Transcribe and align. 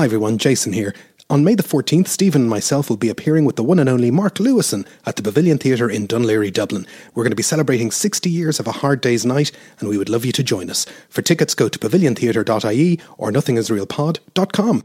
Hi 0.00 0.06
everyone, 0.06 0.38
Jason 0.38 0.72
here. 0.72 0.94
On 1.28 1.44
May 1.44 1.54
the 1.54 1.62
14th, 1.62 2.08
Stephen 2.08 2.40
and 2.40 2.48
myself 2.48 2.88
will 2.88 2.96
be 2.96 3.10
appearing 3.10 3.44
with 3.44 3.56
the 3.56 3.62
one 3.62 3.78
and 3.78 3.86
only 3.86 4.10
Mark 4.10 4.36
Lewisohn 4.36 4.86
at 5.04 5.16
the 5.16 5.22
Pavilion 5.22 5.58
Theatre 5.58 5.90
in 5.90 6.08
Laoghaire, 6.08 6.50
Dublin. 6.50 6.86
We're 7.14 7.22
going 7.22 7.32
to 7.32 7.36
be 7.36 7.42
celebrating 7.42 7.90
60 7.90 8.30
years 8.30 8.58
of 8.58 8.66
a 8.66 8.72
hard 8.72 9.02
day's 9.02 9.26
night, 9.26 9.52
and 9.78 9.90
we 9.90 9.98
would 9.98 10.08
love 10.08 10.24
you 10.24 10.32
to 10.32 10.42
join 10.42 10.70
us. 10.70 10.86
For 11.10 11.20
tickets, 11.20 11.54
go 11.54 11.68
to 11.68 11.78
paviliontheatre.ie 11.78 12.98
or 13.18 13.30
nothingisrealpod.com. 13.30 14.84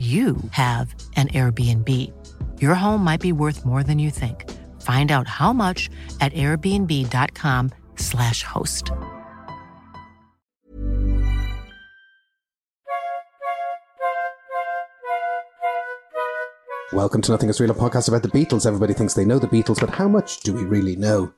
you 0.00 0.36
have 0.52 0.94
an 1.16 1.28
Airbnb. 1.28 1.88
Your 2.58 2.74
home 2.74 3.04
might 3.04 3.20
be 3.20 3.32
worth 3.32 3.66
more 3.66 3.82
than 3.82 3.98
you 3.98 4.10
think. 4.10 4.50
Find 4.80 5.12
out 5.12 5.28
how 5.28 5.52
much 5.52 5.90
at 6.22 6.32
airbnb.com/slash 6.32 8.42
host. 8.42 8.90
Welcome 16.94 17.20
to 17.22 17.32
Nothing 17.32 17.50
is 17.50 17.60
Real, 17.60 17.70
a 17.70 17.74
podcast 17.74 18.08
about 18.08 18.22
the 18.22 18.30
Beatles. 18.30 18.64
Everybody 18.64 18.94
thinks 18.94 19.12
they 19.12 19.26
know 19.26 19.38
the 19.38 19.48
Beatles, 19.48 19.80
but 19.80 19.90
how 19.90 20.08
much 20.08 20.40
do 20.40 20.54
we 20.54 20.64
really 20.64 20.96
know? 20.96 21.34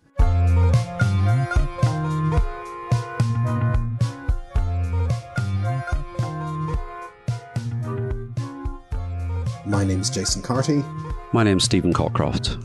My 9.73 9.85
name 9.85 10.03
is 10.03 10.11
Jason 10.11 10.43
Carty, 10.43 10.85
My 11.33 11.43
name's 11.43 11.65
Stephen 11.65 11.95
Cockcroft. 11.95 12.63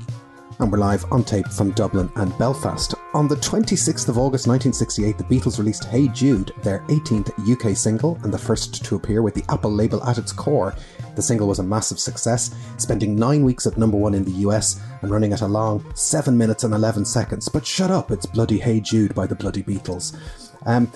and 0.59 0.69
we're 0.69 0.77
live 0.77 1.05
on 1.09 1.23
tape 1.23 1.47
from 1.47 1.71
Dublin 1.71 2.11
and 2.17 2.37
Belfast. 2.37 2.95
On 3.13 3.29
the 3.29 3.37
26th 3.37 4.09
of 4.09 4.17
August 4.17 4.45
1968, 4.45 5.17
the 5.17 5.23
Beatles 5.23 5.57
released 5.57 5.85
Hey 5.85 6.09
Jude, 6.09 6.51
their 6.63 6.79
18th 6.89 7.31
UK 7.49 7.77
single 7.77 8.19
and 8.23 8.33
the 8.33 8.37
first 8.37 8.83
to 8.83 8.97
appear 8.97 9.21
with 9.21 9.35
the 9.35 9.43
Apple 9.49 9.71
label 9.71 10.03
at 10.03 10.17
its 10.17 10.33
core. 10.33 10.75
The 11.15 11.21
single 11.21 11.47
was 11.47 11.59
a 11.59 11.63
massive 11.63 11.97
success, 11.97 12.53
spending 12.75 13.15
nine 13.15 13.43
weeks 13.45 13.65
at 13.65 13.77
number 13.77 13.95
one 13.97 14.13
in 14.13 14.25
the 14.25 14.39
US 14.47 14.81
and 15.01 15.09
running 15.09 15.31
at 15.31 15.41
a 15.41 15.47
long 15.47 15.85
7 15.95 16.37
minutes 16.37 16.65
and 16.65 16.73
11 16.73 17.05
seconds. 17.05 17.47
But 17.47 17.65
shut 17.65 17.89
up, 17.89 18.11
it's 18.11 18.25
bloody 18.25 18.59
Hey 18.59 18.81
Jude 18.81 19.15
by 19.15 19.27
the 19.27 19.35
bloody 19.35 19.63
Beatles. 19.63 20.17
Um, 20.67 20.91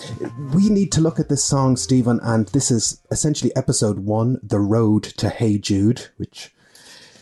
we 0.54 0.70
need 0.70 0.92
to 0.92 1.02
look 1.02 1.18
at 1.18 1.30
this 1.30 1.44
song, 1.44 1.78
Stephen, 1.78 2.20
and 2.22 2.48
this 2.50 2.70
is 2.72 3.02
essentially 3.10 3.56
episode 3.56 4.00
one, 4.00 4.38
The 4.44 4.60
Road 4.60 5.04
to 5.04 5.30
Hey 5.30 5.58
Jude, 5.58 6.10
which 6.18 6.54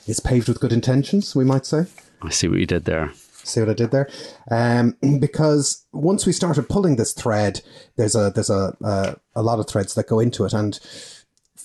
is 0.08 0.20
paved 0.20 0.48
with 0.48 0.60
good 0.60 0.74
intentions, 0.74 1.36
we 1.36 1.46
might 1.46 1.68
say. 1.68 1.86
I 2.24 2.32
see 2.32 2.48
what 2.48 2.60
you 2.60 2.66
did 2.66 2.86
there. 2.86 3.14
See 3.14 3.60
what 3.60 3.70
I 3.70 3.74
did 3.74 3.92
there? 3.92 4.10
Um, 4.50 4.98
because 5.20 5.86
once 5.94 6.26
we 6.26 6.34
started 6.34 6.68
pulling 6.68 6.96
this 6.96 7.14
thread, 7.14 7.62
there's 7.98 8.16
a 8.16 8.32
there's 8.34 8.50
a, 8.50 8.76
a 8.84 9.16
a 9.36 9.44
lot 9.44 9.60
of 9.60 9.68
threads 9.68 9.94
that 9.94 10.08
go 10.08 10.20
into 10.20 10.44
it, 10.44 10.54
and 10.54 10.80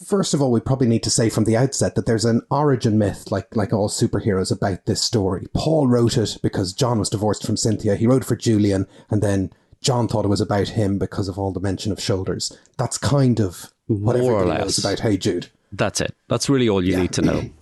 first 0.07 0.35
of 0.35 0.43
all, 0.43 0.53
we 0.53 0.61
probably 0.61 0.87
need 0.87 1.03
to 1.05 1.11
say 1.11 1.31
from 1.31 1.45
the 1.45 1.57
outset 1.57 1.95
that 1.95 2.05
there's 2.05 2.25
an 2.27 2.43
origin 2.51 2.99
myth, 2.99 3.31
like 3.33 3.57
like 3.57 3.73
all 3.73 3.89
superheroes, 3.89 4.53
about 4.53 4.85
this 4.85 5.03
story. 5.03 5.47
Paul 5.55 5.87
wrote 5.87 6.19
it 6.19 6.37
because 6.43 6.75
John 6.75 6.99
was 6.99 7.09
divorced 7.09 7.47
from 7.47 7.57
Cynthia. 7.57 7.97
He 7.97 8.07
wrote 8.07 8.23
it 8.23 8.27
for 8.27 8.37
Julian, 8.37 8.87
and 9.11 9.23
then 9.23 9.51
John 9.85 10.09
thought 10.09 10.25
it 10.25 10.29
was 10.29 10.41
about 10.41 10.69
him 10.69 10.99
because 10.99 11.29
of 11.29 11.39
all 11.39 11.53
the 11.53 11.61
mention 11.61 11.93
of 11.93 12.01
shoulders. 12.01 12.57
That's 12.79 12.99
kind 12.99 13.39
of 13.39 13.71
what 13.87 14.17
More 14.17 14.33
or 14.33 14.41
everybody 14.41 14.65
knows 14.65 14.79
about 14.79 15.01
Hey 15.01 15.17
Jude. 15.17 15.49
That's 15.71 16.01
it. 16.01 16.15
That's 16.29 16.49
really 16.49 16.69
all 16.69 16.83
you 16.83 16.97
need 16.97 17.13
to 17.13 17.23
know. 17.23 17.51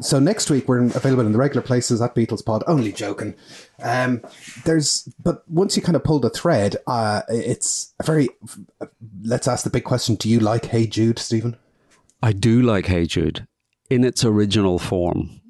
So 0.00 0.18
next 0.18 0.50
week 0.50 0.68
we're 0.68 0.82
available 0.82 1.24
in 1.24 1.30
the 1.30 1.38
regular 1.38 1.62
places 1.62 2.02
at 2.02 2.16
Beatles 2.16 2.44
Pod. 2.44 2.64
Only 2.66 2.90
joking. 2.90 3.36
Um, 3.80 4.22
there's, 4.64 5.08
but 5.22 5.48
once 5.48 5.76
you 5.76 5.82
kind 5.84 5.94
of 5.94 6.02
pull 6.02 6.18
the 6.18 6.30
thread, 6.30 6.76
uh, 6.88 7.22
it's 7.28 7.94
a 8.00 8.02
very. 8.02 8.28
Let's 9.22 9.46
ask 9.46 9.62
the 9.62 9.70
big 9.70 9.84
question: 9.84 10.16
Do 10.16 10.28
you 10.28 10.40
like 10.40 10.64
Hey 10.64 10.88
Jude, 10.88 11.20
Stephen? 11.20 11.56
I 12.20 12.32
do 12.32 12.60
like 12.60 12.86
Hey 12.86 13.06
Jude 13.06 13.46
in 13.88 14.02
its 14.02 14.24
original 14.24 14.80
form. 14.80 15.40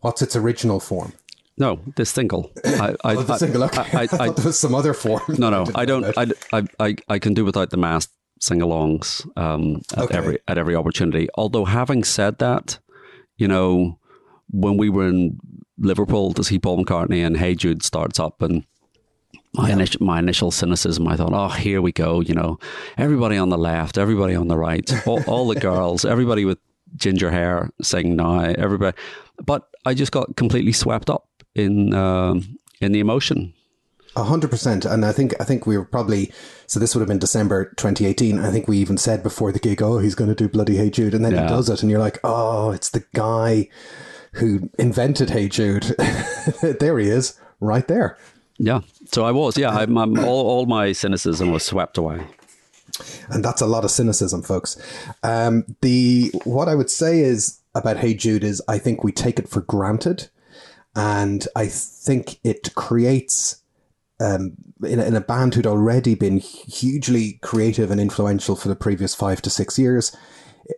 What's 0.00 0.20
its 0.20 0.34
original 0.34 0.80
form? 0.80 1.12
No, 1.56 1.80
this 1.96 2.10
single. 2.10 2.50
I, 2.64 2.94
I, 3.04 3.14
Oh, 3.16 3.22
the 3.22 3.32
I- 3.34 3.36
single. 3.36 3.64
Okay, 3.64 3.80
I, 3.92 4.00
I, 4.00 4.02
I 4.02 4.06
thought 4.06 4.36
there 4.36 4.46
was 4.46 4.58
some 4.58 4.74
other 4.74 4.94
form. 4.94 5.22
no, 5.38 5.50
no, 5.50 5.64
I 5.74 5.84
don't. 5.84 6.04
I, 6.18 6.26
I, 6.52 6.62
I, 6.80 6.96
I 7.08 7.18
can 7.18 7.34
do 7.34 7.44
without 7.44 7.70
the 7.70 7.76
mass 7.76 8.08
sing-alongs 8.40 9.26
um, 9.38 9.80
at 9.96 10.04
Okay. 10.04 10.16
every 10.18 10.38
at 10.48 10.58
every 10.58 10.74
opportunity. 10.74 11.28
Although, 11.36 11.64
having 11.64 12.02
said 12.04 12.38
that, 12.40 12.78
you 13.36 13.46
know, 13.48 13.98
when 14.50 14.76
we 14.76 14.90
were 14.90 15.06
in 15.08 15.38
Liverpool 15.78 16.32
to 16.34 16.42
see 16.44 16.58
Paul 16.58 16.84
McCartney 16.84 17.24
and 17.24 17.36
Hey 17.36 17.54
Jude 17.54 17.82
starts 17.82 18.18
up 18.18 18.42
and. 18.42 18.64
My, 19.56 19.70
initial, 19.70 20.04
my 20.04 20.18
initial 20.18 20.50
cynicism, 20.50 21.06
I 21.06 21.14
thought, 21.16 21.32
oh, 21.32 21.46
here 21.46 21.80
we 21.80 21.92
go. 21.92 22.20
You 22.20 22.34
know, 22.34 22.58
everybody 22.98 23.36
on 23.36 23.50
the 23.50 23.56
left, 23.58 23.98
everybody 23.98 24.34
on 24.34 24.48
the 24.48 24.58
right, 24.58 24.90
all, 25.06 25.22
all 25.28 25.46
the 25.46 25.60
girls, 25.60 26.04
everybody 26.04 26.44
with 26.44 26.58
ginger 26.96 27.30
hair 27.30 27.70
sing 27.80 28.16
now, 28.16 28.40
everybody. 28.40 28.96
But 29.46 29.68
I 29.86 29.94
just 29.94 30.10
got 30.10 30.34
completely 30.34 30.72
swept 30.72 31.08
up 31.08 31.28
in 31.54 31.94
um 31.94 32.58
in 32.80 32.92
the 32.92 33.00
emotion. 33.00 33.52
A 34.16 34.22
hundred 34.22 34.50
percent, 34.50 34.84
and 34.84 35.04
I 35.04 35.10
think 35.10 35.34
I 35.40 35.44
think 35.44 35.66
we 35.66 35.76
were 35.76 35.84
probably 35.84 36.32
so. 36.66 36.78
This 36.78 36.94
would 36.94 37.00
have 37.00 37.08
been 37.08 37.18
December 37.18 37.66
2018. 37.76 38.38
I 38.38 38.50
think 38.52 38.68
we 38.68 38.78
even 38.78 38.96
said 38.96 39.24
before 39.24 39.50
the 39.50 39.58
gig, 39.58 39.82
"Oh, 39.82 39.98
he's 39.98 40.14
going 40.14 40.30
to 40.30 40.36
do 40.36 40.48
bloody 40.48 40.76
Hey 40.76 40.88
Jude," 40.88 41.14
and 41.14 41.24
then 41.24 41.32
he 41.32 41.38
does 41.38 41.68
it, 41.68 41.82
and 41.82 41.90
you're 41.90 42.00
like, 42.00 42.20
"Oh, 42.22 42.70
it's 42.70 42.90
the 42.90 43.04
guy 43.12 43.68
who 44.34 44.70
invented 44.78 45.30
Hey 45.30 45.48
Jude." 45.48 45.82
there 46.62 46.98
he 47.00 47.08
is, 47.08 47.38
right 47.58 47.88
there. 47.88 48.16
Yeah. 48.58 48.82
So 49.12 49.24
I 49.24 49.32
was, 49.32 49.58
yeah. 49.58 49.70
I'm, 49.70 49.98
I'm 49.98 50.18
all, 50.18 50.46
all 50.46 50.66
my 50.66 50.92
cynicism 50.92 51.50
was 51.50 51.64
swept 51.64 51.98
away. 51.98 52.24
and 53.30 53.44
that's 53.44 53.60
a 53.60 53.66
lot 53.66 53.84
of 53.84 53.90
cynicism, 53.90 54.42
folks. 54.42 54.80
Um, 55.22 55.64
the 55.80 56.30
what 56.44 56.68
I 56.68 56.74
would 56.74 56.90
say 56.90 57.20
is 57.20 57.60
about 57.74 57.96
Hey 57.96 58.14
Jude 58.14 58.44
is 58.44 58.62
I 58.68 58.78
think 58.78 59.02
we 59.02 59.10
take 59.10 59.38
it 59.38 59.48
for 59.48 59.60
granted, 59.62 60.28
and 60.96 61.46
I 61.56 61.66
think 61.66 62.38
it 62.44 62.74
creates 62.74 63.62
um, 64.20 64.54
in, 64.84 65.00
a, 65.00 65.04
in 65.04 65.16
a 65.16 65.20
band 65.20 65.54
who'd 65.54 65.66
already 65.66 66.14
been 66.14 66.38
hugely 66.38 67.38
creative 67.42 67.90
and 67.90 68.00
influential 68.00 68.56
for 68.56 68.68
the 68.68 68.76
previous 68.76 69.14
five 69.14 69.42
to 69.42 69.50
six 69.50 69.78
years. 69.78 70.16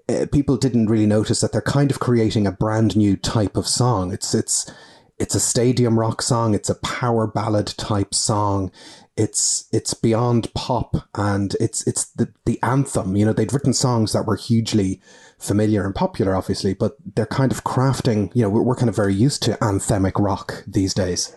uh, 0.08 0.26
People 0.32 0.56
didn't 0.56 0.88
really 0.88 1.06
notice 1.06 1.40
that 1.40 1.52
they're 1.52 1.60
kind 1.60 1.90
of 1.90 2.00
creating 2.00 2.46
a 2.46 2.52
brand 2.52 2.96
new 2.96 3.16
type 3.16 3.56
of 3.56 3.66
song. 3.66 4.12
It's 4.12 4.34
it's 4.34 4.70
it's 5.18 5.34
a 5.34 5.40
stadium 5.40 5.98
rock 5.98 6.20
song. 6.22 6.54
It's 6.54 6.68
a 6.70 6.74
power 6.76 7.26
ballad 7.26 7.66
type 7.66 8.14
song. 8.14 8.70
It's 9.16 9.66
it's 9.72 9.94
beyond 9.94 10.52
pop 10.54 11.08
and 11.14 11.54
it's 11.60 11.86
it's 11.86 12.06
the 12.06 12.32
the 12.44 12.58
anthem. 12.62 13.16
You 13.16 13.26
know, 13.26 13.32
they'd 13.32 13.52
written 13.52 13.72
songs 13.72 14.12
that 14.12 14.26
were 14.26 14.36
hugely 14.36 15.00
familiar 15.38 15.84
and 15.84 15.94
popular, 15.94 16.34
obviously, 16.34 16.74
but 16.74 16.96
they're 17.14 17.26
kind 17.26 17.52
of 17.52 17.64
crafting. 17.64 18.30
You 18.34 18.42
know, 18.42 18.50
we're, 18.50 18.62
we're 18.62 18.76
kind 18.76 18.88
of 18.88 18.96
very 18.96 19.14
used 19.14 19.42
to 19.44 19.52
anthemic 19.54 20.12
rock 20.18 20.64
these 20.66 20.94
days. 20.94 21.36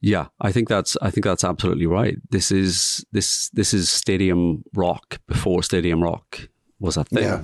Yeah, 0.00 0.26
I 0.40 0.50
think 0.50 0.68
that's 0.68 0.96
I 1.00 1.10
think 1.10 1.24
that's 1.24 1.44
absolutely 1.44 1.86
right. 1.86 2.16
This 2.30 2.50
is 2.50 3.06
this 3.12 3.48
this 3.50 3.72
is 3.72 3.88
stadium 3.88 4.64
rock 4.74 5.20
before 5.28 5.62
stadium 5.62 6.02
rock 6.02 6.48
was 6.80 6.96
a 6.96 7.04
thing. 7.04 7.22
Yeah. 7.22 7.42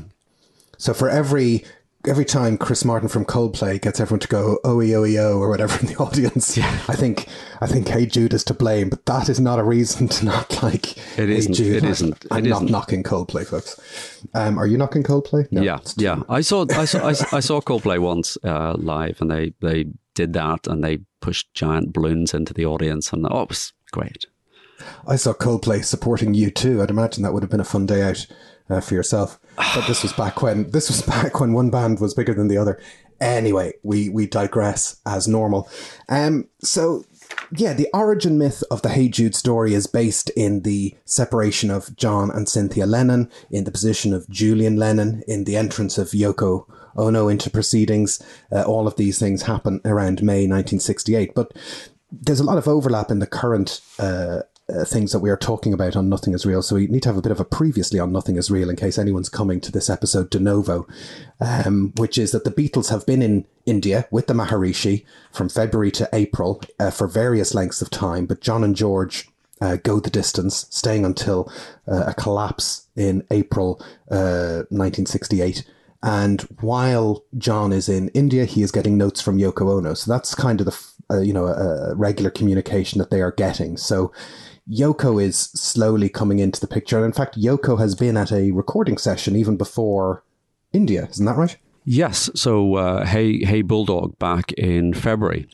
So 0.76 0.92
for 0.92 1.08
every 1.08 1.64
every 2.06 2.24
time 2.24 2.56
Chris 2.56 2.84
Martin 2.84 3.08
from 3.08 3.24
Coldplay 3.24 3.80
gets 3.80 3.98
everyone 4.00 4.20
to 4.20 4.28
go 4.28 4.58
oh 4.64 4.80
oh 4.80 5.04
oh 5.04 5.38
or 5.38 5.48
whatever 5.48 5.78
in 5.80 5.86
the 5.86 5.96
audience, 5.98 6.56
I 6.58 6.94
think 6.94 7.26
I 7.60 7.66
think 7.66 7.88
Hey 7.88 8.06
Jude 8.06 8.34
is 8.34 8.44
to 8.44 8.54
blame, 8.54 8.88
but 8.90 9.04
that 9.06 9.28
is 9.28 9.40
not 9.40 9.58
a 9.58 9.64
reason 9.64 10.08
to 10.08 10.24
not 10.24 10.62
like 10.62 10.96
It 11.18 11.28
Hey 11.28 11.36
isn't, 11.36 11.54
Jude. 11.54 11.76
it 11.76 11.84
isn't, 11.84 12.26
I'm 12.30 12.44
it 12.46 12.48
not 12.48 12.56
isn't. 12.62 12.70
knocking 12.70 13.02
Coldplay, 13.02 13.46
folks. 13.46 14.24
Um, 14.34 14.58
are 14.58 14.66
you 14.66 14.78
knocking 14.78 15.02
Coldplay? 15.02 15.50
No. 15.50 15.62
yeah, 15.62 15.78
yeah. 15.96 16.22
I 16.28 16.40
saw 16.40 16.66
I 16.70 16.84
saw 16.84 17.06
I, 17.06 17.12
saw- 17.12 17.36
I 17.36 17.40
saw 17.40 17.60
Coldplay 17.60 17.98
once 17.98 18.36
uh, 18.44 18.74
live, 18.78 19.20
and 19.20 19.30
they 19.30 19.52
they 19.60 19.86
did 20.14 20.32
that, 20.34 20.66
and 20.66 20.82
they 20.82 20.98
pushed 21.20 21.52
giant 21.54 21.92
balloons 21.92 22.34
into 22.34 22.54
the 22.54 22.66
audience, 22.66 23.12
and 23.12 23.26
oh, 23.30 23.42
it 23.42 23.48
was 23.48 23.72
great. 23.92 24.26
I 25.08 25.16
saw 25.16 25.32
Coldplay 25.32 25.84
supporting 25.84 26.34
U2. 26.34 26.80
I'd 26.82 26.90
imagine 26.90 27.22
that 27.24 27.32
would 27.32 27.42
have 27.42 27.50
been 27.50 27.58
a 27.60 27.64
fun 27.64 27.86
day 27.86 28.02
out 28.02 28.26
uh, 28.70 28.80
for 28.80 28.94
yourself. 28.94 29.38
But 29.56 29.86
this 29.86 30.02
was 30.02 30.12
back 30.12 30.42
when 30.42 30.70
this 30.70 30.88
was 30.88 31.02
back 31.06 31.40
when 31.40 31.52
one 31.52 31.70
band 31.70 32.00
was 32.00 32.14
bigger 32.14 32.34
than 32.34 32.48
the 32.48 32.58
other. 32.58 32.80
Anyway, 33.20 33.72
we 33.82 34.08
we 34.08 34.26
digress 34.26 35.00
as 35.04 35.26
normal. 35.26 35.68
Um, 36.08 36.48
so 36.62 37.04
yeah, 37.50 37.72
the 37.72 37.88
origin 37.92 38.38
myth 38.38 38.62
of 38.70 38.82
the 38.82 38.90
Hey 38.90 39.08
Jude 39.08 39.34
story 39.34 39.74
is 39.74 39.86
based 39.86 40.30
in 40.30 40.62
the 40.62 40.94
separation 41.04 41.70
of 41.70 41.94
John 41.96 42.30
and 42.30 42.48
Cynthia 42.48 42.86
Lennon, 42.86 43.30
in 43.50 43.64
the 43.64 43.70
position 43.70 44.12
of 44.14 44.28
Julian 44.28 44.76
Lennon, 44.76 45.22
in 45.26 45.44
the 45.44 45.56
entrance 45.56 45.98
of 45.98 46.10
Yoko 46.10 46.66
Ono 46.96 47.28
into 47.28 47.50
proceedings. 47.50 48.22
Uh, 48.52 48.62
all 48.62 48.86
of 48.86 48.96
these 48.96 49.18
things 49.18 49.42
happen 49.42 49.80
around 49.84 50.22
May 50.22 50.46
1968. 50.46 51.34
But 51.34 51.52
there's 52.10 52.40
a 52.40 52.44
lot 52.44 52.58
of 52.58 52.68
overlap 52.68 53.10
in 53.10 53.18
the 53.18 53.26
current 53.26 53.80
uh, 53.98 54.40
uh, 54.68 54.84
things 54.84 55.12
that 55.12 55.20
we 55.20 55.30
are 55.30 55.36
talking 55.36 55.72
about 55.72 55.96
on 55.96 56.08
Nothing 56.08 56.34
is 56.34 56.44
Real. 56.44 56.62
So 56.62 56.76
we 56.76 56.86
need 56.86 57.02
to 57.04 57.08
have 57.08 57.16
a 57.16 57.22
bit 57.22 57.32
of 57.32 57.40
a 57.40 57.44
previously 57.44 57.98
on 57.98 58.12
Nothing 58.12 58.36
is 58.36 58.50
Real 58.50 58.70
in 58.70 58.76
case 58.76 58.98
anyone's 58.98 59.28
coming 59.28 59.60
to 59.62 59.72
this 59.72 59.88
episode 59.88 60.30
de 60.30 60.38
novo, 60.38 60.86
um, 61.40 61.92
which 61.96 62.18
is 62.18 62.32
that 62.32 62.44
the 62.44 62.50
Beatles 62.50 62.90
have 62.90 63.06
been 63.06 63.22
in 63.22 63.46
India 63.64 64.06
with 64.10 64.26
the 64.26 64.34
Maharishi 64.34 65.04
from 65.32 65.48
February 65.48 65.90
to 65.92 66.08
April 66.12 66.62
uh, 66.78 66.90
for 66.90 67.06
various 67.06 67.54
lengths 67.54 67.80
of 67.80 67.90
time, 67.90 68.26
but 68.26 68.40
John 68.40 68.62
and 68.62 68.76
George 68.76 69.28
uh, 69.60 69.76
go 69.76 70.00
the 70.00 70.10
distance, 70.10 70.66
staying 70.70 71.04
until 71.04 71.50
uh, 71.86 72.04
a 72.06 72.14
collapse 72.14 72.86
in 72.96 73.26
April 73.30 73.76
1968. 74.06 75.58
Uh, 75.66 75.70
and 76.00 76.42
while 76.60 77.24
John 77.36 77.72
is 77.72 77.88
in 77.88 78.08
India, 78.10 78.44
he 78.44 78.62
is 78.62 78.70
getting 78.70 78.96
notes 78.96 79.20
from 79.20 79.38
Yoko 79.38 79.78
Ono. 79.78 79.94
So 79.94 80.12
that's 80.12 80.34
kind 80.34 80.60
of 80.60 80.66
the, 80.66 81.14
uh, 81.16 81.20
you 81.20 81.32
know, 81.32 81.46
a 81.46 81.94
regular 81.96 82.30
communication 82.30 82.98
that 83.00 83.10
they 83.10 83.20
are 83.20 83.32
getting. 83.32 83.76
So 83.76 84.12
Yoko 84.70 85.22
is 85.22 85.36
slowly 85.36 86.08
coming 86.08 86.38
into 86.38 86.60
the 86.60 86.66
picture. 86.66 86.96
And 86.96 87.06
in 87.06 87.12
fact, 87.12 87.38
Yoko 87.38 87.78
has 87.78 87.94
been 87.94 88.16
at 88.16 88.30
a 88.32 88.50
recording 88.50 88.98
session 88.98 89.34
even 89.36 89.56
before 89.56 90.22
India. 90.72 91.08
Isn't 91.10 91.26
that 91.26 91.36
right? 91.36 91.56
Yes. 91.84 92.28
So, 92.34 92.74
uh, 92.74 93.06
Hey, 93.06 93.44
Hey 93.44 93.62
Bulldog 93.62 94.18
back 94.18 94.52
in 94.52 94.92
February 94.92 95.48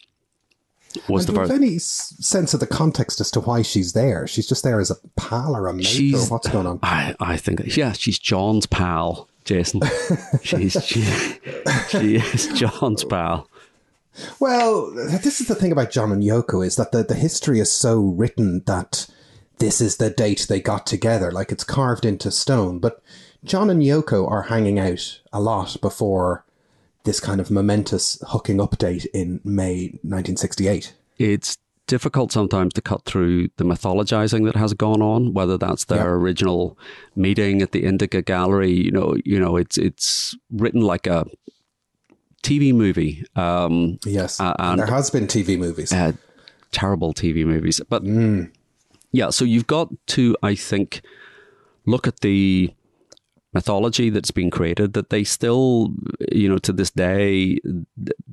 was 1.08 1.28
and 1.28 1.36
the 1.36 1.40
first. 1.40 1.52
any 1.52 1.78
sense 1.78 2.54
of 2.54 2.60
the 2.60 2.66
context 2.66 3.20
as 3.20 3.30
to 3.32 3.40
why 3.40 3.62
she's 3.62 3.92
there? 3.92 4.26
She's 4.26 4.48
just 4.48 4.64
there 4.64 4.80
as 4.80 4.90
a 4.90 4.96
pal 5.16 5.56
or 5.56 5.68
a 5.68 5.72
mate 5.74 5.86
she's, 5.86 6.28
or 6.28 6.32
what's 6.34 6.48
going 6.48 6.66
on? 6.66 6.80
I, 6.82 7.14
I 7.20 7.36
think, 7.36 7.76
yeah, 7.76 7.92
she's 7.92 8.18
John's 8.18 8.66
pal, 8.66 9.28
Jason. 9.44 9.80
she's, 10.42 10.72
she, 10.84 11.02
she 11.88 12.16
is 12.16 12.48
John's 12.54 13.04
pal. 13.04 13.48
Well, 14.38 14.90
this 14.92 15.40
is 15.40 15.48
the 15.48 15.54
thing 15.54 15.72
about 15.72 15.90
John 15.90 16.12
and 16.12 16.22
Yoko 16.22 16.64
is 16.64 16.76
that 16.76 16.92
the, 16.92 17.02
the 17.02 17.14
history 17.14 17.60
is 17.60 17.72
so 17.72 18.00
written 18.00 18.62
that 18.66 19.06
this 19.58 19.80
is 19.80 19.96
the 19.96 20.10
date 20.10 20.46
they 20.48 20.60
got 20.60 20.86
together, 20.86 21.32
like 21.32 21.52
it's 21.52 21.64
carved 21.64 22.04
into 22.04 22.30
stone. 22.30 22.78
But 22.78 23.02
John 23.44 23.70
and 23.70 23.82
Yoko 23.82 24.30
are 24.30 24.42
hanging 24.42 24.78
out 24.78 25.20
a 25.32 25.40
lot 25.40 25.76
before 25.80 26.44
this 27.04 27.20
kind 27.20 27.40
of 27.40 27.50
momentous 27.50 28.22
hooking 28.28 28.60
up 28.60 28.78
date 28.78 29.06
in 29.12 29.40
May 29.44 29.98
1968. 30.02 30.94
It's 31.18 31.58
difficult 31.86 32.32
sometimes 32.32 32.72
to 32.74 32.80
cut 32.80 33.04
through 33.04 33.48
the 33.56 33.64
mythologizing 33.64 34.46
that 34.46 34.56
has 34.56 34.72
gone 34.72 35.02
on, 35.02 35.34
whether 35.34 35.58
that's 35.58 35.84
their 35.84 35.98
yeah. 35.98 36.10
original 36.10 36.78
meeting 37.14 37.60
at 37.62 37.72
the 37.72 37.84
Indica 37.84 38.22
Gallery. 38.22 38.72
You 38.72 38.90
know, 38.90 39.16
you 39.24 39.38
know, 39.38 39.56
it's 39.56 39.76
it's 39.76 40.36
written 40.50 40.80
like 40.80 41.06
a 41.06 41.26
TV 42.44 42.72
movie. 42.74 43.24
Um, 43.34 43.98
yes, 44.04 44.40
uh, 44.40 44.54
and 44.58 44.78
there 44.78 44.86
has 44.86 45.10
been 45.10 45.26
TV 45.26 45.58
movies. 45.58 45.92
Uh, 45.92 46.12
terrible 46.70 47.12
TV 47.12 47.44
movies, 47.44 47.80
but 47.88 48.04
mm. 48.04 48.50
yeah. 49.10 49.30
So 49.30 49.44
you've 49.44 49.66
got 49.66 49.88
to, 50.08 50.36
I 50.42 50.54
think, 50.54 51.02
look 51.86 52.06
at 52.06 52.20
the 52.20 52.72
mythology 53.52 54.10
that's 54.10 54.30
been 54.30 54.50
created. 54.50 54.92
That 54.92 55.10
they 55.10 55.24
still, 55.24 55.94
you 56.30 56.48
know, 56.48 56.58
to 56.58 56.72
this 56.72 56.90
day, 56.90 57.58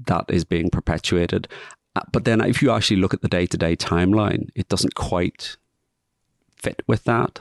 that 0.05 0.25
is 0.27 0.43
being 0.43 0.69
perpetuated. 0.69 1.47
Uh, 1.95 2.01
but 2.11 2.25
then, 2.25 2.41
if 2.41 2.61
you 2.61 2.71
actually 2.71 2.97
look 2.97 3.13
at 3.13 3.21
the 3.21 3.27
day-to-day 3.27 3.75
timeline, 3.75 4.49
it 4.55 4.67
doesn't 4.69 4.95
quite 4.95 5.57
fit 6.55 6.81
with 6.87 7.05
that. 7.05 7.39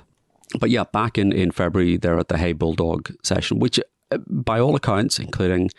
But 0.59 0.71
yeah, 0.71 0.85
back 0.85 1.19
in, 1.19 1.33
in 1.33 1.53
February, 1.53 1.97
they're 1.97 2.19
at 2.19 2.29
the 2.29 2.39
Hey 2.39 2.53
Bulldog 2.53 3.13
session, 3.23 3.61
which, 3.61 3.79
uh, 4.11 4.19
by 4.27 4.59
all 4.59 4.75
accounts, 4.75 5.21
including 5.21 5.71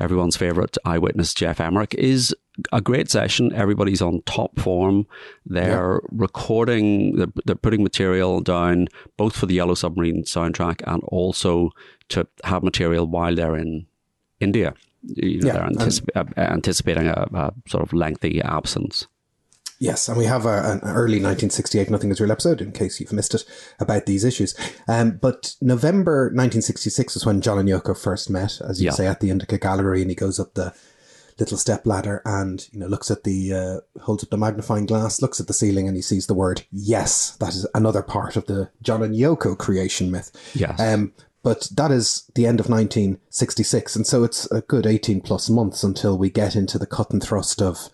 everyone's 0.00 0.36
favorite 0.36 0.76
eyewitness, 0.84 1.34
Geoff 1.34 1.60
Emerick, 1.60 1.94
is 1.94 2.34
a 2.72 2.80
great 2.80 3.10
session. 3.10 3.52
Everybody's 3.54 4.02
on 4.02 4.22
top 4.22 4.58
form. 4.58 5.06
They're 5.46 6.00
recording, 6.10 7.16
they're, 7.16 7.32
they're, 7.44 7.54
putting 7.54 7.82
material 7.82 8.40
down 8.40 8.88
both 9.16 9.36
for 9.36 9.46
the 9.46 9.54
Yellow 9.54 9.74
Submarine 9.74 10.24
soundtrack 10.24 10.82
and 10.86 11.02
also 11.04 11.70
to 12.08 12.26
have 12.44 12.62
material 12.62 13.06
while 13.06 13.34
they're 13.34 13.56
in 13.56 13.86
India. 14.40 14.74
You 15.02 15.40
know, 15.40 15.46
yeah, 15.46 15.52
they're 15.52 15.68
anticip- 15.68 16.16
uh, 16.16 16.24
anticipating 16.36 17.06
a, 17.06 17.26
a 17.32 17.52
sort 17.68 17.82
of 17.82 17.92
lengthy 17.92 18.40
absence. 18.42 19.06
Yes, 19.80 20.10
and 20.10 20.18
we 20.18 20.26
have 20.26 20.44
a, 20.44 20.72
an 20.72 20.80
early 20.84 21.16
1968 21.16 21.88
Nothing 21.88 22.10
is 22.10 22.20
Real 22.20 22.30
episode, 22.30 22.60
in 22.60 22.70
case 22.70 23.00
you've 23.00 23.14
missed 23.14 23.34
it, 23.34 23.44
about 23.80 24.04
these 24.04 24.24
issues. 24.24 24.54
Um, 24.86 25.12
but 25.12 25.54
November 25.62 26.24
1966 26.24 27.16
is 27.16 27.24
when 27.24 27.40
John 27.40 27.58
and 27.58 27.66
Yoko 27.66 27.98
first 27.98 28.28
met, 28.28 28.60
as 28.60 28.82
you 28.82 28.86
yeah. 28.86 28.92
say, 28.92 29.06
at 29.06 29.20
the 29.20 29.30
Indica 29.30 29.56
Gallery, 29.56 30.02
and 30.02 30.10
he 30.10 30.14
goes 30.14 30.38
up 30.38 30.52
the 30.52 30.74
little 31.38 31.56
step 31.56 31.86
ladder 31.86 32.20
and 32.26 32.68
you 32.70 32.78
know 32.78 32.86
looks 32.86 33.10
at 33.10 33.24
the 33.24 33.54
uh, 33.54 34.02
holds 34.02 34.22
up 34.22 34.28
the 34.28 34.36
magnifying 34.36 34.84
glass, 34.84 35.22
looks 35.22 35.40
at 35.40 35.46
the 35.46 35.54
ceiling, 35.54 35.88
and 35.88 35.96
he 35.96 36.02
sees 36.02 36.26
the 36.26 36.34
word 36.34 36.62
yes. 36.70 37.36
That 37.36 37.54
is 37.54 37.66
another 37.74 38.02
part 38.02 38.36
of 38.36 38.44
the 38.44 38.70
John 38.82 39.02
and 39.02 39.14
Yoko 39.14 39.56
creation 39.56 40.10
myth. 40.10 40.30
Yes. 40.54 40.78
Um, 40.78 41.14
but 41.42 41.70
that 41.74 41.90
is 41.90 42.30
the 42.34 42.46
end 42.46 42.60
of 42.60 42.68
1966, 42.68 43.96
and 43.96 44.06
so 44.06 44.24
it's 44.24 44.50
a 44.50 44.60
good 44.60 44.86
18 44.86 45.22
plus 45.22 45.48
months 45.48 45.82
until 45.82 46.18
we 46.18 46.28
get 46.28 46.54
into 46.54 46.78
the 46.78 46.86
cut 46.86 47.12
and 47.12 47.22
thrust 47.22 47.62
of 47.62 47.88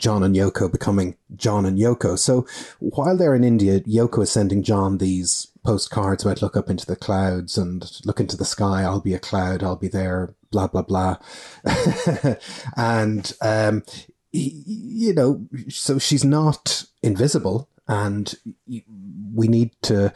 John 0.00 0.22
and 0.22 0.34
Yoko 0.34 0.70
becoming 0.70 1.16
John 1.36 1.64
and 1.64 1.78
Yoko. 1.78 2.18
So 2.18 2.46
while 2.78 3.16
they're 3.16 3.34
in 3.34 3.44
India, 3.44 3.80
Yoko 3.80 4.22
is 4.22 4.30
sending 4.30 4.62
John 4.62 4.98
these 4.98 5.48
postcards 5.64 6.24
about 6.24 6.42
look 6.42 6.56
up 6.56 6.70
into 6.70 6.86
the 6.86 6.96
clouds 6.96 7.58
and 7.58 8.00
look 8.04 8.18
into 8.18 8.36
the 8.36 8.44
sky. 8.44 8.82
I'll 8.82 9.00
be 9.00 9.14
a 9.14 9.18
cloud. 9.18 9.62
I'll 9.62 9.76
be 9.76 9.88
there. 9.88 10.34
Blah 10.50 10.68
blah 10.68 10.82
blah. 10.82 11.16
and 12.76 13.32
um, 13.40 13.84
you 14.32 15.12
know, 15.12 15.46
so 15.68 15.98
she's 15.98 16.24
not 16.24 16.84
invisible, 17.02 17.68
and 17.88 18.34
we 19.34 19.48
need 19.48 19.72
to. 19.82 20.12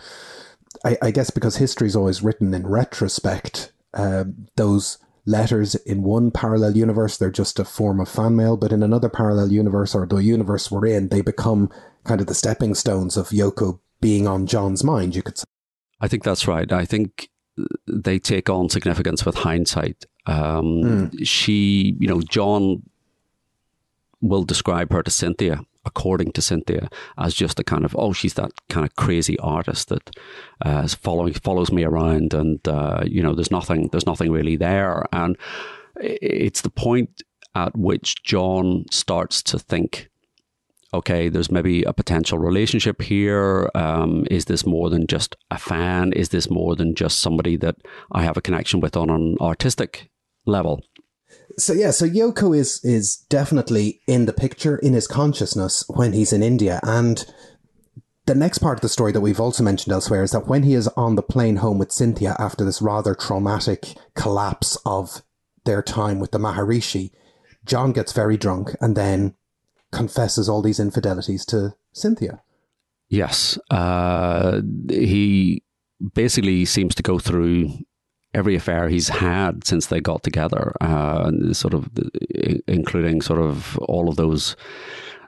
I, 0.84 0.96
I 1.02 1.10
guess 1.10 1.31
because 1.31 1.56
history 1.56 1.86
is 1.86 1.96
always 1.96 2.22
written 2.22 2.52
in 2.52 2.66
retrospect, 2.66 3.72
um, 3.94 4.48
those 4.56 4.98
letters 5.26 5.74
in 5.74 6.02
one 6.02 6.30
parallel 6.30 6.76
universe, 6.76 7.16
they're 7.16 7.30
just 7.30 7.58
a 7.58 7.64
form 7.64 8.00
of 8.00 8.08
fan 8.08 8.36
mail, 8.36 8.56
but 8.56 8.72
in 8.72 8.82
another 8.82 9.08
parallel 9.08 9.50
universe 9.50 9.94
or 9.94 10.06
the 10.06 10.16
universe 10.16 10.70
we're 10.70 10.86
in, 10.86 11.08
they 11.08 11.22
become 11.22 11.70
kind 12.04 12.20
of 12.20 12.26
the 12.26 12.34
stepping 12.34 12.74
stones 12.74 13.16
of 13.16 13.30
Yoko 13.30 13.80
being 14.00 14.26
on 14.26 14.46
John's 14.46 14.84
mind, 14.84 15.16
you 15.16 15.22
could 15.22 15.38
say. 15.38 15.44
I 16.00 16.08
think 16.08 16.24
that's 16.24 16.46
right. 16.46 16.70
I 16.70 16.84
think 16.84 17.30
they 17.86 18.18
take 18.18 18.50
on 18.50 18.69
significance 18.69 19.24
with 19.24 19.36
hindsight. 19.36 20.04
Um, 20.26 20.64
mm. 21.10 21.26
She, 21.26 21.96
you 21.98 22.08
know, 22.08 22.20
John 22.20 22.82
will 24.20 24.43
describe 24.43 24.93
her 24.93 25.02
to 25.02 25.10
Cynthia 25.10 25.60
according 25.84 26.32
to 26.32 26.43
Cynthia, 26.43 26.88
as 27.19 27.34
just 27.34 27.60
a 27.60 27.64
kind 27.64 27.84
of 27.84 27.94
oh, 27.98 28.12
she's 28.12 28.34
that 28.34 28.53
kind 28.69 28.86
of 28.86 28.96
crazy 28.96 29.38
artist 29.38 29.88
that 29.88 30.10
uh, 30.64 30.82
is 30.84 30.94
following 30.94 31.32
follows 31.34 31.72
me 31.72 31.84
around, 31.84 32.34
and 32.34 32.67
uh, 32.69 33.03
you 33.06 33.22
know, 33.22 33.34
there's 33.34 33.50
nothing 33.50 33.88
there's 33.93 34.06
nothing 34.06 34.31
really 34.31 34.56
there, 34.56 35.05
and 35.12 35.36
it's 35.96 36.62
the 36.62 36.70
point 36.70 37.22
at 37.55 37.76
which 37.76 38.22
John 38.24 38.84
starts 38.91 39.43
to 39.44 39.58
think. 39.58 40.08
Okay, 40.93 41.29
there's 41.29 41.50
maybe 41.50 41.82
a 41.82 41.93
potential 41.93 42.38
relationship 42.38 43.03
here. 43.03 43.69
Um, 43.74 44.26
is 44.31 44.44
this 44.44 44.64
more 44.64 44.91
than 44.91 45.08
just 45.08 45.34
a 45.50 45.58
fan? 45.58 46.12
Is 46.12 46.29
this 46.29 46.48
more 46.48 46.76
than 46.76 46.94
just 46.94 47.19
somebody 47.19 47.56
that 47.56 47.76
I 48.12 48.22
have 48.22 48.36
a 48.36 48.43
connection 48.43 48.79
with 48.79 48.96
on 48.96 49.10
an 49.10 49.36
artistic 49.41 50.10
level? 50.46 50.84
So 51.58 51.73
yeah, 51.73 51.91
so 51.91 52.06
Yoko 52.06 52.56
is 52.56 52.84
is 52.84 53.17
definitely 53.29 54.01
in 54.06 54.27
the 54.27 54.32
picture 54.32 54.77
in 54.77 54.93
his 54.93 55.06
consciousness 55.06 55.84
when 55.89 56.13
he's 56.13 56.32
in 56.32 56.43
India 56.43 56.81
and 56.82 57.25
the 58.27 58.34
next 58.34 58.58
part 58.58 58.79
of 58.79 58.81
the 58.81 58.89
story 58.89 59.13
that 59.13 59.20
we've 59.20 59.41
also 59.41 59.63
mentioned 59.63 59.93
elsewhere 59.93 60.23
is 60.23 60.31
that 60.31 60.46
when 60.46 60.63
he 60.63 60.75
is 60.75 60.89
on 60.89 61.15
the 61.15 61.23
plane 61.23 61.56
home 61.56 61.79
with 61.79 61.93
Cynthia 61.93 62.34
after 62.39 62.65
this 62.65 62.81
rather 62.81 63.15
traumatic 63.15 63.94
collapse 64.15 64.79
of 64.87 65.23
their 65.65 65.82
time 65.82 66.19
with 66.19 66.31
the 66.31 66.39
Maharishi, 66.39 67.11
John 67.67 67.93
gets 67.93 68.13
very 68.13 68.37
drunk 68.37 68.75
and 68.81 68.96
then 68.96 69.34
confesses 69.93 70.49
all 70.49 70.63
these 70.63 70.81
infidelities 70.81 71.44
to 71.46 71.75
Cynthia. 71.93 72.43
Yes. 73.08 73.58
Uh, 73.70 74.63
he 74.89 75.63
basically 76.15 76.65
seems 76.65 76.94
to 76.94 77.03
go 77.03 77.19
through 77.19 77.70
every 78.34 78.55
affair 78.55 78.88
he's 78.88 79.08
had 79.08 79.64
since 79.64 79.86
they 79.86 80.00
got 80.00 80.22
together, 80.22 80.72
uh, 80.81 81.31
sort 81.53 81.74
of 81.74 81.88
including 82.67 83.22
sort 83.22 83.41
of 83.41 83.79
all 83.79 84.08
of 84.08 84.17
those 84.17 84.56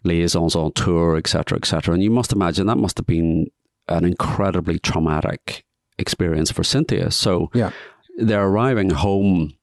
liaisons 0.04 0.54
on 0.54 0.72
tour, 0.72 1.16
etc., 1.16 1.58
etc. 1.58 1.94
And 1.94 2.02
you 2.02 2.10
must 2.10 2.32
imagine 2.32 2.66
that 2.66 2.76
must 2.76 2.98
have 2.98 3.06
been 3.06 3.46
an 3.88 4.04
incredibly 4.04 4.78
traumatic 4.78 5.64
experience 5.98 6.50
for 6.50 6.64
Cynthia. 6.64 7.10
So 7.10 7.50
yeah. 7.54 7.70
they're 8.18 8.46
arriving 8.46 8.90
home 8.90 9.54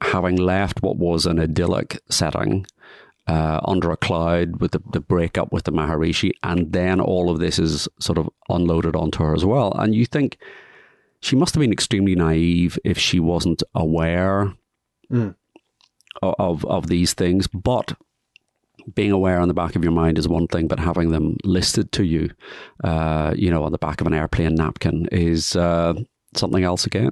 having 0.00 0.36
left 0.36 0.82
what 0.82 0.96
was 0.96 1.26
an 1.26 1.40
idyllic 1.40 1.98
setting 2.10 2.66
uh, 3.26 3.60
under 3.64 3.90
a 3.90 3.96
cloud 3.96 4.60
with 4.60 4.72
the, 4.72 4.82
the 4.92 5.00
breakup 5.00 5.52
with 5.52 5.64
the 5.64 5.72
Maharishi, 5.72 6.32
and 6.42 6.72
then 6.72 7.00
all 7.00 7.30
of 7.30 7.38
this 7.38 7.58
is 7.58 7.88
sort 7.98 8.18
of 8.18 8.28
unloaded 8.48 8.94
onto 8.94 9.24
her 9.24 9.34
as 9.34 9.44
well. 9.44 9.72
And 9.72 9.94
you 9.94 10.04
think 10.04 10.36
she 11.24 11.36
must 11.36 11.54
have 11.54 11.60
been 11.60 11.72
extremely 11.72 12.14
naive 12.14 12.78
if 12.84 12.98
she 12.98 13.18
wasn't 13.20 13.62
aware 13.74 14.54
Mm. 15.12 15.34
of 16.22 16.64
of 16.64 16.86
these 16.88 17.12
things. 17.14 17.46
But 17.48 17.96
being 18.94 19.12
aware 19.12 19.38
on 19.40 19.48
the 19.48 19.54
back 19.62 19.76
of 19.76 19.82
your 19.84 19.92
mind 19.92 20.18
is 20.18 20.28
one 20.28 20.46
thing, 20.46 20.68
but 20.68 20.78
having 20.78 21.10
them 21.10 21.36
listed 21.44 21.90
to 21.92 22.04
you, 22.04 22.30
uh, 22.82 23.32
you 23.36 23.50
know, 23.50 23.64
on 23.64 23.72
the 23.72 23.78
back 23.86 24.00
of 24.00 24.06
an 24.06 24.14
airplane 24.14 24.54
napkin 24.54 25.08
is 25.12 25.56
uh, 25.56 25.94
something 26.36 26.64
else 26.64 26.84
again. 26.86 27.10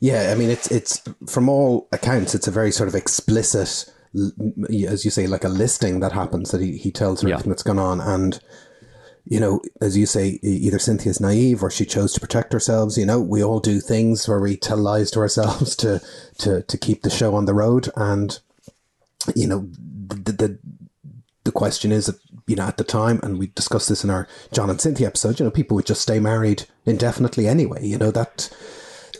Yeah, 0.00 0.30
I 0.32 0.34
mean, 0.38 0.50
it's 0.50 0.70
it's 0.70 1.02
from 1.26 1.48
all 1.48 1.88
accounts, 1.92 2.34
it's 2.34 2.48
a 2.48 2.58
very 2.60 2.72
sort 2.72 2.88
of 2.88 2.94
explicit, 2.94 3.86
as 4.92 5.04
you 5.04 5.10
say, 5.10 5.26
like 5.26 5.44
a 5.44 5.48
listing 5.48 6.00
that 6.00 6.12
happens 6.12 6.50
that 6.50 6.60
he, 6.60 6.76
he 6.76 6.90
tells 6.90 7.22
her 7.22 7.28
Yeah. 7.28 7.34
everything 7.34 7.50
that's 7.52 7.62
gone 7.62 7.78
on, 7.78 8.00
and 8.00 8.40
you 9.24 9.38
know, 9.38 9.60
as 9.80 9.96
you 9.96 10.06
say, 10.06 10.40
either 10.42 10.78
Cynthia's 10.78 11.20
naive 11.20 11.62
or 11.62 11.70
she 11.70 11.84
chose 11.84 12.12
to 12.12 12.20
protect 12.20 12.54
ourselves. 12.54 12.98
You 12.98 13.06
know, 13.06 13.20
we 13.20 13.42
all 13.42 13.60
do 13.60 13.80
things 13.80 14.26
where 14.26 14.40
we 14.40 14.56
tell 14.56 14.78
lies 14.78 15.10
to 15.12 15.20
ourselves 15.20 15.76
to 15.82 16.00
to 16.38 16.62
to 16.62 16.78
keep 16.78 17.02
the 17.02 17.10
show 17.10 17.34
on 17.34 17.44
the 17.44 17.54
road, 17.54 17.88
and 17.96 18.38
you 19.34 19.46
know, 19.46 19.68
the 20.08 20.32
the 20.32 20.58
the 21.44 21.52
question 21.52 21.92
is 21.92 22.06
that 22.06 22.18
you 22.46 22.56
know 22.56 22.64
at 22.64 22.78
the 22.78 22.84
time, 22.84 23.20
and 23.22 23.38
we 23.38 23.48
discussed 23.48 23.88
this 23.88 24.04
in 24.04 24.10
our 24.10 24.26
John 24.52 24.70
and 24.70 24.80
Cynthia 24.80 25.06
episode. 25.06 25.38
You 25.38 25.44
know, 25.44 25.50
people 25.50 25.76
would 25.76 25.86
just 25.86 26.02
stay 26.02 26.18
married 26.18 26.64
indefinitely 26.84 27.46
anyway. 27.46 27.86
You 27.86 27.98
know 27.98 28.10
that 28.10 28.50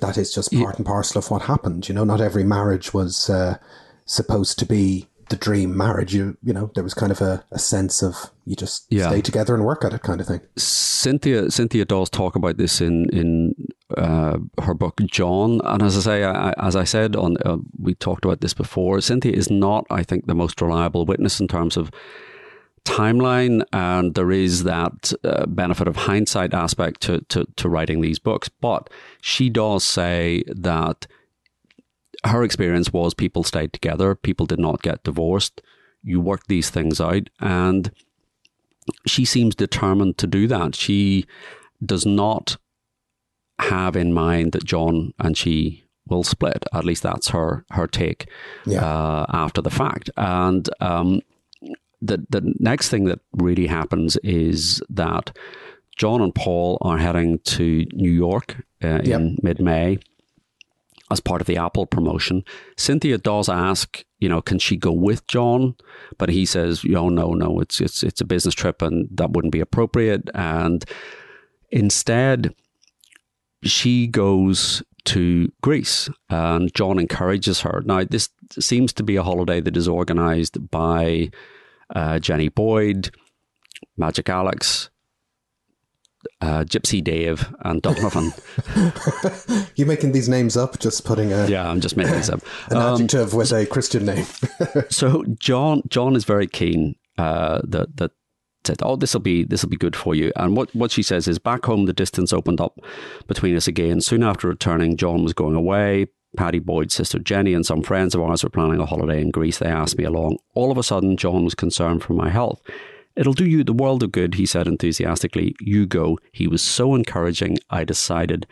that 0.01 0.19
is 0.19 0.35
just 0.35 0.53
part 0.53 0.79
and 0.79 0.87
parcel 0.87 1.21
of 1.21 1.31
what 1.31 1.43
happened. 1.43 1.89
You 1.89 1.95
know, 1.95 2.05
not 2.05 2.21
every 2.21 2.45
marriage 2.45 2.93
was 2.93 3.31
uh, 3.31 3.59
supposed 4.05 4.59
to 4.59 4.67
be 4.67 5.07
the 5.33 5.37
dream 5.37 5.77
marriage. 5.77 6.15
You 6.15 6.37
you 6.43 6.53
know, 6.53 6.71
there 6.75 6.85
was 6.85 6.95
kind 6.95 7.11
of 7.11 7.21
a, 7.21 7.45
a 7.51 7.59
sense 7.59 8.03
of 8.03 8.31
you 8.47 8.55
just 8.55 8.87
Yeah. 8.91 9.09
stay 9.09 9.21
together 9.21 9.55
and 9.55 9.65
work 9.65 9.85
at 9.85 9.93
it 9.93 10.03
kind 10.03 10.21
of 10.21 10.27
thing. 10.27 10.41
Cynthia 10.57 11.51
Cynthia 11.51 11.85
does 11.85 12.09
talk 12.11 12.37
about 12.37 12.57
this 12.59 12.81
in 12.81 13.09
in 13.11 13.55
uh, 13.97 14.39
her 14.63 14.75
book 14.75 15.01
John, 15.07 15.61
and 15.65 15.83
as 15.83 15.97
I 15.97 16.01
say, 16.01 16.25
I, 16.25 16.53
as 16.59 16.77
I 16.77 16.85
said 16.85 17.17
on 17.17 17.37
uh, 17.45 17.59
we 17.79 17.95
talked 17.95 18.25
about 18.25 18.41
this 18.41 18.55
before. 18.55 19.01
Cynthia 19.01 19.33
is 19.33 19.51
not, 19.51 19.85
I 19.91 20.03
think, 20.05 20.27
the 20.27 20.35
most 20.35 20.61
reliable 20.63 21.05
witness 21.05 21.41
in 21.41 21.49
terms 21.49 21.77
of 21.77 21.91
timeline, 22.85 23.63
and 23.73 24.15
there 24.15 24.31
is 24.33 24.65
that 24.65 25.13
uh, 25.25 25.47
benefit 25.47 25.89
of 25.89 25.97
hindsight 25.97 26.55
aspect 26.55 27.01
to, 27.03 27.21
to 27.29 27.47
to 27.57 27.69
writing 27.69 28.01
these 28.01 28.19
books. 28.19 28.49
But 28.49 28.91
she 29.21 29.51
does 29.51 29.85
say 29.85 30.43
that 30.49 31.07
her 32.25 32.43
experience 32.45 32.93
was 32.93 33.15
people 33.15 33.43
stayed 33.43 33.73
together, 33.73 34.15
people 34.15 34.47
did 34.47 34.59
not 34.61 34.83
get 34.83 35.03
divorced. 35.05 35.61
You 36.03 36.21
work 36.21 36.47
these 36.47 36.71
things 36.71 37.01
out, 37.01 37.29
and 37.41 37.91
she 39.07 39.25
seems 39.25 39.55
determined 39.55 40.19
to 40.19 40.27
do 40.27 40.47
that. 40.49 40.75
She 40.75 41.27
does 41.85 42.05
not 42.05 42.57
have 43.61 43.95
in 43.97 44.13
mind 44.13 44.53
that 44.53 44.65
John 44.65 45.13
and 45.19 45.37
she 45.37 45.85
will 46.09 46.25
split. 46.25 46.65
At 46.73 46.85
least 46.85 47.03
that's 47.05 47.29
her 47.29 47.65
her 47.71 47.87
take 47.87 48.29
Yeah. 48.67 48.85
uh, 48.85 49.27
after 49.29 49.63
the 49.63 49.71
fact. 49.71 50.11
And 50.17 50.69
um, 50.81 51.21
the 52.01 52.25
the 52.29 52.55
next 52.59 52.89
thing 52.89 53.05
that 53.05 53.21
really 53.33 53.69
happens 53.69 54.17
is 54.25 54.83
that 54.91 55.37
John 55.97 56.21
and 56.21 56.35
Paul 56.35 56.79
are 56.81 56.99
heading 56.99 57.39
to 57.45 57.87
New 57.93 58.11
York 58.11 58.57
uh, 58.83 59.01
Yep. 59.05 59.21
in 59.21 59.39
mid 59.43 59.61
May 59.61 59.99
as 61.13 61.21
part 61.21 61.41
of 61.41 61.47
the 61.47 61.59
Apple 61.59 61.87
promotion. 61.87 62.43
Cynthia 62.77 63.19
does 63.19 63.49
ask, 63.49 64.05
you 64.19 64.29
know, 64.29 64.41
can 64.41 64.59
she 64.59 64.77
go 64.77 64.93
with 64.93 65.27
John? 65.29 65.77
But 66.19 66.31
he 66.31 66.47
says, 66.47 66.85
oh, 66.97 67.11
no, 67.11 67.35
no, 67.35 67.61
it's 67.61 67.81
it's 67.81 68.03
it's 68.03 68.21
a 68.21 68.25
business 68.25 68.55
trip 68.55 68.83
and 68.83 69.09
that 69.13 69.31
wouldn't 69.33 69.53
be 69.53 69.61
appropriate. 69.61 70.31
And 70.35 70.85
instead, 71.71 72.55
she 73.63 74.07
goes 74.07 74.83
to 75.05 75.53
Greece 75.63 76.09
and 76.31 76.73
John 76.75 76.99
encourages 76.99 77.61
her. 77.61 77.83
Now, 77.85 78.05
this 78.05 78.31
seems 78.59 78.93
to 78.95 79.03
be 79.03 79.17
a 79.17 79.23
holiday 79.23 79.61
that 79.61 79.77
is 79.77 79.89
organized 79.89 80.71
by 80.71 81.31
uh, 81.95 82.19
Jenny 82.19 82.49
Boyd, 82.49 83.11
Magic 83.97 84.29
Alex, 84.29 84.91
uh, 86.41 86.65
Gypsy 86.65 87.03
Dave, 87.03 87.53
and 87.65 87.83
Donovan. 87.83 88.33
You're 89.77 89.87
making 89.87 90.13
these 90.13 90.29
names 90.29 90.57
up? 90.57 90.79
Just 90.79 91.05
putting 91.05 91.33
a, 91.33 91.47
yeah, 91.47 91.69
I'm 91.69 91.81
just 91.81 91.97
making 91.97 92.15
this 92.15 92.29
up. 92.29 92.43
an 92.71 92.79
adjective 92.79 93.35
with 93.35 93.53
a 93.53 93.67
Christian 93.67 94.07
name. 94.07 94.27
So 94.91 95.25
John 95.39 95.83
John 95.89 96.17
is 96.17 96.25
very 96.25 96.47
keen 96.47 96.97
uh, 97.19 97.61
that 97.65 97.97
that 97.97 98.13
said, 98.65 98.79
"Oh, 98.83 98.97
this 98.97 99.15
will 99.15 99.21
be 99.21 99.45
this 99.45 99.63
will 99.63 99.71
be 99.71 99.77
good 99.77 99.97
for 99.97 100.15
you." 100.15 100.33
And 100.37 100.57
what 100.57 100.75
what 100.75 100.91
she 100.91 101.03
says 101.03 101.29
is, 101.29 101.39
back 101.39 101.65
home, 101.65 101.87
the 101.87 101.93
distance 101.93 102.33
opened 102.33 102.61
up 102.61 102.79
between 103.27 103.57
us 103.57 103.67
again. 103.69 104.01
Soon 104.01 104.23
after 104.23 104.49
returning, 104.49 104.97
John 104.97 105.23
was 105.23 105.33
going 105.33 105.57
away. 105.57 106.07
Patty 106.37 106.61
Boyd's 106.61 106.95
sister 106.95 107.19
Jenny 107.19 107.53
and 107.53 107.67
some 107.67 107.83
friends 107.83 108.15
of 108.15 108.23
ours 108.23 108.43
were 108.43 108.51
planning 108.51 108.81
a 108.81 108.87
holiday 108.87 109.21
in 109.21 109.31
Greece. 109.31 109.59
They 109.59 109.67
asked 109.67 109.99
me 109.99 110.05
along. 110.05 110.39
All 110.55 110.71
of 110.71 110.79
a 110.79 110.83
sudden, 110.83 111.17
John 111.17 111.45
was 111.45 111.55
concerned 111.55 112.03
for 112.03 112.15
my 112.15 112.31
health. 112.31 112.63
It'll 113.17 113.33
do 113.33 113.47
you 113.47 113.63
the 113.63 113.73
world 113.73 114.03
of 114.03 114.13
good, 114.13 114.35
he 114.35 114.47
said 114.47 114.67
enthusiastically. 114.67 115.55
You 115.61 115.87
go. 115.87 116.19
He 116.33 116.47
was 116.47 116.63
so 116.63 116.95
encouraging. 116.95 117.59
I 117.71 117.85
decided 117.85 118.47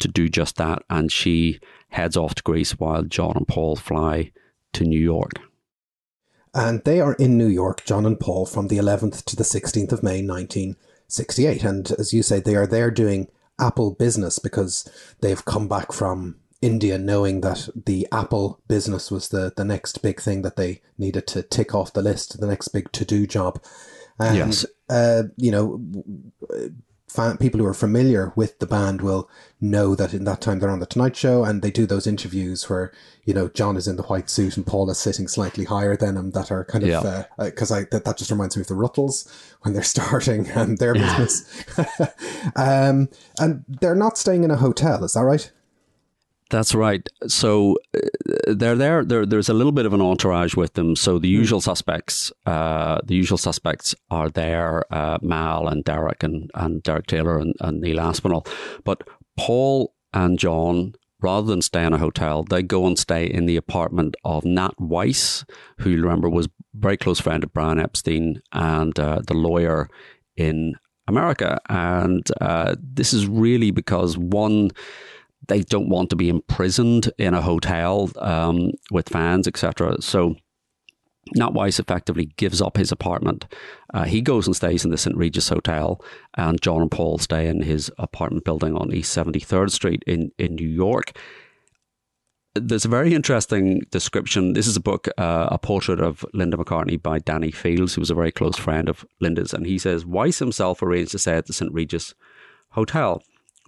to 0.00 0.08
do 0.08 0.28
just 0.28 0.56
that. 0.56 0.82
And 0.90 1.10
she 1.10 1.60
heads 1.88 2.16
off 2.16 2.34
to 2.36 2.42
Greece 2.42 2.72
while 2.78 3.02
John 3.02 3.36
and 3.36 3.46
Paul 3.46 3.76
fly 3.76 4.32
to 4.72 4.84
New 4.84 5.00
York. 5.00 5.32
And 6.54 6.82
they 6.84 7.00
are 7.00 7.14
in 7.14 7.38
New 7.38 7.46
York, 7.46 7.84
John 7.84 8.04
and 8.04 8.18
Paul, 8.18 8.44
from 8.44 8.68
the 8.68 8.76
11th 8.76 9.24
to 9.24 9.36
the 9.36 9.44
16th 9.44 9.92
of 9.92 10.02
May, 10.02 10.22
1968. 10.22 11.64
And 11.64 11.90
as 11.92 12.12
you 12.12 12.22
say, 12.22 12.40
they 12.40 12.56
are 12.56 12.66
there 12.66 12.90
doing 12.90 13.28
Apple 13.58 13.92
business 13.92 14.38
because 14.38 14.88
they've 15.20 15.44
come 15.44 15.68
back 15.68 15.92
from 15.92 16.36
India 16.60 16.98
knowing 16.98 17.40
that 17.40 17.68
the 17.86 18.06
Apple 18.12 18.60
business 18.68 19.10
was 19.10 19.28
the, 19.28 19.52
the 19.56 19.64
next 19.64 20.02
big 20.02 20.20
thing 20.20 20.42
that 20.42 20.56
they 20.56 20.80
needed 20.98 21.26
to 21.28 21.42
tick 21.42 21.74
off 21.74 21.92
the 21.92 22.02
list, 22.02 22.40
the 22.40 22.46
next 22.46 22.68
big 22.68 22.90
to 22.92 23.04
do 23.04 23.26
job. 23.26 23.60
And, 24.18 24.36
Yes. 24.36 24.66
uh, 24.88 25.24
you 25.36 25.50
know, 25.50 25.80
fan, 27.08 27.36
people 27.36 27.60
who 27.60 27.66
are 27.66 27.74
familiar 27.74 28.32
with 28.36 28.58
the 28.58 28.66
band 28.66 29.02
will 29.02 29.28
know 29.60 29.94
that 29.94 30.14
in 30.14 30.24
that 30.24 30.40
time 30.40 30.58
they're 30.58 30.70
on 30.70 30.80
the 30.80 30.86
Tonight 30.86 31.14
Show 31.14 31.44
and 31.44 31.60
they 31.60 31.70
do 31.70 31.84
those 31.86 32.06
interviews 32.06 32.68
where 32.70 32.90
you 33.24 33.34
know 33.34 33.48
John 33.48 33.76
is 33.76 33.86
in 33.86 33.96
the 33.96 34.02
white 34.04 34.30
suit 34.30 34.56
and 34.56 34.66
Paul 34.66 34.88
is 34.90 34.98
sitting 34.98 35.28
slightly 35.28 35.64
higher 35.64 35.94
than 35.96 36.16
him. 36.16 36.30
That 36.30 36.50
are 36.50 36.64
kind 36.64 36.84
of 36.84 36.90
Yeah. 36.90 37.24
because 37.38 37.70
I 37.70 37.84
that, 37.90 38.04
that 38.06 38.16
just 38.18 38.30
reminds 38.30 38.56
me 38.56 38.62
of 38.62 38.68
the 38.68 38.74
Ruttles 38.74 39.28
when 39.60 39.74
they're 39.74 39.82
starting 39.96 40.48
and 40.50 40.78
their 40.78 40.94
business. 40.94 41.44
um, 42.56 43.08
and 43.38 43.64
they're 43.68 43.94
not 43.94 44.16
staying 44.18 44.44
in 44.44 44.50
a 44.50 44.56
hotel, 44.56 45.04
is 45.04 45.12
that 45.14 45.22
right? 45.22 45.50
That's 46.52 46.74
right. 46.74 47.08
So 47.28 47.78
uh, 47.96 48.00
they're 48.46 48.76
there. 48.76 49.06
There, 49.06 49.24
there's 49.24 49.48
a 49.48 49.54
little 49.54 49.72
bit 49.72 49.86
of 49.86 49.94
an 49.94 50.02
entourage 50.02 50.54
with 50.54 50.74
them. 50.74 50.94
So 50.96 51.18
the 51.18 51.28
usual 51.28 51.62
suspects, 51.62 52.30
uh, 52.44 53.00
the 53.02 53.14
usual 53.14 53.38
suspects 53.38 53.94
are 54.10 54.28
there: 54.28 54.84
uh, 54.92 55.16
Mal 55.22 55.66
and 55.66 55.82
Derek 55.82 56.22
and, 56.22 56.50
and 56.54 56.82
Derek 56.82 57.06
Taylor 57.06 57.38
and, 57.38 57.54
and 57.60 57.80
Neil 57.80 57.98
Aspinall. 57.98 58.46
But 58.84 59.08
Paul 59.38 59.94
and 60.12 60.38
John, 60.38 60.94
rather 61.22 61.46
than 61.46 61.62
stay 61.62 61.86
in 61.86 61.94
a 61.94 61.98
hotel, 61.98 62.42
they 62.42 62.62
go 62.62 62.86
and 62.86 62.98
stay 62.98 63.24
in 63.24 63.46
the 63.46 63.56
apartment 63.56 64.14
of 64.22 64.44
Nat 64.44 64.78
Weiss, 64.78 65.46
who 65.78 65.88
you 65.88 66.02
remember 66.02 66.28
was 66.28 66.46
a 66.46 66.50
very 66.74 66.98
close 66.98 67.18
friend 67.18 67.42
of 67.42 67.54
Brian 67.54 67.80
Epstein 67.80 68.42
and 68.52 69.00
uh, 69.00 69.22
the 69.26 69.34
lawyer 69.34 69.88
in 70.36 70.74
America. 71.08 71.58
And 71.70 72.30
uh, 72.42 72.76
this 72.78 73.14
is 73.14 73.26
really 73.26 73.70
because 73.70 74.18
one 74.18 74.72
they 75.48 75.62
don't 75.62 75.88
want 75.88 76.10
to 76.10 76.16
be 76.16 76.28
imprisoned 76.28 77.10
in 77.18 77.34
a 77.34 77.42
hotel 77.42 78.10
um, 78.18 78.72
with 78.90 79.08
fans, 79.08 79.48
etc. 79.48 80.00
So 80.00 80.36
Nat 81.34 81.52
Weiss 81.52 81.78
effectively 81.78 82.26
gives 82.36 82.60
up 82.60 82.76
his 82.76 82.92
apartment. 82.92 83.46
Uh, 83.94 84.04
he 84.04 84.20
goes 84.20 84.46
and 84.46 84.56
stays 84.56 84.84
in 84.84 84.90
the 84.90 84.98
St. 84.98 85.16
Regis 85.16 85.48
Hotel, 85.48 86.02
and 86.34 86.60
John 86.60 86.82
and 86.82 86.90
Paul 86.90 87.18
stay 87.18 87.48
in 87.48 87.62
his 87.62 87.90
apartment 87.98 88.44
building 88.44 88.76
on 88.76 88.92
East 88.92 89.16
73rd 89.16 89.70
Street 89.70 90.02
in, 90.06 90.32
in 90.38 90.56
New 90.56 90.68
York. 90.68 91.16
There's 92.54 92.84
a 92.84 92.88
very 92.88 93.14
interesting 93.14 93.80
description. 93.90 94.52
This 94.52 94.66
is 94.66 94.76
a 94.76 94.80
book, 94.80 95.08
uh, 95.16 95.48
a 95.50 95.58
portrait 95.58 96.00
of 96.00 96.24
Linda 96.34 96.58
McCartney 96.58 97.02
by 97.02 97.18
Danny 97.18 97.50
Fields, 97.50 97.94
who 97.94 98.02
was 98.02 98.10
a 98.10 98.14
very 98.14 98.30
close 98.30 98.58
friend 98.58 98.90
of 98.90 99.06
Linda's. 99.20 99.54
And 99.54 99.66
he 99.66 99.78
says 99.78 100.04
Weiss 100.04 100.38
himself 100.38 100.82
arranged 100.82 101.12
to 101.12 101.18
stay 101.18 101.34
at 101.34 101.46
the 101.46 101.54
St. 101.54 101.72
Regis 101.72 102.14
Hotel 102.70 103.22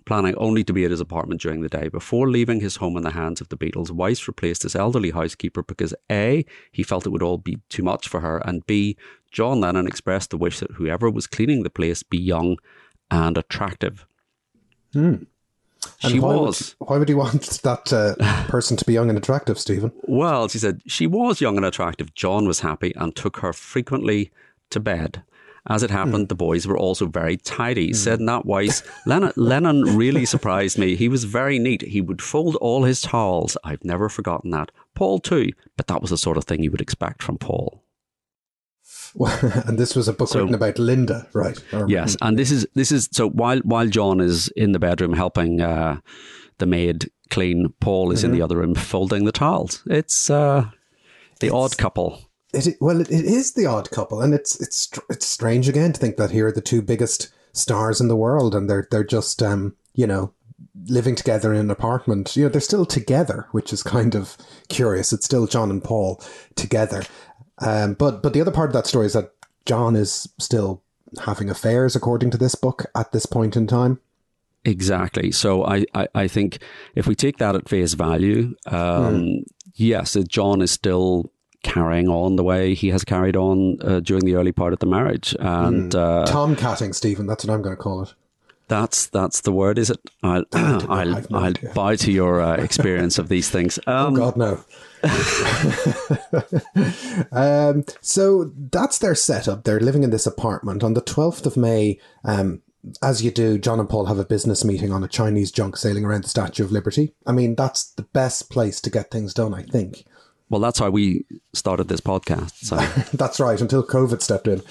planning 0.05 0.35
only 0.37 0.65
to 0.65 0.73
be 0.73 0.85
at 0.85 0.91
his 0.91 1.01
apartment 1.01 1.41
during 1.41 1.61
the 1.61 1.69
day. 1.69 1.89
Before 1.89 2.29
leaving 2.29 2.61
his 2.61 2.77
home 2.77 2.97
in 2.97 3.03
the 3.03 3.11
hands 3.11 3.41
of 3.41 3.49
the 3.49 3.57
Beatles, 3.57 3.91
Weiss 3.91 4.27
replaced 4.29 4.63
his 4.63 4.77
elderly 4.77 5.11
housekeeper 5.11 5.63
because 5.63 5.95
A, 6.11 6.45
he 6.73 6.83
felt 6.83 7.07
it 7.07 7.11
would 7.11 7.23
all 7.23 7.39
be 7.39 7.59
too 7.69 7.83
much 7.83 8.09
for 8.09 8.21
her, 8.21 8.39
and 8.39 8.67
B, 8.67 8.97
John 9.31 9.61
Lennon 9.61 9.87
expressed 9.87 10.31
the 10.31 10.37
wish 10.37 10.61
that 10.61 10.73
whoever 10.73 11.11
was 11.11 11.27
cleaning 11.27 11.63
the 11.63 11.71
place 11.71 12.03
be 12.03 12.19
young 12.19 12.59
and 13.11 13.37
attractive. 13.37 14.07
And 16.03 16.13
she 16.13 16.21
why 16.21 16.37
was. 16.37 16.77
Would, 16.79 16.89
why 16.89 16.99
would 16.99 17.09
you 17.09 17.17
want 17.17 17.43
that 17.63 17.93
uh, 17.93 18.15
person 18.49 18.77
to 18.77 18.85
be 18.85 18.93
young 18.93 19.09
and 19.09 19.19
attractive, 19.19 19.59
Stephen? 19.59 19.93
Well, 20.03 20.49
she 20.49 20.59
said 20.59 20.83
she 20.87 21.07
was 21.07 21.41
young 21.41 21.57
and 21.57 21.67
attractive. 21.67 22.15
John 22.15 22.47
was 22.47 22.61
happy 22.61 22.93
and 22.97 23.15
took 23.15 23.39
her 23.39 23.53
frequently 23.53 24.31
to 24.71 24.81
bed. 24.81 25.23
As 25.67 25.83
it 25.83 25.91
happened, 25.91 26.27
mm. 26.27 26.29
the 26.29 26.35
boys 26.35 26.67
were 26.67 26.77
also 26.77 27.07
very 27.07 27.39
tidy. 27.39 27.91
Mm. 27.91 27.97
Said 27.97 28.21
Nat 28.21 28.45
Weiss, 28.45 28.83
Lennon, 29.07 29.33
Lennon 29.37 29.83
really 29.97 30.27
surprised 30.27 30.79
me. 30.79 30.95
He 30.95 31.09
was 31.09 31.25
very 31.25 31.59
neat. 31.59 31.83
He 31.83 32.01
would 32.01 32.21
fold 32.21 32.57
all 32.57 32.85
his 32.85 33.01
towels. 33.01 33.57
I've 33.65 33.85
never 33.85 34.09
forgotten 34.09 34.51
that. 34.51 34.71
Paul 34.95 35.21
too, 35.21 35.53
but 35.77 35.87
that 35.87 36.03
was 36.03 36.11
the 36.11 36.19
sort 36.19 36.37
of 36.37 36.45
thing 36.45 36.63
you 36.63 36.71
would 36.71 36.83
expect 36.83 37.23
from 37.23 37.39
Paul. 37.39 37.83
and 39.67 39.79
this 39.79 39.95
was 39.95 40.09
a 40.09 40.13
book 40.13 40.29
so, 40.29 40.41
written 40.41 40.55
about 40.55 40.79
Linda, 40.79 41.29
right? 41.33 41.59
Yes, 41.87 42.17
and 42.21 42.37
this 42.39 42.51
is 42.51 42.67
this 42.75 42.91
is 42.91 43.09
so 43.13 43.29
while 43.29 43.61
while 43.61 43.87
John 43.87 44.21
is 44.21 44.49
in 44.57 44.73
the 44.73 44.81
bedroom 44.81 45.13
helping 45.13 45.61
uh, 45.61 46.01
the 46.59 46.67
maid 46.67 47.11
clean, 47.31 47.73
Paul 47.81 48.11
is 48.11 48.19
mm-hmm. 48.19 48.27
in 48.27 48.31
the 48.33 48.39
mm-hmm. 48.39 48.45
other 48.45 48.57
room 48.59 48.75
folding 48.75 49.25
the 49.25 49.33
towels. 49.33 49.83
It's 49.87 50.31
uh, 50.31 50.69
the 51.39 51.47
it's, 51.47 51.55
odd 51.55 51.79
couple. 51.79 52.21
It, 52.55 52.77
well, 52.81 53.01
it, 53.01 53.11
is 53.11 53.53
the 53.53 53.67
odd 53.67 53.91
couple, 53.91 54.21
and 54.21 54.35
it's 54.35 54.61
it's 54.61 54.91
it's 55.11 55.27
strange 55.27 55.69
again 55.69 55.93
to 55.93 56.01
think 56.01 56.17
that 56.17 56.31
here 56.31 56.47
are 56.47 56.53
the 56.53 56.61
two 56.61 56.83
biggest 56.83 57.31
stars 57.53 58.01
in 58.01 58.09
the 58.09 58.17
world, 58.17 58.55
and 58.55 58.69
they're 58.69 58.87
they're 58.91 59.05
just 59.05 59.43
um, 59.43 59.77
you 59.95 60.07
know 60.07 60.33
living 60.87 61.15
together 61.15 61.53
in 61.53 61.61
an 61.61 61.71
apartment. 61.71 62.37
You 62.37 62.45
know, 62.45 62.49
they're 62.49 62.61
still 62.61 62.87
together, 62.87 63.49
which 63.53 63.73
is 63.73 63.83
kind 63.83 64.15
of 64.15 64.37
curious. 64.69 65.13
It's 65.13 65.27
still 65.27 65.47
John 65.47 65.71
and 65.71 65.83
Paul 65.83 66.23
together. 66.55 67.05
Um, 67.59 67.95
but 67.95 68.23
but 68.23 68.33
the 68.33 68.41
other 68.41 68.51
part 68.51 68.71
of 68.71 68.75
that 68.75 68.87
story 68.87 69.07
is 69.07 69.13
that 69.15 69.33
John 69.67 69.97
is 69.97 70.29
still 70.39 70.83
having 71.25 71.51
affairs, 71.51 71.95
according 71.95 72.31
to 72.33 72.39
this 72.39 72.55
book, 72.55 72.87
at 72.95 73.13
this 73.13 73.27
point 73.27 73.57
in 73.57 73.67
time. 73.67 74.01
Exactly. 74.65 75.31
So 75.31 75.65
I, 75.65 75.85
I, 75.95 76.09
I 76.15 76.29
think 76.29 76.59
if 76.95 77.07
we 77.07 77.15
take 77.15 77.37
that 77.39 77.55
at 77.55 77.69
face 77.69 77.93
value, 77.93 78.55
um, 78.67 79.15
mm. 79.15 79.45
yes, 79.75 80.17
John 80.27 80.63
is 80.63 80.71
still 80.71 81.31
carrying 81.65 82.09
on 82.09 82.37
the 82.37 82.45
way 82.45 82.75
he 82.75 82.91
has 82.91 83.03
carried 83.05 83.37
on 83.37 83.79
uh, 83.83 83.99
during 83.99 84.25
the 84.25 84.37
early 84.37 84.53
part 84.53 84.73
of 84.73 84.79
the 84.79 84.87
marriage. 84.87 85.35
And 85.41 85.91
mm. 85.91 85.99
uh, 85.99 86.27
tomcatting, 86.31 86.95
Stephen. 86.95 87.27
That's 87.27 87.45
what 87.45 87.53
I'm 87.53 87.63
going 87.63 87.77
to 87.77 87.83
call 87.83 88.03
it. 88.03 88.15
That's 88.69 89.09
that's 89.09 89.43
the 89.43 89.53
word, 89.53 89.79
is 89.79 89.91
it? 89.91 90.01
I'll 90.23 90.45
I'll, 90.53 91.37
I'll 91.37 91.53
buy 91.75 91.97
to 91.97 92.11
your 92.11 92.41
uh, 92.41 92.57
experience 92.57 93.19
of 93.19 93.29
these 93.29 93.51
things. 93.51 93.79
Oh, 93.87 94.07
um, 94.07 94.15
oh 94.15 94.33
God, 94.33 94.37
no. 94.37 94.65
um, 97.33 97.85
so 98.01 98.51
that's 98.57 98.99
their 98.99 99.15
setup. 99.15 99.65
They're 99.65 99.81
living 99.81 100.03
in 100.03 100.11
this 100.11 100.27
apartment 100.27 100.83
on 100.83 100.95
the 100.95 101.03
twelfth 101.03 101.45
of 101.45 101.57
May. 101.57 102.01
Um, 102.25 102.63
as 103.03 103.23
you 103.23 103.31
do, 103.31 103.59
John 103.59 103.81
and 103.81 103.89
Paul 103.89 104.07
have 104.07 104.19
a 104.19 104.25
business 104.25 104.65
meeting 104.65 104.93
on 104.93 105.05
a 105.05 105.09
Chinese 105.09 105.51
junk 105.51 105.77
sailing 105.77 106.05
around 106.05 106.25
the 106.25 106.29
Statue 106.29 106.65
of 106.65 106.73
Liberty. 106.73 107.15
I 107.27 107.33
mean, 107.33 107.55
that's 107.55 107.85
the 107.85 108.03
best 108.03 108.51
place 108.51 108.81
to 108.83 108.91
get 108.91 109.11
things 109.11 109.35
done, 109.35 109.55
I 109.55 109.63
think. 109.63 110.05
Well, 110.55 110.61
that's 110.61 110.79
how 110.79 110.89
we 110.89 111.25
started 111.53 111.89
this 111.89 112.01
podcast. 112.01 112.53
So. 112.59 112.77
that's 113.17 113.41
right. 113.41 113.61
Until 113.61 113.85
COVID 113.85 114.23
stepped 114.23 114.47
in, 114.47 114.63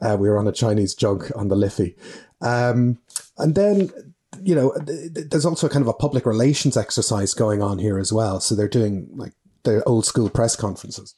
uh, 0.00 0.16
we 0.16 0.28
were 0.28 0.38
on 0.38 0.46
a 0.46 0.52
Chinese 0.52 0.94
junk 0.94 1.32
on 1.34 1.48
the 1.48 1.56
Liffey. 1.56 1.96
Um, 2.40 2.98
and 3.38 3.56
then, 3.56 3.90
you 4.40 4.54
know, 4.54 4.72
there's 4.78 5.44
also 5.44 5.68
kind 5.68 5.82
of 5.82 5.88
a 5.88 5.94
public 5.94 6.26
relations 6.26 6.76
exercise 6.76 7.34
going 7.34 7.60
on 7.60 7.80
here 7.80 7.98
as 7.98 8.12
well. 8.12 8.38
So 8.38 8.54
they're 8.54 8.68
doing 8.68 9.08
like 9.16 9.32
their 9.64 9.82
old 9.88 10.06
school 10.06 10.30
press 10.30 10.54
conferences. 10.54 11.16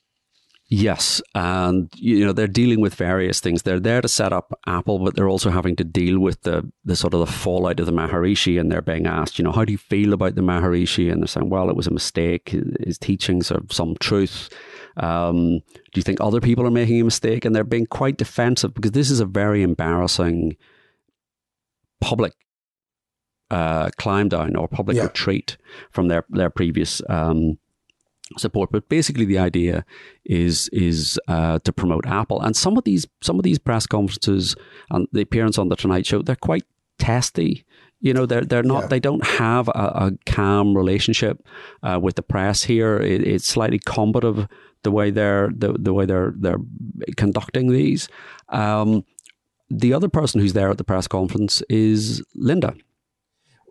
Yes, 0.69 1.21
and 1.35 1.93
you 1.95 2.25
know 2.25 2.33
they're 2.33 2.47
dealing 2.47 2.81
with 2.81 2.95
various 2.95 3.39
things. 3.39 3.63
They're 3.63 3.79
there 3.79 4.01
to 4.01 4.09
set 4.09 4.33
up 4.33 4.59
Apple, 4.67 4.99
but 4.99 5.15
they're 5.15 5.29
also 5.29 5.51
having 5.51 5.77
to 5.77 5.85
deal 5.85 6.19
with 6.19 6.41
the 6.43 6.71
the 6.85 6.97
sort 6.97 7.13
of 7.13 7.21
the 7.21 7.27
fallout 7.27 7.81
of 7.81 7.87
the 7.87 7.93
Maharishi. 7.93 8.59
And 8.59 8.73
they're 8.73 8.81
being 8.81 9.07
asked, 9.07 9.39
you 9.39 9.45
know, 9.45 9.53
how 9.53 9.67
do 9.67 9.73
you 9.73 9.79
feel 9.79 10.15
about 10.15 10.37
the 10.37 10.41
Maharishi? 10.41 11.13
And 11.13 11.21
they're 11.21 11.29
saying, 11.29 11.51
well, 11.51 11.69
it 11.69 11.77
was 11.77 11.87
a 11.87 11.93
mistake. 11.93 12.55
His 12.81 12.97
teachings 12.97 13.53
are 13.53 13.61
some 13.71 13.95
truth. 14.01 14.49
Um, 14.97 15.59
do 15.59 15.97
you 15.97 16.03
think 16.03 16.21
other 16.21 16.41
people 16.41 16.67
are 16.67 16.71
making 16.71 17.01
a 17.01 17.05
mistake? 17.05 17.45
And 17.45 17.55
they're 17.55 17.65
being 17.65 17.87
quite 17.87 18.17
defensive 18.17 18.73
because 18.73 18.93
this 18.93 19.11
is 19.11 19.21
a 19.21 19.27
very 19.27 19.63
embarrassing 19.63 20.57
public 22.01 22.33
uh, 23.51 23.91
climb 23.99 24.29
down 24.29 24.57
or 24.57 24.67
public 24.67 24.97
yeah. 24.97 25.05
retreat 25.05 25.59
from 25.91 26.09
their 26.09 26.25
their 26.31 26.51
previous 26.51 27.03
um, 27.11 27.59
support. 28.39 28.71
But 28.73 28.89
basically, 28.89 29.25
the 29.25 29.39
idea 29.39 29.85
is 30.25 30.69
is 30.73 31.19
uh, 31.29 31.59
to 31.61 31.73
promote 31.73 32.07
Apple. 32.07 32.41
And 32.41 32.57
some 32.57 32.77
of 32.77 32.85
these 32.85 33.07
some 33.23 33.39
of 33.39 33.43
these 33.43 33.59
press 33.59 33.87
conferences 33.87 34.57
and 34.91 35.07
the 35.13 35.23
appearance 35.23 35.59
on 35.59 35.69
the 35.69 35.77
Tonight 35.77 36.07
Show, 36.07 36.23
they're 36.23 36.37
quite 36.37 36.65
testy. 36.99 37.65
You 38.01 38.13
know, 38.13 38.27
they're 38.27 38.45
they're 38.45 38.63
not. 38.63 38.83
Yeah. 38.83 38.89
They 38.89 39.01
don't 39.01 39.25
have 39.27 39.69
a, 39.69 39.73
a 39.73 40.13
calm 40.27 40.77
relationship 40.77 41.47
uh, 41.83 41.99
with 42.03 42.17
the 42.17 42.23
press 42.23 42.65
here. 42.65 42.99
It, 42.99 43.27
it's 43.27 43.47
slightly 43.47 43.79
combative 43.79 44.47
the 44.83 44.91
way 44.91 45.11
they're 45.11 45.51
the, 45.57 45.73
the 45.73 45.95
way 45.95 46.07
they're 46.07 46.35
they're 46.37 46.61
conducting 47.17 47.73
these. 47.73 48.09
Um, 48.51 49.05
the 49.71 49.95
other 49.95 50.09
person 50.09 50.41
who's 50.41 50.53
there 50.53 50.71
at 50.71 50.79
the 50.79 50.85
press 50.85 51.09
conference 51.09 51.63
is 51.71 52.23
Linda. 52.35 52.75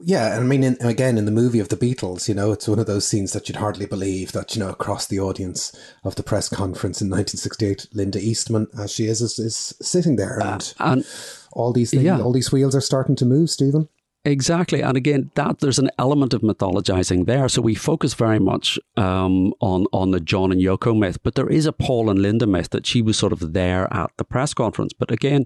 Yeah, 0.05 0.35
and 0.35 0.43
I 0.43 0.47
mean, 0.47 0.63
in, 0.63 0.77
again, 0.81 1.17
in 1.17 1.25
the 1.25 1.31
movie 1.31 1.59
of 1.59 1.69
the 1.69 1.77
Beatles, 1.77 2.27
you 2.27 2.35
know, 2.35 2.51
it's 2.51 2.67
one 2.67 2.79
of 2.79 2.87
those 2.87 3.07
scenes 3.07 3.31
that 3.33 3.47
you'd 3.47 3.55
hardly 3.55 3.85
believe 3.85 4.33
that, 4.33 4.53
you 4.53 4.59
know, 4.59 4.69
across 4.69 5.07
the 5.07 5.19
audience 5.19 5.71
of 6.03 6.15
the 6.15 6.23
press 6.23 6.49
conference 6.49 7.01
in 7.01 7.09
1968, 7.09 7.87
Linda 7.93 8.19
Eastman, 8.19 8.67
as 8.77 8.91
she 8.91 9.05
is, 9.05 9.21
is, 9.21 9.39
is 9.39 9.73
sitting 9.81 10.17
there, 10.17 10.39
and, 10.39 10.73
uh, 10.79 10.83
and 10.91 11.07
all 11.53 11.71
these 11.71 11.91
things, 11.91 12.03
yeah. 12.03 12.19
all 12.19 12.33
these 12.33 12.51
wheels 12.51 12.75
are 12.75 12.81
starting 12.81 13.15
to 13.15 13.25
move. 13.25 13.49
Stephen. 13.49 13.87
Exactly, 14.25 14.81
and 14.81 14.95
again, 14.95 15.31
that 15.35 15.59
there's 15.59 15.79
an 15.79 15.89
element 15.99 16.33
of 16.33 16.41
mythologizing 16.41 17.25
there. 17.25 17.49
So 17.49 17.61
we 17.61 17.75
focus 17.75 18.13
very 18.13 18.39
much 18.39 18.79
um, 18.95 19.53
on 19.59 19.85
on 19.91 20.11
the 20.11 20.21
John 20.21 20.51
and 20.51 20.61
Yoko 20.61 20.97
myth, 20.97 21.21
but 21.23 21.35
there 21.35 21.49
is 21.49 21.65
a 21.65 21.73
Paul 21.73 22.09
and 22.09 22.19
Linda 22.19 22.47
myth 22.47 22.69
that 22.69 22.85
she 22.87 23.01
was 23.01 23.17
sort 23.17 23.33
of 23.33 23.51
there 23.51 23.93
at 23.93 24.11
the 24.15 24.23
press 24.23 24.53
conference. 24.53 24.93
But 24.93 25.11
again, 25.11 25.45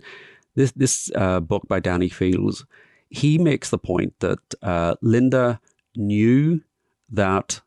this 0.54 0.72
this 0.74 1.10
uh, 1.16 1.40
book 1.40 1.68
by 1.68 1.80
Danny 1.80 2.08
Fields, 2.08 2.66
he 3.10 3.38
makes 3.38 3.70
the 3.70 3.78
point 3.78 4.14
that 4.20 4.40
uh, 4.62 4.96
Linda 5.02 5.60
knew 5.96 6.62
that 7.10 7.62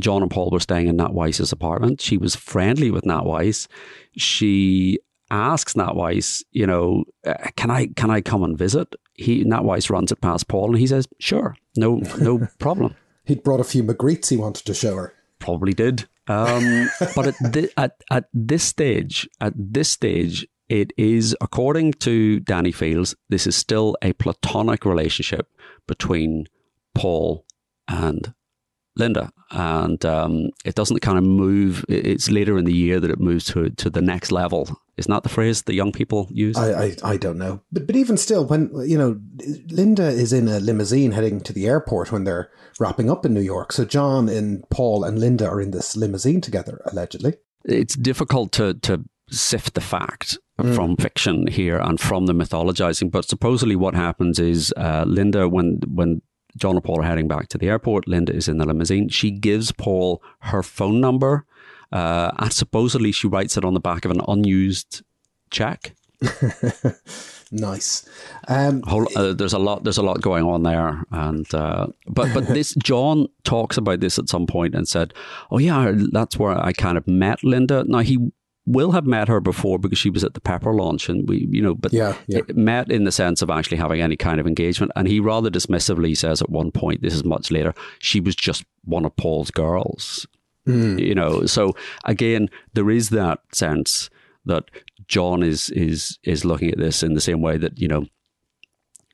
John 0.00 0.22
and 0.22 0.30
Paul 0.30 0.50
were 0.50 0.60
staying 0.60 0.88
in 0.88 0.96
Nat 0.96 1.12
Weiss's 1.12 1.52
apartment. 1.52 2.00
She 2.00 2.16
was 2.16 2.34
friendly 2.34 2.90
with 2.90 3.06
Nat 3.06 3.24
Weiss. 3.24 3.68
She 4.16 4.98
asks 5.30 5.76
Nat 5.76 5.94
Weiss, 5.94 6.44
you 6.50 6.66
know, 6.66 7.04
uh, 7.26 7.34
can 7.56 7.70
I 7.70 7.86
can 7.88 8.10
I 8.10 8.20
come 8.20 8.42
and 8.42 8.58
visit? 8.58 8.94
He 9.14 9.44
Nat 9.44 9.64
Weiss 9.64 9.90
runs 9.90 10.12
it 10.12 10.20
past 10.20 10.48
Paul, 10.48 10.70
and 10.70 10.78
he 10.78 10.86
says, 10.86 11.06
sure, 11.18 11.56
no 11.76 12.02
no 12.18 12.46
problem. 12.58 12.94
He'd 13.24 13.42
brought 13.42 13.60
a 13.60 13.64
few 13.64 13.82
Magrittes 13.82 14.28
he 14.28 14.36
wanted 14.36 14.66
to 14.66 14.74
show 14.74 14.96
her. 14.96 15.14
Probably 15.38 15.72
did. 15.72 16.06
Um, 16.26 16.88
but 17.14 17.26
at, 17.28 17.70
at 17.76 17.96
at 18.10 18.28
this 18.32 18.64
stage, 18.64 19.28
at 19.40 19.52
this 19.56 19.90
stage, 19.90 20.46
it 20.74 20.92
is, 20.96 21.36
according 21.40 21.92
to 21.92 22.40
Danny 22.40 22.72
Fields, 22.72 23.14
this 23.28 23.46
is 23.46 23.54
still 23.54 23.96
a 24.02 24.12
platonic 24.14 24.84
relationship 24.84 25.48
between 25.86 26.46
Paul 26.96 27.46
and 27.86 28.34
Linda, 28.96 29.32
and 29.52 30.04
um, 30.04 30.50
it 30.64 30.74
doesn't 30.74 30.98
kind 30.98 31.16
of 31.16 31.22
move. 31.22 31.84
It's 31.88 32.28
later 32.28 32.58
in 32.58 32.64
the 32.64 32.74
year 32.74 32.98
that 32.98 33.10
it 33.10 33.20
moves 33.20 33.44
to 33.46 33.70
to 33.70 33.88
the 33.88 34.02
next 34.02 34.32
level. 34.32 34.68
Isn't 34.96 35.12
that 35.12 35.22
the 35.22 35.28
phrase 35.28 35.62
the 35.62 35.74
young 35.74 35.92
people 35.92 36.28
use? 36.32 36.56
I, 36.56 36.86
I, 36.86 36.96
I 37.04 37.16
don't 37.18 37.38
know, 37.38 37.62
but 37.70 37.86
but 37.86 37.94
even 37.94 38.16
still, 38.16 38.44
when 38.44 38.70
you 38.84 38.98
know, 38.98 39.20
Linda 39.68 40.08
is 40.08 40.32
in 40.32 40.48
a 40.48 40.58
limousine 40.58 41.12
heading 41.12 41.40
to 41.42 41.52
the 41.52 41.66
airport 41.66 42.10
when 42.10 42.24
they're 42.24 42.50
wrapping 42.80 43.10
up 43.10 43.24
in 43.24 43.32
New 43.32 43.40
York. 43.40 43.72
So 43.72 43.84
John 43.84 44.28
and 44.28 44.64
Paul 44.70 45.04
and 45.04 45.20
Linda 45.20 45.48
are 45.48 45.60
in 45.60 45.70
this 45.70 45.96
limousine 45.96 46.40
together, 46.40 46.80
allegedly. 46.86 47.34
It's 47.64 47.94
difficult 47.94 48.50
to 48.52 48.74
to 48.74 49.04
sift 49.30 49.74
the 49.74 49.80
fact 49.80 50.38
mm. 50.58 50.74
from 50.74 50.96
fiction 50.96 51.46
here 51.46 51.78
and 51.78 52.00
from 52.00 52.26
the 52.26 52.32
mythologizing. 52.32 53.10
But 53.10 53.26
supposedly, 53.26 53.76
what 53.76 53.94
happens 53.94 54.38
is 54.38 54.72
uh, 54.76 55.04
Linda, 55.06 55.48
when 55.48 55.80
when 55.86 56.22
John 56.56 56.76
and 56.76 56.84
Paul 56.84 57.00
are 57.00 57.04
heading 57.04 57.28
back 57.28 57.48
to 57.48 57.58
the 57.58 57.68
airport, 57.68 58.06
Linda 58.06 58.32
is 58.32 58.48
in 58.48 58.58
the 58.58 58.66
limousine. 58.66 59.08
She 59.08 59.30
gives 59.30 59.72
Paul 59.72 60.22
her 60.40 60.62
phone 60.62 61.00
number, 61.00 61.46
uh, 61.92 62.30
and 62.38 62.52
supposedly 62.52 63.12
she 63.12 63.26
writes 63.26 63.56
it 63.56 63.64
on 63.64 63.74
the 63.74 63.80
back 63.80 64.04
of 64.04 64.10
an 64.10 64.20
unused 64.28 65.02
check. 65.50 65.94
nice. 67.52 68.08
Um, 68.48 68.82
Whole, 68.82 69.06
uh, 69.16 69.32
there's 69.32 69.52
a 69.52 69.58
lot. 69.58 69.84
There's 69.84 69.98
a 69.98 70.02
lot 70.02 70.20
going 70.20 70.44
on 70.44 70.62
there, 70.62 71.04
and 71.10 71.52
uh, 71.54 71.88
but 72.06 72.32
but 72.32 72.46
this 72.46 72.74
John 72.82 73.26
talks 73.42 73.76
about 73.76 74.00
this 74.00 74.18
at 74.18 74.28
some 74.28 74.46
point 74.46 74.74
and 74.74 74.88
said, 74.88 75.12
"Oh 75.50 75.58
yeah, 75.58 75.92
that's 76.12 76.38
where 76.38 76.56
I 76.56 76.72
kind 76.72 76.96
of 76.96 77.06
met 77.06 77.42
Linda." 77.42 77.84
Now 77.86 78.00
he 78.00 78.18
will 78.66 78.92
have 78.92 79.04
met 79.04 79.28
her 79.28 79.40
before 79.40 79.78
because 79.78 79.98
she 79.98 80.10
was 80.10 80.24
at 80.24 80.34
the 80.34 80.40
Pepper 80.40 80.72
launch, 80.72 81.08
and 81.08 81.28
we, 81.28 81.46
you 81.50 81.60
know, 81.60 81.74
but 81.74 81.92
yeah, 81.92 82.16
yeah. 82.26 82.40
met 82.54 82.90
in 82.90 83.04
the 83.04 83.12
sense 83.12 83.42
of 83.42 83.50
actually 83.50 83.76
having 83.76 84.00
any 84.00 84.16
kind 84.16 84.40
of 84.40 84.46
engagement. 84.46 84.92
And 84.96 85.06
he 85.06 85.20
rather 85.20 85.50
dismissively 85.50 86.16
says 86.16 86.40
at 86.40 86.50
one 86.50 86.70
point, 86.70 87.02
this 87.02 87.14
is 87.14 87.24
much 87.24 87.50
later, 87.50 87.74
she 87.98 88.20
was 88.20 88.34
just 88.34 88.64
one 88.84 89.04
of 89.04 89.16
Paul's 89.16 89.50
girls. 89.50 90.26
Mm. 90.66 90.98
You 90.98 91.14
know, 91.14 91.44
so 91.44 91.76
again, 92.04 92.48
there 92.72 92.90
is 92.90 93.10
that 93.10 93.40
sense 93.52 94.08
that 94.46 94.70
John 95.08 95.42
is 95.42 95.70
is 95.70 96.18
is 96.22 96.44
looking 96.44 96.70
at 96.70 96.78
this 96.78 97.02
in 97.02 97.14
the 97.14 97.20
same 97.20 97.42
way 97.42 97.58
that 97.58 97.78
you 97.78 97.88
know 97.88 98.06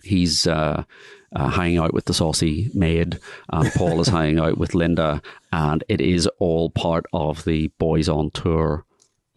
he's 0.05 0.47
uh, 0.47 0.85
uh, 1.35 1.49
hanging 1.49 1.79
out 1.79 1.93
with 1.93 2.05
the 2.05 2.15
saucy 2.15 2.71
maid, 2.73 3.19
and 3.49 3.73
Paul 3.73 4.01
is 4.01 4.09
hanging 4.09 4.39
out 4.39 4.59
with 4.59 4.75
Linda, 4.75 5.21
and 5.53 5.83
it 5.89 6.01
is 6.01 6.29
all 6.39 6.71
part 6.71 7.07
of 7.13 7.45
the 7.45 7.69
boys 7.79 8.09
on 8.09 8.31
tour 8.31 8.85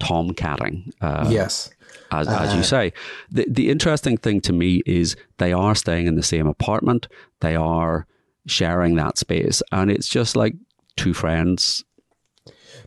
tomcatting. 0.04 0.92
Uh, 1.02 1.28
yes. 1.30 1.70
As, 2.12 2.28
as 2.28 2.54
you 2.56 2.62
say, 2.62 2.94
the 3.32 3.46
the 3.50 3.72
interesting 3.72 4.18
thing 4.18 4.40
to 4.42 4.54
me 4.54 4.84
is 4.86 5.16
they 5.38 5.52
are 5.52 5.74
staying 5.74 6.06
in 6.06 6.16
the 6.16 6.24
same 6.24 6.48
apartment. 6.48 7.08
They 7.40 7.56
are 7.56 8.06
sharing 8.46 8.96
that 8.96 9.18
space, 9.18 9.64
and 9.72 9.90
it's 9.90 10.08
just 10.08 10.36
like 10.36 10.54
two 10.96 11.14
friends 11.14 11.84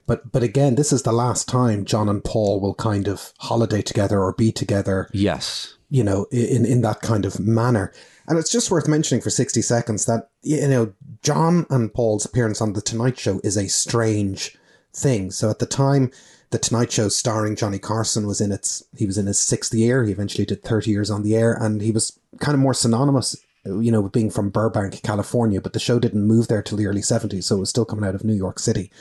but 0.07 0.31
but 0.31 0.43
again, 0.43 0.77
this 0.77 0.93
is 0.93 1.03
the 1.03 1.13
last 1.13 1.49
time 1.49 1.85
John 1.85 2.09
and 2.09 2.23
Paul 2.23 2.61
will 2.61 2.75
kind 2.75 3.09
of 3.09 3.33
holiday 3.39 3.83
together 3.83 4.21
or 4.21 4.33
be 4.33 4.53
together. 4.53 5.09
Yes. 5.13 5.77
You 5.91 6.05
know, 6.05 6.27
in 6.31 6.65
in 6.65 6.81
that 6.83 7.01
kind 7.01 7.25
of 7.25 7.41
manner. 7.41 7.93
And 8.29 8.39
it's 8.39 8.51
just 8.51 8.73
worth 8.73 8.89
mentioning 8.89 9.23
for 9.23 9.31
60 9.31 9.63
seconds 9.63 10.07
that, 10.07 10.31
you 10.43 10.67
know, 10.67 10.93
John 11.23 11.65
and 11.71 11.95
Paul's 11.95 12.25
appearance 12.25 12.61
on 12.61 12.73
The 12.73 12.83
Tonight 12.83 13.17
Show 13.17 13.41
is 13.45 13.57
a 13.57 13.69
strange 13.69 14.57
thing. 14.93 15.31
So 15.31 15.49
at 15.49 15.61
the 15.61 15.67
time, 15.67 16.11
The 16.51 16.59
Tonight 16.59 16.93
Show 16.93 17.09
starring 17.09 17.57
Johnny 17.57 17.79
Carson 17.79 18.27
was 18.27 18.41
in 18.41 18.53
its, 18.53 18.83
he 18.97 19.07
was 19.07 19.19
in 19.19 19.27
his 19.27 19.39
sixth 19.39 19.75
year. 19.75 20.05
He 20.05 20.13
eventually 20.13 20.45
did 20.45 20.63
30 20.63 20.91
years 20.91 21.11
on 21.11 21.23
the 21.23 21.35
air 21.35 21.53
and 21.53 21.81
he 21.81 21.91
was 21.91 22.19
kind 22.41 22.55
of 22.55 22.61
more 22.61 22.75
synonymous, 22.75 23.37
you 23.65 23.91
know, 23.91 24.01
with 24.01 24.13
being 24.13 24.31
from 24.31 24.51
Burbank, 24.51 25.03
California, 25.03 25.61
but 25.61 25.73
the 25.73 25.81
show 25.81 25.99
didn't 25.99 26.27
move 26.27 26.49
there 26.49 26.63
till 26.63 26.79
the 26.79 26.87
early 26.87 27.01
70s. 27.01 27.45
So 27.45 27.57
it 27.57 27.61
was 27.61 27.71
still 27.71 27.85
coming 27.85 28.05
out 28.05 28.15
of 28.15 28.25
New 28.25 28.35
York 28.35 28.59
City. 28.59 28.93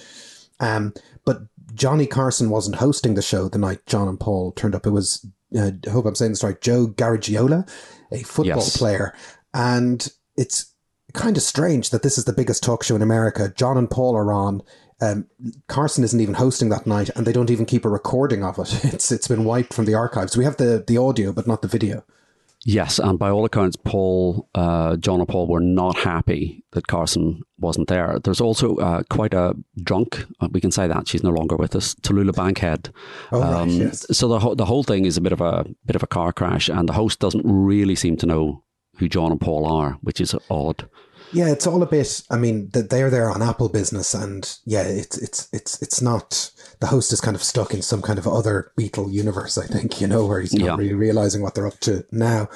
Um, 0.60 0.94
but 1.26 1.42
Johnny 1.74 2.08
Carson 2.08 2.50
wasn't 2.50 2.78
hosting 2.78 3.16
the 3.16 3.22
show 3.22 3.50
the 3.50 3.58
night 3.58 3.86
John 3.86 4.08
and 4.08 4.20
Paul 4.20 4.52
turned 4.54 4.76
up. 4.76 4.86
It 4.86 4.92
was, 4.92 5.26
uh, 5.56 5.72
I 5.86 5.90
hope 5.90 6.06
I'm 6.06 6.16
saying 6.16 6.32
this 6.32 6.44
right, 6.44 6.60
Joe 6.60 6.88
Garagiola, 6.88 7.70
a 8.12 8.24
football 8.24 8.58
yes. 8.58 8.78
player. 8.78 9.14
And 9.54 10.08
it's 10.38 10.74
kind 11.14 11.38
of 11.38 11.44
strange 11.44 11.90
that 11.90 12.04
this 12.04 12.18
is 12.18 12.26
the 12.26 12.34
biggest 12.34 12.64
talk 12.64 12.84
show 12.84 12.96
in 12.96 13.02
America. 13.02 13.54
John 13.56 13.78
and 13.78 13.90
Paul 13.90 14.16
are 14.16 14.32
on. 14.32 14.62
Um, 15.02 15.28
Carson 15.68 16.04
isn't 16.04 16.22
even 16.22 16.36
hosting 16.36 16.70
that 16.70 16.88
night, 16.88 17.10
and 17.16 17.28
they 17.28 17.34
don't 17.34 17.50
even 17.52 17.66
keep 17.66 17.86
a 17.86 17.90
recording 17.90 18.44
of 18.44 18.58
it. 18.60 18.74
It's 18.94 19.12
it's 19.12 19.28
been 19.28 19.44
wiped 19.44 19.74
from 19.74 19.86
the 19.86 19.94
archives. 19.96 20.38
We 20.38 20.46
have 20.46 20.58
the 20.58 20.84
the 20.86 20.98
audio, 20.98 21.32
but 21.34 21.48
not 21.48 21.62
the 21.62 21.68
video. 21.68 22.04
Yes, 22.68 22.98
and 22.98 23.20
by 23.20 23.30
all 23.30 23.46
accounts, 23.46 23.76
Paul, 23.76 24.50
uh, 24.56 24.96
John 24.96 25.20
and 25.20 25.30
Paul 25.30 25.46
were 25.46 25.60
not 25.60 25.98
happy 25.98 26.64
that 26.72 26.88
Carson 26.88 27.44
wasn't 27.60 27.90
there. 27.90 28.18
There's 28.24 28.42
also 28.42 28.78
uh, 28.78 29.04
quite 29.08 29.36
a 29.36 29.54
drunk, 29.84 30.26
uh, 30.40 30.48
we 30.52 30.62
can 30.62 30.72
say 30.72 30.88
that 30.88 31.08
she's 31.08 31.22
no 31.22 31.30
longer 31.30 31.58
with 31.58 31.76
us, 31.76 31.94
Tallulah 31.94 32.36
Bankhead. 32.36 32.90
Oh, 33.32 33.44
um, 33.44 33.70
right, 33.70 33.70
yes. 33.70 34.08
So 34.18 34.28
the 34.28 34.40
ho- 34.40 34.56
the 34.56 34.66
whole 34.66 34.84
thing 34.84 35.06
is 35.06 35.16
a 35.16 35.22
bit 35.22 35.32
of 35.32 35.42
a 35.42 35.64
bit 35.86 35.96
of 35.96 36.02
a 36.02 36.08
car 36.08 36.34
crash, 36.34 36.68
and 36.68 36.90
the 36.90 36.94
host 36.94 37.20
doesn't 37.20 37.46
really 37.46 37.96
seem 37.96 38.18
to 38.18 38.26
know 38.26 38.64
who 38.98 39.08
John 39.08 39.32
and 39.32 39.40
Paul 39.42 39.68
are, 39.68 40.00
which 40.02 40.20
is 40.20 40.36
odd. 40.50 40.90
Yeah, 41.32 41.50
it's 41.50 41.68
all 41.68 41.82
a 41.84 41.86
bit. 41.86 42.24
I 42.30 42.38
mean, 42.38 42.70
they're 42.70 43.10
there 43.10 43.30
on 43.30 43.42
Apple 43.42 43.70
business, 43.70 44.14
and 44.14 44.58
yeah, 44.66 44.84
it's 44.84 45.18
it's 45.18 45.50
it's 45.52 45.82
it's 45.82 46.02
not. 46.02 46.52
The 46.80 46.88
host 46.88 47.14
is 47.14 47.22
kind 47.22 47.36
of 47.36 47.44
stuck 47.44 47.74
in 47.74 47.82
some 47.82 48.02
kind 48.02 48.20
of 48.20 48.28
other 48.28 48.72
Beatle 48.78 49.12
universe. 49.12 49.58
I 49.58 49.66
think 49.66 50.00
you 50.02 50.08
know 50.08 50.26
where 50.26 50.42
he's 50.42 50.54
not 50.54 50.66
yeah. 50.66 50.76
really 50.76 50.94
realizing 50.94 51.42
what 51.42 51.56
they're 51.56 51.68
up 51.68 51.80
to 51.82 52.06
now. 52.12 52.50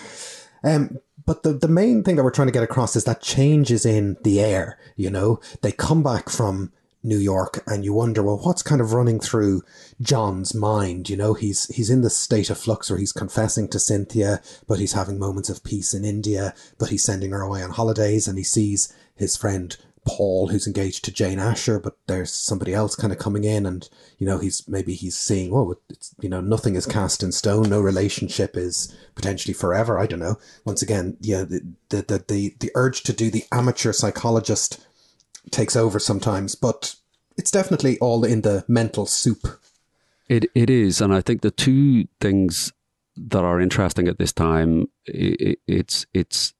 Um, 0.63 0.99
but 1.25 1.43
the 1.43 1.53
the 1.53 1.67
main 1.67 2.03
thing 2.03 2.15
that 2.15 2.23
we're 2.23 2.31
trying 2.31 2.47
to 2.47 2.53
get 2.53 2.63
across 2.63 2.95
is 2.95 3.03
that 3.05 3.21
changes 3.21 3.85
in 3.85 4.17
the 4.23 4.41
air. 4.41 4.77
You 4.95 5.09
know, 5.09 5.39
they 5.61 5.71
come 5.71 6.03
back 6.03 6.29
from 6.29 6.71
New 7.03 7.17
York 7.17 7.63
and 7.65 7.85
you 7.85 7.93
wonder, 7.93 8.21
well, 8.21 8.39
what's 8.43 8.63
kind 8.63 8.81
of 8.81 8.93
running 8.93 9.19
through 9.19 9.61
John's 10.01 10.53
mind? 10.53 11.09
You 11.09 11.17
know, 11.17 11.33
he's 11.33 11.73
he's 11.73 11.89
in 11.89 12.01
this 12.01 12.17
state 12.17 12.49
of 12.49 12.57
flux 12.57 12.89
where 12.89 12.99
he's 12.99 13.13
confessing 13.13 13.67
to 13.69 13.79
Cynthia, 13.79 14.41
but 14.67 14.79
he's 14.79 14.93
having 14.93 15.17
moments 15.17 15.49
of 15.49 15.63
peace 15.63 15.93
in 15.93 16.03
India, 16.03 16.53
but 16.77 16.89
he's 16.89 17.03
sending 17.03 17.31
her 17.31 17.41
away 17.41 17.63
on 17.63 17.71
holidays 17.71 18.27
and 18.27 18.37
he 18.37 18.43
sees 18.43 18.93
his 19.15 19.37
friend 19.37 19.77
Paul 20.05 20.47
who's 20.47 20.65
engaged 20.65 21.05
to 21.05 21.11
Jane 21.11 21.39
Asher, 21.39 21.79
but 21.79 21.97
there's 22.07 22.33
somebody 22.33 22.73
else 22.73 22.95
kind 22.95 23.13
of 23.13 23.19
coming 23.19 23.43
in 23.43 23.65
and, 23.65 23.87
you 24.17 24.25
know, 24.25 24.39
he's 24.39 24.67
maybe 24.67 24.93
he's 24.93 25.17
seeing, 25.17 25.53
oh, 25.53 25.75
it's, 25.89 26.15
you 26.19 26.29
know, 26.29 26.41
nothing 26.41 26.75
is 26.75 26.85
cast 26.85 27.21
in 27.21 27.31
stone. 27.31 27.69
No 27.69 27.79
relationship 27.79 28.57
is 28.57 28.95
potentially 29.15 29.53
forever. 29.53 29.99
I 29.99 30.07
don't 30.07 30.19
know. 30.19 30.37
Once 30.65 30.81
again, 30.81 31.17
yeah, 31.21 31.43
the, 31.43 31.61
the, 31.89 32.23
the, 32.27 32.55
the 32.59 32.71
urge 32.75 33.03
to 33.03 33.13
do 33.13 33.29
the 33.29 33.45
amateur 33.51 33.91
psychologist 33.91 34.85
takes 35.51 35.75
over 35.75 35.99
sometimes, 35.99 36.55
but 36.55 36.95
it's 37.37 37.51
definitely 37.51 37.97
all 37.99 38.23
in 38.23 38.41
the 38.41 38.63
mental 38.67 39.05
soup. 39.05 39.47
It 40.27 40.45
it 40.53 40.69
is, 40.69 41.01
and 41.01 41.13
I 41.13 41.21
think 41.21 41.41
the 41.41 41.51
two 41.51 42.07
things 42.19 42.71
that 43.15 43.43
are 43.43 43.59
interesting 43.59 44.07
at 44.07 44.17
this 44.17 44.31
time 44.31 44.87
it, 45.05 45.59
it's 45.67 46.05
it's 46.13 46.53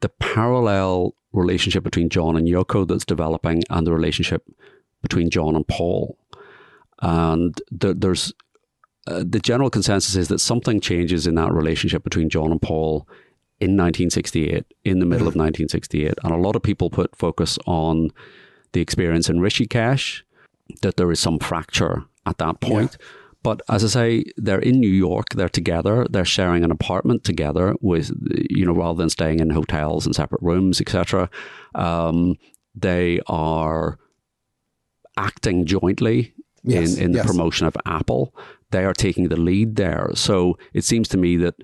the 0.00 0.08
parallel 0.08 1.14
relationship 1.32 1.82
between 1.82 2.08
John 2.08 2.36
and 2.36 2.46
Yoko 2.46 2.86
that's 2.86 3.04
developing, 3.04 3.62
and 3.70 3.86
the 3.86 3.92
relationship 3.92 4.44
between 5.02 5.30
John 5.30 5.56
and 5.56 5.66
Paul, 5.66 6.18
and 7.00 7.60
the, 7.70 7.94
there's 7.94 8.32
uh, 9.06 9.24
the 9.26 9.40
general 9.40 9.70
consensus 9.70 10.16
is 10.16 10.28
that 10.28 10.40
something 10.40 10.80
changes 10.80 11.26
in 11.26 11.34
that 11.36 11.52
relationship 11.52 12.04
between 12.04 12.28
John 12.28 12.52
and 12.52 12.60
Paul 12.60 13.08
in 13.60 13.76
1968, 13.76 14.64
in 14.84 15.00
the 15.00 15.06
middle 15.06 15.26
mm. 15.26 15.34
of 15.34 15.36
1968, 15.36 16.14
and 16.22 16.32
a 16.32 16.36
lot 16.36 16.56
of 16.56 16.62
people 16.62 16.90
put 16.90 17.14
focus 17.16 17.58
on 17.66 18.10
the 18.72 18.80
experience 18.80 19.28
in 19.28 19.38
Rishikesh, 19.38 20.22
that 20.82 20.96
there 20.96 21.10
is 21.10 21.20
some 21.20 21.38
fracture 21.38 22.04
at 22.26 22.38
that 22.38 22.60
point. 22.60 22.96
Yeah. 23.00 23.06
But 23.42 23.62
as 23.68 23.84
I 23.84 23.88
say, 23.88 24.24
they're 24.36 24.58
in 24.58 24.80
New 24.80 24.90
York, 24.90 25.30
they're 25.30 25.48
together, 25.48 26.06
they're 26.10 26.24
sharing 26.24 26.64
an 26.64 26.70
apartment 26.70 27.24
together 27.24 27.74
with, 27.80 28.10
you 28.50 28.66
know, 28.66 28.72
rather 28.72 28.98
than 28.98 29.10
staying 29.10 29.40
in 29.40 29.50
hotels 29.50 30.06
and 30.06 30.14
separate 30.14 30.42
rooms, 30.42 30.80
etc. 30.80 31.30
Um, 31.74 32.36
they 32.74 33.20
are 33.26 33.98
acting 35.16 35.66
jointly 35.66 36.34
yes, 36.62 36.96
in, 36.96 37.04
in 37.04 37.12
the 37.12 37.18
yes. 37.18 37.26
promotion 37.26 37.66
of 37.66 37.76
Apple. 37.86 38.34
They 38.70 38.84
are 38.84 38.92
taking 38.92 39.28
the 39.28 39.36
lead 39.40 39.76
there. 39.76 40.10
So 40.14 40.58
it 40.74 40.84
seems 40.84 41.08
to 41.08 41.16
me 41.16 41.36
that 41.38 41.54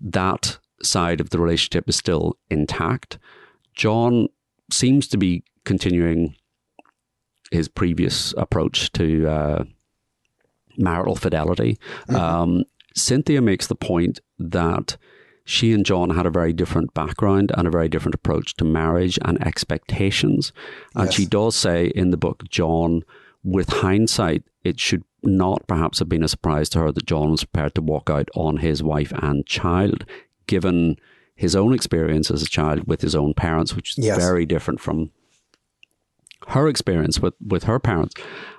that 0.00 0.58
side 0.82 1.20
of 1.20 1.30
the 1.30 1.38
relationship 1.38 1.88
is 1.88 1.96
still 1.96 2.36
intact. 2.50 3.18
John 3.74 4.28
seems 4.70 5.08
to 5.08 5.16
be 5.16 5.44
continuing 5.64 6.36
his 7.50 7.68
previous 7.68 8.34
approach 8.36 8.90
to 8.92 9.28
uh, 9.28 9.64
marital 10.76 11.16
fidelity. 11.16 11.78
Mm-hmm. 12.08 12.16
Um, 12.16 12.64
Cynthia 12.94 13.40
makes 13.40 13.66
the 13.66 13.74
point 13.74 14.20
that 14.38 14.96
she 15.44 15.72
and 15.72 15.84
John 15.84 16.10
had 16.10 16.26
a 16.26 16.30
very 16.30 16.52
different 16.52 16.94
background 16.94 17.52
and 17.56 17.68
a 17.68 17.70
very 17.70 17.88
different 17.88 18.14
approach 18.14 18.54
to 18.56 18.64
marriage 18.64 19.18
and 19.22 19.40
expectations. 19.46 20.52
And 20.94 21.06
yes. 21.06 21.14
she 21.14 21.26
does 21.26 21.54
say 21.54 21.86
in 21.94 22.10
the 22.10 22.16
book, 22.16 22.44
John, 22.48 23.02
with 23.42 23.68
hindsight, 23.68 24.44
it 24.62 24.80
should 24.80 25.04
not 25.22 25.66
perhaps 25.66 25.98
have 25.98 26.08
been 26.08 26.24
a 26.24 26.28
surprise 26.28 26.68
to 26.70 26.78
her 26.80 26.92
that 26.92 27.06
John 27.06 27.30
was 27.30 27.44
prepared 27.44 27.74
to 27.74 27.82
walk 27.82 28.08
out 28.08 28.30
on 28.34 28.58
his 28.58 28.82
wife 28.82 29.12
and 29.16 29.46
child, 29.46 30.06
given 30.46 30.96
his 31.34 31.56
own 31.56 31.74
experience 31.74 32.30
as 32.30 32.42
a 32.42 32.48
child 32.48 32.86
with 32.86 33.00
his 33.00 33.14
own 33.14 33.34
parents, 33.34 33.74
which 33.74 33.98
is 33.98 34.04
yes. 34.04 34.18
very 34.18 34.46
different 34.46 34.80
from 34.80 35.10
her 36.48 36.68
experience 36.68 37.20
with, 37.20 37.34
with 37.44 37.64
her 37.64 37.78
parents. 37.78 38.14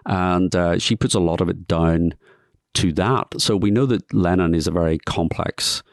And 0.06 0.56
uh, 0.56 0.80
she 0.80 0.96
puts 0.96 1.14
a 1.14 1.20
lot 1.20 1.42
of 1.42 1.50
it 1.50 1.68
down 1.68 2.16
to 2.76 2.92
that. 2.94 3.40
So 3.40 3.56
we 3.56 3.72
know 3.72 3.86
that 3.86 4.14
Lennon 4.14 4.54
is 4.54 4.68
a 4.68 4.72
very 4.72 4.98
complex 5.00 5.84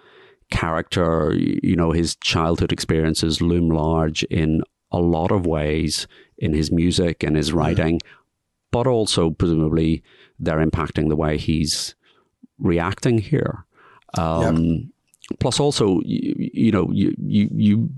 character. 0.51 1.33
You 1.35 1.77
know, 1.77 1.93
his 1.93 2.17
childhood 2.17 2.73
experiences 2.73 3.41
loom 3.41 3.69
large 3.69 4.25
in 4.25 4.63
a 4.91 5.01
lot 5.01 5.31
of 5.31 5.47
ways 5.47 6.07
in 6.39 6.53
his 6.53 6.71
music 6.73 7.23
and 7.23 7.37
his 7.37 7.53
mm. 7.53 7.55
writing, 7.55 7.99
mm. 7.99 8.07
but 8.71 8.87
also 8.87 9.31
presumably 9.31 10.03
they're 10.39 10.65
impacting 10.65 11.09
the 11.09 11.17
way 11.17 11.39
he's 11.39 11.95
reacting 12.59 13.19
here. 13.19 13.65
Um, 14.19 14.65
yep. 14.65 14.83
Plus, 15.39 15.61
also, 15.61 16.01
you, 16.05 16.35
you 16.53 16.73
know, 16.73 16.91
you, 16.93 17.15
you, 17.19 17.49
you 17.53 17.91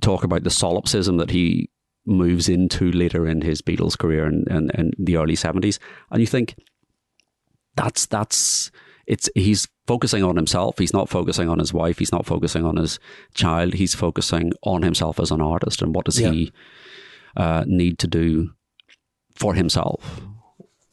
talk 0.00 0.24
about 0.24 0.44
the 0.44 0.50
solipsism 0.50 1.16
that 1.16 1.30
he 1.30 1.70
moves 2.04 2.48
into 2.48 2.90
later 2.92 3.26
in 3.26 3.42
his 3.42 3.62
Beatles 3.62 3.96
career 3.96 4.26
in, 4.26 4.44
in, 4.50 4.70
in 4.70 4.92
the 4.98 5.16
early 5.16 5.34
70s. 5.36 5.78
And 6.10 6.20
you 6.20 6.26
think, 6.26 6.56
that's, 7.76 8.06
that's, 8.06 8.70
it's, 9.06 9.28
he's 9.34 9.68
focusing 9.86 10.22
on 10.22 10.36
himself. 10.36 10.78
He's 10.78 10.92
not 10.92 11.08
focusing 11.08 11.48
on 11.48 11.58
his 11.58 11.72
wife. 11.72 11.98
He's 11.98 12.12
not 12.12 12.26
focusing 12.26 12.64
on 12.64 12.76
his 12.76 12.98
child. 13.34 13.74
He's 13.74 13.94
focusing 13.94 14.52
on 14.62 14.82
himself 14.82 15.18
as 15.18 15.30
an 15.30 15.40
artist. 15.40 15.82
And 15.82 15.94
what 15.94 16.04
does 16.04 16.20
yeah. 16.20 16.30
he 16.30 16.52
uh, 17.36 17.64
need 17.66 17.98
to 18.00 18.06
do 18.06 18.50
for 19.34 19.54
himself? 19.54 20.20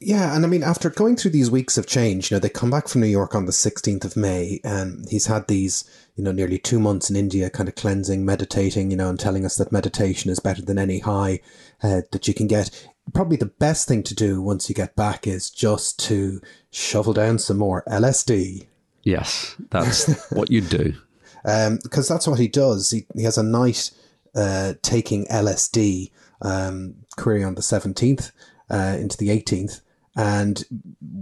Yeah, 0.02 0.34
and 0.34 0.46
I 0.46 0.48
mean, 0.48 0.62
after 0.62 0.88
going 0.88 1.16
through 1.16 1.32
these 1.32 1.50
weeks 1.50 1.76
of 1.76 1.86
change, 1.86 2.30
you 2.30 2.34
know, 2.34 2.38
they 2.40 2.48
come 2.48 2.70
back 2.70 2.88
from 2.88 3.02
New 3.02 3.06
York 3.06 3.34
on 3.34 3.44
the 3.44 3.52
16th 3.52 4.02
of 4.06 4.16
May, 4.16 4.58
and 4.64 5.06
he's 5.10 5.26
had 5.26 5.46
these, 5.46 5.84
you 6.16 6.24
know, 6.24 6.32
nearly 6.32 6.58
two 6.58 6.80
months 6.80 7.10
in 7.10 7.16
India 7.16 7.50
kind 7.50 7.68
of 7.68 7.74
cleansing, 7.74 8.24
meditating, 8.24 8.90
you 8.90 8.96
know, 8.96 9.10
and 9.10 9.20
telling 9.20 9.44
us 9.44 9.56
that 9.56 9.72
meditation 9.72 10.30
is 10.30 10.40
better 10.40 10.62
than 10.62 10.78
any 10.78 11.00
high 11.00 11.40
uh, 11.82 12.00
that 12.12 12.26
you 12.26 12.32
can 12.32 12.46
get. 12.46 12.70
Probably 13.12 13.36
the 13.36 13.44
best 13.44 13.88
thing 13.88 14.02
to 14.04 14.14
do 14.14 14.40
once 14.40 14.70
you 14.70 14.74
get 14.74 14.96
back 14.96 15.26
is 15.26 15.50
just 15.50 15.98
to 16.06 16.40
shovel 16.70 17.12
down 17.12 17.38
some 17.38 17.58
more 17.58 17.84
LSD. 17.86 18.66
Yes, 19.02 19.54
that's 19.70 20.30
what 20.32 20.50
you 20.50 20.62
do. 20.62 20.94
because 21.42 22.08
that's 22.08 22.26
what 22.26 22.38
he 22.38 22.48
does. 22.48 22.90
He, 22.90 23.04
he 23.14 23.24
has 23.24 23.36
a 23.36 23.42
night 23.42 23.90
uh, 24.34 24.74
taking 24.80 25.26
LSD, 25.26 26.10
um, 26.40 26.94
query 27.18 27.44
on 27.44 27.54
the 27.54 27.60
17th 27.60 28.32
uh, 28.70 28.96
into 28.98 29.18
the 29.18 29.28
18th. 29.28 29.82
And 30.16 30.64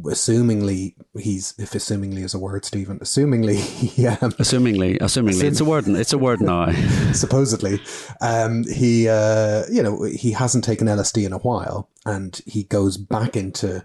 assumingly, 0.05 0.95
he's, 1.19 1.55
if 1.59 1.73
assumingly 1.73 2.25
is 2.25 2.33
a 2.33 2.39
word, 2.39 2.65
Stephen, 2.65 2.99
assumingly, 3.01 3.59
yeah 3.99 4.17
um, 4.23 4.33
Assumingly, 4.33 4.99
assumingly, 4.99 5.45
it's 5.45 5.61
a 5.61 5.65
word. 5.65 5.87
It's 5.89 6.13
a 6.13 6.19
word 6.19 6.41
now. 6.41 6.73
supposedly, 7.13 7.81
um, 8.21 8.65
he, 8.67 9.09
uh, 9.09 9.65
you 9.71 9.83
know, 9.83 10.05
he 10.05 10.33
hasn't 10.33 10.65
taken 10.65 10.87
LSD 10.87 11.27
in 11.27 11.35
a 11.35 11.39
while 11.39 11.91
and 12.07 12.41
he 12.47 12.65
goes 12.65 12.97
back 12.97 13.37
into, 13.37 13.85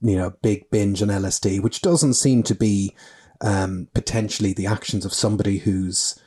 you 0.00 0.16
know, 0.16 0.30
big 0.42 0.70
binge 0.70 1.02
on 1.02 1.08
LSD, 1.08 1.62
which 1.62 1.82
doesn't 1.82 2.14
seem 2.14 2.42
to 2.44 2.54
be, 2.54 2.94
um, 3.42 3.88
potentially 3.92 4.54
the 4.54 4.66
actions 4.66 5.04
of 5.04 5.12
somebody 5.12 5.58
who's 5.58 6.18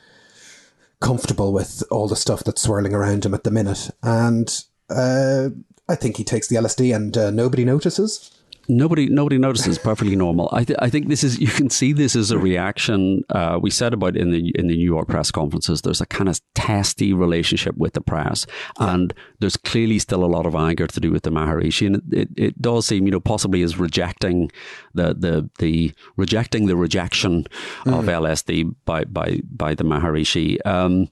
comfortable 1.00 1.52
with 1.52 1.82
all 1.90 2.06
the 2.06 2.16
stuff 2.16 2.44
that's 2.44 2.62
swirling 2.62 2.94
around 2.94 3.26
him 3.26 3.34
at 3.34 3.42
the 3.42 3.50
minute. 3.50 3.90
And, 4.04 4.64
uh, 4.88 5.48
I 5.88 5.94
think 5.94 6.16
he 6.16 6.24
takes 6.24 6.48
the 6.48 6.56
LSD 6.56 6.94
and 6.94 7.16
uh, 7.16 7.30
nobody 7.30 7.64
notices. 7.64 8.30
Nobody, 8.68 9.08
nobody 9.08 9.36
notices. 9.38 9.78
Perfectly 9.84 10.16
normal. 10.16 10.48
I, 10.52 10.64
th- 10.64 10.78
I 10.80 10.88
think 10.88 11.08
this 11.08 11.22
is. 11.22 11.38
You 11.38 11.48
can 11.48 11.68
see 11.68 11.92
this 11.92 12.16
as 12.16 12.30
a 12.30 12.38
reaction. 12.38 13.22
Uh, 13.28 13.58
we 13.60 13.70
said 13.70 13.92
about 13.92 14.16
in 14.16 14.30
the 14.30 14.50
in 14.58 14.68
the 14.68 14.76
New 14.76 14.84
York 14.84 15.08
press 15.08 15.30
conferences. 15.30 15.82
There's 15.82 16.00
a 16.00 16.06
kind 16.06 16.28
of 16.28 16.40
testy 16.54 17.12
relationship 17.12 17.76
with 17.76 17.92
the 17.92 18.00
press, 18.00 18.46
and 18.78 19.12
there's 19.40 19.56
clearly 19.56 19.98
still 19.98 20.24
a 20.24 20.26
lot 20.26 20.46
of 20.46 20.54
anger 20.54 20.86
to 20.86 21.00
do 21.00 21.10
with 21.10 21.24
the 21.24 21.30
Maharishi, 21.30 21.86
and 21.86 21.96
it, 21.96 22.02
it, 22.12 22.28
it 22.36 22.62
does 22.62 22.86
seem, 22.86 23.04
you 23.04 23.12
know, 23.12 23.20
possibly 23.20 23.62
is 23.62 23.78
rejecting 23.78 24.50
the 24.94 25.14
the 25.14 25.50
the 25.58 25.92
rejecting 26.16 26.66
the 26.66 26.76
rejection 26.76 27.46
of 27.86 28.06
LSD 28.06 28.74
by 28.84 29.04
by 29.04 29.40
by 29.50 29.74
the 29.74 29.84
Maharishi. 29.84 30.64
Um, 30.66 31.08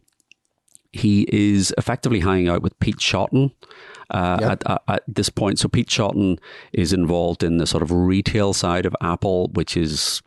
he 0.93 1.27
is 1.33 1.75
effectively 1.79 2.21
hanging 2.21 2.49
out 2.49 2.63
with 2.63 2.79
Pete 2.79 3.01
Shotton. 3.01 3.53
Uh, 4.12 4.38
Yep. 4.40 4.51
at, 4.51 4.70
at, 4.70 4.83
at 4.88 5.03
this 5.09 5.29
point, 5.31 5.59
so 5.59 5.68
Pete 5.68 5.88
Shotton 5.88 6.38
is 6.72 6.92
involved 6.92 7.42
in 7.42 7.57
the 7.57 7.66
sort 7.66 7.83
of 7.83 7.90
retail 7.90 8.53
side 8.53 8.87
of 8.87 8.94
Apple, 9.01 9.48
which 9.55 9.77
is, 9.77 10.22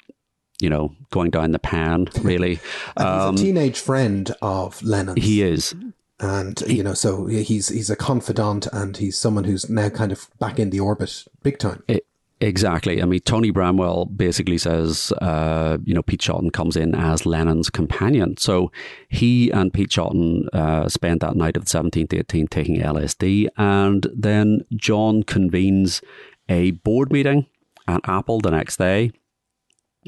you 0.59 0.69
know, 0.69 0.93
going 1.11 1.29
down 1.31 1.51
the 1.51 1.59
pan. 1.59 2.07
Really, 2.21 2.59
And 2.97 3.37
he's 3.37 3.41
a 3.41 3.45
teenage 3.45 3.79
friend 3.79 4.35
of 4.41 4.81
Lennon's. 4.83 5.17
Um, 5.17 5.21
he 5.23 5.41
is. 5.43 5.75
and 6.19 6.61
you 6.67 6.81
know 6.81 6.93
so 6.93 7.25
he's 7.27 7.67
he's 7.67 7.89
a 7.89 7.95
confidant 7.95 8.67
and 8.71 8.95
he's 8.97 9.17
someone 9.17 9.43
who's 9.43 9.69
now 9.69 9.89
kind 9.89 10.11
of 10.13 10.29
back 10.39 10.57
in 10.59 10.69
the 10.69 10.79
orbit 10.79 11.25
big 11.43 11.59
time 11.59 11.83
I- 11.89 12.01
exactly. 12.41 13.01
I 13.01 13.05
mean, 13.05 13.19
Tony 13.21 13.51
Bramwell 13.51 14.05
basically 14.05 14.57
says, 14.57 15.11
uh, 15.21 15.77
you 15.83 15.93
know, 15.93 16.01
Pete 16.01 16.21
Shotton 16.21 16.51
comes 16.51 16.75
in 16.75 16.95
as 16.95 17.25
Lennon's 17.25 17.69
companion. 17.69 18.37
So 18.37 18.71
he 19.09 19.51
and 19.51 19.73
Pete 19.73 19.89
Shotton 19.89 20.47
uh, 20.53 20.89
spend 20.89 21.21
that 21.21 21.35
night 21.35 21.57
of 21.57 21.65
the 21.65 21.79
17th, 21.79 22.09
18th 22.09 22.49
taking 22.49 22.79
LSD. 22.79 23.47
And 23.57 24.07
then 24.13 24.65
John 24.75 25.23
convenes 25.23 26.01
a 26.49 26.71
board 26.71 27.11
meeting 27.11 27.47
at 27.87 28.01
Apple 28.05 28.39
the 28.39 28.51
next 28.51 28.77
day 28.77 29.11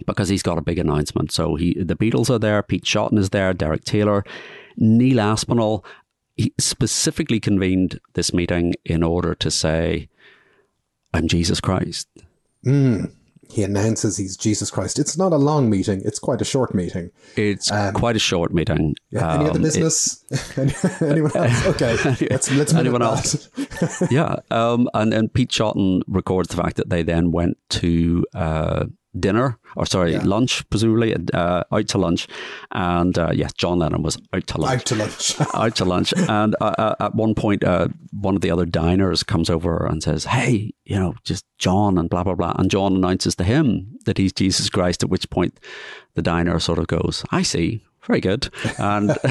because 0.05 0.29
he's 0.29 0.43
got 0.43 0.57
a 0.57 0.61
big 0.63 0.79
announcement. 0.79 1.31
So 1.31 1.55
he, 1.55 1.73
the 1.73 1.95
Beatles 1.95 2.29
are 2.29 2.39
there, 2.39 2.61
Pete 2.61 2.83
Shotton 2.83 3.17
is 3.17 3.29
there, 3.29 3.53
Derek 3.53 3.83
Taylor, 3.83 4.23
Neil 4.75 5.19
Aspinall. 5.19 5.83
He 6.35 6.53
specifically 6.59 7.39
convened 7.39 7.99
this 8.13 8.33
meeting 8.33 8.75
in 8.85 9.01
order 9.01 9.33
to 9.35 9.49
say, 9.49 10.07
I'm 11.13 11.27
Jesus 11.27 11.59
Christ. 11.59 12.07
he 13.49 13.63
announces 13.63 14.17
he's 14.17 14.35
jesus 14.35 14.69
christ 14.69 14.99
it's 14.99 15.17
not 15.17 15.31
a 15.31 15.37
long 15.37 15.69
meeting 15.69 16.01
it's 16.03 16.19
quite 16.19 16.41
a 16.41 16.43
short 16.45 16.75
meeting 16.75 17.09
It's 17.37 17.69
quite 17.93 18.17
a 18.17 18.19
short 18.19 18.53
meeting. 18.53 18.95
yeah. 19.09 19.35
any 19.35 19.45
other 19.45 19.51
Um, 19.51 19.55
it- 19.57 19.63
business 19.63 20.25
anyone 21.01 21.31
else 21.35 21.65
okay 21.67 21.95
let's 22.29 22.51
let's 22.51 22.73
Anyone 22.73 23.01
else? 23.01 23.49
yeah. 24.11 24.35
Um, 24.51 24.89
and, 24.93 25.13
and 25.13 25.33
Pete 25.33 25.49
Shotton 25.51 26.01
records 26.07 26.49
the 26.49 26.57
fact 26.61 26.75
that 26.75 26.89
they 26.89 27.03
then 27.03 27.31
went 27.31 27.57
to 27.69 28.25
uh, 28.35 28.85
dinner, 29.19 29.57
or 29.75 29.85
sorry, 29.85 30.13
Yeah. 30.13 30.23
lunch, 30.23 30.67
presumably, 30.69 31.15
uh, 31.33 31.63
out 31.71 31.87
to 31.89 31.97
lunch. 31.97 32.27
And 32.71 33.17
uh, 33.17 33.31
yes, 33.33 33.53
John 33.53 33.79
Lennon 33.79 34.03
was 34.03 34.17
out 34.33 34.47
to 34.47 34.57
lunch. 34.61 34.73
out 34.79 34.85
to 34.85 34.95
lunch 34.95 35.35
out 35.53 35.75
to 35.75 35.85
lunch. 35.85 36.13
And 36.29 36.55
uh, 36.61 36.73
uh, 36.77 36.95
at 36.99 37.15
one 37.15 37.35
point, 37.35 37.63
uh, 37.63 37.87
one 38.11 38.35
of 38.35 38.41
the 38.41 38.51
other 38.51 38.65
diners 38.65 39.23
comes 39.23 39.49
over 39.49 39.85
and 39.85 40.01
says, 40.03 40.25
Hey, 40.25 40.73
you 40.85 40.95
know, 40.95 41.15
just 41.23 41.45
John 41.57 41.97
and 41.97 42.09
blah, 42.09 42.23
blah, 42.23 42.35
blah. 42.35 42.53
And 42.57 42.71
John 42.71 42.95
announces 42.95 43.35
to 43.35 43.43
him 43.43 43.97
that 44.05 44.17
he's 44.17 44.33
Jesus 44.33 44.69
Christ, 44.69 45.03
at 45.03 45.09
which 45.09 45.29
point 45.29 45.59
the 46.15 46.21
diner 46.21 46.59
sort 46.59 46.79
of 46.79 46.87
goes, 46.87 47.23
I 47.31 47.41
see. 47.43 47.83
Very 48.05 48.21
good, 48.21 48.47
and 48.79 49.11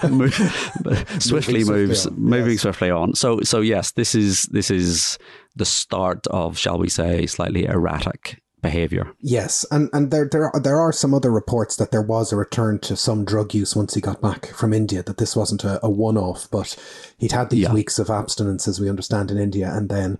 swiftly 0.00 1.20
swiftly 1.20 1.64
moves, 1.64 2.06
on, 2.06 2.14
moving 2.20 2.52
yes. 2.52 2.60
swiftly 2.60 2.90
on. 2.90 3.14
So, 3.14 3.40
so 3.40 3.60
yes, 3.60 3.92
this 3.92 4.14
is 4.14 4.42
this 4.46 4.70
is 4.70 5.18
the 5.54 5.64
start 5.64 6.26
of, 6.26 6.58
shall 6.58 6.78
we 6.78 6.90
say, 6.90 7.24
slightly 7.26 7.64
erratic 7.64 8.42
behavior. 8.62 9.12
yes 9.20 9.64
and 9.70 9.88
and 9.92 10.10
there 10.10 10.28
there 10.30 10.50
are, 10.54 10.60
there 10.60 10.80
are 10.80 10.92
some 10.92 11.14
other 11.14 11.30
reports 11.30 11.76
that 11.76 11.90
there 11.90 12.02
was 12.02 12.32
a 12.32 12.36
return 12.36 12.78
to 12.80 12.96
some 12.96 13.24
drug 13.24 13.54
use 13.54 13.76
once 13.76 13.94
he 13.94 14.00
got 14.00 14.20
back 14.20 14.46
from 14.54 14.72
india 14.72 15.02
that 15.02 15.18
this 15.18 15.36
wasn't 15.36 15.62
a, 15.62 15.78
a 15.84 15.90
one-off 15.90 16.48
but 16.50 16.76
he'd 17.18 17.32
had 17.32 17.50
these 17.50 17.60
Yeah. 17.64 17.72
weeks 17.72 17.98
of 17.98 18.10
abstinence 18.10 18.66
as 18.66 18.80
we 18.80 18.88
understand 18.88 19.30
in 19.30 19.38
india 19.38 19.70
and 19.72 19.88
then 19.88 20.18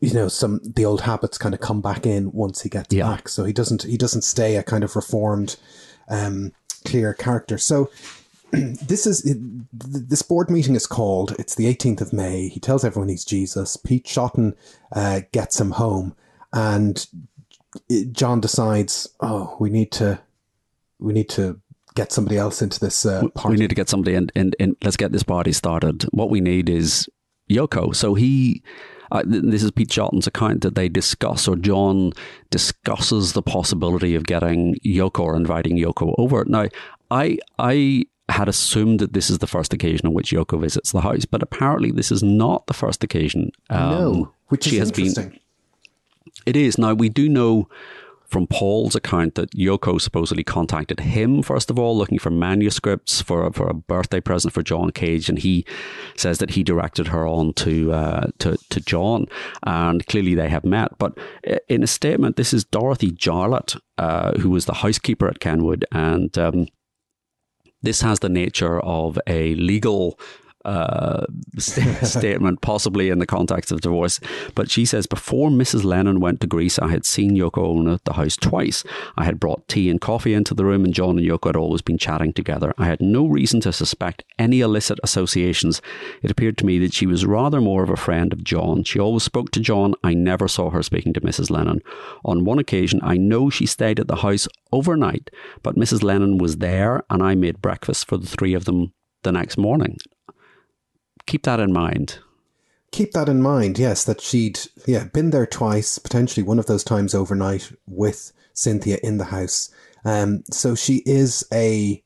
you 0.00 0.12
know 0.12 0.28
some 0.28 0.60
the 0.62 0.84
old 0.84 1.00
habits 1.02 1.38
kind 1.38 1.54
of 1.54 1.60
come 1.60 1.80
back 1.80 2.06
in 2.06 2.30
once 2.32 2.62
he 2.62 2.68
gets 2.68 2.94
Yeah. 2.94 3.08
back 3.08 3.28
so 3.28 3.44
he 3.44 3.52
doesn't 3.52 3.82
he 3.82 3.96
doesn't 3.96 4.22
stay 4.22 4.56
a 4.56 4.62
kind 4.62 4.84
of 4.84 4.94
reformed 4.94 5.56
um 6.08 6.52
clear 6.84 7.12
character 7.14 7.58
so 7.58 7.90
this 8.52 9.06
is 9.06 9.22
this 9.72 10.22
board 10.22 10.50
meeting 10.50 10.74
is 10.74 10.86
called 10.86 11.34
it's 11.38 11.54
the 11.54 11.72
18th 11.72 12.00
of 12.00 12.12
may 12.12 12.48
he 12.48 12.60
tells 12.60 12.84
everyone 12.84 13.08
he's 13.08 13.24
jesus 13.24 13.76
pete 13.76 14.06
shotton 14.06 14.54
uh, 14.92 15.20
gets 15.32 15.60
him 15.60 15.72
home 15.72 16.14
and 16.52 17.06
it- 17.88 18.12
john 18.12 18.40
decides 18.40 19.08
oh 19.20 19.56
we 19.60 19.70
need 19.70 19.90
to 19.92 20.18
we 20.98 21.12
need 21.12 21.28
to 21.28 21.60
get 21.94 22.12
somebody 22.12 22.36
else 22.36 22.62
into 22.62 22.78
this 22.78 23.04
uh, 23.04 23.26
party 23.34 23.56
We 23.56 23.60
need 23.60 23.68
to 23.70 23.74
get 23.74 23.88
somebody 23.88 24.14
in, 24.14 24.30
in, 24.34 24.52
in. 24.58 24.76
Let's 24.82 24.96
get 24.96 25.12
this 25.12 25.22
party 25.22 25.52
started. 25.52 26.04
What 26.12 26.30
we 26.30 26.40
need 26.40 26.68
is 26.68 27.08
Yoko. 27.50 27.94
So 27.94 28.14
he, 28.14 28.62
uh, 29.10 29.22
this 29.26 29.62
is 29.62 29.70
Pete 29.70 29.92
Shotton's 29.92 30.26
account 30.26 30.62
that 30.62 30.76
they 30.76 30.88
discuss, 30.88 31.48
or 31.48 31.56
John 31.56 32.12
discusses 32.50 33.32
the 33.32 33.42
possibility 33.42 34.14
of 34.14 34.24
getting 34.24 34.76
Yoko 34.84 35.20
or 35.20 35.36
inviting 35.36 35.76
Yoko 35.76 36.14
over. 36.18 36.44
Now, 36.44 36.68
I, 37.10 37.38
I 37.58 38.04
had 38.28 38.48
assumed 38.48 39.00
that 39.00 39.12
this 39.12 39.28
is 39.28 39.38
the 39.38 39.48
first 39.48 39.72
occasion 39.72 40.06
on 40.06 40.14
which 40.14 40.30
Yoko 40.30 40.60
visits 40.60 40.92
the 40.92 41.00
house, 41.00 41.24
but 41.24 41.42
apparently 41.42 41.90
this 41.90 42.12
is 42.12 42.22
not 42.22 42.66
the 42.66 42.74
first 42.74 43.02
occasion. 43.02 43.50
Um, 43.68 43.90
no 43.90 44.34
which 44.48 44.66
is 44.66 44.72
she 44.72 44.78
has 44.78 44.92
been 44.92 45.06
interesting 45.06 45.39
it 46.46 46.56
is. 46.56 46.78
Now, 46.78 46.94
we 46.94 47.08
do 47.08 47.28
know 47.28 47.68
from 48.30 48.46
Paul's 48.46 48.94
account 48.94 49.34
that 49.34 49.50
Yoko 49.50 50.00
supposedly 50.00 50.44
contacted 50.44 51.00
him, 51.00 51.42
first 51.42 51.68
of 51.68 51.80
all, 51.80 51.98
looking 51.98 52.18
for 52.18 52.30
manuscripts 52.30 53.20
for, 53.20 53.52
for 53.52 53.68
a 53.68 53.74
birthday 53.74 54.20
present 54.20 54.54
for 54.54 54.62
John 54.62 54.92
Cage. 54.92 55.28
And 55.28 55.38
he 55.38 55.66
says 56.14 56.38
that 56.38 56.50
he 56.50 56.62
directed 56.62 57.08
her 57.08 57.26
on 57.26 57.54
to, 57.54 57.92
uh, 57.92 58.28
to, 58.38 58.56
to 58.70 58.80
John. 58.80 59.26
And 59.64 60.06
clearly 60.06 60.36
they 60.36 60.48
have 60.48 60.64
met. 60.64 60.96
But 60.98 61.18
uh, 61.46 61.56
in 61.68 61.82
a 61.82 61.88
statement, 61.88 62.36
this 62.36 62.54
is 62.54 62.64
Dorothy 62.64 63.10
Jarlett, 63.10 63.74
uh, 63.98 64.38
who 64.38 64.50
was 64.50 64.66
the 64.66 64.74
housekeeper 64.74 65.26
at 65.26 65.40
Kenwood. 65.40 65.84
And 65.90 66.38
um, 66.38 66.68
this 67.82 68.02
has 68.02 68.20
the 68.20 68.28
nature 68.28 68.78
of 68.80 69.18
a 69.26 69.56
legal 69.56 70.20
uh, 70.64 71.24
st- 71.58 71.96
statement, 72.06 72.60
possibly 72.60 73.08
in 73.08 73.18
the 73.18 73.26
context 73.26 73.72
of 73.72 73.80
divorce. 73.80 74.20
But 74.54 74.70
she 74.70 74.84
says, 74.84 75.06
Before 75.06 75.50
Mrs. 75.50 75.84
Lennon 75.84 76.20
went 76.20 76.40
to 76.40 76.46
Greece, 76.46 76.78
I 76.78 76.88
had 76.88 77.04
seen 77.04 77.36
Yoko 77.36 77.58
Ono 77.58 77.94
at 77.94 78.04
the 78.04 78.14
house 78.14 78.36
twice. 78.36 78.84
I 79.16 79.24
had 79.24 79.40
brought 79.40 79.68
tea 79.68 79.88
and 79.90 80.00
coffee 80.00 80.34
into 80.34 80.54
the 80.54 80.64
room, 80.64 80.84
and 80.84 80.94
John 80.94 81.18
and 81.18 81.26
Yoko 81.26 81.46
had 81.48 81.56
always 81.56 81.82
been 81.82 81.98
chatting 81.98 82.32
together. 82.32 82.74
I 82.78 82.86
had 82.86 83.00
no 83.00 83.26
reason 83.26 83.60
to 83.62 83.72
suspect 83.72 84.24
any 84.38 84.60
illicit 84.60 84.98
associations. 85.02 85.80
It 86.22 86.30
appeared 86.30 86.58
to 86.58 86.66
me 86.66 86.78
that 86.80 86.94
she 86.94 87.06
was 87.06 87.26
rather 87.26 87.60
more 87.60 87.82
of 87.82 87.90
a 87.90 87.96
friend 87.96 88.32
of 88.32 88.44
John. 88.44 88.84
She 88.84 88.98
always 88.98 89.22
spoke 89.22 89.50
to 89.52 89.60
John. 89.60 89.94
I 90.04 90.14
never 90.14 90.48
saw 90.48 90.70
her 90.70 90.82
speaking 90.82 91.12
to 91.14 91.20
Mrs. 91.20 91.50
Lennon. 91.50 91.80
On 92.24 92.44
one 92.44 92.58
occasion, 92.58 93.00
I 93.02 93.16
know 93.16 93.50
she 93.50 93.66
stayed 93.66 94.00
at 94.00 94.08
the 94.08 94.16
house 94.16 94.48
overnight, 94.72 95.30
but 95.62 95.76
Mrs. 95.76 96.02
Lennon 96.02 96.38
was 96.38 96.58
there, 96.58 97.02
and 97.10 97.22
I 97.22 97.34
made 97.34 97.62
breakfast 97.62 98.06
for 98.06 98.16
the 98.16 98.26
three 98.26 98.54
of 98.54 98.64
them 98.64 98.92
the 99.22 99.32
next 99.32 99.56
morning. 99.56 99.96
Keep 101.30 101.44
that 101.44 101.60
in 101.60 101.72
mind. 101.72 102.18
keep 102.90 103.12
that 103.12 103.28
in 103.28 103.40
mind 103.40 103.78
yes 103.78 104.02
that 104.04 104.20
she'd 104.20 104.58
yeah 104.84 105.04
been 105.04 105.30
there 105.30 105.46
twice 105.46 105.96
potentially 105.98 106.42
one 106.42 106.58
of 106.58 106.66
those 106.66 106.82
times 106.82 107.14
overnight 107.14 107.70
with 107.86 108.32
cynthia 108.52 108.98
in 109.04 109.16
the 109.18 109.26
house 109.26 109.70
um 110.04 110.42
so 110.50 110.74
she 110.74 110.96
is 111.06 111.44
a 111.52 112.02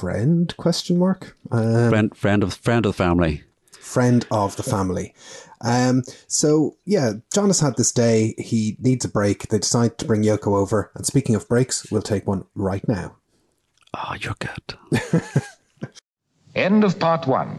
friend 0.00 0.56
question 0.56 0.98
mark 0.98 1.36
um, 1.50 1.90
Friend, 1.90 2.16
friend 2.16 2.42
of 2.42 2.54
friend 2.54 2.86
of 2.86 2.92
the 2.96 2.96
family. 3.04 3.42
friend 3.72 4.26
of 4.30 4.56
the 4.56 4.62
family 4.62 5.14
um 5.60 6.02
so 6.28 6.74
yeah 6.86 7.12
john 7.30 7.48
has 7.48 7.60
had 7.60 7.76
this 7.76 7.92
day 7.92 8.34
he 8.38 8.74
needs 8.80 9.04
a 9.04 9.08
break 9.08 9.48
they 9.48 9.58
decide 9.58 9.98
to 9.98 10.06
bring 10.06 10.22
yoko 10.22 10.56
over 10.56 10.90
and 10.94 11.04
speaking 11.04 11.34
of 11.34 11.46
breaks 11.46 11.90
we'll 11.92 12.00
take 12.00 12.26
one 12.26 12.44
right 12.54 12.88
now 12.88 13.14
Oh, 13.94 14.14
you're 14.20 14.36
good. 14.38 14.66
End 16.54 16.84
of 16.84 16.98
part 16.98 17.26
one. 17.26 17.58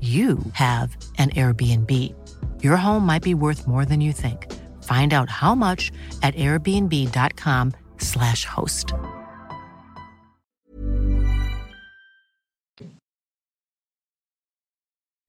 you 0.00 0.38
have 0.52 0.96
an 1.18 1.30
Airbnb. 1.30 2.14
Your 2.62 2.76
home 2.76 3.04
might 3.04 3.24
be 3.24 3.34
worth 3.34 3.66
more 3.66 3.84
than 3.84 4.00
you 4.00 4.12
think. 4.12 4.46
Find 4.84 5.12
out 5.12 5.28
how 5.28 5.56
much 5.56 5.90
at 6.22 6.36
airbnb.com/slash 6.36 8.44
host. 8.44 8.92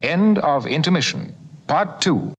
End 0.01 0.37
of 0.37 0.67
intermission. 0.67 1.35
Part 1.67 2.01
two. 2.01 2.33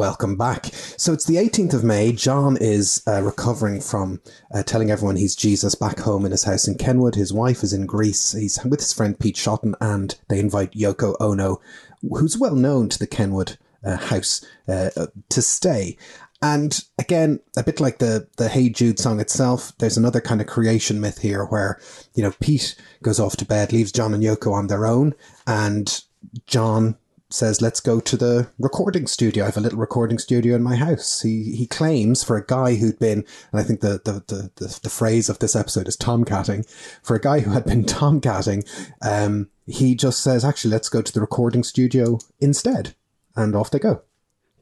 Welcome 0.00 0.36
back. 0.36 0.64
So 0.96 1.12
it's 1.12 1.26
the 1.26 1.36
18th 1.36 1.74
of 1.74 1.84
May. 1.84 2.12
John 2.12 2.56
is 2.58 3.02
uh, 3.06 3.20
recovering 3.20 3.82
from 3.82 4.22
uh, 4.50 4.62
telling 4.62 4.90
everyone 4.90 5.16
he's 5.16 5.36
Jesus 5.36 5.74
back 5.74 5.98
home 5.98 6.24
in 6.24 6.30
his 6.30 6.44
house 6.44 6.66
in 6.66 6.78
Kenwood. 6.78 7.16
His 7.16 7.34
wife 7.34 7.62
is 7.62 7.74
in 7.74 7.84
Greece. 7.84 8.32
He's 8.32 8.58
with 8.64 8.80
his 8.80 8.94
friend 8.94 9.20
Pete 9.20 9.36
Shotton, 9.36 9.74
and 9.78 10.18
they 10.30 10.40
invite 10.40 10.72
Yoko 10.72 11.16
Ono, 11.20 11.60
who's 12.00 12.38
well 12.38 12.54
known 12.54 12.88
to 12.88 12.98
the 12.98 13.06
Kenwood 13.06 13.58
uh, 13.84 13.98
house, 13.98 14.42
uh, 14.66 14.88
to 15.28 15.42
stay. 15.42 15.98
And 16.40 16.82
again, 16.98 17.40
a 17.58 17.62
bit 17.62 17.78
like 17.78 17.98
the 17.98 18.26
the 18.38 18.48
Hey 18.48 18.70
Jude 18.70 18.98
song 18.98 19.20
itself, 19.20 19.74
there's 19.80 19.98
another 19.98 20.22
kind 20.22 20.40
of 20.40 20.46
creation 20.46 20.98
myth 20.98 21.18
here 21.18 21.44
where, 21.44 21.78
you 22.14 22.22
know, 22.22 22.32
Pete 22.40 22.74
goes 23.02 23.20
off 23.20 23.36
to 23.36 23.44
bed, 23.44 23.70
leaves 23.70 23.92
John 23.92 24.14
and 24.14 24.24
Yoko 24.24 24.50
on 24.54 24.68
their 24.68 24.86
own, 24.86 25.14
and 25.46 26.02
John 26.46 26.96
says, 27.32 27.60
"Let's 27.60 27.80
go 27.80 28.00
to 28.00 28.16
the 28.16 28.48
recording 28.58 29.06
studio. 29.06 29.44
I 29.44 29.46
have 29.46 29.56
a 29.56 29.60
little 29.60 29.78
recording 29.78 30.18
studio 30.18 30.54
in 30.56 30.62
my 30.62 30.76
house." 30.76 31.22
He 31.22 31.54
he 31.56 31.66
claims 31.66 32.22
for 32.22 32.36
a 32.36 32.44
guy 32.44 32.76
who'd 32.76 32.98
been, 32.98 33.24
and 33.52 33.60
I 33.60 33.62
think 33.62 33.80
the 33.80 34.00
the 34.04 34.22
the, 34.26 34.50
the, 34.56 34.80
the 34.82 34.90
phrase 34.90 35.28
of 35.28 35.38
this 35.38 35.56
episode 35.56 35.88
is 35.88 35.96
tomcatting. 35.96 36.68
For 37.02 37.16
a 37.16 37.20
guy 37.20 37.40
who 37.40 37.50
had 37.50 37.64
been 37.64 37.84
tomcatting, 37.98 38.64
um, 39.02 39.48
he 39.66 39.94
just 39.94 40.20
says, 40.20 40.44
"Actually, 40.44 40.72
let's 40.72 40.88
go 40.88 41.02
to 41.02 41.12
the 41.12 41.20
recording 41.20 41.62
studio 41.62 42.18
instead," 42.40 42.94
and 43.36 43.54
off 43.54 43.70
they 43.70 43.78
go. 43.78 44.02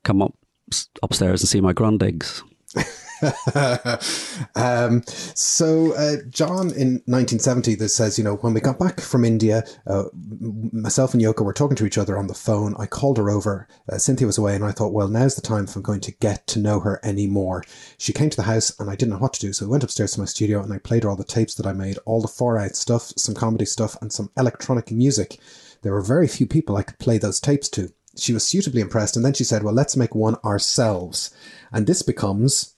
Come 0.05 0.23
up 0.23 0.35
upstairs 1.03 1.43
and 1.43 1.49
see 1.49 1.61
my 1.61 1.73
grundigs. 1.73 2.43
um, 4.55 5.03
so 5.07 5.93
uh, 5.95 6.17
John 6.29 6.71
in 6.73 7.03
1970 7.07 7.75
this 7.75 7.95
says, 7.95 8.19
you 8.19 8.25
know, 8.25 8.37
when 8.37 8.55
we 8.55 8.61
got 8.61 8.79
back 8.79 9.01
from 9.01 9.25
India, 9.25 9.65
uh, 9.87 10.05
myself 10.73 11.15
and 11.15 11.23
Yoko 11.23 11.45
were 11.45 11.53
talking 11.53 11.77
to 11.77 11.87
each 11.87 11.99
other 11.99 12.17
on 12.17 12.27
the 12.27 12.35
phone. 12.35 12.75
I 12.79 12.87
called 12.87 13.19
her 13.19 13.31
over. 13.31 13.69
Uh, 13.91 13.99
Cynthia 13.99 14.27
was 14.27 14.39
away, 14.39 14.55
and 14.55 14.65
I 14.65 14.73
thought, 14.73 14.93
well, 14.93 15.09
now's 15.09 15.35
the 15.35 15.43
time 15.43 15.65
if 15.65 15.77
I'm 15.77 15.83
going 15.83 16.01
to 16.01 16.13
get 16.13 16.47
to 16.49 16.59
know 16.59 16.81
her 16.81 17.01
any 17.03 17.27
more. 17.27 17.65
She 17.99 18.13
came 18.13 18.31
to 18.31 18.37
the 18.37 18.43
house, 18.45 18.79
and 18.79 18.91
I 18.91 18.97
didn't 18.97 19.13
know 19.13 19.19
what 19.19 19.35
to 19.35 19.41
do, 19.41 19.53
so 19.53 19.67
I 19.67 19.69
went 19.69 19.85
upstairs 19.85 20.13
to 20.13 20.21
my 20.21 20.27
studio 20.27 20.63
and 20.63 20.73
I 20.73 20.79
played 20.79 21.03
her 21.03 21.11
all 21.11 21.17
the 21.17 21.25
tapes 21.25 21.55
that 21.57 21.67
I 21.67 21.73
made, 21.73 21.99
all 22.05 22.21
the 22.21 22.29
far 22.29 22.59
out 22.59 22.77
stuff, 22.77 23.13
some 23.17 23.35
comedy 23.35 23.65
stuff, 23.65 23.97
and 24.01 24.13
some 24.13 24.31
electronic 24.37 24.91
music. 24.91 25.39
There 25.83 25.93
were 25.93 26.03
very 26.03 26.29
few 26.29 26.47
people 26.47 26.77
I 26.77 26.83
could 26.83 26.99
play 26.99 27.19
those 27.19 27.41
tapes 27.41 27.69
to. 27.71 27.93
She 28.17 28.33
was 28.33 28.47
suitably 28.47 28.81
impressed, 28.81 29.17
and 29.17 29.25
then 29.25 29.35
she 29.35 29.45
said, 29.45 29.63
well, 29.63 29.75
let's 29.75 29.97
make 29.97 30.15
one 30.15 30.37
ourselves. 30.45 31.31
And 31.73 31.87
this 31.87 32.03
becomes 32.03 32.75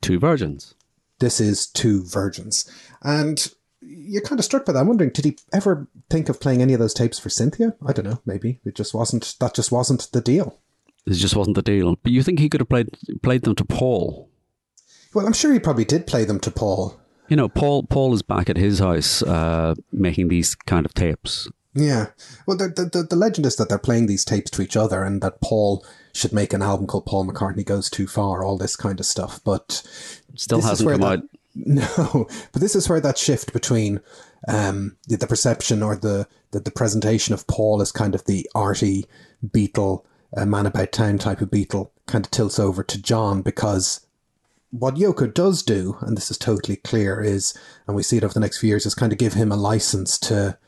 Two 0.00 0.18
virgins. 0.18 0.74
this 1.18 1.40
is 1.40 1.66
two 1.66 2.04
virgins. 2.04 2.70
And 3.02 3.50
you're 3.80 4.22
kind 4.22 4.38
of 4.38 4.44
struck 4.44 4.64
by 4.66 4.72
that. 4.72 4.80
I'm 4.80 4.88
wondering, 4.88 5.10
did 5.10 5.24
he 5.24 5.38
ever 5.52 5.86
think 6.10 6.28
of 6.28 6.40
playing 6.40 6.60
any 6.62 6.74
of 6.74 6.80
those 6.80 6.94
tapes 6.94 7.18
for 7.18 7.28
Cynthia? 7.30 7.74
I 7.86 7.92
don't 7.92 8.04
know. 8.06 8.20
Maybe 8.26 8.60
it 8.64 8.74
just 8.74 8.94
wasn't. 8.94 9.34
That 9.40 9.54
just 9.54 9.72
wasn't 9.72 10.10
the 10.12 10.20
deal. 10.20 10.58
It 11.06 11.14
just 11.14 11.36
wasn't 11.36 11.54
the 11.56 11.62
deal. 11.62 11.96
But 12.02 12.12
you 12.12 12.22
think 12.22 12.38
he 12.38 12.48
could 12.48 12.60
have 12.60 12.68
played 12.68 12.88
played 13.22 13.42
them 13.42 13.54
to 13.56 13.64
Paul? 13.64 14.28
Well, 15.14 15.26
I'm 15.26 15.32
sure 15.32 15.52
he 15.52 15.58
probably 15.60 15.84
did 15.84 16.06
play 16.06 16.24
them 16.24 16.40
to 16.40 16.50
Paul. 16.50 17.00
You 17.28 17.36
know, 17.36 17.48
Paul 17.48 17.84
Paul 17.84 18.12
is 18.12 18.22
back 18.22 18.50
at 18.50 18.56
his 18.56 18.80
house 18.80 19.22
uh, 19.22 19.74
making 19.92 20.28
these 20.28 20.54
kind 20.54 20.84
of 20.84 20.94
tapes. 20.94 21.48
Yeah. 21.74 22.06
Well, 22.46 22.56
the, 22.56 22.68
the 22.68 23.06
the 23.08 23.16
legend 23.16 23.46
is 23.46 23.56
that 23.56 23.68
they're 23.68 23.78
playing 23.78 24.06
these 24.06 24.24
tapes 24.24 24.50
to 24.52 24.62
each 24.62 24.76
other, 24.76 25.02
and 25.04 25.22
that 25.22 25.40
Paul 25.40 25.84
should 26.16 26.32
make 26.32 26.52
an 26.52 26.62
album 26.62 26.86
called 26.86 27.06
Paul 27.06 27.26
McCartney 27.26 27.64
Goes 27.64 27.90
Too 27.90 28.06
Far. 28.06 28.42
All 28.44 28.56
this 28.58 28.76
kind 28.76 28.98
of 29.00 29.06
stuff, 29.06 29.40
but 29.44 29.82
Still 30.34 30.60
hasn't 30.62 30.88
come 30.90 31.00
that- 31.00 31.06
out. 31.06 31.22
No, 31.58 32.28
but 32.52 32.60
this 32.60 32.76
is 32.76 32.86
where 32.86 33.00
that 33.00 33.16
shift 33.16 33.54
between 33.54 34.00
um, 34.46 34.98
the, 35.08 35.16
the 35.16 35.26
perception 35.26 35.82
or 35.82 35.96
the, 35.96 36.28
the 36.50 36.60
the 36.60 36.70
presentation 36.70 37.32
of 37.32 37.46
Paul 37.46 37.80
as 37.80 37.90
kind 37.92 38.14
of 38.14 38.26
the 38.26 38.46
arty 38.54 39.06
Beatle, 39.42 40.04
uh, 40.36 40.44
man 40.44 40.66
about 40.66 40.92
town 40.92 41.16
type 41.16 41.40
of 41.40 41.50
Beatle, 41.50 41.88
kind 42.04 42.26
of 42.26 42.30
tilts 42.30 42.58
over 42.58 42.82
to 42.82 43.00
John 43.00 43.40
because 43.40 44.06
what 44.70 44.96
Yoko 44.96 45.32
does 45.32 45.62
do, 45.62 45.96
and 46.02 46.14
this 46.14 46.30
is 46.30 46.36
totally 46.36 46.76
clear, 46.76 47.22
is, 47.22 47.56
and 47.86 47.96
we 47.96 48.02
see 48.02 48.18
it 48.18 48.24
over 48.24 48.34
the 48.34 48.40
next 48.40 48.58
few 48.58 48.68
years, 48.68 48.84
is 48.84 48.94
kind 48.94 49.12
of 49.12 49.18
give 49.18 49.32
him 49.32 49.50
a 49.50 49.56
license 49.56 50.18
to 50.18 50.58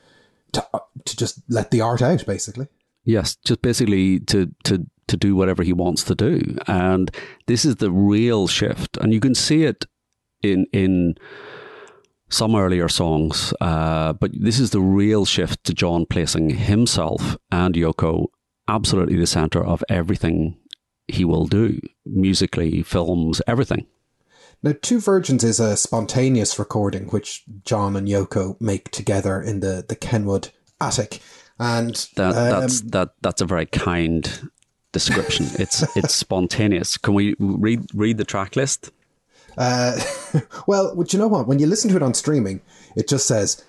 to 0.52 0.66
to 1.04 1.16
just 1.18 1.42
let 1.50 1.70
the 1.70 1.82
art 1.82 2.00
out, 2.00 2.24
basically. 2.24 2.68
Yes, 3.04 3.36
just 3.44 3.60
basically 3.60 4.20
to 4.20 4.54
to 4.64 4.86
to 5.08 5.16
do 5.16 5.34
whatever 5.34 5.62
he 5.62 5.72
wants 5.72 6.04
to 6.04 6.14
do, 6.14 6.56
and 6.66 7.10
this 7.46 7.64
is 7.64 7.76
the 7.76 7.90
real 7.90 8.46
shift, 8.46 8.96
and 8.98 9.12
you 9.12 9.20
can 9.20 9.34
see 9.34 9.64
it 9.64 9.84
in 10.42 10.66
in 10.72 11.16
some 12.30 12.54
earlier 12.54 12.88
songs, 12.88 13.54
uh, 13.60 14.12
but 14.12 14.30
this 14.34 14.60
is 14.60 14.70
the 14.70 14.80
real 14.80 15.24
shift 15.24 15.64
to 15.64 15.74
John 15.74 16.04
placing 16.06 16.50
himself 16.50 17.36
and 17.50 17.74
Yoko 17.74 18.26
absolutely 18.68 19.16
the 19.16 19.26
center 19.26 19.64
of 19.64 19.82
everything 19.88 20.58
he 21.08 21.24
will 21.24 21.46
do, 21.46 21.80
musically, 22.04 22.82
films, 22.82 23.40
everything. 23.46 23.86
Now, 24.62 24.74
Two 24.82 25.00
Virgins 25.00 25.42
is 25.42 25.58
a 25.58 25.76
spontaneous 25.76 26.58
recording 26.58 27.06
which 27.06 27.44
John 27.64 27.96
and 27.96 28.06
Yoko 28.06 28.60
make 28.60 28.90
together 28.90 29.40
in 29.40 29.60
the, 29.60 29.84
the 29.88 29.96
Kenwood 29.96 30.50
attic. 30.80 31.20
And 31.58 31.94
That 32.16 32.36
um, 32.36 32.60
that's 32.60 32.80
that 32.82 33.10
that's 33.20 33.40
a 33.40 33.46
very 33.46 33.66
kind 33.66 34.50
description. 34.92 35.46
It's 35.58 35.84
it's 35.96 36.14
spontaneous. 36.14 36.96
Can 36.96 37.14
we 37.14 37.34
read 37.38 37.86
read 37.94 38.18
the 38.18 38.24
track 38.24 38.56
list? 38.56 38.90
Uh, 39.56 39.98
well, 40.66 40.94
would 40.94 41.12
you 41.12 41.18
know 41.18 41.28
what? 41.28 41.46
When 41.48 41.58
you 41.58 41.66
listen 41.66 41.90
to 41.90 41.96
it 41.96 42.02
on 42.02 42.14
streaming, 42.14 42.60
it 42.96 43.08
just 43.08 43.26
says 43.26 43.64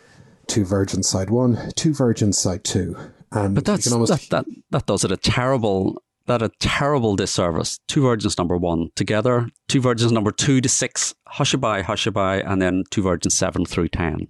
two 0.47 0.65
virgins 0.65 1.09
side 1.09 1.29
one, 1.29 1.71
two 1.75 1.93
virgins 1.93 2.37
side 2.37 2.63
two, 2.63 2.95
and 3.31 3.55
But 3.55 3.65
that's 3.65 3.85
you 3.85 3.89
can 3.89 3.93
almost 3.93 4.29
that, 4.29 4.45
that 4.45 4.45
that 4.71 4.85
does 4.85 5.03
it 5.03 5.11
a 5.11 5.17
terrible 5.17 6.01
that 6.27 6.41
a 6.41 6.51
terrible 6.59 7.15
disservice. 7.15 7.79
Two 7.87 8.03
virgins 8.03 8.37
number 8.37 8.55
one 8.55 8.89
together, 8.95 9.49
two 9.67 9.81
virgins 9.81 10.11
number 10.11 10.31
two 10.31 10.61
to 10.61 10.69
six, 10.69 11.15
hushaby, 11.27 11.83
hushaby, 11.83 12.43
and 12.45 12.61
then 12.61 12.83
two 12.91 13.01
virgins 13.01 13.35
seven 13.37 13.65
through 13.65 13.89
ten. 13.89 14.27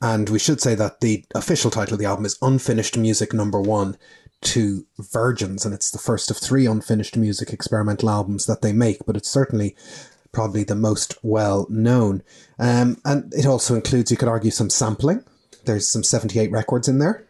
And 0.00 0.28
we 0.28 0.40
should 0.40 0.60
say 0.60 0.74
that 0.74 1.00
the 1.00 1.24
official 1.34 1.70
title 1.70 1.94
of 1.94 2.00
the 2.00 2.06
album 2.06 2.24
is 2.24 2.36
Unfinished 2.42 2.96
Music 2.96 3.32
Number 3.32 3.60
One 3.60 3.96
Two 4.42 4.86
Virgins, 4.98 5.64
and 5.64 5.72
it's 5.74 5.90
the 5.90 5.98
first 5.98 6.30
of 6.30 6.36
three 6.36 6.66
unfinished 6.66 7.16
music 7.16 7.52
experimental 7.52 8.10
albums 8.10 8.46
that 8.46 8.60
they 8.62 8.72
make, 8.72 8.98
but 9.06 9.16
it's 9.16 9.30
certainly 9.30 9.74
probably 10.32 10.64
the 10.64 10.74
most 10.74 11.16
well 11.22 11.66
known. 11.70 12.22
Um, 12.58 12.98
and 13.04 13.32
it 13.34 13.46
also 13.46 13.74
includes, 13.74 14.10
you 14.10 14.16
could 14.16 14.28
argue, 14.28 14.50
some 14.50 14.68
sampling. 14.70 15.24
There's 15.64 15.88
some 15.88 16.02
78 16.02 16.50
records 16.50 16.88
in 16.88 16.98
there. 16.98 17.24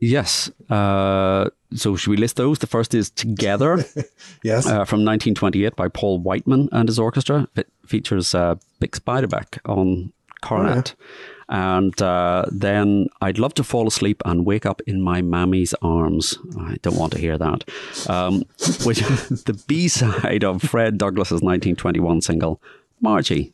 Yes. 0.00 0.50
Uh, 0.70 1.50
so 1.74 1.96
should 1.96 2.10
we 2.10 2.16
list 2.16 2.36
those? 2.36 2.58
The 2.58 2.66
first 2.66 2.94
is 2.94 3.10
Together 3.10 3.84
Yes. 4.42 4.66
uh, 4.66 4.84
from 4.84 5.00
1928 5.04 5.76
by 5.76 5.88
Paul 5.88 6.18
Whiteman 6.18 6.68
and 6.72 6.88
his 6.88 6.98
orchestra. 6.98 7.48
It 7.56 7.68
features 7.86 8.34
uh, 8.34 8.56
Bix 8.80 9.00
Beiderbecke 9.00 9.58
on 9.64 10.12
cornet. 10.42 10.94
And 11.48 12.00
uh, 12.00 12.46
then 12.50 13.08
I'd 13.20 13.38
love 13.38 13.54
to 13.54 13.64
fall 13.64 13.86
asleep 13.86 14.22
and 14.24 14.46
wake 14.46 14.66
up 14.66 14.80
in 14.86 15.00
my 15.02 15.22
mammy's 15.22 15.74
arms. 15.82 16.38
I 16.58 16.76
don't 16.82 16.96
want 16.96 17.12
to 17.12 17.18
hear 17.18 17.36
that. 17.38 17.64
Um, 18.08 18.44
which 18.84 19.00
the 19.00 19.62
B 19.66 19.88
side 19.88 20.44
of 20.44 20.62
Fred 20.62 20.98
Douglas's 20.98 21.42
1921 21.42 22.22
single, 22.22 22.60
Margie. 23.00 23.52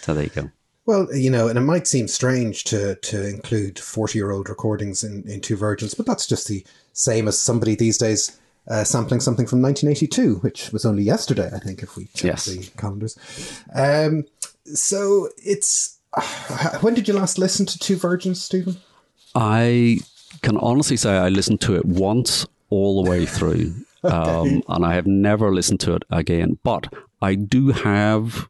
So 0.00 0.14
there 0.14 0.24
you 0.24 0.30
go. 0.30 0.50
Well, 0.86 1.14
you 1.14 1.28
know, 1.30 1.48
and 1.48 1.58
it 1.58 1.62
might 1.62 1.86
seem 1.86 2.08
strange 2.08 2.64
to 2.64 2.94
to 2.94 3.28
include 3.28 3.78
forty 3.78 4.18
year 4.18 4.30
old 4.30 4.48
recordings 4.48 5.04
in, 5.04 5.22
in 5.28 5.42
Two 5.42 5.54
Virgins, 5.56 5.92
but 5.92 6.06
that's 6.06 6.26
just 6.26 6.48
the 6.48 6.64
same 6.94 7.28
as 7.28 7.38
somebody 7.38 7.74
these 7.74 7.98
days 7.98 8.38
uh, 8.68 8.84
sampling 8.84 9.20
something 9.20 9.46
from 9.46 9.60
1982, 9.60 10.36
which 10.36 10.72
was 10.72 10.84
only 10.86 11.02
yesterday, 11.02 11.50
I 11.54 11.58
think, 11.58 11.82
if 11.82 11.96
we 11.96 12.06
check 12.14 12.24
Yes. 12.24 12.44
the 12.46 12.70
calendars. 12.78 13.18
Um, 13.74 14.24
so 14.64 15.28
it's 15.36 15.97
when 16.80 16.94
did 16.94 17.08
you 17.08 17.14
last 17.14 17.38
listen 17.38 17.66
to 17.66 17.78
two 17.78 17.96
Virgins, 17.96 18.42
Stephen? 18.42 18.76
I 19.34 19.98
can 20.42 20.56
honestly 20.56 20.96
say 20.96 21.16
I 21.16 21.28
listened 21.28 21.60
to 21.62 21.76
it 21.76 21.84
once 21.84 22.46
all 22.70 23.02
the 23.02 23.10
way 23.10 23.26
through, 23.26 23.74
um, 24.04 24.62
and 24.68 24.84
I 24.84 24.94
have 24.94 25.06
never 25.06 25.52
listened 25.52 25.80
to 25.80 25.94
it 25.94 26.04
again. 26.10 26.58
But 26.62 26.92
I 27.20 27.34
do 27.34 27.68
have 27.68 28.48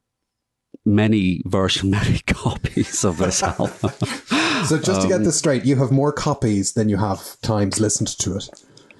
many 0.85 1.43
version, 1.45 1.91
many 1.91 2.19
copies 2.27 3.05
of 3.05 3.19
this 3.19 3.43
album. 3.59 3.91
So 4.67 4.79
just 4.79 4.87
to 4.87 5.03
Um, 5.03 5.09
get 5.09 5.25
this 5.25 5.39
straight, 5.39 5.65
you 5.65 5.77
have 5.77 5.91
more 5.93 6.13
copies 6.13 6.73
than 6.73 6.89
you 6.89 6.97
have 6.97 7.41
times 7.43 7.81
listened 7.81 8.09
to 8.19 8.37
it. 8.37 8.49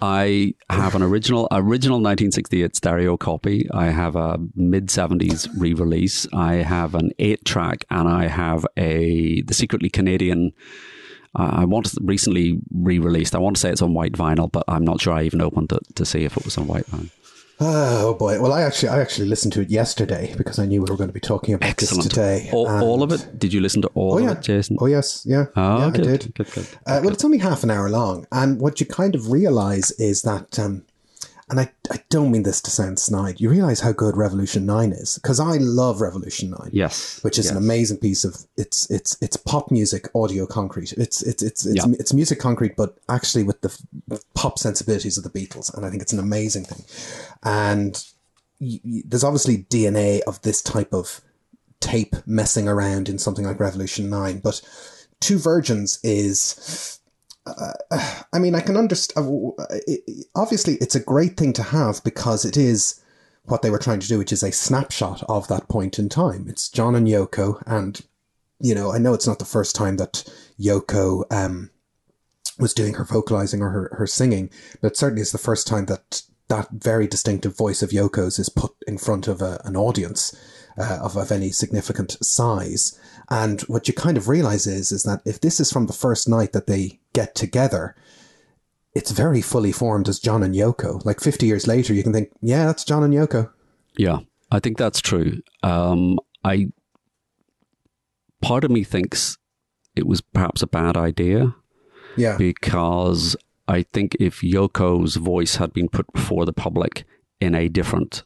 I 0.01 0.55
have 0.71 0.95
an 0.95 1.03
original 1.03 1.49
original 1.51 1.97
1968 1.97 2.77
stereo 2.77 3.17
copy. 3.17 3.69
I 3.73 3.87
have 3.87 4.17
a 4.17 4.39
mid 4.55 4.89
70s 4.89 5.49
re-release. 5.59 6.27
I 6.33 6.55
have 6.57 6.95
an 6.95 7.13
eight 7.19 7.45
track, 7.45 7.85
and 7.91 8.09
I 8.09 8.27
have 8.27 8.67
a 8.77 9.43
the 9.43 9.55
secretly 9.55 9.91
Canadian. 9.91 10.53
Uh, 11.35 11.51
I 11.53 11.65
want 11.65 11.93
recently 12.01 12.59
re-released. 12.73 13.35
I 13.35 13.39
want 13.39 13.57
to 13.57 13.61
say 13.61 13.71
it's 13.71 13.83
on 13.83 13.95
white 13.95 14.13
vinyl, 14.13 14.51
but 14.51 14.65
I'm 14.69 14.85
not 14.85 15.01
sure 15.01 15.13
I 15.13 15.25
even 15.25 15.41
opened 15.41 15.73
it 15.73 15.95
to 15.97 16.05
see 16.05 16.25
if 16.25 16.37
it 16.37 16.45
was 16.45 16.57
on 16.57 16.67
white 16.67 16.87
vinyl. 16.87 17.11
Oh 17.61 18.15
boy! 18.15 18.41
Well, 18.41 18.53
I 18.53 18.63
actually 18.63 18.91
I 18.91 19.01
actually 19.01 19.27
listened 19.29 19.53
to 19.55 19.61
it 19.63 19.69
yesterday 19.71 20.33
because 20.37 20.61
I 20.61 20.67
knew 20.67 20.81
we 20.81 20.91
were 20.91 20.97
going 20.97 21.09
to 21.09 21.15
be 21.15 21.19
talking 21.21 21.55
about 21.55 21.69
Excellent. 21.69 22.05
this 22.05 22.13
today. 22.13 22.49
All, 22.53 22.69
all 22.69 23.03
of 23.03 23.11
it? 23.11 23.37
Did 23.37 23.53
you 23.53 23.61
listen 23.61 23.83
to 23.83 23.89
all 23.95 24.15
Oh 24.15 24.19
of 24.25 24.39
it, 24.39 24.43
Jason? 24.43 24.77
Oh 24.81 24.87
yes, 24.87 25.25
yeah, 25.27 25.47
Oh, 25.57 25.79
yeah, 25.79 25.91
good, 25.91 26.07
I 26.07 26.11
did. 26.17 26.35
good, 26.35 26.51
good, 26.53 26.69
Uh, 26.87 27.01
well, 27.03 27.13
it's 27.13 27.25
only 27.25 27.39
half 27.39 27.65
an 27.65 27.71
hour 27.71 27.91
long, 27.91 28.27
and 28.31 28.61
what 28.61 28.79
you 28.81 28.87
kind 28.87 29.15
of 29.17 29.33
realize 29.33 29.91
is 29.93 30.23
that, 30.23 30.57
um, 30.59 30.85
and 31.51 31.61
I, 31.61 31.71
I 31.91 32.03
don't 32.11 32.31
mean 32.31 32.43
this 32.43 32.61
to 32.63 32.71
sound 32.71 32.99
snide. 32.99 33.41
You 33.41 33.49
realize 33.51 33.81
how 33.81 33.93
good 33.93 34.17
Revolution 34.17 34.67
Nine 34.67 34.93
is 34.93 35.17
because 35.19 35.41
I 35.41 35.57
love 35.59 36.01
Revolution 36.01 36.51
Nine. 36.51 36.71
Yes, 36.73 37.23
which 37.25 37.39
is 37.39 37.51
an 37.51 37.57
amazing 37.57 37.99
piece 37.99 38.25
of 38.25 38.37
it's 38.57 38.91
it's 38.91 39.17
it's 39.23 39.37
pop 39.37 39.71
music, 39.71 40.09
audio 40.15 40.47
concrete. 40.47 40.93
It's 40.93 41.23
it's 41.23 41.43
it's 41.43 41.65
it's, 41.67 41.77
Yeah. 41.77 41.93
it's 41.99 42.13
musique 42.13 42.41
concrète, 42.41 42.77
but 42.77 42.99
actually 43.09 43.45
with 43.45 43.61
the 43.63 43.77
f- 44.13 44.21
pop 44.35 44.59
sensibilities 44.59 45.17
of 45.19 45.25
the 45.25 45.31
Beatles, 45.31 45.73
and 45.75 45.85
I 45.87 45.91
think 45.91 46.03
it's 46.03 46.13
an 46.13 46.19
amazing 46.19 46.65
thing. 46.65 46.85
And 47.43 48.03
y- 48.61 48.81
y- 48.85 49.03
there's 49.07 49.25
obviously 49.25 49.59
DNA 49.71 50.21
of 50.27 50.41
this 50.43 50.61
type 50.63 50.93
of 50.93 51.21
tape 51.81 52.15
messing 52.27 52.69
around 52.69 53.09
in 53.09 53.19
something 53.19 53.45
like 53.45 53.61
Revolution 53.61 54.11
9, 54.11 54.41
but 54.41 54.61
Two 55.21 55.39
Virgins 55.39 55.99
is. 56.03 56.98
Uh, 57.57 58.25
I 58.33 58.39
mean, 58.39 58.55
I 58.55 58.61
can 58.61 58.77
understand. 58.77 59.53
Obviously, 60.35 60.75
it's 60.75 60.95
a 60.95 61.01
great 61.01 61.37
thing 61.37 61.53
to 61.55 61.63
have 61.63 62.03
because 62.05 62.45
it 62.45 62.57
is 62.57 63.01
what 63.45 63.63
they 63.63 63.71
were 63.71 63.79
trying 63.79 64.01
to 64.01 64.09
do, 64.09 64.19
which 64.19 64.33
is 64.33 64.43
a 64.43 64.53
snapshot 64.53 65.23
of 65.29 65.49
that 65.49 65.69
point 65.69 65.99
in 65.99 66.09
time. 66.09 66.47
It's 66.49 66.69
John 66.69 66.95
and 66.95 67.07
Yoko, 67.07 67.63
and 67.67 68.01
you 68.61 68.75
know, 68.75 68.93
I 68.93 68.99
know 68.99 69.15
it's 69.15 69.27
not 69.27 69.39
the 69.39 69.45
first 69.45 69.75
time 69.75 69.97
that 69.97 70.25
Yoko 70.61 71.25
um, 71.33 71.71
was 72.59 72.75
doing 72.75 72.95
her 72.95 73.05
vocalizing 73.05 73.63
or 73.63 73.71
her, 73.71 73.91
her 73.97 74.07
singing, 74.07 74.51
but 74.81 74.97
certainly 74.97 75.23
it's 75.23 75.33
the 75.33 75.39
first 75.39 75.67
time 75.67 75.87
that 75.87 76.23
that 76.49 76.69
very 76.71 77.07
distinctive 77.07 77.57
voice 77.57 77.83
of 77.83 77.91
Yoko's 77.91 78.39
is 78.39 78.49
put 78.49 78.73
in 78.87 78.99
front 78.99 79.29
of 79.29 79.43
a, 79.43 79.61
an 79.65 79.77
audience 79.77 80.35
uh, 80.79 80.99
of, 81.03 81.17
of 81.17 81.31
any 81.31 81.51
significant 81.51 82.17
size. 82.25 82.99
And 83.31 83.61
what 83.63 83.89
you 83.89 83.95
kind 83.95 84.17
of 84.17 84.29
realize 84.29 84.67
is, 84.67 84.91
is 84.91 85.03
that 85.03 85.21
if 85.25 85.41
this 85.41 85.61
is 85.61 85.71
from 85.73 85.87
the 85.87 85.93
first 85.93 86.29
night 86.29 86.53
that 86.53 86.67
they 86.67 86.99
get 87.13 87.35
together, 87.35 87.95
it's 88.95 89.11
very 89.11 89.43
fully 89.43 89.71
formed 89.73 90.09
as 90.09 90.19
John 90.19 90.43
and 90.43 90.55
Yoko. 90.55 91.05
Like 91.05 91.21
50 91.21 91.47
years 91.47 91.67
later, 91.67 91.93
you 91.93 92.03
can 92.03 92.13
think, 92.13 92.31
yeah, 92.41 92.65
that's 92.67 92.85
John 92.85 93.03
and 93.03 93.13
Yoko. 93.13 93.51
Yeah, 93.97 94.21
I 94.51 94.61
think 94.61 94.79
that's 94.79 95.01
true. 95.01 95.43
Um, 95.63 96.19
I 96.43 96.69
part 98.41 98.65
of 98.65 98.71
me 98.71 98.85
thinks 98.85 99.37
it 99.97 100.07
was 100.07 100.21
perhaps 100.21 100.63
a 100.63 100.67
bad 100.67 100.97
idea 100.97 101.55
Yeah. 102.17 102.37
because 102.39 103.37
I 103.67 103.83
think 103.83 104.17
if 104.21 104.41
Yoko's 104.41 105.17
voice 105.17 105.57
had 105.57 105.73
been 105.73 105.89
put 105.89 106.11
before 106.13 106.47
the 106.47 106.53
public 106.53 107.05
in 107.41 107.55
a 107.55 107.69
different 107.69 108.23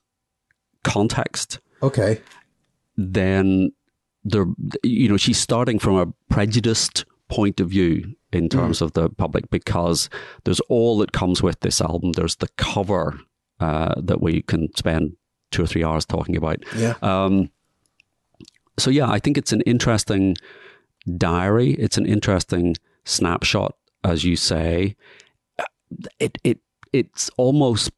context, 0.85 1.59
Okay. 1.83 2.21
then 2.97 3.73
there, 4.25 4.47
you 4.83 5.09
know, 5.09 5.17
she's 5.17 5.39
starting 5.39 5.79
from 5.79 5.97
a 5.97 6.07
prejudiced 6.29 7.05
point 7.29 7.61
of 7.61 7.71
view 7.71 8.15
in 8.33 8.49
terms 8.49 8.81
of 8.81 8.93
the 8.93 9.09
public 9.09 9.51
because 9.51 10.09
there's 10.45 10.61
all 10.61 10.99
that 10.99 11.13
comes 11.13 11.43
with 11.43 11.61
this 11.61 11.81
album. 11.81 12.13
There's 12.13 12.37
the 12.37 12.49
cover 12.57 13.21
uh, 13.61 13.95
that 14.01 14.23
we 14.23 14.43
can 14.43 14.75
spend 14.77 15.17
two 15.51 15.63
or 15.63 15.67
three 15.67 15.85
hours 15.85 16.05
talking 16.05 16.37
about. 16.37 16.65
Yeah. 16.77 16.95
Um, 17.03 17.51
so 18.79 18.91
yeah, 18.91 19.11
I 19.11 19.19
think 19.19 19.37
it's 19.37 19.53
an 19.53 19.61
interesting 19.63 20.37
diary. 21.17 21.75
It's 21.75 21.99
an 21.99 22.07
interesting 22.07 22.77
snapshot, 23.05 23.77
as 24.03 24.25
you 24.25 24.37
say. 24.37 24.97
It 26.19 26.39
it 26.43 26.59
it's 26.93 27.31
almost 27.37 27.91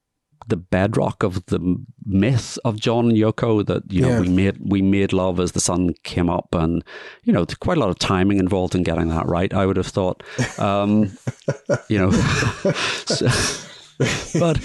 the 0.48 0.56
bedrock 0.56 1.22
of 1.22 1.44
the 1.46 1.76
myth 2.04 2.58
of 2.64 2.78
John 2.80 3.08
and 3.10 3.16
Yoko 3.18 3.64
that 3.66 3.82
you 3.92 4.02
know 4.02 4.08
Yeah. 4.08 4.20
we 4.20 4.28
made 4.28 4.58
we 4.60 4.82
made 4.82 5.12
love 5.12 5.40
as 5.40 5.52
the 5.52 5.60
sun 5.60 5.94
came 6.02 6.28
up, 6.30 6.48
and 6.54 6.82
you 7.24 7.32
know 7.32 7.44
there's 7.44 7.56
quite 7.58 7.76
a 7.76 7.80
lot 7.80 7.90
of 7.90 7.98
timing 7.98 8.38
involved 8.38 8.74
in 8.74 8.82
getting 8.82 9.08
that 9.08 9.26
right. 9.26 9.52
I 9.54 9.66
would 9.66 9.76
have 9.76 9.86
thought, 9.86 10.22
um, 10.58 11.16
you 11.88 11.98
know, 11.98 12.10
so- 13.06 13.28
but 14.38 14.60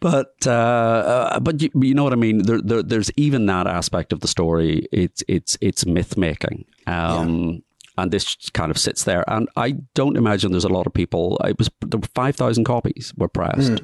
but 0.00 0.34
uh, 0.46 0.50
uh, 0.50 1.40
but 1.40 1.62
you, 1.62 1.70
you 1.74 1.94
know 1.94 2.04
what 2.04 2.12
I 2.12 2.16
mean. 2.16 2.42
There, 2.42 2.60
there, 2.62 2.82
there's 2.82 3.10
even 3.16 3.46
that 3.46 3.66
aspect 3.66 4.12
of 4.12 4.20
the 4.20 4.28
story. 4.28 4.86
It's 4.92 5.22
it's 5.28 5.56
it's 5.60 5.86
myth 5.86 6.16
making. 6.16 6.66
Um, 6.86 7.62
And 7.96 8.10
this 8.10 8.36
kind 8.54 8.70
of 8.72 8.76
sits 8.78 9.04
there, 9.04 9.22
and 9.28 9.48
I 9.56 9.76
don't 9.94 10.16
imagine 10.16 10.50
there's 10.50 10.64
a 10.64 10.68
lot 10.78 10.86
of 10.86 10.92
people. 10.92 11.38
It 11.44 11.56
was 11.58 11.70
there 11.80 12.00
five 12.14 12.34
thousand 12.36 12.64
copies 12.64 13.12
were 13.16 13.28
pressed. 13.28 13.82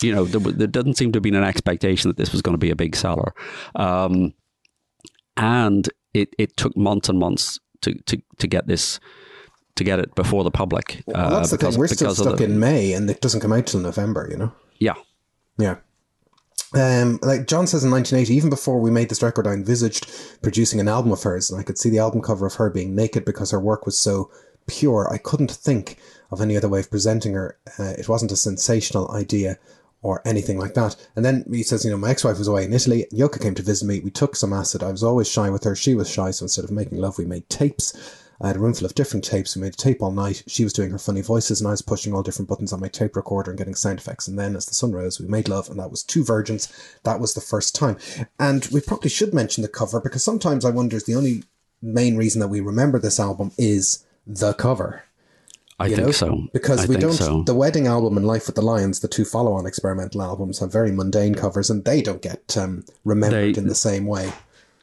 You 0.00 0.14
know, 0.14 0.24
there, 0.24 0.40
there 0.52 0.66
doesn't 0.66 0.94
seem 0.96 1.12
to 1.12 1.18
have 1.18 1.22
been 1.22 1.34
an 1.34 1.44
expectation 1.44 2.08
that 2.08 2.16
this 2.16 2.32
was 2.32 2.42
going 2.42 2.54
to 2.54 2.58
be 2.58 2.70
a 2.70 2.76
big 2.76 2.96
seller, 2.96 3.34
um, 3.76 4.32
and 5.36 5.88
it, 6.14 6.34
it 6.38 6.56
took 6.56 6.76
months 6.76 7.08
and 7.08 7.18
months 7.18 7.58
to, 7.82 7.94
to, 8.02 8.20
to 8.38 8.46
get 8.46 8.66
this 8.66 9.00
to 9.74 9.84
get 9.84 9.98
it 9.98 10.14
before 10.14 10.44
the 10.44 10.50
public. 10.50 11.02
Well, 11.06 11.30
that's 11.30 11.50
the 11.50 11.56
thing. 11.56 11.78
We're 11.78 11.86
still 11.88 12.14
stuck 12.14 12.38
the- 12.38 12.44
in 12.44 12.58
May, 12.58 12.92
and 12.92 13.08
it 13.08 13.20
doesn't 13.20 13.40
come 13.40 13.52
out 13.52 13.66
till 13.66 13.80
November. 13.80 14.28
You 14.30 14.36
know. 14.36 14.52
yeah. 14.78 14.94
Yeah. 15.58 15.76
Um, 16.74 17.18
like 17.22 17.46
John 17.46 17.66
says 17.66 17.84
in 17.84 17.90
1980, 17.90 18.34
even 18.34 18.48
before 18.48 18.80
we 18.80 18.90
made 18.90 19.10
this 19.10 19.22
record, 19.22 19.46
I 19.46 19.52
envisaged 19.52 20.10
producing 20.42 20.80
an 20.80 20.88
album 20.88 21.12
of 21.12 21.22
hers, 21.22 21.50
and 21.50 21.60
I 21.60 21.62
could 21.62 21.76
see 21.76 21.90
the 21.90 21.98
album 21.98 22.22
cover 22.22 22.46
of 22.46 22.54
her 22.54 22.70
being 22.70 22.94
naked 22.94 23.26
because 23.26 23.50
her 23.50 23.60
work 23.60 23.84
was 23.84 23.98
so 23.98 24.30
pure. 24.66 25.06
I 25.12 25.18
couldn't 25.18 25.50
think 25.50 25.98
of 26.30 26.40
any 26.40 26.56
other 26.56 26.68
way 26.68 26.80
of 26.80 26.90
presenting 26.90 27.34
her. 27.34 27.58
Uh, 27.78 27.92
it 27.98 28.08
wasn't 28.08 28.32
a 28.32 28.36
sensational 28.36 29.10
idea 29.10 29.58
or 30.02 30.20
anything 30.26 30.58
like 30.58 30.74
that. 30.74 30.96
And 31.16 31.24
then 31.24 31.44
he 31.50 31.62
says, 31.62 31.84
you 31.84 31.90
know, 31.90 31.96
my 31.96 32.10
ex-wife 32.10 32.38
was 32.38 32.48
away 32.48 32.64
in 32.64 32.72
Italy. 32.72 33.06
Yoko 33.12 33.40
came 33.40 33.54
to 33.54 33.62
visit 33.62 33.86
me. 33.86 34.00
We 34.00 34.10
took 34.10 34.36
some 34.36 34.52
acid. 34.52 34.82
I 34.82 34.90
was 34.90 35.04
always 35.04 35.28
shy 35.28 35.48
with 35.48 35.64
her. 35.64 35.76
She 35.76 35.94
was 35.94 36.10
shy. 36.10 36.32
So 36.32 36.44
instead 36.44 36.64
of 36.64 36.72
making 36.72 36.98
love, 36.98 37.18
we 37.18 37.24
made 37.24 37.48
tapes. 37.48 38.20
I 38.40 38.48
had 38.48 38.56
a 38.56 38.58
room 38.58 38.74
full 38.74 38.86
of 38.86 38.96
different 38.96 39.24
tapes. 39.24 39.54
We 39.54 39.62
made 39.62 39.74
a 39.74 39.76
tape 39.76 40.02
all 40.02 40.10
night. 40.10 40.42
She 40.48 40.64
was 40.64 40.72
doing 40.72 40.90
her 40.90 40.98
funny 40.98 41.20
voices 41.20 41.60
and 41.60 41.68
I 41.68 41.70
was 41.70 41.82
pushing 41.82 42.12
all 42.12 42.24
different 42.24 42.48
buttons 42.48 42.72
on 42.72 42.80
my 42.80 42.88
tape 42.88 43.14
recorder 43.14 43.52
and 43.52 43.58
getting 43.58 43.76
sound 43.76 44.00
effects. 44.00 44.26
And 44.26 44.36
then 44.36 44.56
as 44.56 44.66
the 44.66 44.74
sun 44.74 44.90
rose, 44.90 45.20
we 45.20 45.28
made 45.28 45.48
love 45.48 45.70
and 45.70 45.78
that 45.78 45.92
was 45.92 46.02
two 46.02 46.24
virgins. 46.24 46.68
That 47.04 47.20
was 47.20 47.34
the 47.34 47.40
first 47.40 47.76
time. 47.76 47.96
And 48.40 48.66
we 48.72 48.80
probably 48.80 49.10
should 49.10 49.32
mention 49.32 49.62
the 49.62 49.68
cover 49.68 50.00
because 50.00 50.24
sometimes 50.24 50.64
I 50.64 50.70
wonder 50.70 50.96
is 50.96 51.04
the 51.04 51.14
only 51.14 51.44
main 51.80 52.16
reason 52.16 52.40
that 52.40 52.48
we 52.48 52.60
remember 52.60 52.98
this 52.98 53.20
album 53.20 53.52
is 53.56 54.04
the 54.26 54.54
cover. 54.54 55.04
I 55.82 55.88
think 55.88 56.06
know? 56.06 56.12
so. 56.12 56.42
Because 56.52 56.84
I 56.84 56.86
we 56.86 56.96
don't. 56.96 57.12
So. 57.12 57.42
The 57.42 57.54
wedding 57.54 57.86
album 57.86 58.16
and 58.16 58.26
Life 58.26 58.46
with 58.46 58.56
the 58.56 58.62
Lions, 58.62 59.00
the 59.00 59.08
two 59.08 59.24
follow-on 59.24 59.66
experimental 59.66 60.22
albums, 60.22 60.58
have 60.60 60.72
very 60.72 60.92
mundane 60.92 61.34
covers, 61.34 61.70
and 61.70 61.84
they 61.84 62.02
don't 62.02 62.22
get 62.22 62.56
um, 62.56 62.84
remembered 63.04 63.54
They- 63.54 63.60
in 63.60 63.68
the 63.68 63.74
same 63.74 64.06
way. 64.06 64.32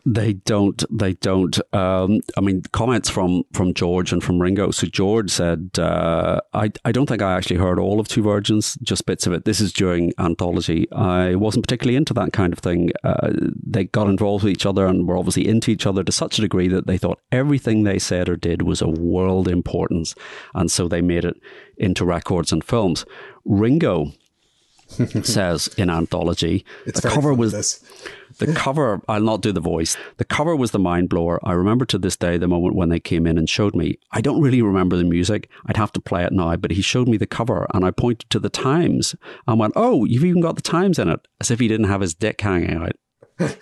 They 0.05 0.33
don't. 0.33 0.81
They 0.89 1.13
don't. 1.13 1.59
Um, 1.73 2.21
I 2.37 2.41
mean, 2.41 2.63
comments 2.71 3.09
from 3.09 3.43
from 3.53 3.73
George 3.73 4.13
and 4.13 4.23
from 4.23 4.41
Ringo. 4.41 4.71
So 4.71 4.87
George 4.87 5.29
said, 5.29 5.71
uh, 5.77 6.39
"I 6.53 6.71
I 6.85 6.91
don't 6.91 7.05
think 7.05 7.21
I 7.21 7.33
actually 7.33 7.57
heard 7.57 7.79
all 7.79 7.99
of 7.99 8.07
Two 8.07 8.23
Virgins, 8.23 8.77
just 8.81 9.05
bits 9.05 9.27
of 9.27 9.33
it. 9.33 9.43
This 9.43 9.59
is 9.59 9.73
during 9.73 10.13
anthology. 10.17 10.89
I 10.91 11.35
wasn't 11.35 11.65
particularly 11.65 11.97
into 11.97 12.13
that 12.13 12.31
kind 12.31 12.53
of 12.53 12.59
thing. 12.59 12.91
Uh, 13.03 13.31
they 13.61 13.85
got 13.85 14.07
involved 14.07 14.45
with 14.45 14.53
each 14.53 14.65
other 14.65 14.85
and 14.85 15.07
were 15.07 15.17
obviously 15.17 15.47
into 15.47 15.69
each 15.69 15.85
other 15.85 16.03
to 16.03 16.11
such 16.11 16.39
a 16.39 16.41
degree 16.41 16.69
that 16.69 16.87
they 16.87 16.97
thought 16.97 17.19
everything 17.31 17.83
they 17.83 17.99
said 17.99 18.29
or 18.29 18.37
did 18.37 18.61
was 18.61 18.81
of 18.81 18.97
world 18.97 19.49
importance, 19.49 20.15
and 20.55 20.71
so 20.71 20.87
they 20.87 21.01
made 21.01 21.25
it 21.25 21.35
into 21.77 22.05
records 22.05 22.53
and 22.53 22.63
films. 22.63 23.05
Ringo." 23.43 24.13
says 25.23 25.67
in 25.77 25.89
anthology 25.89 26.65
It's 26.85 27.01
the 27.01 27.09
cover 27.09 27.33
was 27.33 27.51
this. 27.51 27.83
the 28.39 28.53
cover, 28.55 29.01
I'll 29.07 29.21
not 29.21 29.41
do 29.41 29.51
the 29.51 29.61
voice. 29.61 29.95
The 30.17 30.25
cover 30.25 30.55
was 30.55 30.71
the 30.71 30.79
mind 30.79 31.09
blower. 31.09 31.39
I 31.47 31.53
remember 31.53 31.85
to 31.85 31.97
this 31.97 32.17
day 32.17 32.37
the 32.37 32.47
moment 32.47 32.75
when 32.75 32.89
they 32.89 32.99
came 32.99 33.27
in 33.27 33.37
and 33.37 33.49
showed 33.49 33.75
me. 33.75 33.99
I 34.11 34.21
don't 34.21 34.41
really 34.41 34.61
remember 34.61 34.97
the 34.97 35.03
music. 35.03 35.49
I'd 35.67 35.77
have 35.77 35.91
to 35.93 36.01
play 36.01 36.23
it 36.23 36.33
now, 36.33 36.55
but 36.55 36.71
he 36.71 36.81
showed 36.81 37.07
me 37.07 37.17
the 37.17 37.27
cover 37.27 37.67
and 37.73 37.85
I 37.85 37.91
pointed 37.91 38.29
to 38.31 38.39
the 38.39 38.49
Times 38.49 39.15
and 39.47 39.59
went, 39.59 39.73
Oh, 39.75 40.05
you've 40.05 40.25
even 40.25 40.41
got 40.41 40.55
the 40.55 40.61
Times 40.61 40.99
in 40.99 41.07
it, 41.09 41.27
as 41.39 41.51
if 41.51 41.59
he 41.59 41.67
didn't 41.67 41.87
have 41.87 42.01
his 42.01 42.13
dick 42.15 42.41
hanging 42.41 42.73
out. 42.75 42.93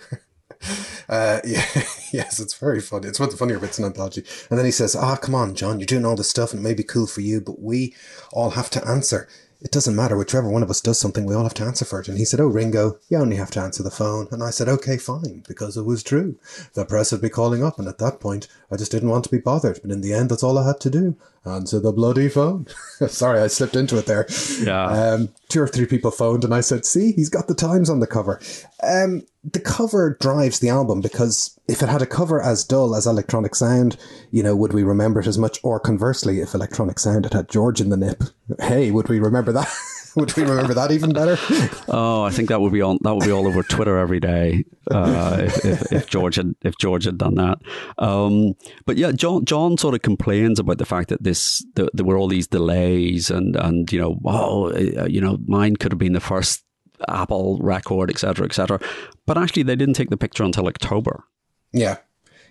Uh, 1.08 1.40
yeah, 1.44 1.64
yes, 2.12 2.40
it's 2.40 2.54
very 2.54 2.80
funny. 2.80 3.06
It's 3.06 3.20
one 3.20 3.28
of 3.28 3.32
the 3.32 3.38
funnier 3.38 3.58
bits 3.60 3.78
in 3.78 3.84
anthology. 3.84 4.24
And 4.50 4.58
then 4.58 4.64
he 4.66 4.72
says, 4.72 4.96
"Ah, 4.96 5.16
come 5.16 5.34
on, 5.34 5.54
John, 5.54 5.78
you're 5.78 5.86
doing 5.86 6.04
all 6.04 6.16
this 6.16 6.28
stuff, 6.28 6.52
and 6.52 6.60
it 6.60 6.62
may 6.64 6.74
be 6.74 6.82
cool 6.82 7.06
for 7.06 7.20
you, 7.20 7.40
but 7.40 7.60
we 7.60 7.94
all 8.32 8.50
have 8.50 8.68
to 8.70 8.86
answer. 8.86 9.28
It 9.60 9.72
doesn't 9.72 9.96
matter 9.96 10.16
whichever 10.16 10.48
one 10.48 10.62
of 10.62 10.70
us 10.70 10.80
does 10.80 11.00
something, 11.00 11.24
we 11.24 11.34
all 11.34 11.42
have 11.42 11.54
to 11.54 11.64
answer 11.64 11.84
for 11.84 12.00
it." 12.00 12.06
And 12.06 12.16
he 12.16 12.24
said, 12.24 12.40
"Oh, 12.40 12.46
Ringo, 12.46 12.98
you 13.08 13.18
only 13.18 13.34
have 13.36 13.50
to 13.52 13.60
answer 13.60 13.82
the 13.82 13.90
phone." 13.90 14.28
And 14.30 14.40
I 14.40 14.50
said, 14.50 14.68
"Okay, 14.68 14.96
fine," 14.96 15.42
because 15.48 15.76
it 15.76 15.84
was 15.84 16.04
true. 16.04 16.36
The 16.74 16.84
press 16.84 17.10
would 17.10 17.20
be 17.20 17.28
calling 17.28 17.64
up, 17.64 17.78
and 17.78 17.88
at 17.88 17.98
that 17.98 18.20
point, 18.20 18.46
I 18.70 18.76
just 18.76 18.92
didn't 18.92 19.08
want 19.08 19.24
to 19.24 19.30
be 19.30 19.38
bothered. 19.38 19.80
But 19.82 19.90
in 19.90 20.00
the 20.00 20.12
end, 20.12 20.30
that's 20.30 20.44
all 20.44 20.58
I 20.58 20.66
had 20.66 20.78
to 20.80 20.90
do: 20.90 21.16
answer 21.48 21.80
the 21.80 21.92
bloody 21.92 22.28
phone. 22.28 22.66
Sorry, 23.08 23.40
I 23.40 23.46
slipped 23.46 23.76
into 23.76 23.98
it 23.98 24.06
there. 24.06 24.26
Yeah. 24.60 24.86
Um, 24.86 25.28
two 25.48 25.62
or 25.62 25.68
three 25.68 25.86
people 25.86 26.10
phoned, 26.10 26.44
and 26.44 26.54
I 26.54 26.60
said, 26.60 26.84
"See, 26.84 27.12
he's 27.12 27.28
got 27.28 27.48
the 27.48 27.54
Times 27.54 27.90
on 27.90 28.00
the 28.00 28.06
cover." 28.06 28.40
Um, 28.82 29.22
the 29.44 29.60
cover 29.60 30.16
drives 30.20 30.58
the 30.58 30.68
album 30.68 31.00
because 31.00 31.58
if 31.68 31.82
it 31.82 31.88
had 31.88 32.02
a 32.02 32.06
cover 32.06 32.42
as 32.42 32.64
dull 32.64 32.94
as 32.94 33.06
Electronic 33.06 33.54
Sound, 33.54 33.96
you 34.30 34.42
know, 34.42 34.56
would 34.56 34.72
we 34.72 34.82
remember 34.82 35.20
it 35.20 35.26
as 35.26 35.38
much? 35.38 35.58
Or 35.62 35.80
conversely, 35.80 36.40
if 36.40 36.54
Electronic 36.54 36.98
Sound 36.98 37.24
had 37.24 37.34
had 37.34 37.48
George 37.48 37.80
in 37.80 37.88
the 37.88 37.96
nip, 37.96 38.24
hey, 38.60 38.90
would 38.90 39.08
we 39.08 39.20
remember 39.20 39.52
that? 39.52 39.68
would 40.18 40.36
we 40.36 40.42
remember 40.42 40.74
that 40.74 40.90
even 40.90 41.12
better? 41.12 41.38
Oh, 41.90 42.22
I 42.22 42.30
think 42.30 42.50
that 42.50 42.60
would 42.60 42.72
be 42.72 42.82
on 42.82 42.98
that 43.02 43.14
would 43.14 43.24
be 43.24 43.32
all 43.32 43.46
over 43.46 43.62
Twitter 43.62 43.96
every 43.96 44.20
day 44.20 44.64
uh, 44.90 45.38
if, 45.40 45.64
if, 45.64 45.92
if 45.92 46.06
George 46.06 46.36
had 46.36 46.54
if 46.62 46.76
George 46.78 47.04
had 47.04 47.16
done 47.16 47.36
that. 47.36 47.58
Um, 47.96 48.54
but 48.84 48.96
yeah, 48.96 49.12
John 49.12 49.44
John 49.44 49.78
sort 49.78 49.94
of 49.94 50.02
complains 50.02 50.58
about 50.58 50.78
the 50.78 50.84
fact 50.84 51.08
that 51.08 51.22
this 51.22 51.64
that 51.74 51.90
there 51.94 52.04
were 52.04 52.18
all 52.18 52.28
these 52.28 52.46
delays 52.46 53.30
and 53.30 53.56
and 53.56 53.90
you 53.90 53.98
know 53.98 54.18
oh 54.24 54.76
you 55.06 55.20
know 55.20 55.38
mine 55.46 55.76
could 55.76 55.92
have 55.92 55.98
been 55.98 56.12
the 56.12 56.20
first 56.20 56.64
Apple 57.08 57.58
record 57.62 58.10
etc 58.10 58.44
etc, 58.44 58.80
but 59.24 59.38
actually 59.38 59.62
they 59.62 59.76
didn't 59.76 59.94
take 59.94 60.10
the 60.10 60.16
picture 60.16 60.44
until 60.44 60.66
October. 60.66 61.24
Yeah. 61.72 61.98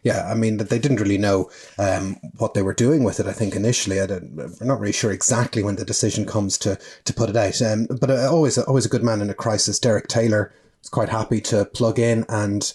Yeah, 0.07 0.25
I 0.31 0.35
mean, 0.35 0.55
that 0.55 0.69
they 0.69 0.79
didn't 0.79 1.01
really 1.01 1.17
know 1.17 1.51
um, 1.77 2.15
what 2.37 2.53
they 2.53 2.61
were 2.61 2.73
doing 2.73 3.03
with 3.03 3.19
it. 3.19 3.25
I 3.25 3.33
think 3.33 3.57
initially, 3.57 3.99
I 3.99 4.05
we're 4.05 4.49
not 4.61 4.79
really 4.79 4.93
sure 4.93 5.11
exactly 5.11 5.61
when 5.61 5.75
the 5.75 5.83
decision 5.83 6.25
comes 6.25 6.57
to 6.59 6.79
to 7.03 7.13
put 7.13 7.29
it 7.29 7.35
out. 7.35 7.61
Um, 7.61 7.87
but 7.99 8.09
uh, 8.09 8.31
always, 8.31 8.57
always 8.57 8.85
a 8.85 8.89
good 8.89 9.03
man 9.03 9.21
in 9.21 9.29
a 9.29 9.33
crisis. 9.33 9.79
Derek 9.79 10.07
Taylor 10.07 10.53
is 10.81 10.87
quite 10.87 11.09
happy 11.09 11.41
to 11.41 11.65
plug 11.65 11.99
in 11.99 12.23
and 12.29 12.71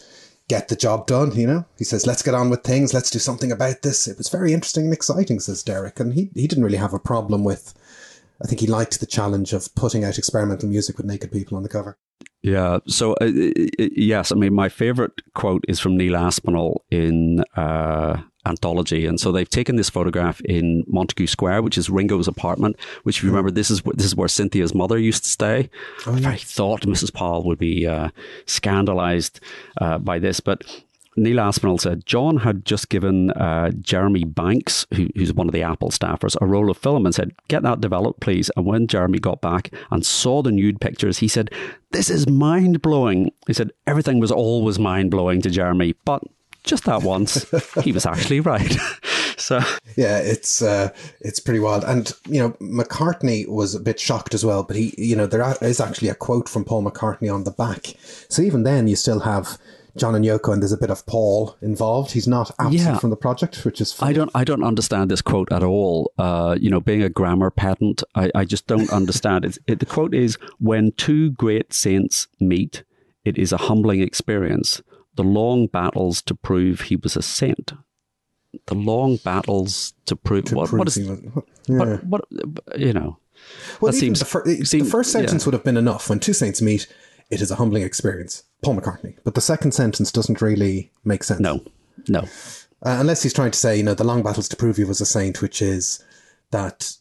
get 0.46 0.68
the 0.68 0.76
job 0.76 1.06
done. 1.06 1.34
You 1.34 1.46
know, 1.46 1.64
he 1.78 1.84
says, 1.84 2.06
"Let's 2.06 2.22
get 2.22 2.34
on 2.34 2.50
with 2.50 2.64
things. 2.64 2.92
Let's 2.92 3.10
do 3.10 3.18
something 3.18 3.50
about 3.50 3.80
this." 3.80 4.06
It 4.06 4.18
was 4.18 4.28
very 4.28 4.52
interesting 4.52 4.84
and 4.84 4.92
exciting, 4.92 5.40
says 5.40 5.62
Derek, 5.62 6.00
and 6.00 6.12
he 6.12 6.28
he 6.34 6.46
didn't 6.46 6.64
really 6.64 6.84
have 6.84 6.92
a 6.92 6.98
problem 6.98 7.44
with. 7.44 7.72
I 8.44 8.46
think 8.46 8.60
he 8.60 8.66
liked 8.66 9.00
the 9.00 9.06
challenge 9.06 9.54
of 9.54 9.74
putting 9.74 10.04
out 10.04 10.18
experimental 10.18 10.68
music 10.68 10.98
with 10.98 11.06
naked 11.06 11.32
people 11.32 11.56
on 11.56 11.62
the 11.62 11.70
cover. 11.70 11.96
Yeah. 12.42 12.78
So, 12.88 13.14
uh, 13.14 13.30
yes, 13.78 14.32
I 14.32 14.34
mean, 14.34 14.52
my 14.52 14.68
favorite 14.68 15.22
quote 15.34 15.64
is 15.68 15.78
from 15.78 15.96
Neil 15.96 16.16
Aspinall 16.16 16.84
in 16.90 17.44
uh, 17.56 18.20
Anthology, 18.44 19.06
and 19.06 19.20
so 19.20 19.30
they've 19.30 19.48
taken 19.48 19.76
this 19.76 19.88
photograph 19.88 20.40
in 20.40 20.82
Montagu 20.92 21.28
Square, 21.28 21.62
which 21.62 21.78
is 21.78 21.88
Ringo's 21.88 22.26
apartment. 22.26 22.76
Which, 23.04 23.18
if 23.18 23.22
you 23.22 23.30
remember, 23.30 23.52
this 23.52 23.70
is 23.70 23.80
this 23.94 24.06
is 24.06 24.16
where 24.16 24.26
Cynthia's 24.26 24.74
mother 24.74 24.98
used 24.98 25.22
to 25.22 25.30
stay. 25.30 25.70
I 26.06 26.36
thought 26.36 26.82
Mrs. 26.82 27.14
Powell 27.14 27.44
would 27.44 27.58
be 27.58 27.86
uh, 27.86 28.08
scandalized 28.46 29.40
uh, 29.80 29.98
by 29.98 30.18
this, 30.18 30.40
but. 30.40 30.64
Neil 31.16 31.40
Aspinall 31.40 31.78
said 31.78 32.06
John 32.06 32.38
had 32.38 32.64
just 32.64 32.88
given 32.88 33.30
uh, 33.32 33.70
Jeremy 33.80 34.24
Banks, 34.24 34.86
who, 34.94 35.08
who's 35.14 35.32
one 35.32 35.48
of 35.48 35.52
the 35.52 35.62
Apple 35.62 35.90
staffers, 35.90 36.36
a 36.40 36.46
roll 36.46 36.70
of 36.70 36.78
film 36.78 37.04
and 37.04 37.14
said, 37.14 37.32
Get 37.48 37.62
that 37.62 37.80
developed, 37.80 38.20
please. 38.20 38.50
And 38.56 38.64
when 38.64 38.86
Jeremy 38.86 39.18
got 39.18 39.40
back 39.40 39.70
and 39.90 40.04
saw 40.04 40.42
the 40.42 40.52
nude 40.52 40.80
pictures, 40.80 41.18
he 41.18 41.28
said, 41.28 41.50
This 41.90 42.08
is 42.08 42.28
mind 42.28 42.80
blowing. 42.80 43.32
He 43.46 43.52
said, 43.52 43.72
Everything 43.86 44.20
was 44.20 44.32
always 44.32 44.78
mind 44.78 45.10
blowing 45.10 45.42
to 45.42 45.50
Jeremy, 45.50 45.94
but 46.04 46.22
just 46.64 46.84
that 46.84 47.02
once, 47.02 47.44
he 47.82 47.92
was 47.92 48.06
actually 48.06 48.40
right. 48.40 48.76
so, 49.36 49.60
Yeah, 49.96 50.18
it's 50.18 50.62
uh, 50.62 50.90
it's 51.20 51.40
pretty 51.40 51.60
wild, 51.60 51.84
and 51.84 52.12
you 52.26 52.40
know 52.40 52.50
McCartney 52.60 53.48
was 53.48 53.74
a 53.74 53.80
bit 53.80 53.98
shocked 53.98 54.32
as 54.32 54.44
well. 54.44 54.62
But 54.62 54.76
he, 54.76 54.94
you 54.96 55.16
know, 55.16 55.26
there 55.26 55.56
is 55.60 55.80
actually 55.80 56.08
a 56.08 56.14
quote 56.14 56.48
from 56.48 56.64
Paul 56.64 56.84
McCartney 56.84 57.32
on 57.32 57.44
the 57.44 57.50
back. 57.50 57.94
So 58.28 58.42
even 58.42 58.62
then, 58.62 58.86
you 58.86 58.96
still 58.96 59.20
have 59.20 59.58
John 59.96 60.14
and 60.14 60.24
Yoko, 60.24 60.52
and 60.52 60.62
there's 60.62 60.72
a 60.72 60.78
bit 60.78 60.90
of 60.90 61.04
Paul 61.06 61.56
involved. 61.60 62.12
He's 62.12 62.26
not 62.28 62.50
absent 62.58 62.74
Yeah. 62.74 62.98
from 62.98 63.10
the 63.10 63.16
project, 63.16 63.64
which 63.64 63.80
is 63.80 63.92
fine. 63.92 64.08
I 64.10 64.12
don't 64.12 64.30
I 64.34 64.44
don't 64.44 64.64
understand 64.64 65.10
this 65.10 65.20
quote 65.22 65.52
at 65.52 65.62
all. 65.62 66.12
Uh, 66.18 66.56
you 66.60 66.70
know, 66.70 66.80
being 66.80 67.02
a 67.02 67.08
grammar 67.08 67.50
pedant, 67.50 68.02
I, 68.14 68.30
I 68.34 68.44
just 68.44 68.66
don't 68.66 68.90
understand 69.00 69.44
it. 69.44 69.58
it. 69.66 69.80
The 69.80 69.86
quote 69.86 70.14
is 70.14 70.38
when 70.58 70.92
two 70.92 71.30
great 71.32 71.72
saints 71.72 72.28
meet, 72.40 72.84
it 73.24 73.36
is 73.38 73.52
a 73.52 73.56
humbling 73.58 74.00
experience. 74.00 74.82
The 75.16 75.24
long 75.24 75.66
battles 75.66 76.22
to 76.22 76.34
prove 76.34 76.82
he 76.82 76.96
was 76.96 77.16
a 77.16 77.22
saint. 77.22 77.72
The 78.66 78.74
long 78.74 79.16
battles 79.16 79.92
to 80.06 80.16
prove 80.16 80.44
to 80.46 80.54
what, 80.54 80.68
prove 80.68 80.78
what 80.78 80.88
is 80.88 80.98
was- 80.98 81.20
yeah. 81.68 81.76
what, 81.78 82.04
what 82.04 82.24
you 82.78 82.92
know. 82.92 83.18
Well, 83.80 83.90
that 83.92 83.98
seems 83.98 84.20
the, 84.20 84.24
fir- 84.24 84.44
the 84.44 84.84
first 84.88 85.10
sentence 85.10 85.42
yeah. 85.42 85.46
would 85.46 85.54
have 85.54 85.64
been 85.64 85.76
enough. 85.76 86.08
When 86.08 86.20
two 86.20 86.32
saints 86.32 86.62
meet, 86.62 86.86
it 87.32 87.40
is 87.40 87.50
a 87.50 87.56
humbling 87.56 87.82
experience. 87.82 88.44
Paul 88.62 88.76
McCartney. 88.76 89.16
But 89.24 89.34
the 89.34 89.40
second 89.40 89.72
sentence 89.72 90.12
doesn't 90.12 90.40
really 90.40 90.92
make 91.04 91.24
sense. 91.24 91.40
No, 91.40 91.64
no. 92.08 92.20
Uh, 92.84 92.96
unless 93.00 93.22
he's 93.22 93.32
trying 93.32 93.50
to 93.50 93.58
say, 93.58 93.76
you 93.76 93.82
know, 93.82 93.94
the 93.94 94.04
long 94.04 94.22
battles 94.22 94.48
to 94.50 94.56
prove 94.56 94.76
he 94.76 94.84
was 94.84 95.00
a 95.00 95.06
saint, 95.06 95.42
which 95.42 95.60
is 95.62 96.04
that 96.50 96.92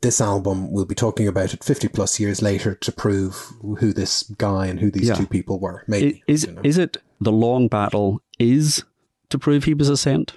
this 0.00 0.20
album 0.20 0.72
we'll 0.72 0.86
be 0.86 0.94
talking 0.94 1.28
about 1.28 1.52
it 1.54 1.62
50 1.62 1.88
plus 1.88 2.18
years 2.18 2.40
later 2.40 2.74
to 2.74 2.90
prove 2.90 3.34
who 3.78 3.92
this 3.92 4.22
guy 4.38 4.66
and 4.66 4.80
who 4.80 4.90
these 4.90 5.08
Yeah. 5.08 5.14
two 5.14 5.26
people 5.26 5.58
were. 5.60 5.84
Maybe. 5.86 6.22
Is 6.26 6.44
you 6.44 6.52
know. 6.52 6.60
is 6.64 6.78
it 6.78 6.96
the 7.20 7.32
long 7.32 7.68
battle 7.68 8.20
is 8.38 8.84
to 9.28 9.38
prove 9.38 9.64
he 9.64 9.74
was 9.74 9.88
a 9.90 9.96
saint? 9.96 10.32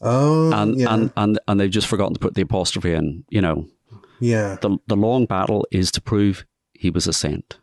oh, 0.00 0.52
And 0.52 0.78
yeah. 0.78 0.94
and, 0.94 1.10
and 1.16 1.38
and 1.48 1.60
they've 1.60 1.70
just 1.70 1.86
forgotten 1.88 2.14
to 2.14 2.20
put 2.20 2.34
the 2.34 2.42
apostrophe 2.42 2.92
in, 2.92 3.24
you 3.30 3.40
know. 3.40 3.66
yeah. 4.20 4.56
the 4.62 4.78
the 4.86 4.96
long 4.96 5.26
battle 5.26 5.66
is 5.70 5.90
to 5.92 6.00
prove 6.00 6.44
he 6.74 6.90
was 6.90 7.06
a 7.06 7.12
saint. 7.12 7.58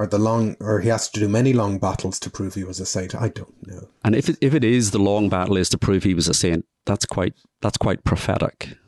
Or 0.00 0.06
the 0.06 0.18
long, 0.18 0.56
or 0.60 0.80
he 0.80 0.88
has 0.88 1.10
to 1.10 1.20
do 1.20 1.28
many 1.28 1.52
long 1.52 1.78
battles 1.78 2.18
to 2.20 2.30
prove 2.30 2.54
he 2.54 2.64
was 2.64 2.80
a 2.80 2.86
saint. 2.86 3.14
I 3.14 3.28
don't 3.28 3.66
know. 3.66 3.90
And 4.02 4.16
if 4.16 4.30
it, 4.30 4.38
if 4.40 4.54
it 4.54 4.64
is 4.64 4.92
the 4.92 4.98
long 4.98 5.28
battle 5.28 5.58
is 5.58 5.68
to 5.68 5.76
prove 5.76 6.04
he 6.04 6.14
was 6.14 6.26
a 6.26 6.32
saint, 6.32 6.64
that's 6.86 7.04
quite 7.04 7.34
that's 7.60 7.76
quite 7.76 8.02
prophetic. 8.02 8.78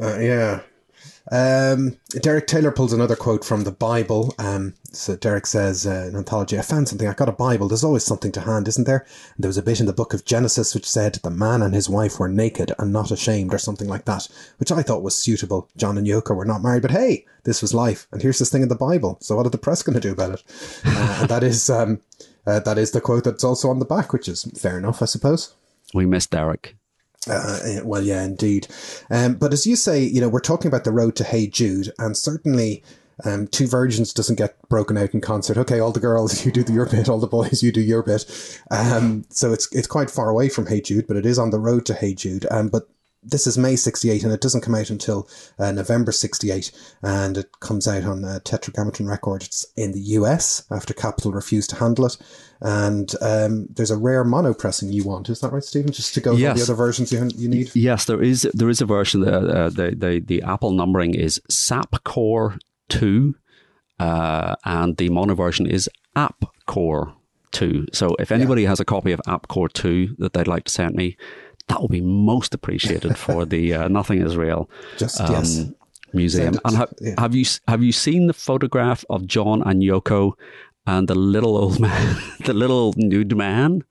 Uh, 0.00 0.16
yeah. 0.18 0.60
Um, 1.30 1.96
Derek 2.20 2.46
Taylor 2.46 2.70
pulls 2.70 2.92
another 2.92 3.16
quote 3.16 3.44
from 3.44 3.64
the 3.64 3.72
Bible. 3.72 4.34
Um, 4.38 4.74
so 4.92 5.16
Derek 5.16 5.46
says 5.46 5.86
uh, 5.86 6.06
in 6.08 6.16
anthology, 6.16 6.58
I 6.58 6.62
found 6.62 6.88
something. 6.88 7.08
I 7.08 7.14
got 7.14 7.28
a 7.28 7.32
Bible. 7.32 7.68
There's 7.68 7.84
always 7.84 8.04
something 8.04 8.32
to 8.32 8.42
hand, 8.42 8.68
isn't 8.68 8.86
there? 8.86 9.04
And 9.34 9.42
there 9.42 9.48
was 9.48 9.58
a 9.58 9.62
bit 9.62 9.80
in 9.80 9.86
the 9.86 9.92
book 9.92 10.14
of 10.14 10.24
Genesis 10.24 10.74
which 10.74 10.88
said 10.88 11.14
the 11.14 11.30
man 11.30 11.62
and 11.62 11.74
his 11.74 11.88
wife 11.88 12.18
were 12.18 12.28
naked 12.28 12.72
and 12.78 12.92
not 12.92 13.10
ashamed, 13.10 13.52
or 13.52 13.58
something 13.58 13.88
like 13.88 14.04
that, 14.04 14.28
which 14.58 14.72
I 14.72 14.82
thought 14.82 15.02
was 15.02 15.16
suitable. 15.16 15.68
John 15.76 15.98
and 15.98 16.06
Yoko 16.06 16.34
were 16.34 16.44
not 16.44 16.62
married, 16.62 16.82
but 16.82 16.92
hey, 16.92 17.26
this 17.44 17.62
was 17.62 17.74
life, 17.74 18.06
and 18.12 18.22
here's 18.22 18.38
this 18.38 18.50
thing 18.50 18.62
in 18.62 18.68
the 18.68 18.74
Bible. 18.74 19.18
So 19.20 19.36
what 19.36 19.46
are 19.46 19.50
the 19.50 19.58
press 19.58 19.82
going 19.82 19.94
to 19.94 20.00
do 20.00 20.12
about 20.12 20.32
it? 20.32 20.44
Uh, 20.84 21.26
that 21.26 21.42
is 21.42 21.68
um, 21.68 22.00
uh, 22.46 22.60
that 22.60 22.78
is 22.78 22.92
the 22.92 23.00
quote 23.00 23.24
that's 23.24 23.44
also 23.44 23.68
on 23.68 23.78
the 23.80 23.84
back, 23.84 24.12
which 24.12 24.28
is 24.28 24.44
fair 24.58 24.78
enough, 24.78 25.02
I 25.02 25.06
suppose. 25.06 25.54
We 25.92 26.06
miss 26.06 26.26
Derek. 26.26 26.76
Uh, 27.28 27.58
eh, 27.64 27.80
well, 27.84 28.02
yeah, 28.02 28.24
indeed. 28.24 28.68
Um, 29.10 29.34
but 29.34 29.52
as 29.52 29.66
you 29.66 29.76
say, 29.76 30.02
you 30.02 30.20
know, 30.20 30.28
we're 30.28 30.40
talking 30.40 30.68
about 30.68 30.84
the 30.84 30.92
road 30.92 31.16
to 31.16 31.24
Hey 31.24 31.46
Jude, 31.46 31.92
and 31.98 32.16
certainly 32.16 32.82
um, 33.24 33.46
Two 33.48 33.66
Virgins 33.66 34.12
doesn't 34.12 34.36
get 34.36 34.56
broken 34.68 34.96
out 34.96 35.14
in 35.14 35.20
concert. 35.20 35.56
Okay, 35.56 35.80
all 35.80 35.92
the 35.92 36.00
girls, 36.00 36.44
you 36.46 36.52
do 36.52 36.72
your 36.72 36.86
bit, 36.86 37.08
all 37.08 37.18
the 37.18 37.26
boys, 37.26 37.62
you 37.62 37.72
do 37.72 37.80
your 37.80 38.02
bit. 38.02 38.60
Um, 38.70 39.24
so 39.30 39.52
it's 39.52 39.72
it's 39.74 39.86
quite 39.86 40.10
far 40.10 40.28
away 40.28 40.48
from 40.48 40.66
Hey 40.66 40.80
Jude, 40.80 41.06
but 41.06 41.16
it 41.16 41.26
is 41.26 41.38
on 41.38 41.50
the 41.50 41.58
road 41.58 41.86
to 41.86 41.94
Hey 41.94 42.14
Jude. 42.14 42.46
Um, 42.50 42.68
but 42.68 42.88
this 43.26 43.46
is 43.46 43.58
May 43.58 43.74
68 43.74 44.22
and 44.22 44.32
it 44.32 44.40
doesn't 44.40 44.60
come 44.60 44.74
out 44.74 44.88
until 44.88 45.28
uh, 45.58 45.72
November 45.72 46.12
68 46.12 46.70
and 47.02 47.36
it 47.38 47.58
comes 47.58 47.88
out 47.88 48.04
on 48.04 48.24
uh, 48.24 48.38
Tetragrammaton 48.44 49.08
Records 49.08 49.66
in 49.76 49.90
the 49.92 50.00
US 50.00 50.64
after 50.70 50.94
Capitol 50.94 51.32
refused 51.32 51.70
to 51.70 51.76
handle 51.76 52.06
it. 52.06 52.16
And 52.60 53.12
um, 53.20 53.66
there's 53.70 53.90
a 53.90 53.96
rare 53.96 54.24
mono 54.24 54.54
pressing 54.54 54.90
you 54.90 55.04
want. 55.04 55.28
Is 55.28 55.40
that 55.40 55.52
right, 55.52 55.62
Stephen? 55.62 55.92
Just 55.92 56.14
to 56.14 56.20
go 56.20 56.32
yes. 56.32 56.56
the 56.56 56.62
other 56.62 56.74
versions 56.74 57.12
you, 57.12 57.28
you 57.36 57.48
need? 57.48 57.70
Yes, 57.74 58.06
there 58.06 58.22
is 58.22 58.48
there 58.54 58.70
is 58.70 58.80
a 58.80 58.86
version. 58.86 59.26
Uh, 59.26 59.68
the, 59.68 59.94
the, 59.96 60.22
the 60.24 60.42
Apple 60.42 60.70
numbering 60.70 61.14
is 61.14 61.40
SAPCOR 61.50 62.58
2 62.88 63.34
uh, 63.98 64.56
and 64.64 64.96
the 64.96 65.08
mono 65.08 65.34
version 65.34 65.66
is 65.66 65.88
App 66.14 66.44
Core 66.66 67.14
2. 67.52 67.86
So 67.92 68.14
if 68.18 68.30
anybody 68.30 68.62
yeah. 68.62 68.70
has 68.70 68.80
a 68.80 68.84
copy 68.84 69.12
of 69.12 69.20
APCOR 69.26 69.72
2 69.72 70.16
that 70.18 70.32
they'd 70.32 70.46
like 70.46 70.64
to 70.64 70.72
send 70.72 70.94
me, 70.94 71.16
that 71.68 71.80
will 71.80 71.88
be 71.88 72.00
most 72.00 72.54
appreciated 72.54 73.16
for 73.18 73.44
the 73.44 73.74
uh, 73.74 73.88
Nothing 73.88 74.20
Is 74.20 74.36
Real 74.36 74.70
Just, 74.98 75.20
um, 75.20 75.32
yes. 75.32 75.64
museum. 76.12 76.58
And 76.64 76.76
ha- 76.76 76.86
yeah. 77.00 77.14
have 77.18 77.34
you 77.34 77.44
have 77.66 77.82
you 77.82 77.92
seen 77.92 78.26
the 78.26 78.34
photograph 78.34 79.04
of 79.10 79.26
John 79.26 79.62
and 79.62 79.82
Yoko 79.82 80.32
and 80.86 81.08
the 81.08 81.14
little 81.14 81.56
old 81.56 81.80
man, 81.88 82.16
the 82.44 82.54
little 82.54 82.94
nude 82.96 83.36
man? 83.36 83.84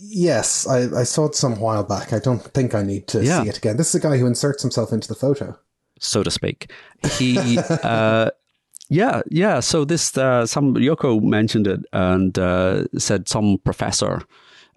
Yes, 0.00 0.66
I, 0.66 1.00
I 1.00 1.02
saw 1.02 1.26
it 1.26 1.34
some 1.34 1.60
while 1.60 1.84
back. 1.84 2.12
I 2.12 2.18
don't 2.18 2.42
think 2.42 2.74
I 2.74 2.82
need 2.82 3.08
to 3.08 3.22
yeah. 3.22 3.42
see 3.42 3.48
it 3.48 3.58
again. 3.58 3.76
This 3.76 3.88
is 3.88 3.96
a 3.96 4.00
guy 4.00 4.16
who 4.16 4.26
inserts 4.26 4.62
himself 4.62 4.92
into 4.92 5.08
the 5.08 5.14
photo, 5.14 5.58
so 5.98 6.22
to 6.22 6.30
speak. 6.30 6.72
He 7.18 7.58
uh, 7.58 8.30
yeah, 8.88 9.22
yeah. 9.30 9.60
So 9.60 9.84
this, 9.84 10.16
uh, 10.16 10.46
some 10.46 10.74
Yoko 10.74 11.22
mentioned 11.22 11.66
it 11.66 11.80
and 11.92 12.38
uh, 12.38 12.84
said 12.96 13.28
some 13.28 13.58
professor, 13.64 14.22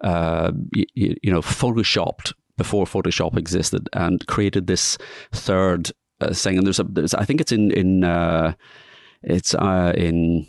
uh, 0.02 0.52
you, 0.74 1.16
you, 1.22 1.32
know, 1.32 1.40
photoshopped 1.40 2.32
before 2.58 2.84
Photoshop 2.84 3.38
existed 3.38 3.88
and 3.92 4.26
created 4.26 4.66
this 4.66 4.98
third 5.32 5.92
uh, 6.20 6.34
thing. 6.34 6.58
And 6.58 6.66
there's 6.66 6.80
a, 6.80 6.84
there's, 6.84 7.14
I 7.14 7.24
think 7.24 7.40
it's 7.40 7.52
in 7.52 7.70
in 7.70 8.04
uh, 8.04 8.54
it's 9.22 9.54
uh, 9.54 9.92
in 9.96 10.46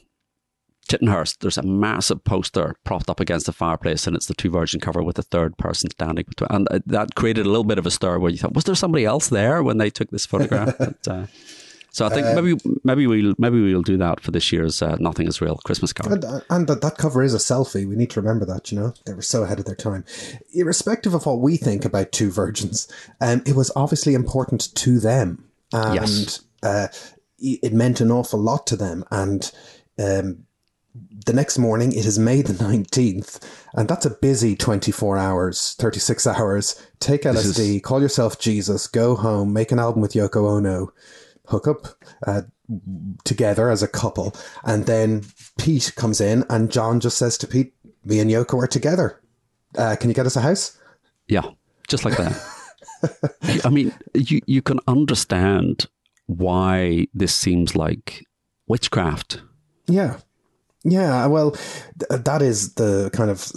Tittenhurst. 0.93 1.39
There's 1.39 1.57
a 1.57 1.63
massive 1.63 2.23
poster 2.23 2.75
propped 2.83 3.09
up 3.09 3.19
against 3.19 3.47
the 3.47 3.51
fireplace, 3.51 4.05
and 4.05 4.15
it's 4.15 4.27
the 4.27 4.35
two 4.35 4.51
virgin 4.51 4.79
cover 4.79 5.01
with 5.01 5.17
a 5.17 5.23
third 5.23 5.57
person 5.57 5.89
standing 5.89 6.25
between. 6.27 6.49
And 6.51 6.67
that 6.85 7.15
created 7.15 7.47
a 7.47 7.49
little 7.49 7.63
bit 7.63 7.79
of 7.79 7.87
a 7.87 7.91
stir 7.91 8.19
where 8.19 8.29
you 8.29 8.37
thought, 8.37 8.53
was 8.53 8.65
there 8.65 8.75
somebody 8.75 9.03
else 9.03 9.29
there 9.29 9.63
when 9.63 9.79
they 9.79 9.89
took 9.89 10.11
this 10.11 10.27
photograph? 10.27 10.75
but, 11.03 11.29
so 11.89 12.05
I 12.05 12.09
think 12.09 12.27
um, 12.27 12.35
maybe 12.35 12.59
maybe 12.83 13.07
we'll 13.07 13.33
maybe 13.39 13.59
we'll 13.61 13.81
do 13.81 13.97
that 13.97 14.19
for 14.19 14.29
this 14.29 14.51
year's 14.51 14.83
uh, 14.83 14.97
Nothing 14.99 15.27
Is 15.27 15.41
Real 15.41 15.57
Christmas 15.57 15.93
card. 15.93 16.23
And, 16.23 16.43
and 16.49 16.67
that, 16.67 16.81
that 16.81 16.97
cover 16.97 17.23
is 17.23 17.33
a 17.33 17.37
selfie. 17.37 17.87
We 17.87 17.95
need 17.95 18.11
to 18.11 18.21
remember 18.21 18.45
that. 18.45 18.71
You 18.71 18.79
know, 18.79 18.93
they 19.07 19.13
were 19.13 19.23
so 19.23 19.43
ahead 19.43 19.59
of 19.59 19.65
their 19.65 19.75
time. 19.75 20.05
Irrespective 20.53 21.15
of 21.15 21.25
what 21.25 21.39
we 21.39 21.57
think 21.57 21.85
about 21.85 22.11
Two 22.11 22.29
Virgins, 22.29 22.87
um, 23.19 23.41
it 23.47 23.55
was 23.55 23.71
obviously 23.75 24.13
important 24.13 24.73
to 24.75 24.99
them, 24.99 25.45
and 25.71 25.95
yes. 25.95 26.41
uh, 26.61 26.87
it 27.39 27.73
meant 27.73 27.99
an 28.01 28.11
awful 28.11 28.39
lot 28.39 28.67
to 28.67 28.75
them. 28.75 29.03
And 29.11 29.51
um, 29.99 30.45
the 31.25 31.33
next 31.33 31.57
morning, 31.57 31.91
it 31.91 32.05
is 32.05 32.19
May 32.19 32.41
the 32.41 32.61
nineteenth, 32.63 33.39
and 33.73 33.87
that's 33.87 34.05
a 34.05 34.11
busy 34.11 34.55
twenty-four 34.55 35.17
hours, 35.17 35.75
thirty-six 35.79 36.27
hours. 36.27 36.81
Take 36.99 37.23
LSD, 37.23 37.75
is... 37.75 37.81
call 37.81 38.01
yourself 38.01 38.39
Jesus, 38.39 38.87
go 38.87 39.15
home, 39.15 39.53
make 39.53 39.71
an 39.71 39.79
album 39.79 40.01
with 40.01 40.13
Yoko 40.13 40.57
Ono 40.57 40.93
hook 41.47 41.67
up 41.67 41.87
uh, 42.25 42.41
together 43.23 43.69
as 43.69 43.83
a 43.83 43.87
couple. 43.87 44.35
And 44.63 44.85
then 44.85 45.23
Pete 45.59 45.93
comes 45.95 46.21
in 46.21 46.45
and 46.49 46.71
John 46.71 46.99
just 46.99 47.17
says 47.17 47.37
to 47.39 47.47
Pete, 47.47 47.73
me 48.05 48.19
and 48.19 48.29
Yoko 48.29 48.63
are 48.63 48.67
together. 48.67 49.21
Uh, 49.77 49.95
can 49.99 50.09
you 50.09 50.13
get 50.13 50.25
us 50.25 50.35
a 50.35 50.41
house? 50.41 50.77
Yeah, 51.27 51.43
just 51.87 52.05
like 52.05 52.17
that. 52.17 53.61
I 53.65 53.69
mean, 53.69 53.93
you, 54.13 54.41
you 54.45 54.61
can 54.61 54.79
understand 54.87 55.87
why 56.27 57.07
this 57.13 57.35
seems 57.35 57.75
like 57.75 58.25
witchcraft. 58.67 59.41
Yeah. 59.87 60.17
Yeah, 60.86 61.27
well, 61.27 61.51
th- 61.51 62.23
that 62.23 62.41
is 62.41 62.73
the 62.73 63.09
kind 63.13 63.31
of 63.31 63.49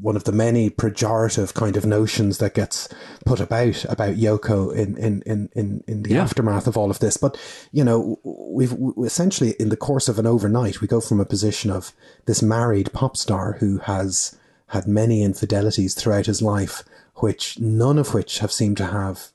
one 0.00 0.16
of 0.16 0.24
the 0.24 0.32
many 0.32 0.70
pejorative 0.70 1.52
kind 1.52 1.76
of 1.76 1.84
notions 1.84 2.38
that 2.38 2.54
gets 2.54 2.88
put 3.26 3.38
about 3.38 3.84
about 3.84 4.16
Yoko 4.16 4.74
in 4.74 4.96
in 4.96 5.22
in 5.26 5.50
in, 5.54 5.84
in 5.86 6.02
the 6.02 6.14
yeah. 6.14 6.22
aftermath 6.22 6.66
of 6.66 6.78
all 6.78 6.90
of 6.90 6.98
this. 6.98 7.18
But 7.18 7.38
you 7.70 7.84
know, 7.84 8.18
we've 8.24 8.72
we 8.72 9.06
essentially 9.06 9.54
in 9.60 9.68
the 9.68 9.76
course 9.76 10.08
of 10.08 10.18
an 10.18 10.26
overnight, 10.26 10.80
we 10.80 10.88
go 10.88 11.02
from 11.02 11.20
a 11.20 11.26
position 11.26 11.70
of 11.70 11.92
this 12.24 12.42
married 12.42 12.94
pop 12.94 13.14
star 13.14 13.58
who 13.60 13.78
has 13.80 14.38
had 14.68 14.86
many 14.86 15.22
infidelities 15.22 15.94
throughout 15.94 16.26
his 16.26 16.40
life, 16.40 16.82
which 17.16 17.60
none 17.60 17.98
of 17.98 18.14
which 18.14 18.38
have 18.38 18.52
seemed 18.52 18.78
to 18.78 18.86
have 18.86 19.32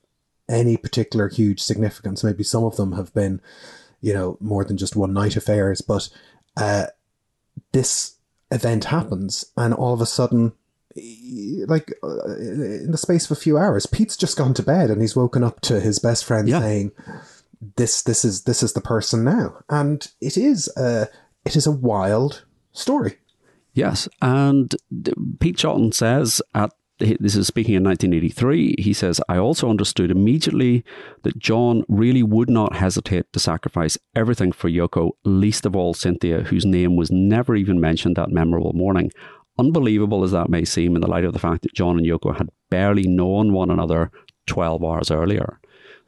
any 0.50 0.78
particular 0.78 1.30
huge 1.30 1.60
significance. 1.60 2.24
Maybe 2.24 2.44
some 2.44 2.64
of 2.64 2.76
them 2.76 2.94
have 2.94 3.14
been, 3.14 3.40
you 4.02 4.16
know, 4.16 4.38
more 4.40 4.64
than 4.64 4.78
just 4.78 4.96
one 4.96 5.14
night 5.14 5.36
affairs, 5.36 5.82
but. 5.82 6.10
Uh, 6.58 6.86
this 7.72 8.16
event 8.52 8.86
happens, 8.86 9.46
and 9.58 9.74
all 9.74 9.94
of 9.94 10.02
a 10.02 10.06
sudden, 10.06 10.54
like 11.68 11.94
uh, 12.04 12.36
in 12.38 12.92
the 12.92 12.98
space 12.98 13.26
of 13.26 13.38
a 13.38 13.40
few 13.40 13.58
hours, 13.58 13.86
Pete's 13.86 14.18
just 14.18 14.38
gone 14.38 14.54
to 14.54 14.64
bed 14.64 14.90
and 14.90 15.02
he's 15.02 15.16
woken 15.16 15.44
up 15.44 15.62
to 15.62 15.80
his 15.80 16.00
best 16.00 16.26
friend 16.26 16.48
yeah. 16.48 16.60
saying, 16.60 16.92
"This, 17.76 18.02
this 18.02 18.24
is 18.24 18.44
this 18.44 18.64
is 18.64 18.74
the 18.74 18.82
person 18.82 19.24
now," 19.24 19.58
and 19.70 20.08
it 20.22 20.38
is 20.38 20.72
a 20.78 21.08
it 21.44 21.56
is 21.56 21.68
a 21.68 21.72
wild 21.72 22.44
story. 22.72 23.18
Yes, 23.74 24.08
and 24.22 24.74
Pete 25.40 25.58
Shotton 25.58 25.94
says 25.94 26.42
at 26.54 26.72
this 27.00 27.36
is 27.36 27.48
speaking 27.48 27.76
in 27.76 27.84
1983, 27.84 28.76
he 28.78 28.94
says, 28.94 29.20
I 29.28 29.38
also 29.38 29.70
understood 29.70 30.12
immediately 30.12 30.86
that 31.24 31.38
John 31.38 31.84
really 31.88 32.24
would 32.24 32.50
not 32.50 32.76
hesitate 32.76 33.32
to 33.34 33.40
sacrifice 33.40 33.98
everything 34.16 34.52
for 34.52 34.70
Yoko, 34.70 35.12
least 35.24 35.66
of 35.66 35.76
all 35.76 35.94
Cynthia, 35.94 36.42
whose 36.42 36.66
name 36.66 36.96
was 36.96 37.12
never 37.12 37.56
even 37.56 37.82
mentioned 37.82 38.16
that 38.16 38.32
memorable 38.32 38.74
morning. 38.74 39.12
Unbelievable 39.60 40.24
as 40.24 40.32
that 40.32 40.50
may 40.50 40.64
seem 40.64 40.96
in 40.96 41.02
the 41.02 41.08
light 41.08 41.26
of 41.26 41.34
the 41.34 41.40
fact 41.40 41.64
that 41.64 41.74
John 41.74 41.98
and 41.98 42.08
Yoko 42.08 42.38
had 42.38 42.50
barely 42.70 43.08
known 43.08 43.52
one 43.52 43.70
another 43.70 44.12
12 44.48 44.84
hours 44.84 45.12
earlier. 45.12 45.60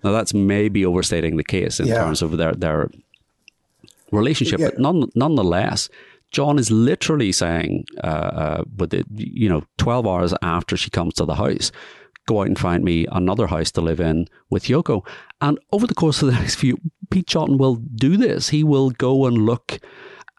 Now, 0.03 0.11
that's 0.11 0.33
maybe 0.33 0.85
overstating 0.85 1.37
the 1.37 1.43
case 1.43 1.79
in 1.79 1.87
yeah. 1.87 1.95
terms 1.95 2.21
of 2.21 2.37
their, 2.37 2.53
their 2.53 2.89
relationship, 4.11 4.59
yeah. 4.59 4.69
but 4.69 4.79
none, 4.79 5.09
nonetheless, 5.15 5.89
John 6.37 6.59
is 6.59 6.69
literally 6.69 7.31
saying, 7.31 7.85
uh, 8.03 8.07
uh, 8.07 8.63
with 8.77 8.93
it, 8.93 9.07
you 9.09 9.49
know, 9.49 9.63
12 9.79 10.05
hours 10.05 10.35
after 10.43 10.77
she 10.77 10.91
comes 10.91 11.15
to 11.15 11.25
the 11.25 11.33
house, 11.33 11.71
go 12.27 12.41
out 12.41 12.45
and 12.45 12.59
find 12.59 12.83
me 12.83 13.07
another 13.11 13.47
house 13.47 13.71
to 13.71 13.81
live 13.81 13.99
in 13.99 14.27
with 14.51 14.65
Yoko. 14.65 15.03
And 15.41 15.57
over 15.71 15.87
the 15.87 15.95
course 15.95 16.21
of 16.21 16.27
the 16.27 16.35
next 16.39 16.53
few, 16.53 16.77
Pete 17.09 17.25
Shotton 17.25 17.57
will 17.57 17.77
do 17.77 18.17
this. 18.17 18.49
He 18.49 18.63
will 18.63 18.91
go 18.91 19.25
and 19.25 19.47
look 19.47 19.79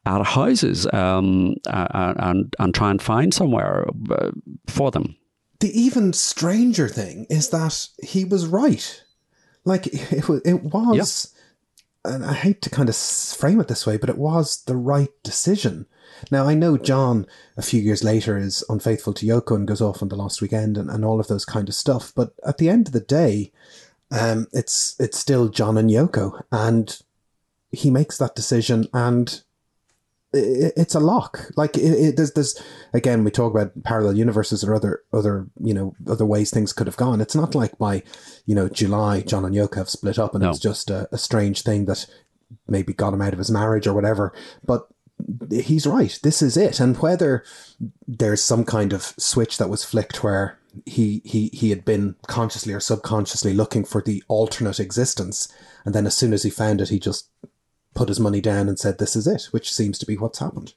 at 0.07 0.25
houses 0.25 0.87
um, 0.93 1.57
and, 1.67 2.55
and 2.61 2.73
try 2.73 2.93
and 2.93 3.03
find 3.03 3.35
somewhere 3.35 3.89
uh, 4.13 4.31
for 4.69 4.93
them. 4.93 5.17
The 5.59 5.77
even 5.77 6.13
stranger 6.13 6.87
thing 6.87 7.27
is 7.29 7.49
that 7.49 7.89
he 8.05 8.25
was 8.25 8.47
right. 8.47 9.03
Like 9.65 9.87
it 9.93 10.25
it 10.45 10.63
was 10.63 11.35
and 12.05 12.25
I 12.25 12.33
hate 12.33 12.63
to 12.63 12.71
kind 12.71 12.89
of 12.89 12.97
frame 12.97 13.61
it 13.61 13.69
this 13.69 13.87
way, 13.87 13.97
but 13.97 14.11
it 14.11 14.19
was 14.19 14.63
the 14.65 14.77
right 14.77 15.11
decision. 15.23 15.87
Now, 16.31 16.47
I 16.47 16.55
know 16.55 16.77
John, 16.77 17.27
a 17.57 17.63
few 17.63 17.81
years 17.81 18.03
later, 18.03 18.37
is 18.37 18.65
unfaithful 18.69 19.13
to 19.15 19.27
Yoko 19.27 19.57
and 19.57 19.69
goes 19.69 19.81
off 19.81 20.03
on 20.03 20.09
the 20.09 20.17
last 20.17 20.41
weekend 20.41 20.77
and, 20.77 20.91
and 20.91 21.05
all 21.05 21.21
of 21.21 21.29
those 21.29 21.45
kind 21.45 21.69
of 21.69 21.75
stuff. 21.75 22.13
But 22.15 22.33
at 22.47 22.59
the 22.59 22.69
end 22.69 22.89
of 22.89 22.93
the 22.93 23.01
day, 23.01 23.53
um, 24.11 24.47
it's 24.53 24.97
it's 24.99 25.19
still 25.19 25.49
John 25.49 25.77
and 25.77 25.91
Yoko, 25.91 26.43
and 26.51 26.99
he 27.71 27.91
makes 27.91 28.17
that 28.19 28.35
decision, 28.35 28.89
and 28.95 29.43
it's 30.33 30.95
a 30.95 31.01
lock. 31.01 31.51
Like 31.57 31.77
it, 31.77 31.93
it, 31.93 32.17
there's, 32.17 32.33
there's 32.33 32.63
again, 32.93 33.25
we 33.25 33.31
talk 33.31 33.53
about 33.53 33.83
parallel 33.83 34.17
universes 34.17 34.63
or 34.63 34.75
other, 34.75 35.03
other, 35.13 35.47
you 35.63 35.73
know, 35.73 35.95
other 36.07 36.27
ways 36.27 36.51
things 36.51 36.73
could 36.73 36.87
have 36.87 36.97
gone. 36.97 37.21
It's 37.21 37.35
not 37.35 37.55
like 37.55 37.79
by, 37.79 38.03
you 38.47 38.55
know, 38.55 38.69
July, 38.69 39.23
John 39.23 39.45
and 39.45 39.55
Yoko 39.55 39.77
have 39.77 39.89
split 39.89 40.19
up 40.19 40.35
and 40.35 40.43
no. 40.43 40.51
it's 40.51 40.59
just 40.59 40.91
a, 40.91 41.09
a 41.13 41.19
strange 41.19 41.63
thing 41.63 41.87
that 41.87 42.07
maybe 42.67 42.93
got 42.93 43.15
him 43.15 43.23
out 43.23 43.33
of 43.33 43.39
his 43.39 43.51
marriage 43.51 43.87
or 43.87 43.95
whatever. 43.95 44.35
But 44.65 44.87
he's 45.51 45.87
right. 45.87 46.19
This 46.23 46.43
is 46.43 46.57
it. 46.57 46.79
And 46.79 46.97
whether 46.99 47.43
there's 48.07 48.45
some 48.45 48.65
kind 48.65 48.93
of 48.93 49.15
switch 49.19 49.59
that 49.59 49.71
was 49.71 49.85
flicked 49.85 50.23
where 50.23 50.59
he, 50.85 51.23
he, 51.25 51.49
he 51.55 51.71
had 51.71 51.85
been 51.85 52.17
consciously 52.27 52.75
or 52.75 52.81
subconsciously 52.81 53.55
looking 53.55 53.85
for 53.85 54.03
the 54.03 54.23
alternate 54.29 54.79
existence. 54.79 55.49
And 55.85 55.95
then 55.95 56.07
as 56.07 56.17
soon 56.17 56.35
as 56.35 56.43
he 56.43 56.51
found 56.51 56.83
it, 56.83 56.91
he 56.91 56.99
just 56.99 57.31
put 57.99 58.09
his 58.09 58.21
money 58.21 58.41
down 58.41 58.69
and 58.69 58.79
said, 58.79 58.99
"This 58.99 59.17
is 59.17 59.27
it," 59.27 59.49
which 59.51 59.73
seems 59.73 59.99
to 59.99 60.07
be 60.07 60.17
what's 60.17 60.39
happened. 60.39 60.75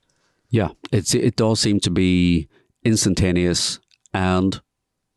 Yeah, 0.49 0.69
it's 0.91 1.13
it 1.13 1.35
does 1.35 1.59
seem 1.59 1.79
to 1.81 1.91
be 1.91 2.49
instantaneous 2.83 3.79
and 4.13 4.59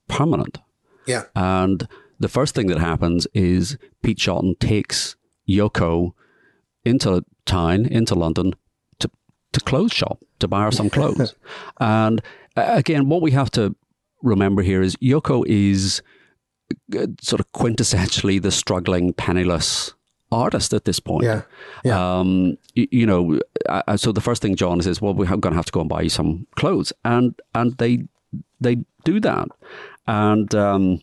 permanent. 0.07 0.59
Yeah, 1.07 1.25
and 1.35 1.89
the 2.21 2.29
first 2.29 2.55
thing 2.55 2.67
that 2.69 2.79
happens 2.79 3.27
is 3.33 3.79
Pete 4.03 4.19
Shotton 4.19 4.59
takes 4.61 5.17
Yoko 5.49 6.13
into 6.85 7.25
town, 7.47 7.87
into 7.87 8.15
London, 8.15 8.55
to 8.99 9.11
to 9.53 9.61
clothes 9.61 9.93
shop 9.93 10.19
to 10.41 10.47
buy 10.47 10.65
her 10.65 10.71
some 10.71 10.91
clothes. 10.97 11.35
and 11.81 12.21
again, 12.55 13.09
what 13.09 13.23
we 13.23 13.31
have 13.31 13.51
to 13.53 13.75
remember 14.23 14.63
here 14.63 14.83
is 14.83 14.95
Yoko 14.97 15.45
is 15.47 16.03
uh, 16.95 17.07
sort 17.21 17.41
of 17.41 17.51
quintessentially 17.53 18.41
the 18.41 18.51
struggling, 18.51 19.15
penniless 19.15 19.95
artist 20.35 20.75
at 20.75 20.85
this 20.85 21.01
point. 21.01 21.25
Yeah. 21.25 21.43
Yeah. 21.85 22.19
Um, 22.19 22.59
you, 22.75 22.89
you 22.91 23.07
know, 23.07 23.41
uh, 23.69 23.97
so 23.97 24.13
the 24.13 24.21
first 24.21 24.43
thing 24.43 24.57
John 24.57 24.81
says, 24.83 25.01
"Well, 25.01 25.15
we're 25.15 25.27
going 25.27 25.53
to 25.53 25.57
have 25.57 25.67
to 25.67 25.73
go 25.73 25.81
and 25.81 25.89
buy 25.89 26.03
you 26.03 26.11
some 26.11 26.47
clothes," 26.57 26.93
and 27.05 27.35
and 27.55 27.77
they 27.79 28.05
they 28.61 28.85
do 29.05 29.21
that, 29.21 29.49
and. 30.07 30.55
Um, 30.55 31.01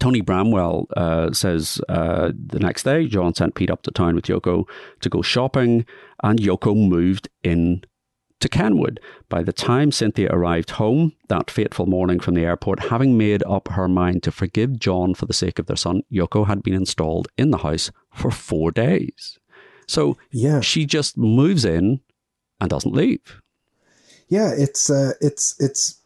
Tony 0.00 0.20
Bramwell 0.20 0.86
uh, 0.96 1.32
says 1.32 1.80
uh, 1.88 2.32
the 2.34 2.58
next 2.58 2.82
day, 2.82 3.06
John 3.06 3.32
sent 3.34 3.54
Pete 3.54 3.70
up 3.70 3.82
to 3.82 3.90
town 3.90 4.16
with 4.16 4.26
Yoko 4.26 4.68
to 5.00 5.08
go 5.08 5.22
shopping, 5.22 5.86
and 6.22 6.38
Yoko 6.38 6.76
moved 6.76 7.28
in 7.42 7.84
to 8.40 8.48
Kenwood. 8.48 9.00
By 9.28 9.42
the 9.42 9.52
time 9.52 9.90
Cynthia 9.92 10.28
arrived 10.30 10.70
home 10.72 11.12
that 11.28 11.50
fateful 11.50 11.86
morning 11.86 12.20
from 12.20 12.34
the 12.34 12.44
airport, 12.44 12.80
having 12.80 13.18
made 13.18 13.42
up 13.44 13.68
her 13.68 13.88
mind 13.88 14.22
to 14.24 14.30
forgive 14.32 14.78
John 14.78 15.14
for 15.14 15.26
the 15.26 15.32
sake 15.32 15.58
of 15.58 15.66
their 15.66 15.76
son, 15.76 16.02
Yoko 16.12 16.46
had 16.46 16.62
been 16.62 16.74
installed 16.74 17.28
in 17.36 17.50
the 17.50 17.58
house 17.58 17.90
for 18.14 18.30
four 18.30 18.70
days. 18.70 19.38
So 19.86 20.16
Yeah. 20.30 20.60
she 20.60 20.86
just 20.86 21.16
moves 21.16 21.64
in 21.64 22.00
and 22.60 22.70
doesn't 22.70 22.94
leave. 22.94 23.40
Yeah, 24.28 24.52
it's 24.56 24.90
uh, 24.90 25.12
it's 25.20 25.54
it's 25.58 25.96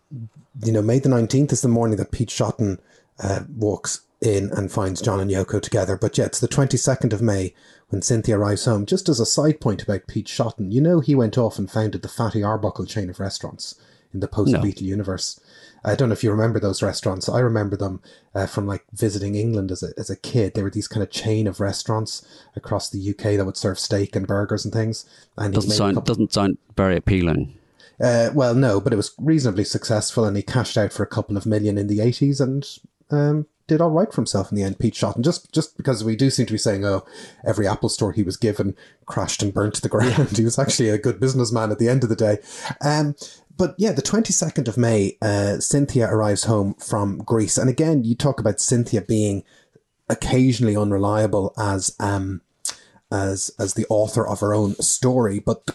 you 0.64 0.70
know 0.72 0.82
May 0.82 1.00
the 1.00 1.08
nineteenth 1.08 1.52
is 1.52 1.62
the 1.62 1.68
morning 1.68 1.96
that 1.96 2.12
Pete 2.12 2.28
Shotton 2.30 2.78
uh, 3.18 3.40
walks 3.56 4.02
in 4.22 4.50
and 4.56 4.70
finds 4.72 5.02
John 5.02 5.20
and 5.20 5.30
Yoko 5.30 5.60
together. 5.60 5.96
But 5.96 6.16
yeah, 6.16 6.24
it's 6.26 6.40
the 6.40 6.48
twenty 6.48 6.76
second 6.76 7.12
of 7.12 7.20
May 7.20 7.54
when 7.88 8.02
Cynthia 8.02 8.38
arrives 8.38 8.64
home. 8.64 8.86
Just 8.86 9.08
as 9.08 9.20
a 9.20 9.26
side 9.26 9.60
point 9.60 9.82
about 9.82 10.06
Pete 10.06 10.26
Shotton, 10.28 10.72
you 10.72 10.80
know 10.80 11.00
he 11.00 11.14
went 11.14 11.36
off 11.36 11.58
and 11.58 11.70
founded 11.70 12.02
the 12.02 12.08
Fatty 12.08 12.42
Arbuckle 12.42 12.86
chain 12.86 13.10
of 13.10 13.20
restaurants 13.20 13.74
in 14.14 14.20
the 14.20 14.28
post 14.28 14.52
Beatle 14.54 14.82
universe. 14.82 15.40
I 15.84 15.96
don't 15.96 16.08
know 16.10 16.12
if 16.12 16.22
you 16.22 16.30
remember 16.30 16.60
those 16.60 16.80
restaurants. 16.82 17.28
I 17.28 17.40
remember 17.40 17.76
them 17.76 18.00
uh, 18.36 18.46
from 18.46 18.66
like 18.68 18.84
visiting 18.92 19.34
England 19.34 19.72
as 19.72 19.82
a 19.82 19.88
as 19.98 20.08
a 20.10 20.16
kid. 20.16 20.54
They 20.54 20.62
were 20.62 20.70
these 20.70 20.86
kind 20.88 21.02
of 21.02 21.10
chain 21.10 21.46
of 21.48 21.58
restaurants 21.60 22.24
across 22.54 22.88
the 22.88 23.10
UK 23.10 23.36
that 23.36 23.44
would 23.44 23.56
serve 23.56 23.78
steak 23.80 24.14
and 24.14 24.26
burgers 24.26 24.64
and 24.64 24.72
things. 24.72 25.04
And 25.36 25.52
Doesn't 25.52 25.72
sound 25.72 25.94
couple- 25.96 26.14
doesn't 26.14 26.32
sound 26.32 26.58
very 26.76 26.96
appealing. 26.96 27.56
uh, 28.00 28.30
well, 28.32 28.54
no, 28.54 28.80
but 28.80 28.92
it 28.92 28.96
was 28.96 29.12
reasonably 29.18 29.64
successful, 29.64 30.24
and 30.24 30.36
he 30.36 30.42
cashed 30.42 30.78
out 30.78 30.92
for 30.92 31.02
a 31.02 31.06
couple 31.08 31.36
of 31.36 31.46
million 31.46 31.76
in 31.76 31.88
the 31.88 32.00
eighties, 32.00 32.40
and 32.40 32.64
um, 33.10 33.46
did 33.72 33.80
all 33.80 33.90
right 33.90 34.10
for 34.10 34.20
himself 34.20 34.50
in 34.50 34.56
the 34.56 34.62
end. 34.62 34.78
Pete 34.78 34.94
Shotton, 34.94 35.22
just 35.22 35.52
just 35.52 35.76
because 35.76 36.04
we 36.04 36.14
do 36.14 36.30
seem 36.30 36.46
to 36.46 36.52
be 36.52 36.58
saying, 36.58 36.84
oh, 36.84 37.04
every 37.44 37.66
Apple 37.66 37.88
store 37.88 38.12
he 38.12 38.22
was 38.22 38.36
given 38.36 38.76
crashed 39.06 39.42
and 39.42 39.52
burnt 39.52 39.74
to 39.74 39.80
the 39.82 39.88
ground. 39.90 40.36
he 40.36 40.44
was 40.44 40.58
actually 40.58 40.88
a 40.88 40.98
good 40.98 41.18
businessman 41.18 41.70
at 41.70 41.78
the 41.78 41.88
end 41.88 42.02
of 42.02 42.10
the 42.10 42.16
day. 42.16 42.38
Um, 42.80 43.16
but 43.56 43.74
yeah, 43.78 43.92
the 43.92 44.02
twenty 44.02 44.32
second 44.32 44.68
of 44.68 44.76
May, 44.76 45.16
uh, 45.22 45.58
Cynthia 45.58 46.06
arrives 46.06 46.44
home 46.44 46.74
from 46.74 47.18
Greece, 47.18 47.58
and 47.58 47.70
again, 47.70 48.04
you 48.04 48.14
talk 48.14 48.38
about 48.38 48.60
Cynthia 48.60 49.00
being 49.02 49.42
occasionally 50.08 50.76
unreliable 50.76 51.54
as 51.56 51.96
um 51.98 52.42
as 53.10 53.50
as 53.58 53.74
the 53.74 53.86
author 53.88 54.26
of 54.26 54.40
her 54.40 54.54
own 54.54 54.74
story, 54.76 55.38
but 55.38 55.70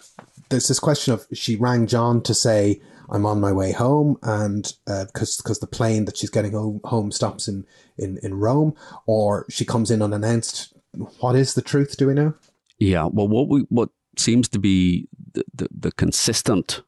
there's 0.49 0.67
this 0.67 0.79
question 0.79 1.13
of 1.13 1.27
she 1.33 1.55
rang 1.55 1.87
John 1.87 2.21
to 2.23 2.33
say 2.33 2.81
I'm 3.09 3.25
on 3.25 3.39
my 3.39 3.51
way 3.51 3.71
home, 3.71 4.17
and 4.23 4.71
because 4.85 5.37
because 5.37 5.59
the 5.59 5.67
plane 5.67 6.05
that 6.05 6.17
she's 6.17 6.29
getting 6.29 6.53
home, 6.53 6.81
home 6.83 7.11
stops 7.11 7.47
in, 7.47 7.65
in 7.97 8.17
in 8.23 8.35
Rome, 8.35 8.75
or 9.05 9.45
she 9.49 9.65
comes 9.65 9.91
in 9.91 10.01
unannounced. 10.01 10.73
What 11.19 11.35
is 11.35 11.53
the 11.53 11.61
truth? 11.61 11.97
Do 11.97 12.07
we 12.07 12.13
know? 12.13 12.33
Yeah. 12.79 13.05
Well, 13.05 13.27
what 13.27 13.47
we 13.47 13.61
what 13.69 13.89
seems 14.17 14.49
to 14.49 14.59
be 14.59 15.07
the 15.33 15.43
the, 15.53 15.67
the 15.71 15.91
consistent 15.91 16.83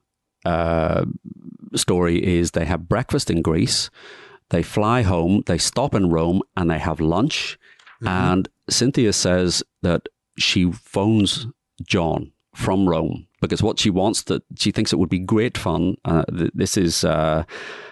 uh, 0.45 1.05
story 1.75 2.23
is 2.23 2.51
they 2.51 2.65
have 2.65 2.89
breakfast 2.89 3.29
in 3.29 3.41
Greece, 3.41 3.89
they 4.49 4.63
fly 4.63 5.03
home, 5.03 5.43
they 5.45 5.57
stop 5.57 5.93
in 5.93 6.09
Rome, 6.09 6.41
and 6.55 6.69
they 6.69 6.79
have 6.79 6.99
lunch. 6.99 7.57
And 8.01 8.47
Cynthia 8.69 9.11
says 9.11 9.61
that 9.81 10.07
she 10.37 10.71
phones 10.71 11.47
John 11.83 12.31
from 12.55 12.87
Rome 12.87 13.27
because 13.41 13.61
what 13.63 13.79
she 13.79 13.89
wants 13.89 14.23
that 14.23 14.43
she 14.57 14.71
thinks 14.71 14.91
it 14.93 14.99
would 14.99 15.09
be 15.09 15.19
great 15.19 15.57
fun. 15.57 15.95
Uh, 16.05 16.23
th- 16.25 16.51
this 16.53 16.77
is 16.77 17.03
uh, 17.03 17.43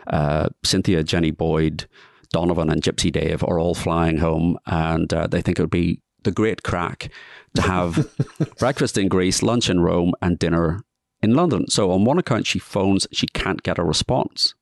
uh, 0.08 0.50
Cynthia, 0.64 1.04
Jenny 1.04 1.32
Boyd, 1.32 1.88
Donovan, 2.32 2.70
and 2.70 2.82
Gypsy 2.82 3.12
Dave 3.12 3.44
are 3.44 3.60
all 3.60 3.76
flying 3.76 4.18
home, 4.18 4.58
and 4.66 5.14
uh, 5.14 5.28
they 5.28 5.42
think 5.42 5.60
it 5.60 5.64
would 5.64 5.70
be 5.70 6.02
the 6.24 6.32
great 6.32 6.64
crack 6.64 7.10
to 7.56 7.62
have 7.62 8.10
breakfast 8.60 8.98
in 8.98 9.08
Greece, 9.08 9.42
lunch 9.42 9.70
in 9.70 9.80
Rome, 9.80 10.14
and 10.22 10.38
dinner 10.38 10.82
in 11.22 11.34
London. 11.36 11.68
So 11.70 11.92
on 11.92 12.04
one 12.06 12.18
account, 12.20 12.46
she 12.48 12.60
phones, 12.60 13.08
she 13.12 13.28
can't 13.28 13.64
get 13.64 13.80
a 13.80 13.84
response. 13.84 14.54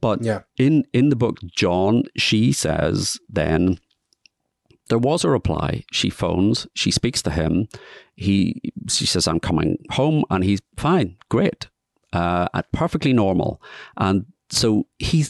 But 0.00 0.22
Yeah. 0.22 0.42
in 0.56 0.84
in 0.94 1.10
the 1.10 1.16
book, 1.16 1.38
John, 1.44 2.04
she 2.16 2.52
says 2.52 3.18
then 3.28 3.78
there 4.88 4.98
was 4.98 5.24
a 5.24 5.30
reply. 5.30 5.84
She 5.92 6.10
phones, 6.10 6.66
she 6.74 6.90
speaks 6.90 7.22
to 7.22 7.30
him. 7.30 7.68
He 8.14 8.60
she 8.88 9.06
says, 9.06 9.28
I'm 9.28 9.40
coming 9.40 9.78
home, 9.90 10.24
and 10.30 10.44
he's 10.44 10.60
fine, 10.76 11.16
great. 11.28 11.68
Uh, 12.12 12.48
perfectly 12.72 13.12
normal. 13.12 13.60
And 13.96 14.26
so 14.50 14.86
he 14.98 15.26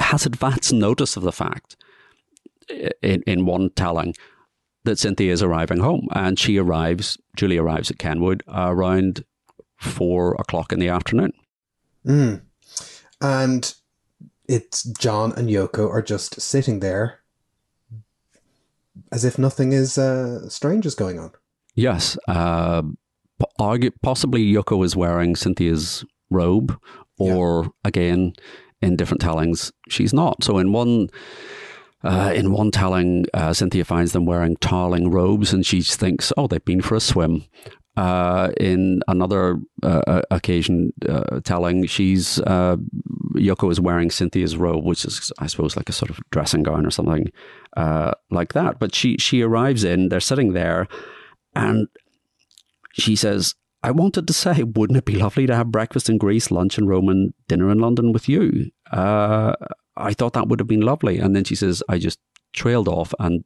has 0.00 0.26
advance 0.26 0.70
notice 0.72 1.16
of 1.16 1.22
the 1.22 1.32
fact 1.32 1.76
in, 3.02 3.22
in 3.26 3.46
one 3.46 3.70
telling 3.70 4.14
that 4.84 4.98
Cynthia 4.98 5.32
is 5.32 5.42
arriving 5.42 5.78
home. 5.78 6.08
And 6.12 6.38
she 6.38 6.58
arrives, 6.58 7.18
Julie 7.36 7.58
arrives 7.58 7.90
at 7.90 7.98
Kenwood 7.98 8.42
around 8.48 9.24
four 9.78 10.34
o'clock 10.34 10.72
in 10.72 10.78
the 10.78 10.88
afternoon. 10.88 11.32
Mm. 12.06 12.42
And 13.20 13.74
it's 14.46 14.82
John 14.82 15.32
and 15.32 15.48
Yoko 15.48 15.88
are 15.88 16.02
just 16.02 16.40
sitting 16.40 16.80
there 16.80 17.20
as 19.12 19.24
if 19.24 19.38
nothing 19.38 19.72
is 19.72 19.98
uh, 19.98 20.48
strange 20.48 20.86
is 20.86 20.94
going 20.94 21.18
on. 21.18 21.32
Yes. 21.74 22.16
Uh, 22.28 22.82
possibly 24.02 24.52
Yoko 24.52 24.84
is 24.84 24.96
wearing 24.96 25.36
Cynthia's 25.36 26.04
robe, 26.30 26.78
or 27.18 27.70
again, 27.84 28.32
in 28.80 28.96
different 28.96 29.20
tellings, 29.20 29.72
she's 29.88 30.12
not. 30.12 30.44
So 30.44 30.58
in 30.58 30.72
one. 30.72 31.08
Uh, 32.02 32.34
in 32.36 32.52
one 32.52 32.70
telling, 32.70 33.24
uh, 33.32 33.50
Cynthia 33.50 33.82
finds 33.82 34.12
them 34.12 34.26
wearing 34.26 34.56
tarling 34.56 35.10
robes, 35.10 35.54
and 35.54 35.64
she 35.64 35.80
thinks, 35.80 36.34
"Oh, 36.36 36.46
they've 36.46 36.62
been 36.62 36.82
for 36.82 36.96
a 36.96 37.00
swim." 37.00 37.44
Uh, 37.96 38.50
in 38.58 39.00
another 39.06 39.60
uh, 39.84 40.22
occasion, 40.30 40.92
uh, 41.08 41.38
telling, 41.44 41.86
she's 41.86 42.40
uh, 42.40 42.76
Yoko 43.34 43.70
is 43.70 43.80
wearing 43.80 44.10
Cynthia's 44.10 44.56
robe, 44.56 44.84
which 44.84 45.04
is, 45.04 45.32
I 45.38 45.46
suppose, 45.46 45.76
like 45.76 45.88
a 45.88 45.92
sort 45.92 46.10
of 46.10 46.18
dressing 46.30 46.64
gown 46.64 46.86
or 46.86 46.90
something 46.90 47.30
uh, 47.76 48.12
like 48.30 48.52
that. 48.54 48.80
But 48.80 48.94
she 48.94 49.16
she 49.18 49.42
arrives 49.42 49.84
in, 49.84 50.08
they're 50.08 50.18
sitting 50.20 50.54
there, 50.54 50.88
and 51.54 51.86
she 52.92 53.14
says, 53.14 53.54
I 53.84 53.90
wanted 53.90 54.26
to 54.26 54.32
say, 54.32 54.62
wouldn't 54.62 54.96
it 54.96 55.04
be 55.04 55.16
lovely 55.16 55.46
to 55.46 55.54
have 55.54 55.70
breakfast 55.70 56.08
in 56.08 56.18
Greece, 56.18 56.50
lunch 56.50 56.78
in 56.78 56.88
Rome, 56.88 57.08
and 57.08 57.34
dinner 57.48 57.70
in 57.70 57.78
London 57.78 58.12
with 58.12 58.28
you? 58.28 58.70
Uh, 58.90 59.54
I 59.96 60.14
thought 60.14 60.32
that 60.32 60.48
would 60.48 60.58
have 60.58 60.66
been 60.66 60.80
lovely. 60.80 61.18
And 61.18 61.36
then 61.36 61.44
she 61.44 61.54
says, 61.54 61.82
I 61.88 61.98
just 61.98 62.18
trailed 62.52 62.88
off 62.88 63.12
and 63.20 63.44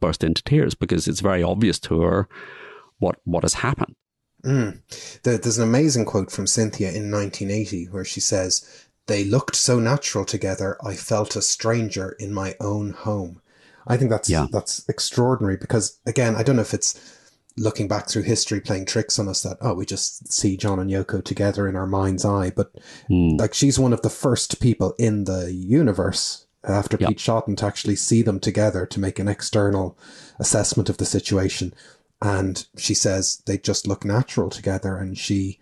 burst 0.00 0.24
into 0.24 0.42
tears 0.42 0.74
because 0.74 1.08
it's 1.08 1.20
very 1.20 1.42
obvious 1.42 1.78
to 1.80 2.00
her 2.00 2.28
what, 2.98 3.16
what 3.24 3.44
has 3.44 3.54
happened. 3.54 3.94
Mm. 4.44 4.80
There- 5.22 5.38
There's 5.38 5.58
an 5.58 5.64
amazing 5.68 6.04
quote 6.04 6.30
from 6.30 6.46
Cynthia 6.46 6.88
in 6.88 7.10
1980 7.10 7.86
where 7.86 8.04
she 8.04 8.20
says, 8.20 8.64
They 9.06 9.24
looked 9.24 9.56
so 9.56 9.78
natural 9.80 10.24
together, 10.24 10.76
I 10.84 10.94
felt 10.94 11.36
a 11.36 11.42
stranger 11.42 12.16
in 12.18 12.32
my 12.32 12.54
own 12.60 12.90
home. 12.90 13.40
I 13.86 13.96
think 13.96 14.10
that's 14.10 14.28
Yeah. 14.28 14.46
that's 14.50 14.84
extraordinary 14.88 15.56
because 15.56 15.98
again, 16.06 16.34
I 16.34 16.42
don't 16.42 16.56
know 16.56 16.62
if 16.62 16.74
it's 16.74 16.98
looking 17.56 17.88
back 17.88 18.08
through 18.08 18.22
history 18.22 18.60
playing 18.60 18.84
tricks 18.84 19.18
on 19.18 19.28
us 19.28 19.42
that 19.42 19.56
oh 19.62 19.74
we 19.74 19.86
just 19.86 20.30
see 20.32 20.56
John 20.56 20.78
and 20.78 20.90
Yoko 20.90 21.24
together 21.24 21.66
in 21.68 21.74
our 21.76 21.86
mind's 21.86 22.24
eye, 22.24 22.50
but 22.54 22.72
like 23.08 23.54
she's 23.54 23.78
one 23.78 23.92
of 23.92 24.02
the 24.02 24.10
first 24.10 24.60
people 24.60 24.94
in 24.98 25.24
the 25.24 25.52
universe 25.54 26.46
after 26.64 26.96
Yeah. 27.00 27.08
Pete 27.08 27.18
Shotton 27.18 27.56
to 27.58 27.64
actually 27.66 27.94
see 27.96 28.22
them 28.22 28.40
together 28.40 28.86
to 28.86 29.00
make 29.00 29.18
an 29.20 29.28
external 29.28 29.96
assessment 30.40 30.88
of 30.90 30.96
the 30.98 31.06
situation. 31.06 31.72
And 32.22 32.66
she 32.76 32.94
says 32.94 33.42
they 33.46 33.58
just 33.58 33.86
look 33.86 34.04
natural 34.04 34.50
together. 34.50 34.96
And 34.96 35.16
she, 35.16 35.60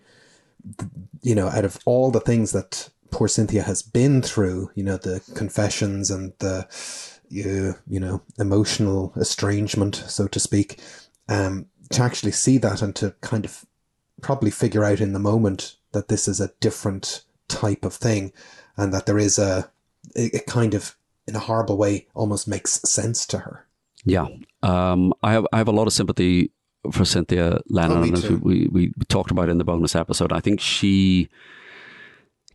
you 1.21 1.35
know, 1.35 1.47
out 1.47 1.65
of 1.65 1.79
all 1.85 2.11
the 2.11 2.19
things 2.19 2.51
that 2.53 2.89
poor 3.11 3.27
Cynthia 3.27 3.63
has 3.63 3.81
been 3.81 4.21
through, 4.21 4.71
you 4.75 4.83
know, 4.83 4.97
the 4.97 5.21
confessions 5.35 6.11
and 6.11 6.33
the, 6.39 6.67
you, 7.29 7.75
you 7.87 7.99
know, 7.99 8.21
emotional 8.39 9.13
estrangement, 9.15 9.95
so 9.95 10.27
to 10.27 10.39
speak, 10.39 10.79
um, 11.29 11.67
to 11.91 12.01
actually 12.01 12.31
see 12.31 12.57
that 12.57 12.81
and 12.81 12.95
to 12.95 13.15
kind 13.21 13.45
of 13.45 13.65
probably 14.21 14.51
figure 14.51 14.83
out 14.83 15.01
in 15.01 15.13
the 15.13 15.19
moment 15.19 15.75
that 15.91 16.07
this 16.07 16.27
is 16.27 16.39
a 16.39 16.51
different 16.59 17.23
type 17.47 17.85
of 17.85 17.93
thing 17.93 18.33
and 18.77 18.93
that 18.93 19.05
there 19.05 19.19
is 19.19 19.37
a, 19.37 19.69
it, 20.15 20.33
it 20.33 20.45
kind 20.45 20.73
of, 20.73 20.95
in 21.27 21.35
a 21.35 21.39
horrible 21.39 21.77
way, 21.77 22.07
almost 22.13 22.47
makes 22.47 22.81
sense 22.89 23.25
to 23.25 23.39
her. 23.39 23.65
Yeah, 24.05 24.27
um, 24.63 25.13
I 25.23 25.31
have 25.33 25.45
I 25.51 25.57
have 25.57 25.67
a 25.67 25.71
lot 25.71 25.87
of 25.87 25.93
sympathy 25.93 26.51
for 26.91 27.03
Cynthia 27.05 27.59
Lennon, 27.67 28.13
Oh, 28.15 28.35
we, 28.43 28.67
we 28.71 28.91
talked 29.09 29.31
about 29.31 29.49
in 29.49 29.57
the 29.57 29.63
bonus 29.63 29.95
episode. 29.95 30.31
I 30.31 30.39
think 30.39 30.59
she 30.59 31.29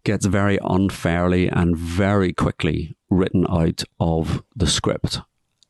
gets 0.04 0.24
very 0.26 0.58
unfairly 0.62 1.48
and 1.48 1.76
very 1.76 2.32
quickly 2.32 2.96
written 3.10 3.44
out 3.50 3.82
of 3.98 4.42
the 4.54 4.68
script 4.68 5.20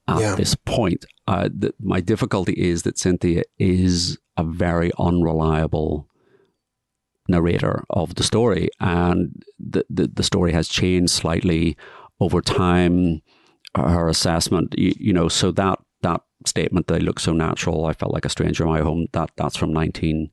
at 0.06 0.20
Yeah. 0.20 0.34
this 0.36 0.54
point. 0.54 1.06
Uh, 1.26 1.48
the, 1.52 1.72
my 1.80 2.00
difficulty 2.00 2.52
is 2.52 2.82
that 2.82 2.98
Cynthia 2.98 3.44
is 3.58 4.18
a 4.36 4.44
very 4.44 4.90
unreliable 4.98 6.06
narrator 7.28 7.84
of 7.90 8.14
the 8.16 8.22
story, 8.22 8.68
and 8.80 9.42
the, 9.58 9.84
the, 9.88 10.08
the 10.08 10.22
story 10.22 10.52
has 10.52 10.68
changed 10.68 11.10
slightly 11.12 11.76
over 12.20 12.40
time. 12.42 13.22
Her 13.76 14.08
assessment, 14.08 14.74
you, 14.76 14.92
you 14.98 15.12
know, 15.12 15.28
so 15.28 15.52
that 15.52 15.78
that 16.02 16.22
statement, 16.46 16.86
"they 16.86 16.98
look 16.98 17.20
so 17.20 17.32
natural," 17.32 17.86
I 17.86 17.92
felt 17.92 18.12
like 18.12 18.24
a 18.24 18.30
stranger 18.30 18.64
in 18.64 18.70
my 18.70 18.80
home. 18.80 19.06
That 19.12 19.30
that's 19.36 19.56
from 19.56 19.72
nineteen 19.72 20.30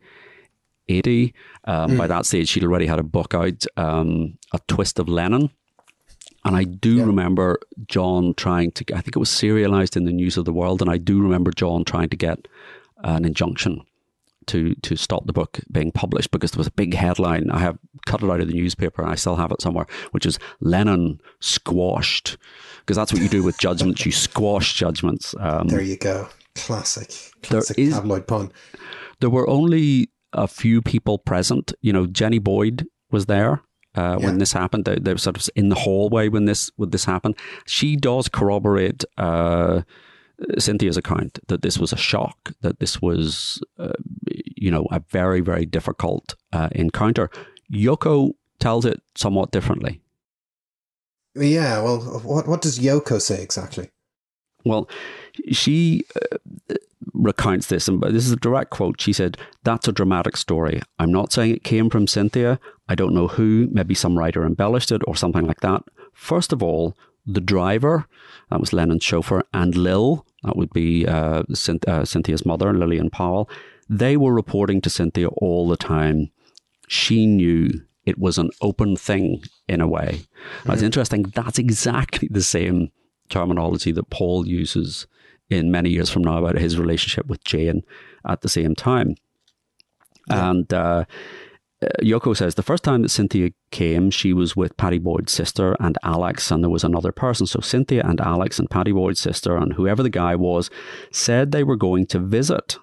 eighty. 0.89 1.33
Um, 1.65 1.97
By 1.97 2.07
that 2.07 2.25
stage, 2.25 2.49
she'd 2.49 2.63
already 2.63 2.87
had 2.87 2.99
a 2.99 3.03
book 3.03 3.33
out, 3.33 3.65
um, 3.75 4.37
"A 4.53 4.59
Twist 4.67 4.99
of 4.99 5.07
Lennon." 5.07 5.49
And 6.45 6.55
I 6.55 6.63
do 6.63 7.03
remember 7.05 7.59
John 7.87 8.33
trying 8.35 8.71
to, 8.71 8.85
I 8.95 9.01
think 9.01 9.17
it 9.17 9.19
was 9.19 9.29
serialized 9.29 9.97
in 9.97 10.05
the 10.05 10.13
News 10.13 10.37
of 10.37 10.45
the 10.45 10.53
World, 10.53 10.81
and 10.81 10.89
I 10.89 10.97
do 10.97 11.21
remember 11.21 11.51
John 11.51 11.83
trying 11.83 12.09
to 12.09 12.15
get 12.15 12.47
an 13.03 13.25
injunction 13.25 13.81
to 14.47 14.73
to 14.75 14.95
stop 14.95 15.25
the 15.25 15.33
book 15.33 15.59
being 15.71 15.91
published 15.91 16.31
because 16.31 16.51
there 16.51 16.59
was 16.59 16.67
a 16.67 16.71
big 16.71 16.93
headline. 16.93 17.51
I 17.51 17.59
have 17.59 17.77
cut 18.05 18.23
it 18.23 18.29
out 18.29 18.39
of 18.39 18.47
the 18.47 18.53
newspaper 18.53 19.01
and 19.01 19.11
I 19.11 19.15
still 19.15 19.35
have 19.35 19.51
it 19.51 19.61
somewhere, 19.61 19.87
which 20.11 20.25
is 20.25 20.39
Lennon 20.61 21.19
squashed. 21.41 22.37
Because 22.87 22.95
that's 22.95 23.11
what 23.11 23.21
you 23.21 23.27
do 23.27 23.43
with 23.43 23.57
judgments, 23.59 24.05
you 24.05 24.13
squash 24.13 24.73
judgments. 24.75 25.35
Um, 25.41 25.67
There 25.67 25.81
you 25.81 25.97
go. 25.97 26.29
Classic. 26.55 27.09
There 27.49 27.59
Classic 27.59 27.77
is- 27.77 27.93
tabloid 27.93 28.27
pun. 28.27 28.49
there 29.19 29.29
were 29.29 29.47
only 29.49 30.09
a 30.31 30.47
few 30.47 30.81
people 30.81 31.17
present. 31.17 31.73
You 31.81 31.91
know, 31.91 32.07
Jenny 32.07 32.39
Boyd 32.39 32.87
was 33.11 33.25
there 33.25 33.61
uh, 33.95 34.15
when 34.19 34.37
this 34.37 34.53
happened. 34.53 34.85
They, 34.85 34.95
they 34.95 35.11
were 35.13 35.17
sort 35.17 35.35
of 35.35 35.49
in 35.53 35.67
the 35.67 35.75
hallway 35.75 36.29
when 36.29 36.45
this 36.45 36.71
when 36.77 36.91
this 36.91 37.03
happened. 37.03 37.35
She 37.65 37.97
does 37.97 38.29
corroborate 38.29 39.03
uh, 39.17 39.81
Cynthia's 40.57 40.95
account 40.97 41.39
that 41.47 41.63
this 41.63 41.77
was 41.77 41.91
a 41.91 41.97
shock, 41.97 42.53
that 42.61 42.79
this 42.79 43.01
was, 43.01 43.61
uh, 43.77 43.93
you 44.55 44.71
know, 44.71 44.87
a 44.91 45.01
very 45.09 45.41
very 45.41 45.65
difficult 45.65 46.35
uh, 46.53 46.69
encounter. 46.71 47.29
Yoko 47.69 48.31
tells 48.59 48.85
it 48.85 49.01
somewhat 49.15 49.51
differently. 49.51 49.99
Yeah, 51.37 51.81
well, 51.81 51.99
what, 52.23 52.47
what 52.47 52.61
does 52.61 52.79
Yoko 52.79 53.21
say 53.21 53.41
exactly? 53.41 53.89
Well, 54.65 54.89
she 55.51 56.03
uh, 56.21 56.75
recounts 57.13 57.67
this, 57.67 57.87
and 57.87 58.01
this 58.01 58.25
is 58.25 58.31
a 58.31 58.37
direct 58.37 58.69
quote. 58.71 58.99
She 58.99 59.13
said, 59.13 59.37
That's 59.63 59.87
a 59.87 59.91
dramatic 59.93 60.37
story. 60.37 60.81
I'm 60.99 61.11
not 61.11 61.31
saying 61.31 61.53
it 61.53 61.63
came 61.63 61.89
from 61.89 62.07
Cynthia. 62.07 62.59
I 62.89 62.95
don't 62.95 63.13
know 63.13 63.27
who, 63.27 63.69
maybe 63.71 63.93
some 63.93 64.17
writer 64.17 64.45
embellished 64.45 64.91
it 64.91 65.01
or 65.07 65.15
something 65.15 65.45
like 65.45 65.61
that. 65.61 65.83
First 66.13 66.51
of 66.51 66.63
all, 66.63 66.97
the 67.25 67.41
driver, 67.41 68.07
that 68.49 68.59
was 68.59 68.73
Lennon's 68.73 69.03
chauffeur, 69.03 69.43
and 69.53 69.75
Lil, 69.75 70.25
that 70.43 70.55
would 70.55 70.71
be 70.71 71.05
uh, 71.05 71.43
uh, 71.87 72.05
Cynthia's 72.05 72.45
mother, 72.45 72.73
Lillian 72.73 73.09
Powell, 73.09 73.49
they 73.89 74.17
were 74.17 74.33
reporting 74.33 74.81
to 74.81 74.89
Cynthia 74.89 75.27
all 75.27 75.67
the 75.67 75.77
time. 75.77 76.31
She 76.87 77.25
knew 77.25 77.69
it 78.07 78.17
was 78.17 78.37
an 78.37 78.49
open 78.61 78.95
thing 78.95 79.43
in 79.67 79.81
a 79.81 79.87
way. 79.87 80.21
Now, 80.65 80.73
It's 80.73 80.81
interesting, 80.81 81.23
that's 81.35 81.59
exactly 81.59 82.29
the 82.31 82.41
same 82.41 82.89
terminology 83.27 83.91
that 83.91 84.09
Paul 84.09 84.47
uses 84.47 85.07
in 85.49 85.71
many 85.71 85.89
years 85.89 86.09
from 86.09 86.23
now 86.23 86.37
about 86.37 86.57
his 86.57 86.79
relationship 86.79 87.27
with 87.27 87.43
Jane 87.43 87.83
at 88.25 88.41
the 88.41 88.49
same 88.49 88.75
time. 88.75 89.15
And 90.29 90.73
uh, 90.73 91.03
uh, 91.81 91.87
Yoko 92.01 92.35
says 92.35 92.55
the 92.55 92.63
first 92.63 92.83
time 92.83 93.01
that 93.01 93.09
Cynthia 93.09 93.51
came, 93.71 94.09
she 94.09 94.31
was 94.31 94.55
with 94.55 94.77
Pattie 94.77 94.99
Boyd's 94.99 95.33
sister 95.33 95.75
and 95.79 95.97
Alex, 96.01 96.49
and 96.49 96.63
there 96.63 96.69
was 96.69 96.85
another 96.85 97.11
person. 97.11 97.45
So 97.45 97.59
Cynthia 97.59 98.03
and 98.05 98.21
Alex 98.21 98.57
and 98.57 98.69
Pattie 98.69 98.93
Boyd's 98.93 99.19
sister 99.19 99.57
and 99.57 99.73
whoever 99.73 100.01
the 100.01 100.09
guy 100.09 100.35
was 100.35 100.69
said 101.11 101.51
they 101.51 101.63
were 101.63 101.75
going 101.75 102.07
to 102.07 102.19
visit. 102.19 102.77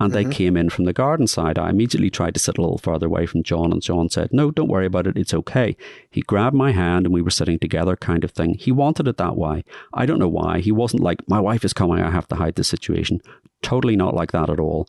And 0.00 0.12
they 0.12 0.22
mm-hmm. 0.22 0.32
came 0.32 0.56
in 0.56 0.70
from 0.70 0.86
the 0.86 0.92
garden 0.92 1.28
side. 1.28 1.56
I 1.56 1.70
immediately 1.70 2.10
tried 2.10 2.34
to 2.34 2.40
sit 2.40 2.58
a 2.58 2.60
little 2.60 2.78
further 2.78 3.06
away 3.06 3.26
from 3.26 3.44
John, 3.44 3.72
and 3.72 3.80
John 3.80 4.10
said, 4.10 4.32
No, 4.32 4.50
don't 4.50 4.68
worry 4.68 4.86
about 4.86 5.06
it. 5.06 5.16
It's 5.16 5.32
okay. 5.32 5.76
He 6.10 6.22
grabbed 6.22 6.56
my 6.56 6.72
hand 6.72 7.06
and 7.06 7.14
we 7.14 7.22
were 7.22 7.30
sitting 7.30 7.60
together, 7.60 7.94
kind 7.94 8.24
of 8.24 8.32
thing. 8.32 8.54
He 8.54 8.72
wanted 8.72 9.06
it 9.06 9.18
that 9.18 9.36
way. 9.36 9.64
I 9.92 10.04
don't 10.04 10.18
know 10.18 10.28
why. 10.28 10.58
He 10.58 10.72
wasn't 10.72 11.02
like, 11.02 11.26
My 11.28 11.38
wife 11.38 11.64
is 11.64 11.72
coming. 11.72 12.00
I 12.00 12.10
have 12.10 12.28
to 12.28 12.36
hide 12.36 12.56
the 12.56 12.64
situation. 12.64 13.20
Totally 13.62 13.94
not 13.94 14.14
like 14.14 14.32
that 14.32 14.50
at 14.50 14.58
all. 14.58 14.88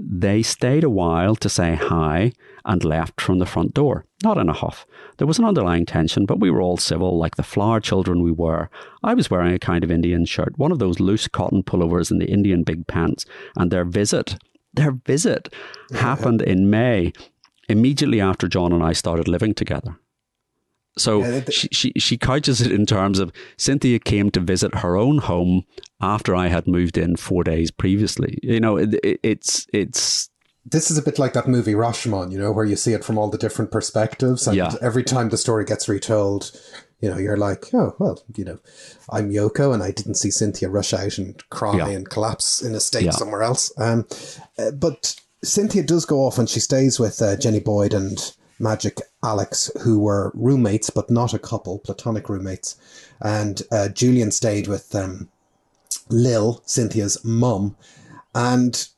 They 0.00 0.42
stayed 0.42 0.84
a 0.84 0.90
while 0.90 1.34
to 1.34 1.48
say 1.48 1.74
hi 1.74 2.30
and 2.64 2.84
left 2.84 3.20
from 3.20 3.40
the 3.40 3.46
front 3.46 3.74
door, 3.74 4.04
not 4.22 4.38
in 4.38 4.48
a 4.48 4.52
huff. 4.52 4.86
There 5.16 5.26
was 5.26 5.40
an 5.40 5.44
underlying 5.44 5.86
tension, 5.86 6.24
but 6.24 6.38
we 6.38 6.50
were 6.50 6.62
all 6.62 6.76
civil, 6.76 7.18
like 7.18 7.34
the 7.34 7.42
flower 7.42 7.80
children 7.80 8.22
we 8.22 8.30
were. 8.30 8.70
I 9.02 9.14
was 9.14 9.28
wearing 9.28 9.52
a 9.54 9.58
kind 9.58 9.82
of 9.82 9.90
Indian 9.90 10.24
shirt, 10.24 10.56
one 10.56 10.70
of 10.70 10.78
those 10.78 11.00
loose 11.00 11.26
cotton 11.26 11.64
pullovers 11.64 12.12
and 12.12 12.20
the 12.20 12.30
Indian 12.30 12.62
big 12.62 12.86
pants, 12.86 13.24
and 13.56 13.72
their 13.72 13.84
visit, 13.84 14.36
their 14.72 14.92
visit 14.92 15.52
happened 15.92 16.42
in 16.42 16.70
May, 16.70 17.12
immediately 17.68 18.20
after 18.20 18.46
John 18.46 18.72
and 18.72 18.84
I 18.84 18.92
started 18.92 19.26
living 19.26 19.52
together. 19.52 19.98
So 20.98 21.22
Yeah, 21.24 21.40
she, 21.50 21.68
she 21.72 21.92
she 21.96 22.16
couches 22.18 22.60
it 22.60 22.72
in 22.72 22.86
terms 22.86 23.18
of 23.18 23.32
Cynthia 23.56 23.98
came 23.98 24.30
to 24.32 24.40
visit 24.40 24.74
her 24.76 24.96
own 24.96 25.18
home 25.18 25.64
after 26.00 26.34
I 26.34 26.48
had 26.48 26.66
moved 26.66 26.98
in 26.98 27.16
four 27.16 27.44
days 27.44 27.70
previously. 27.70 28.38
You 28.42 28.60
know, 28.60 28.76
it, 28.76 28.94
it, 29.02 29.20
it's 29.22 29.66
it's 29.72 30.28
This 30.64 30.90
is 30.90 30.98
a 30.98 31.02
bit 31.02 31.18
like 31.18 31.32
that 31.32 31.48
movie 31.48 31.74
Rashomon, 31.74 32.30
you 32.32 32.38
know, 32.38 32.52
where 32.52 32.64
you 32.66 32.76
see 32.76 32.92
it 32.92 33.04
from 33.04 33.16
all 33.18 33.30
the 33.30 33.38
different 33.38 33.70
perspectives. 33.70 34.46
And 34.46 34.56
Yeah. 34.56 34.74
every 34.82 35.02
time 35.04 35.28
the 35.30 35.36
story 35.38 35.64
gets 35.64 35.88
retold, 35.88 36.52
you 37.00 37.08
know, 37.08 37.16
you're 37.18 37.36
like, 37.38 37.72
oh, 37.72 37.94
well, 37.98 38.22
you 38.36 38.44
know, 38.44 38.58
I'm 39.10 39.30
Yoko 39.30 39.72
and 39.72 39.82
I 39.82 39.92
didn't 39.92 40.16
see 40.16 40.30
Cynthia 40.30 40.68
rush 40.68 40.92
out 40.92 41.16
and 41.18 41.42
cry 41.50 41.76
Yeah. 41.76 41.88
and 41.88 42.08
collapse 42.10 42.60
in 42.60 42.74
a 42.74 42.80
state 42.80 43.04
Yeah. 43.04 43.12
somewhere 43.12 43.42
else. 43.42 43.72
Um, 43.78 44.04
uh, 44.58 44.72
but 44.72 45.14
Cynthia 45.44 45.82
does 45.84 46.04
go 46.04 46.18
off 46.26 46.38
and 46.38 46.48
she 46.48 46.60
stays 46.60 46.98
with 47.00 47.22
uh, 47.22 47.36
Jenny 47.36 47.60
Boyd 47.60 47.94
and 47.94 48.18
Magic 48.58 48.98
Alex, 49.22 49.70
who 49.82 49.98
were 50.00 50.32
roommates, 50.34 50.90
but 50.90 51.10
not 51.10 51.34
a 51.34 51.38
couple, 51.38 51.78
platonic 51.78 52.28
roommates. 52.28 52.76
And 53.20 53.62
uh, 53.70 53.88
Julian 53.88 54.30
stayed 54.30 54.66
with 54.66 54.94
um, 54.94 55.28
Lil, 56.08 56.62
Cynthia's 56.66 57.24
mum. 57.24 57.76
And 58.34 58.88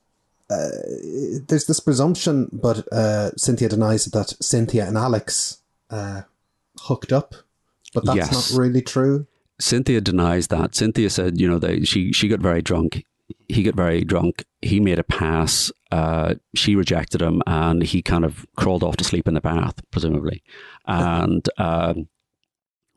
there's 0.48 1.66
this 1.66 1.80
presumption, 1.80 2.48
but 2.52 2.86
uh, 2.92 3.30
Cynthia 3.36 3.68
denies 3.68 4.06
that 4.06 4.34
Cynthia 4.40 4.86
and 4.86 4.96
Alex 4.96 5.58
uh, 5.90 6.22
hooked 6.82 7.12
up, 7.12 7.34
but 7.94 8.04
that's 8.04 8.16
Yes. 8.16 8.32
not 8.52 8.58
really 8.60 8.82
true. 8.82 9.26
Cynthia 9.60 10.00
denies 10.00 10.48
that. 10.48 10.74
Cynthia 10.74 11.10
said, 11.10 11.40
you 11.40 11.48
know, 11.48 11.58
that 11.58 11.86
she 11.86 12.12
she 12.12 12.28
got 12.28 12.40
very 12.40 12.62
drunk. 12.62 13.04
He 13.48 13.62
got 13.62 13.74
very 13.74 14.02
drunk. 14.04 14.44
He 14.62 14.80
made 14.80 14.98
a 14.98 15.04
pass. 15.04 15.72
Uh, 15.90 16.34
she 16.54 16.76
rejected 16.76 17.22
him, 17.22 17.42
and 17.46 17.82
he 17.82 18.02
kind 18.02 18.24
of 18.24 18.46
crawled 18.56 18.82
off 18.82 18.96
to 18.98 19.04
sleep 19.04 19.26
in 19.26 19.34
the 19.34 19.40
bath, 19.40 19.80
presumably. 19.90 20.42
And 20.86 21.48
um, 21.58 22.08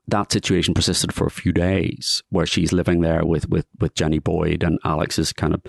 that 0.07 0.31
situation 0.31 0.73
persisted 0.73 1.13
for 1.13 1.25
a 1.25 1.31
few 1.31 1.53
days, 1.53 2.23
where 2.29 2.45
she's 2.45 2.73
living 2.73 3.01
there 3.01 3.25
with 3.25 3.49
with 3.49 3.65
with 3.79 3.95
Jenny 3.95 4.19
Boyd, 4.19 4.63
and 4.63 4.79
Alex 4.83 5.17
is 5.17 5.31
kind 5.31 5.53
of 5.53 5.61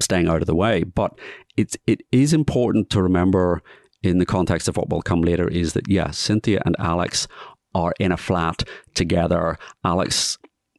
staying 0.00 0.28
out 0.28 0.42
of 0.42 0.46
the 0.46 0.54
way. 0.54 0.84
But 0.84 1.18
it's 1.56 1.76
it 1.86 2.02
is 2.12 2.32
important 2.32 2.90
to 2.90 3.02
remember 3.02 3.62
in 4.02 4.18
the 4.18 4.26
context 4.26 4.68
of 4.68 4.76
what 4.76 4.88
will 4.88 5.02
come 5.02 5.22
later 5.22 5.48
is 5.48 5.72
that 5.72 5.88
yes, 5.88 6.18
Cynthia 6.18 6.62
and 6.64 6.76
Alex 6.78 7.26
are 7.74 7.94
in 7.98 8.12
a 8.12 8.16
flat 8.16 8.62
together. 8.94 9.58
Alex 9.84 10.38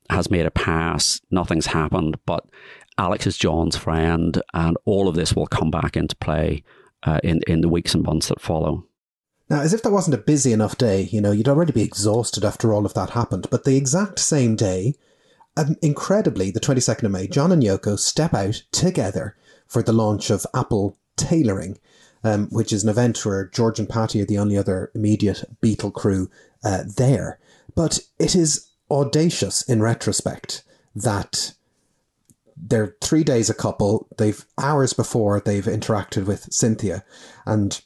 has 0.09 0.31
made 0.31 0.45
a 0.45 0.51
pass, 0.51 1.21
nothing's 1.31 1.67
happened, 1.67 2.17
but 2.25 2.45
Alex 2.97 3.27
is 3.27 3.37
John's 3.37 3.77
friend, 3.77 4.41
and 4.53 4.77
all 4.85 5.07
of 5.07 5.15
this 5.15 5.35
will 5.35 5.47
come 5.47 5.71
back 5.71 5.95
into 5.95 6.15
play 6.15 6.63
uh, 7.03 7.19
in 7.23 7.41
in 7.47 7.61
the 7.61 7.69
weeks 7.69 7.93
and 7.93 8.03
months 8.03 8.29
that 8.29 8.41
follow. 8.41 8.85
Now, 9.49 9.61
as 9.61 9.73
if 9.73 9.81
that 9.83 9.91
wasn't 9.91 10.15
a 10.15 10.19
busy 10.19 10.51
enough 10.51 10.77
day, 10.77 11.03
you 11.03 11.21
know, 11.21 11.31
you'd 11.31 11.47
already 11.47 11.71
be 11.71 11.83
exhausted 11.83 12.43
after 12.43 12.73
all 12.73 12.85
of 12.85 12.93
that 12.95 13.11
happened. 13.11 13.47
But 13.49 13.63
the 13.63 13.77
exact 13.77 14.19
same 14.19 14.55
day, 14.55 14.95
um, 15.55 15.77
incredibly, 15.81 16.51
the 16.51 16.59
22nd 16.59 17.03
of 17.03 17.11
May, 17.11 17.27
John 17.27 17.51
and 17.51 17.63
Yoko 17.63 17.97
step 17.97 18.33
out 18.33 18.63
together 18.71 19.37
for 19.65 19.81
the 19.81 19.93
launch 19.93 20.29
of 20.29 20.45
Apple 20.53 20.97
Tailoring, 21.15 21.79
um, 22.23 22.47
which 22.49 22.73
is 22.73 22.83
an 22.83 22.89
event 22.89 23.25
where 23.25 23.47
George 23.47 23.79
and 23.79 23.87
Pattie 23.87 24.21
are 24.21 24.25
the 24.25 24.37
only 24.37 24.57
other 24.57 24.91
immediate 24.93 25.43
Beatle 25.61 25.93
crew 25.93 26.29
uh, 26.63 26.83
there. 26.97 27.39
But 27.73 27.99
it 28.19 28.35
is 28.35 28.69
audacious 28.91 29.61
in 29.61 29.81
retrospect 29.81 30.63
that 30.93 31.53
they're 32.59 32.95
three 33.01 33.23
days 33.23 33.49
a 33.49 33.53
couple. 33.53 34.07
They've 34.17 34.43
hours 34.57 34.93
before 34.93 35.39
they've 35.39 35.65
interacted 35.65 36.25
with 36.25 36.51
Cynthia, 36.51 37.03
and 37.45 37.79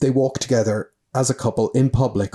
they 0.00 0.10
walk 0.10 0.38
together 0.38 0.90
as 1.14 1.30
a 1.30 1.34
couple 1.34 1.70
in 1.70 1.90
public, 1.90 2.34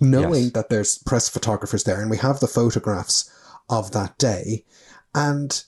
knowing 0.00 0.44
Yes. 0.44 0.52
that 0.52 0.68
there's 0.68 0.98
press 0.98 1.28
photographers 1.28 1.84
there, 1.84 2.00
and 2.00 2.10
we 2.10 2.16
have 2.18 2.40
the 2.40 2.46
photographs 2.46 3.30
of 3.68 3.92
that 3.92 4.16
day. 4.18 4.64
And 5.14 5.62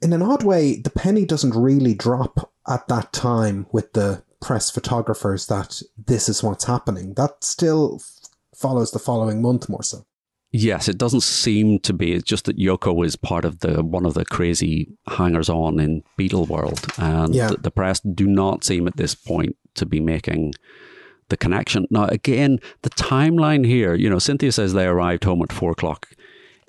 in 0.00 0.12
an 0.12 0.22
odd 0.22 0.42
way, 0.42 0.80
the 0.80 0.90
penny 0.90 1.24
doesn't 1.24 1.54
really 1.54 1.94
drop 1.94 2.52
at 2.66 2.88
that 2.88 3.12
time 3.12 3.66
with 3.72 3.92
the 3.94 4.22
press 4.40 4.70
photographers 4.70 5.46
that 5.46 5.82
this 6.06 6.28
is 6.28 6.42
what's 6.42 6.64
happening. 6.64 7.14
That 7.14 7.42
still 7.42 8.00
follows 8.54 8.90
the 8.92 8.98
following 8.98 9.42
month 9.42 9.68
more 9.68 9.82
so. 9.82 10.04
Yes, 10.50 10.88
it 10.88 10.96
doesn't 10.96 11.22
seem 11.22 11.78
to 11.80 11.92
be. 11.92 12.12
It's 12.12 12.24
just 12.24 12.46
that 12.46 12.56
Yoko 12.58 13.04
is 13.04 13.16
part 13.16 13.44
of 13.44 13.60
the 13.60 13.82
one 13.84 14.06
of 14.06 14.14
the 14.14 14.24
crazy 14.24 14.88
hangers 15.06 15.48
on 15.50 15.78
in 15.78 16.02
Beatle 16.18 16.48
world, 16.48 16.86
and 16.96 17.34
Yeah. 17.34 17.48
the, 17.48 17.56
the 17.58 17.70
press 17.70 18.00
do 18.00 18.26
not 18.26 18.64
seem 18.64 18.86
at 18.86 18.96
this 18.96 19.14
point 19.14 19.56
to 19.74 19.84
be 19.84 20.00
making 20.00 20.54
the 21.28 21.36
connection. 21.36 21.86
Now, 21.90 22.06
again, 22.06 22.60
the 22.80 22.88
timeline 22.90 23.66
here. 23.66 23.94
You 23.94 24.08
know, 24.08 24.18
Cynthia 24.18 24.50
says 24.50 24.72
they 24.72 24.86
arrived 24.86 25.24
home 25.24 25.42
at 25.42 25.52
four 25.52 25.72
o'clock 25.72 26.08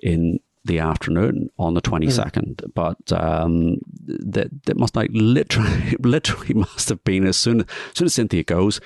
in 0.03 0.39
the 0.65 0.79
afternoon 0.79 1.49
on 1.57 1.73
the 1.73 1.81
twenty 1.81 2.09
second, 2.11 2.61
but 2.75 2.97
um, 3.13 3.77
that 4.05 4.49
that 4.65 4.77
must 4.77 4.97
like 4.97 5.09
literally, 5.13 5.95
literally 6.03 6.53
must 6.53 6.89
have 6.89 7.01
been 7.05 7.25
as 7.25 7.37
soon 7.37 7.61
as 7.61 7.67
soon 7.93 8.07
as 8.07 8.13
Cynthia 8.13 8.43
goes, 8.43 8.81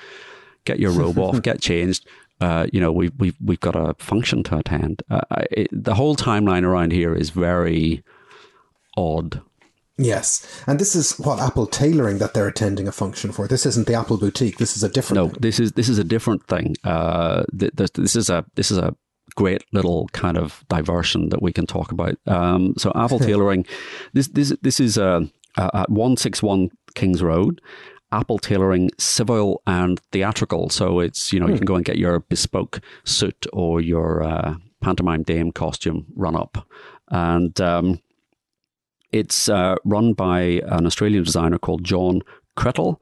get 0.64 0.78
your 0.78 0.92
robe 0.92 1.18
off, 1.18 1.42
get 1.48 1.60
changed. 1.60 2.06
Uh, 2.40 2.66
you 2.72 2.80
know, 2.80 2.92
we've 2.92 3.12
we've 3.18 3.36
we've 3.42 3.60
got 3.60 3.76
a 3.76 3.94
function 3.98 4.42
to 4.44 4.58
attend. 4.58 5.02
Uh, 5.10 5.20
it, 5.50 5.68
the 5.72 5.94
whole 5.94 6.16
timeline 6.16 6.64
around 6.64 6.92
here 6.92 7.14
is 7.14 7.30
very 7.30 8.02
odd. 8.96 9.40
Yes. 9.96 10.44
And 10.66 10.78
this 10.80 10.96
is 10.96 11.16
what 11.18 11.38
Apple 11.40 11.66
tailoring 11.68 12.18
that 12.18 12.34
they're 12.34 12.48
attending 12.48 12.88
a 12.88 12.92
function 12.92 13.30
for. 13.30 13.46
This 13.46 13.64
isn't 13.64 13.86
the 13.86 13.94
Apple 13.94 14.16
boutique. 14.18 14.58
This 14.58 14.76
is 14.76 14.82
a 14.82 14.88
different 14.88 15.14
No, 15.16 15.28
thing. 15.28 15.38
this 15.40 15.60
is 15.60 15.72
this 15.72 15.88
is 15.88 15.98
a 15.98 16.04
different 16.04 16.44
thing. 16.48 16.74
Uh, 16.82 17.44
th- 17.56 17.72
this, 17.74 17.90
this 17.90 18.16
is 18.16 18.28
a 18.28 18.44
this 18.56 18.70
is 18.72 18.78
a 18.78 18.96
great 19.36 19.64
little 19.72 20.08
kind 20.12 20.36
of 20.36 20.64
diversion 20.68 21.28
that 21.28 21.42
we 21.42 21.52
can 21.52 21.66
talk 21.66 21.92
about. 21.92 22.16
Um, 22.26 22.74
so 22.76 22.90
Apple 22.96 23.18
tailoring, 23.28 23.66
this 24.12 24.26
this 24.28 24.52
this 24.62 24.80
is 24.80 24.98
uh, 24.98 25.20
uh, 25.56 25.70
at 25.74 25.90
one 25.90 26.16
six 26.16 26.42
one 26.42 26.70
Kings 26.96 27.22
Road. 27.22 27.60
Apple 28.14 28.38
tailoring 28.38 28.90
civil 28.98 29.60
and 29.66 30.00
theatrical. 30.12 30.70
So 30.70 31.00
it's 31.00 31.32
you 31.32 31.40
know 31.40 31.48
you 31.48 31.56
can 31.56 31.66
go 31.66 31.74
and 31.74 31.84
get 31.84 31.98
your 31.98 32.20
bespoke 32.20 32.80
suit 33.04 33.46
or 33.52 33.80
your 33.80 34.22
uh, 34.22 34.54
pantomime 34.80 35.22
dame 35.22 35.50
costume 35.52 36.06
run 36.14 36.36
up, 36.36 36.66
and 37.08 37.60
um, 37.60 38.00
it's 39.12 39.48
uh, 39.48 39.76
run 39.84 40.12
by 40.12 40.62
an 40.66 40.86
Australian 40.86 41.24
designer 41.24 41.58
called 41.58 41.84
John 41.84 42.22
Crittle, 42.56 43.00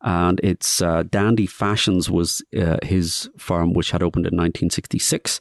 and 0.00 0.40
it's 0.42 0.80
uh, 0.80 1.02
Dandy 1.02 1.46
Fashions 1.46 2.10
was 2.10 2.42
uh, 2.56 2.78
his 2.82 3.28
firm, 3.36 3.74
which 3.74 3.90
had 3.90 4.02
opened 4.02 4.26
in 4.26 4.36
1966. 4.36 5.40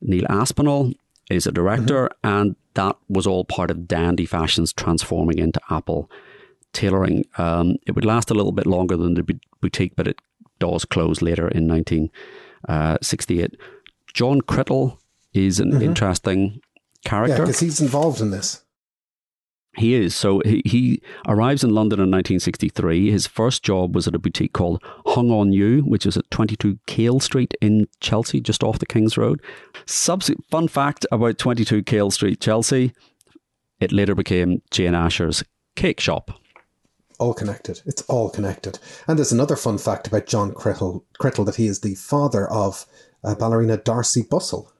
Neil 0.00 0.26
Aspinall 0.28 0.92
is 1.30 1.46
a 1.46 1.52
director, 1.52 2.08
and 2.22 2.54
that 2.74 2.96
was 3.08 3.26
all 3.26 3.44
part 3.44 3.70
of 3.70 3.88
Dandy 3.88 4.26
Fashions 4.26 4.72
transforming 4.72 5.38
into 5.38 5.60
Apple 5.70 6.10
tailoring. 6.72 7.24
Um, 7.38 7.76
it 7.86 7.94
would 7.94 8.04
last 8.04 8.30
a 8.30 8.34
little 8.34 8.52
bit 8.52 8.66
longer 8.66 8.96
than 8.96 9.14
the 9.14 9.38
boutique, 9.60 9.94
but 9.96 10.06
it 10.08 10.20
does 10.58 10.84
close 10.84 11.22
later 11.22 11.48
in 11.48 11.66
1968. 11.68 13.56
John 14.14 14.40
Crittle 14.40 14.98
is 15.32 15.60
an 15.60 15.80
interesting 15.82 16.60
Yeah, 17.04 17.10
character. 17.10 17.42
because 17.44 17.60
he's 17.60 17.80
involved 17.80 18.20
in 18.20 18.30
this. 18.30 18.64
He 19.76 19.94
is. 19.94 20.14
So 20.16 20.40
he, 20.44 20.62
he 20.64 21.02
arrives 21.28 21.62
in 21.62 21.70
London 21.70 21.98
in 22.00 22.10
1963. 22.10 23.12
His 23.12 23.28
first 23.28 23.62
job 23.62 23.94
was 23.94 24.08
at 24.08 24.14
a 24.14 24.18
boutique 24.18 24.52
called 24.52 24.82
Hung 25.06 25.30
On 25.30 25.52
You, 25.52 25.82
which 25.82 26.04
is 26.04 26.16
at 26.16 26.28
22 26.32 26.78
Cale 26.86 27.20
Street 27.20 27.54
in 27.60 27.86
Chelsea, 28.00 28.40
just 28.40 28.64
off 28.64 28.80
the 28.80 28.86
King's 28.86 29.16
Road. 29.16 29.40
Subs- 29.86 30.30
fun 30.50 30.66
fact 30.66 31.06
about 31.12 31.38
22 31.38 31.84
Cale 31.84 32.10
Street, 32.10 32.40
Chelsea, 32.40 32.92
it 33.78 33.92
later 33.92 34.16
became 34.16 34.62
Jane 34.72 34.94
Asher's 34.96 35.44
cake 35.76 36.00
shop. 36.00 36.32
All 37.18 37.34
connected. 37.34 37.82
It's 37.84 38.02
all 38.02 38.30
connected. 38.30 38.78
And 39.06 39.18
there's 39.18 39.32
another 39.32 39.56
fun 39.56 39.78
fact 39.78 40.06
about 40.06 40.26
John 40.26 40.52
Crittle, 40.52 41.04
Crittle 41.18 41.44
that 41.46 41.56
he 41.56 41.66
is 41.66 41.80
the 41.80 41.96
father 41.96 42.48
of 42.48 42.86
uh, 43.24 43.34
ballerina 43.34 43.76
Darcy 43.76 44.22
Bussell. 44.22 44.70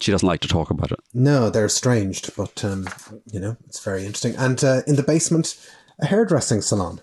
She 0.00 0.12
doesn't 0.12 0.26
like 0.26 0.40
to 0.40 0.48
talk 0.48 0.70
about 0.70 0.92
it. 0.92 1.00
No, 1.12 1.50
they're 1.50 1.66
estranged, 1.66 2.34
but 2.36 2.64
um, 2.64 2.88
you 3.30 3.40
know 3.40 3.56
it's 3.66 3.82
very 3.82 4.00
interesting. 4.04 4.36
And 4.36 4.62
uh, 4.62 4.82
in 4.86 4.96
the 4.96 5.02
basement, 5.02 5.56
a 5.98 6.06
hairdressing 6.06 6.62
salon. 6.62 7.00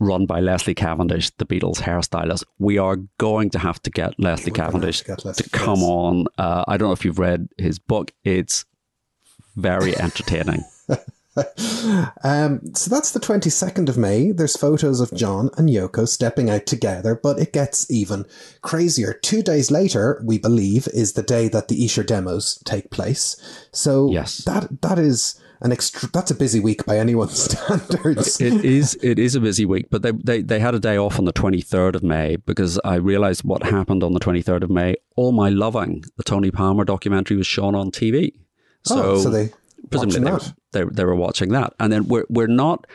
Run 0.00 0.26
by 0.26 0.40
Leslie 0.40 0.74
Cavendish, 0.74 1.30
the 1.38 1.44
Beatles 1.44 1.80
hairstylist. 1.80 2.44
We 2.58 2.78
are 2.78 2.96
going 3.18 3.50
to 3.50 3.58
have 3.58 3.82
to 3.82 3.90
get 3.90 4.18
Leslie 4.18 4.52
We're 4.52 4.64
Cavendish 4.64 5.00
to 5.00 5.04
get 5.04 5.24
Leslie, 5.24 5.44
to 5.44 5.50
come 5.50 5.80
yes. 5.80 5.88
on. 5.88 6.26
Uh, 6.38 6.64
I 6.68 6.76
don't 6.76 6.88
know 6.88 6.92
if 6.92 7.04
you've 7.04 7.18
read 7.18 7.48
his 7.58 7.78
book. 7.78 8.12
It's 8.22 8.64
very 9.56 9.98
entertaining. 10.00 10.62
Um, 12.24 12.74
so 12.74 12.90
that's 12.90 13.12
the 13.12 13.20
22nd 13.20 13.88
of 13.88 13.96
May. 13.96 14.32
There's 14.32 14.56
photos 14.56 15.00
of 15.00 15.14
John 15.14 15.50
and 15.56 15.68
Yoko 15.68 16.06
stepping 16.08 16.50
out 16.50 16.66
together, 16.66 17.18
but 17.20 17.38
it 17.38 17.52
gets 17.52 17.90
even 17.90 18.26
crazier. 18.62 19.14
Two 19.14 19.42
days 19.42 19.70
later, 19.70 20.20
we 20.24 20.38
believe, 20.38 20.88
is 20.88 21.12
the 21.12 21.22
day 21.22 21.48
that 21.48 21.68
the 21.68 21.82
Esher 21.84 22.02
demos 22.02 22.60
take 22.64 22.90
place. 22.90 23.36
So 23.72 24.10
Yes. 24.10 24.38
that 24.38 24.82
that 24.82 24.98
is 24.98 25.40
an 25.60 25.72
extra. 25.72 26.08
That's 26.12 26.30
a 26.30 26.34
busy 26.34 26.60
week 26.60 26.84
by 26.84 26.98
anyone's 26.98 27.38
standards. 27.50 28.40
it 28.40 28.64
is 28.64 28.98
it 29.02 29.18
is 29.18 29.34
a 29.34 29.40
busy 29.40 29.64
week, 29.64 29.86
but 29.90 30.02
they, 30.02 30.12
they 30.12 30.42
they 30.42 30.58
had 30.60 30.74
a 30.74 30.80
day 30.80 30.98
off 30.98 31.18
on 31.18 31.24
the 31.24 31.32
twenty 31.32 31.60
third 31.60 31.94
of 31.96 32.02
May 32.02 32.36
because 32.36 32.78
I 32.84 32.96
realised 32.96 33.44
what 33.44 33.62
happened 33.62 34.02
on 34.02 34.12
the 34.12 34.20
twenty 34.20 34.42
third 34.42 34.62
of 34.62 34.70
May. 34.70 34.96
All 35.16 35.32
my 35.32 35.48
loving, 35.48 36.04
the 36.16 36.24
Tony 36.24 36.50
Palmer 36.50 36.84
documentary 36.84 37.36
was 37.36 37.46
shown 37.46 37.74
on 37.74 37.90
TV. 37.90 38.32
So, 38.84 39.02
Oh, 39.02 39.22
so 39.22 39.30
they 39.30 39.50
presumably 39.90 40.20
they, 40.20 40.30
that. 40.30 40.54
they 40.72 40.84
they 40.84 41.04
were 41.04 41.14
watching 41.14 41.50
that, 41.50 41.74
and 41.80 41.92
then 41.92 42.08
we're 42.08 42.26
we're 42.28 42.46
not 42.46 42.86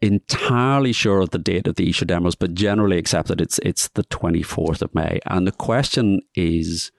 entirely 0.00 0.92
sure 0.92 1.20
of 1.20 1.30
the 1.30 1.38
date 1.38 1.66
of 1.66 1.74
the 1.74 1.88
Esher 1.88 2.04
demos, 2.04 2.34
but 2.34 2.54
generally 2.54 2.98
accepted 2.98 3.40
it's 3.40 3.58
it's 3.60 3.88
the 3.88 4.04
twenty 4.04 4.42
fourth 4.42 4.82
of 4.82 4.94
May. 4.94 5.20
And 5.26 5.46
the 5.46 5.52
question 5.52 6.22
is, 6.34 6.92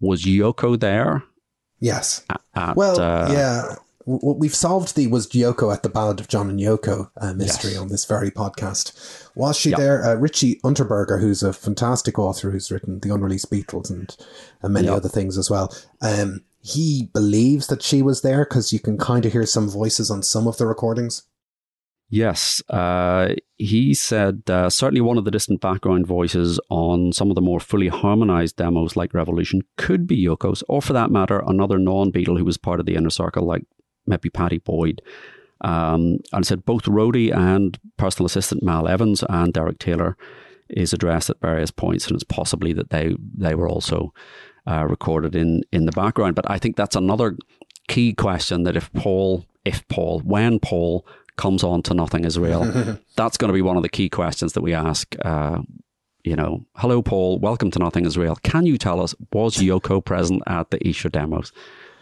was 0.00 0.24
Yoko 0.24 0.78
there? 0.78 1.22
Yes. 1.80 2.24
At, 2.54 2.76
Well, 2.76 3.00
uh, 3.00 3.32
yeah. 3.32 3.74
What 4.04 4.38
we've 4.38 4.54
solved 4.54 4.96
the 4.96 5.06
was 5.06 5.28
Yoko 5.28 5.72
at 5.72 5.84
the 5.84 5.88
Ballad 5.88 6.18
of 6.18 6.26
John 6.26 6.50
and 6.50 6.58
Yoko 6.58 7.10
uh, 7.20 7.34
mystery 7.34 7.72
Yes. 7.72 7.80
on 7.80 7.86
this 7.88 8.04
very 8.04 8.32
podcast. 8.32 9.28
Was 9.36 9.56
she 9.56 9.70
Yeah. 9.70 9.76
there? 9.76 10.04
Uh, 10.04 10.14
Richie 10.16 10.58
Unterberger, 10.64 11.20
who's 11.20 11.44
a 11.44 11.52
fantastic 11.52 12.18
author 12.18 12.50
who's 12.50 12.72
written 12.72 12.98
The 12.98 13.14
Unreleased 13.14 13.48
Beatles 13.50 13.90
and, 13.90 14.16
and 14.60 14.74
many 14.74 14.88
Yeah. 14.88 14.94
other 14.94 15.08
things 15.08 15.38
as 15.38 15.48
well. 15.48 15.72
Um, 16.00 16.42
he 16.62 17.10
believes 17.12 17.66
that 17.66 17.82
she 17.82 18.02
was 18.02 18.22
there 18.22 18.44
because 18.44 18.72
you 18.72 18.78
can 18.78 18.96
kind 18.96 19.26
of 19.26 19.32
hear 19.32 19.44
some 19.44 19.68
voices 19.68 20.10
on 20.10 20.22
some 20.22 20.46
of 20.46 20.58
the 20.58 20.66
recordings. 20.66 21.24
Yes, 22.08 22.62
uh, 22.68 23.34
he 23.56 23.94
said 23.94 24.42
uh, 24.48 24.68
certainly 24.70 25.00
one 25.00 25.18
of 25.18 25.24
the 25.24 25.30
distant 25.30 25.60
background 25.60 26.06
voices 26.06 26.60
on 26.68 27.12
some 27.12 27.30
of 27.30 27.36
the 27.36 27.40
more 27.40 27.58
fully 27.58 27.88
harmonized 27.88 28.56
demos 28.56 28.96
like 28.96 29.14
Revolution 29.14 29.62
could 29.76 30.06
be 30.06 30.22
Yoko's, 30.22 30.62
or 30.68 30.82
for 30.82 30.92
that 30.92 31.10
matter, 31.10 31.42
another 31.46 31.78
non 31.78 32.12
Beatle 32.12 32.38
who 32.38 32.44
was 32.44 32.58
part 32.58 32.80
of 32.80 32.86
the 32.86 32.94
inner 32.94 33.10
circle, 33.10 33.44
like 33.44 33.64
maybe 34.06 34.30
Pattie 34.30 34.58
Boyd. 34.58 35.02
Um, 35.62 36.18
and 36.32 36.44
said 36.44 36.64
both 36.64 36.84
roadie 36.84 37.34
and 37.34 37.78
personal 37.96 38.26
assistant 38.26 38.64
Mal 38.64 38.88
Evans 38.88 39.24
and 39.28 39.52
Derek 39.52 39.78
Taylor 39.78 40.16
is 40.68 40.92
addressed 40.92 41.30
at 41.30 41.40
various 41.40 41.70
points, 41.70 42.06
and 42.06 42.14
it's 42.14 42.24
possibly 42.24 42.72
that 42.72 42.90
they 42.90 43.16
they 43.34 43.54
were 43.54 43.68
also 43.68 44.12
uh, 44.66 44.86
recorded 44.88 45.34
in 45.34 45.62
in 45.72 45.86
the 45.86 45.92
background. 45.92 46.34
But 46.34 46.50
I 46.50 46.58
think 46.58 46.76
that's 46.76 46.96
another 46.96 47.36
key 47.88 48.12
question 48.12 48.64
that 48.64 48.76
if 48.76 48.92
Paul, 48.92 49.46
if 49.64 49.86
Paul, 49.88 50.20
when 50.20 50.58
Paul 50.60 51.06
comes 51.36 51.62
on 51.64 51.82
to 51.84 51.94
Nothing 51.94 52.24
is 52.24 52.38
Real, 52.38 52.64
that's 53.16 53.36
going 53.36 53.48
to 53.48 53.54
be 53.54 53.62
one 53.62 53.76
of 53.76 53.82
the 53.82 53.88
key 53.88 54.08
questions 54.08 54.52
that 54.52 54.62
we 54.62 54.74
ask. 54.74 55.14
Uh, 55.24 55.58
you 56.24 56.36
know, 56.36 56.64
hello, 56.76 57.02
Paul, 57.02 57.38
welcome 57.40 57.70
to 57.72 57.78
Nothing 57.78 58.06
is 58.06 58.16
Real. 58.16 58.36
Can 58.36 58.64
you 58.64 58.78
tell 58.78 59.00
us, 59.00 59.14
was 59.32 59.56
Yoko 59.56 60.04
present 60.04 60.42
at 60.46 60.70
the 60.70 60.86
Esher 60.86 61.08
demos? 61.08 61.52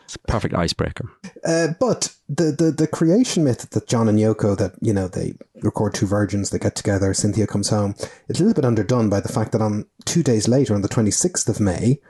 It's 0.04 0.16
a 0.16 0.18
perfect 0.18 0.54
icebreaker. 0.54 1.08
Uh, 1.44 1.68
but 1.78 2.16
the, 2.28 2.50
the 2.50 2.72
the 2.76 2.88
creation 2.88 3.44
myth 3.44 3.70
that 3.70 3.86
John 3.86 4.08
and 4.08 4.18
Yoko 4.18 4.58
that 4.58 4.72
you 4.80 4.92
know 4.92 5.06
they 5.06 5.34
record 5.62 5.94
two 5.94 6.06
virgins, 6.06 6.50
they 6.50 6.58
get 6.58 6.74
together, 6.74 7.14
Cynthia 7.14 7.46
comes 7.46 7.68
home. 7.70 7.94
It's 8.28 8.40
a 8.40 8.42
little 8.42 8.60
bit 8.60 8.64
underdone 8.64 9.08
by 9.08 9.20
the 9.20 9.32
fact 9.32 9.52
that 9.52 9.62
on 9.62 9.86
two 10.04 10.24
days 10.24 10.48
later, 10.48 10.74
on 10.74 10.82
the 10.82 10.88
twenty 10.88 11.12
sixth 11.12 11.48
of 11.48 11.60
May, 11.60 12.00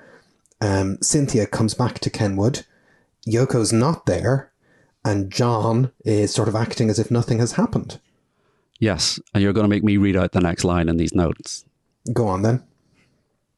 um, 0.60 0.98
Cynthia 1.00 1.46
comes 1.46 1.74
back 1.74 1.98
to 2.00 2.10
Kenwood. 2.10 2.64
Yoko's 3.26 3.72
not 3.72 4.06
there, 4.06 4.52
and 5.04 5.30
John 5.30 5.92
is 6.04 6.32
sort 6.32 6.48
of 6.48 6.54
acting 6.54 6.90
as 6.90 6.98
if 6.98 7.10
nothing 7.10 7.38
has 7.38 7.52
happened. 7.52 8.00
Yes, 8.78 9.20
and 9.34 9.42
you're 9.42 9.52
going 9.52 9.64
to 9.64 9.68
make 9.68 9.84
me 9.84 9.96
read 9.96 10.16
out 10.16 10.32
the 10.32 10.40
next 10.40 10.64
line 10.64 10.88
in 10.88 10.96
these 10.96 11.14
notes. 11.14 11.64
Go 12.12 12.26
on 12.28 12.42
then. 12.42 12.62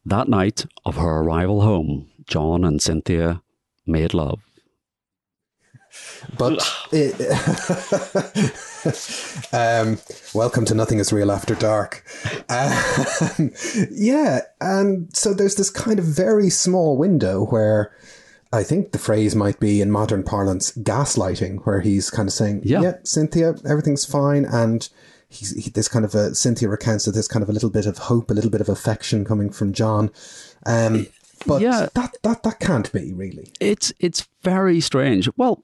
That 0.04 0.28
night 0.28 0.66
of 0.84 0.96
her 0.96 1.20
arrival 1.20 1.62
home, 1.62 2.10
John 2.26 2.64
and 2.64 2.82
Cynthia 2.82 3.42
made 3.86 4.14
love. 4.14 4.40
But 6.38 6.62
it, 6.92 7.14
um, 9.52 9.98
welcome 10.34 10.64
to 10.66 10.74
Nothing 10.74 10.98
Is 10.98 11.12
Real 11.12 11.30
After 11.30 11.54
Dark. 11.54 12.04
Um, 12.48 13.50
yeah, 13.90 14.40
and 14.60 15.14
so 15.14 15.34
there's 15.34 15.56
this 15.56 15.70
kind 15.70 15.98
of 15.98 16.04
very 16.04 16.50
small 16.50 16.96
window 16.96 17.44
where 17.46 17.92
I 18.52 18.62
think 18.62 18.92
the 18.92 18.98
phrase 18.98 19.34
might 19.34 19.60
be 19.60 19.80
in 19.80 19.90
modern 19.90 20.22
parlance 20.22 20.72
gaslighting, 20.72 21.64
where 21.64 21.80
he's 21.80 22.10
kind 22.10 22.28
of 22.28 22.32
saying, 22.32 22.62
Yeah. 22.64 22.82
"Yeah, 22.82 22.92
Cynthia, 23.04 23.54
everything's 23.66 24.04
fine," 24.04 24.44
and 24.44 24.88
he's, 25.28 25.64
he, 25.64 25.70
there's 25.70 25.88
kind 25.88 26.04
of 26.04 26.14
a 26.14 26.34
Cynthia 26.34 26.68
recounts 26.68 27.04
that 27.06 27.12
there's 27.12 27.28
kind 27.28 27.42
of 27.42 27.48
a 27.48 27.52
little 27.52 27.70
bit 27.70 27.86
of 27.86 27.98
hope, 27.98 28.30
a 28.30 28.34
little 28.34 28.50
bit 28.50 28.60
of 28.60 28.68
affection 28.68 29.24
coming 29.24 29.50
from 29.50 29.72
John. 29.72 30.10
Um, 30.66 31.06
but 31.46 31.60
Yeah. 31.62 31.88
that, 31.94 32.16
that 32.22 32.42
that 32.42 32.60
can't 32.60 32.90
be 32.92 33.12
really. 33.12 33.52
It's 33.60 33.92
it's 34.00 34.28
very 34.42 34.80
strange. 34.80 35.28
Well, 35.36 35.62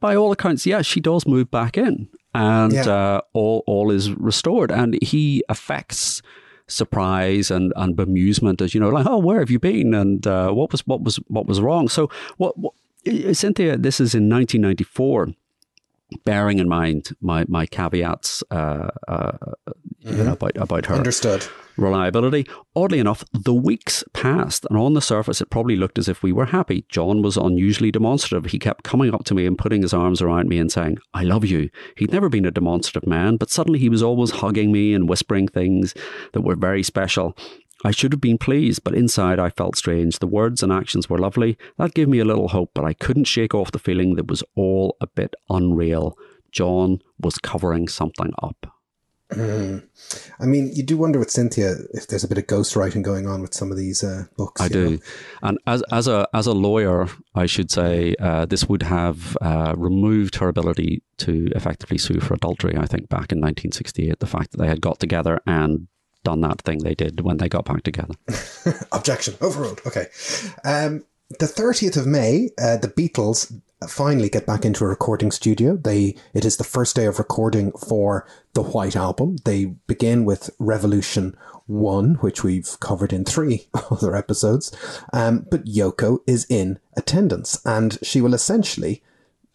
by 0.00 0.16
all 0.16 0.32
accounts, 0.32 0.66
yeah, 0.66 0.82
she 0.82 1.00
does 1.00 1.26
move 1.26 1.50
back 1.50 1.76
in, 1.78 2.08
and 2.34 2.72
Yeah. 2.72 2.88
uh, 2.88 3.20
all 3.32 3.62
all 3.66 3.90
is 3.90 4.10
restored, 4.12 4.70
and 4.70 4.96
he 5.02 5.42
affects 5.48 6.22
surprise 6.70 7.50
and, 7.50 7.72
and 7.76 7.96
bemusement 7.96 8.60
as 8.60 8.74
you 8.74 8.80
know 8.80 8.90
like 8.90 9.06
oh 9.06 9.16
where 9.16 9.38
have 9.38 9.50
you 9.50 9.58
been 9.58 9.94
and 9.94 10.26
uh, 10.26 10.50
what 10.50 10.70
was 10.70 10.86
what 10.86 11.00
was 11.02 11.16
what 11.28 11.46
was 11.46 11.62
wrong 11.62 11.88
so 11.88 12.10
what, 12.36 12.58
what 12.58 12.74
Cynthia 13.32 13.78
this 13.78 14.00
is 14.00 14.14
in 14.14 14.28
1994 14.28 15.28
bearing 16.26 16.58
in 16.58 16.68
mind 16.68 17.08
my 17.22 17.46
my 17.48 17.64
caveats 17.64 18.42
uh, 18.50 18.88
uh, 19.08 19.32
you 20.00 20.22
know 20.24 20.32
about 20.32 20.56
about 20.58 20.84
her 20.86 20.94
Understood. 20.96 21.46
Reliability. 21.78 22.46
Oddly 22.74 22.98
enough, 22.98 23.24
the 23.32 23.54
weeks 23.54 24.04
passed, 24.12 24.66
and 24.68 24.78
on 24.78 24.94
the 24.94 25.00
surface, 25.00 25.40
it 25.40 25.50
probably 25.50 25.76
looked 25.76 25.98
as 25.98 26.08
if 26.08 26.22
we 26.22 26.32
were 26.32 26.46
happy. 26.46 26.84
John 26.88 27.22
was 27.22 27.36
unusually 27.36 27.90
demonstrative. 27.90 28.50
He 28.50 28.58
kept 28.58 28.84
coming 28.84 29.14
up 29.14 29.24
to 29.24 29.34
me 29.34 29.46
and 29.46 29.58
putting 29.58 29.82
his 29.82 29.94
arms 29.94 30.20
around 30.20 30.48
me 30.48 30.58
and 30.58 30.70
saying, 30.70 30.98
I 31.14 31.22
love 31.22 31.44
you. 31.44 31.70
He'd 31.96 32.12
never 32.12 32.28
been 32.28 32.46
a 32.46 32.50
demonstrative 32.50 33.08
man, 33.08 33.36
but 33.36 33.50
suddenly 33.50 33.78
he 33.78 33.88
was 33.88 34.02
always 34.02 34.30
hugging 34.30 34.72
me 34.72 34.94
and 34.94 35.08
whispering 35.08 35.48
things 35.48 35.94
that 36.32 36.42
were 36.42 36.56
very 36.56 36.82
special. 36.82 37.36
I 37.84 37.92
should 37.92 38.12
have 38.12 38.20
been 38.20 38.38
pleased, 38.38 38.82
but 38.82 38.94
inside 38.94 39.38
I 39.38 39.50
felt 39.50 39.76
strange. 39.76 40.18
The 40.18 40.26
words 40.26 40.64
and 40.64 40.72
actions 40.72 41.08
were 41.08 41.18
lovely. 41.18 41.56
That 41.76 41.94
gave 41.94 42.08
me 42.08 42.18
a 42.18 42.24
little 42.24 42.48
hope, 42.48 42.72
but 42.74 42.84
I 42.84 42.92
couldn't 42.92 43.24
shake 43.24 43.54
off 43.54 43.70
the 43.70 43.78
feeling 43.78 44.16
that 44.16 44.26
was 44.26 44.42
all 44.56 44.96
a 45.00 45.06
bit 45.06 45.34
unreal. 45.48 46.18
John 46.50 46.98
was 47.20 47.38
covering 47.38 47.86
something 47.86 48.32
up. 48.42 48.77
I 50.40 50.46
mean, 50.46 50.70
you 50.72 50.82
do 50.82 50.96
wonder 50.96 51.18
with 51.18 51.30
Cynthia 51.30 51.74
if 51.92 52.06
there's 52.06 52.24
a 52.24 52.28
bit 52.28 52.38
of 52.38 52.46
ghostwriting 52.46 53.02
going 53.02 53.26
on 53.26 53.42
with 53.42 53.52
some 53.52 53.70
of 53.70 53.76
these 53.76 54.02
uh, 54.02 54.24
books. 54.36 54.60
I 54.60 54.68
do, 54.68 54.90
know? 54.90 54.98
and 55.42 55.58
as 55.66 55.82
as 55.90 56.08
a 56.08 56.26
as 56.32 56.46
a 56.46 56.54
lawyer, 56.54 57.08
I 57.34 57.44
should 57.44 57.70
say 57.70 58.14
uh, 58.20 58.46
this 58.46 58.68
would 58.68 58.82
have 58.84 59.36
uh, 59.42 59.74
removed 59.76 60.36
her 60.36 60.48
ability 60.48 61.02
to 61.18 61.48
effectively 61.54 61.98
sue 61.98 62.20
for 62.20 62.34
adultery. 62.34 62.76
I 62.76 62.86
think 62.86 63.10
back 63.10 63.30
in 63.32 63.38
1968, 63.38 64.18
the 64.18 64.26
fact 64.26 64.52
that 64.52 64.58
they 64.58 64.68
had 64.68 64.80
got 64.80 64.98
together 64.98 65.40
and 65.46 65.88
done 66.24 66.40
that 66.40 66.62
thing 66.62 66.78
they 66.78 66.94
did 66.94 67.20
when 67.20 67.36
they 67.36 67.48
got 67.48 67.64
back 67.64 67.82
together. 67.82 68.14
Objection 68.92 69.34
overruled. 69.42 69.80
Okay. 69.86 70.06
Um, 70.64 71.04
the 71.38 71.46
30th 71.46 71.96
of 71.96 72.06
May, 72.06 72.50
uh, 72.58 72.78
the 72.78 72.88
Beatles 72.88 73.52
finally 73.86 74.28
get 74.28 74.46
back 74.46 74.64
into 74.64 74.84
a 74.84 74.88
recording 74.88 75.30
studio. 75.30 75.76
They 75.76 76.16
it 76.34 76.44
is 76.44 76.56
the 76.56 76.64
first 76.64 76.96
day 76.96 77.06
of 77.06 77.18
recording 77.18 77.72
for 77.72 78.26
the 78.54 78.62
White 78.62 78.96
Album. 78.96 79.36
They 79.44 79.66
begin 79.86 80.24
with 80.24 80.50
Revolution 80.58 81.36
One, 81.66 82.14
which 82.16 82.42
we've 82.42 82.78
covered 82.80 83.12
in 83.12 83.24
three 83.24 83.68
other 83.90 84.16
episodes. 84.16 84.74
Um, 85.12 85.46
but 85.50 85.66
Yoko 85.66 86.18
is 86.26 86.46
in 86.48 86.78
attendance, 86.96 87.60
and 87.64 87.98
she 88.02 88.20
will 88.20 88.34
essentially. 88.34 89.02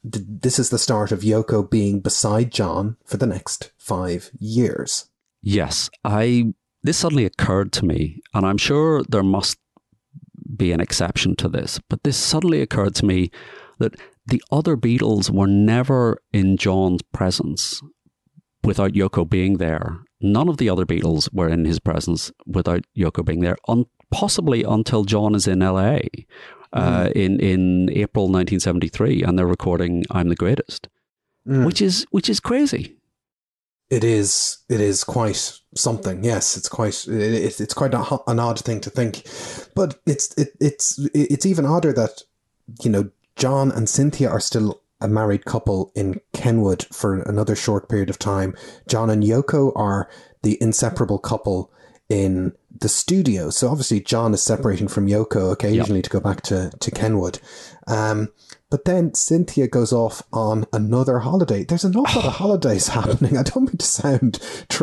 This 0.05 0.59
is 0.59 0.69
the 0.69 0.79
start 0.79 1.13
of 1.13 1.21
Yoko 1.21 1.69
being 1.69 2.01
beside 2.01 2.51
John 2.51 2.97
for 3.05 3.15
the 3.15 3.25
next 3.25 3.71
five 3.77 4.31
years. 4.39 5.09
Yes, 5.41 5.89
I. 6.03 6.53
This 6.85 6.97
suddenly 6.97 7.23
occurred 7.25 7.71
to 7.73 7.85
me, 7.85 8.21
and 8.33 8.45
I'm 8.45 8.57
sure 8.57 9.03
there 9.03 9.23
must 9.23 9.57
be 10.55 10.71
an 10.73 10.81
exception 10.81 11.35
to 11.37 11.47
this, 11.47 11.79
but 11.89 12.03
this 12.03 12.17
suddenly 12.17 12.61
occurred 12.61 12.95
to 12.95 13.05
me 13.05 13.31
that 13.79 13.95
the 14.25 14.41
other 14.51 14.75
Beatles 14.77 15.29
were 15.29 15.47
never 15.47 16.17
in 16.31 16.57
John's 16.57 17.01
presence 17.13 17.81
without 18.63 18.93
Yoko 18.93 19.29
being 19.29 19.57
there. 19.57 19.99
None 20.21 20.47
of 20.47 20.57
the 20.57 20.69
other 20.69 20.85
Beatles 20.85 21.27
were 21.33 21.49
in 21.49 21.65
his 21.65 21.79
presence 21.79 22.31
without 22.45 22.83
Yoko 22.97 23.25
being 23.25 23.41
there, 23.41 23.57
un- 23.67 23.85
possibly 24.11 24.63
until 24.63 25.03
John 25.03 25.35
is 25.35 25.47
in 25.47 25.59
LA 25.59 25.99
uh, 26.71 27.09
in 27.15 27.39
in 27.39 27.89
April 27.91 28.25
1973, 28.25 29.23
and 29.23 29.37
they're 29.37 29.45
recording 29.45 30.03
"I'm 30.11 30.29
the 30.29 30.35
Greatest," 30.35 30.87
which 31.45 31.81
is 31.81 32.05
which 32.11 32.29
is 32.29 32.39
crazy. 32.39 32.95
It 33.89 34.03
is. 34.03 34.59
It 34.69 34.79
is 34.79 35.03
quite 35.03 35.59
something. 35.75 36.23
Yes, 36.23 36.55
it's 36.57 36.69
quite. 36.69 37.05
It, 37.07 37.33
it- 37.45 37.59
it's 37.61 37.73
quite 37.73 37.93
a, 37.93 38.17
an 38.27 38.39
odd 38.39 38.59
thing 38.59 38.79
to 38.81 38.89
think, 38.89 39.23
but 39.75 39.99
it's 40.07 40.33
it, 40.37 40.49
it's 40.61 40.97
it's 41.13 41.45
even 41.45 41.65
odder 41.65 41.91
that 41.93 42.21
you 42.81 42.89
know 42.89 43.09
John 43.35 43.71
and 43.71 43.89
Cynthia 43.89 44.29
are 44.29 44.39
still 44.39 44.81
a 45.01 45.07
married 45.07 45.45
couple 45.45 45.91
in 45.95 46.21
Kenwood 46.31 46.85
for 46.91 47.21
another 47.21 47.55
short 47.55 47.89
period 47.89 48.09
of 48.09 48.17
time. 48.17 48.55
John 48.87 49.09
and 49.09 49.23
Yoko 49.23 49.73
are 49.75 50.09
the 50.43 50.57
inseparable 50.61 51.19
couple 51.19 51.71
in 52.09 52.53
the 52.79 52.89
studio. 52.89 53.49
So 53.49 53.69
obviously 53.69 53.99
John 53.99 54.33
is 54.33 54.41
separating 54.43 54.87
from 54.87 55.07
Yoko 55.07 55.51
occasionally 55.51 56.01
to 56.01 56.09
go 56.09 56.19
back 56.19 56.41
to 56.43 56.71
to 56.79 56.91
Kenwood. 56.91 57.39
Um, 57.87 58.29
but 58.69 58.85
then 58.85 59.13
Cynthia 59.13 59.67
goes 59.67 59.93
off 59.93 60.23
on 60.33 60.65
another 60.73 61.19
holiday. 61.19 61.63
There's 61.63 61.83
an 61.83 61.95
awful 61.95 62.21
lot 62.21 62.27
of 62.27 62.33
holidays 62.37 62.87
happening. 62.87 63.37
I 63.37 63.43
don't 63.43 63.65
mean 63.65 63.77
to 63.77 63.85
sound, 63.85 64.39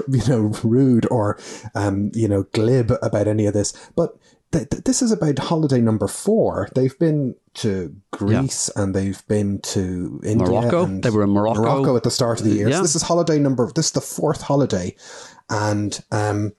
you 0.08 0.24
know, 0.28 0.52
rude 0.62 1.08
or, 1.10 1.38
um, 1.74 2.12
you 2.14 2.28
know, 2.28 2.44
glib 2.52 2.92
about 3.02 3.26
any 3.26 3.46
of 3.46 3.54
this, 3.54 3.72
but 3.96 4.16
th- 4.52 4.68
th- 4.70 4.84
this 4.84 5.02
is 5.02 5.12
about 5.12 5.38
holiday 5.38 5.80
number 5.80 6.08
four. 6.08 6.68
They've 6.74 6.98
been 6.98 7.36
to 7.54 7.94
Greece 8.10 8.70
and 8.76 8.94
they've 8.94 9.26
been 9.28 9.60
to 9.60 10.20
India. 10.24 10.48
Morocco? 10.48 10.86
They 10.86 11.10
were 11.10 11.24
in 11.24 11.30
Morocco. 11.30 11.60
Morocco 11.60 11.96
at 11.96 12.02
the 12.02 12.10
start 12.10 12.40
of 12.40 12.46
the 12.46 12.54
year. 12.54 12.68
Yeah. 12.68 12.76
So 12.76 12.82
this 12.82 12.96
is 12.96 13.02
holiday 13.02 13.38
number. 13.38 13.70
This 13.72 13.86
is 13.86 13.92
the 13.92 14.00
fourth 14.00 14.42
holiday, 14.42 14.96
and 15.48 16.02
um, 16.10 16.52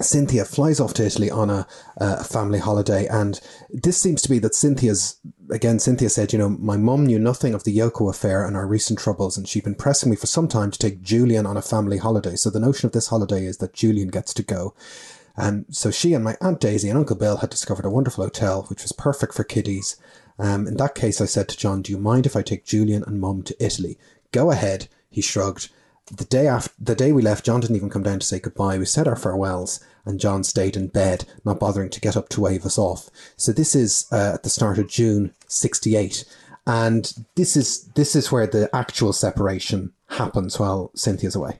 Cynthia 0.00 0.44
flies 0.44 0.78
off 0.78 0.92
to 0.94 1.06
Italy 1.06 1.30
on 1.30 1.48
a, 1.48 1.66
a 1.96 2.22
family 2.22 2.58
holiday, 2.58 3.06
and 3.06 3.40
this 3.70 3.96
seems 3.96 4.20
to 4.22 4.28
be 4.28 4.38
that 4.40 4.54
Cynthia's 4.54 5.18
again. 5.50 5.78
Cynthia 5.78 6.10
said, 6.10 6.32
"You 6.32 6.38
know, 6.38 6.50
my 6.50 6.76
mum 6.76 7.06
knew 7.06 7.18
nothing 7.18 7.54
of 7.54 7.64
the 7.64 7.76
Yoko 7.76 8.10
affair 8.10 8.44
and 8.44 8.56
our 8.56 8.66
recent 8.66 8.98
troubles, 8.98 9.38
and 9.38 9.48
she'd 9.48 9.64
been 9.64 9.74
pressing 9.74 10.10
me 10.10 10.16
for 10.16 10.26
some 10.26 10.48
time 10.48 10.70
to 10.70 10.78
take 10.78 11.02
Julian 11.02 11.46
on 11.46 11.56
a 11.56 11.62
family 11.62 11.96
holiday. 11.96 12.36
So 12.36 12.50
the 12.50 12.60
notion 12.60 12.86
of 12.86 12.92
this 12.92 13.08
holiday 13.08 13.46
is 13.46 13.56
that 13.58 13.72
Julian 13.72 14.08
gets 14.08 14.34
to 14.34 14.42
go." 14.42 14.74
Um, 15.36 15.66
so 15.70 15.90
she 15.90 16.14
and 16.14 16.24
my 16.24 16.36
Aunt 16.40 16.60
Daisy 16.60 16.88
and 16.88 16.98
Uncle 16.98 17.16
Bill 17.16 17.38
had 17.38 17.50
discovered 17.50 17.84
a 17.84 17.90
wonderful 17.90 18.24
hotel, 18.24 18.62
which 18.64 18.82
was 18.82 18.92
perfect 18.92 19.34
for 19.34 19.44
kiddies. 19.44 19.96
Um, 20.38 20.66
in 20.66 20.76
that 20.76 20.94
case, 20.94 21.20
I 21.20 21.26
said 21.26 21.48
to 21.48 21.56
John, 21.56 21.82
Do 21.82 21.92
you 21.92 21.98
mind 21.98 22.26
if 22.26 22.36
I 22.36 22.42
take 22.42 22.64
Julian 22.64 23.04
and 23.06 23.20
Mum 23.20 23.42
to 23.44 23.64
Italy? 23.64 23.98
Go 24.32 24.50
ahead, 24.50 24.88
he 25.10 25.20
shrugged. 25.20 25.70
The 26.14 26.24
day 26.24 26.46
after 26.46 26.72
the 26.78 26.94
day 26.94 27.10
we 27.10 27.22
left, 27.22 27.44
John 27.44 27.60
didn't 27.60 27.76
even 27.76 27.90
come 27.90 28.04
down 28.04 28.20
to 28.20 28.26
say 28.26 28.38
goodbye. 28.38 28.78
We 28.78 28.84
said 28.84 29.08
our 29.08 29.16
farewells, 29.16 29.80
and 30.04 30.20
John 30.20 30.44
stayed 30.44 30.76
in 30.76 30.86
bed, 30.86 31.24
not 31.44 31.58
bothering 31.58 31.90
to 31.90 32.00
get 32.00 32.16
up 32.16 32.28
to 32.30 32.40
wave 32.40 32.64
us 32.64 32.78
off. 32.78 33.10
So 33.36 33.50
this 33.50 33.74
is 33.74 34.06
uh, 34.12 34.32
at 34.34 34.44
the 34.44 34.50
start 34.50 34.78
of 34.78 34.88
June 34.88 35.34
'68, 35.48 36.24
and 36.64 37.12
this 37.34 37.56
is 37.56 37.86
this 37.94 38.14
is 38.14 38.30
where 38.30 38.46
the 38.46 38.70
actual 38.72 39.12
separation 39.12 39.92
happens 40.10 40.60
while 40.60 40.92
Cynthia's 40.94 41.34
away. 41.34 41.58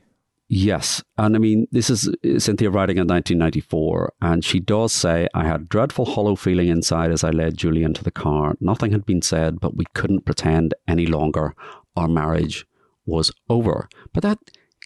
Yes. 0.48 1.02
And 1.18 1.34
I 1.34 1.38
mean, 1.40 1.66
this 1.72 1.90
is 1.90 2.08
Cynthia 2.38 2.70
writing 2.70 2.98
in 2.98 3.06
1994, 3.08 4.12
and 4.22 4.44
she 4.44 4.60
does 4.60 4.92
say, 4.92 5.26
I 5.34 5.44
had 5.44 5.60
a 5.62 5.64
dreadful 5.64 6.04
hollow 6.04 6.36
feeling 6.36 6.68
inside 6.68 7.10
as 7.10 7.24
I 7.24 7.30
led 7.30 7.56
Julie 7.56 7.82
into 7.82 8.04
the 8.04 8.12
car. 8.12 8.54
Nothing 8.60 8.92
had 8.92 9.04
been 9.04 9.22
said, 9.22 9.58
but 9.58 9.76
we 9.76 9.86
couldn't 9.94 10.24
pretend 10.24 10.74
any 10.86 11.06
longer 11.06 11.54
our 11.96 12.06
marriage 12.06 12.64
was 13.06 13.32
over. 13.48 13.88
But 14.12 14.22
that 14.22 14.38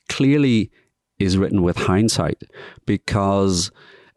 clearly 0.09 0.71
is 1.19 1.37
written 1.37 1.61
with 1.63 1.77
hindsight 1.77 2.43
because, 2.87 3.71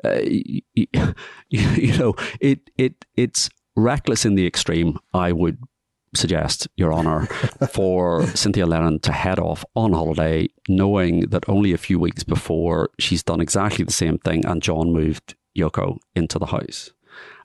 uh, 0.06 0.22
y- 0.24 0.62
y- 0.78 1.14
you 1.50 1.98
know, 1.98 2.14
it, 2.40 2.70
it, 2.78 3.04
it's 3.18 3.50
reckless 3.76 4.24
in 4.24 4.36
the 4.36 4.48
extreme, 4.48 4.98
I 5.14 5.34
would 5.34 5.58
suggest, 6.16 6.68
Your 6.76 6.94
Honour, 6.94 7.26
for 7.72 8.26
Cynthia 8.28 8.66
Lennon 8.66 9.00
to 9.02 9.12
head 9.12 9.40
off 9.40 9.64
on 9.76 9.94
holiday, 9.94 10.48
knowing 10.68 11.22
that 11.30 11.48
only 11.48 11.74
a 11.74 11.78
few 11.78 12.00
weeks 12.00 12.24
before 12.24 12.90
she's 13.00 13.24
done 13.24 13.42
exactly 13.42 13.86
the 13.86 13.94
same 13.94 14.18
thing 14.20 14.46
and 14.46 14.62
John 14.62 14.92
moved 14.92 15.36
Yoko 15.58 15.98
into 16.16 16.40
the 16.40 16.48
house. 16.48 16.92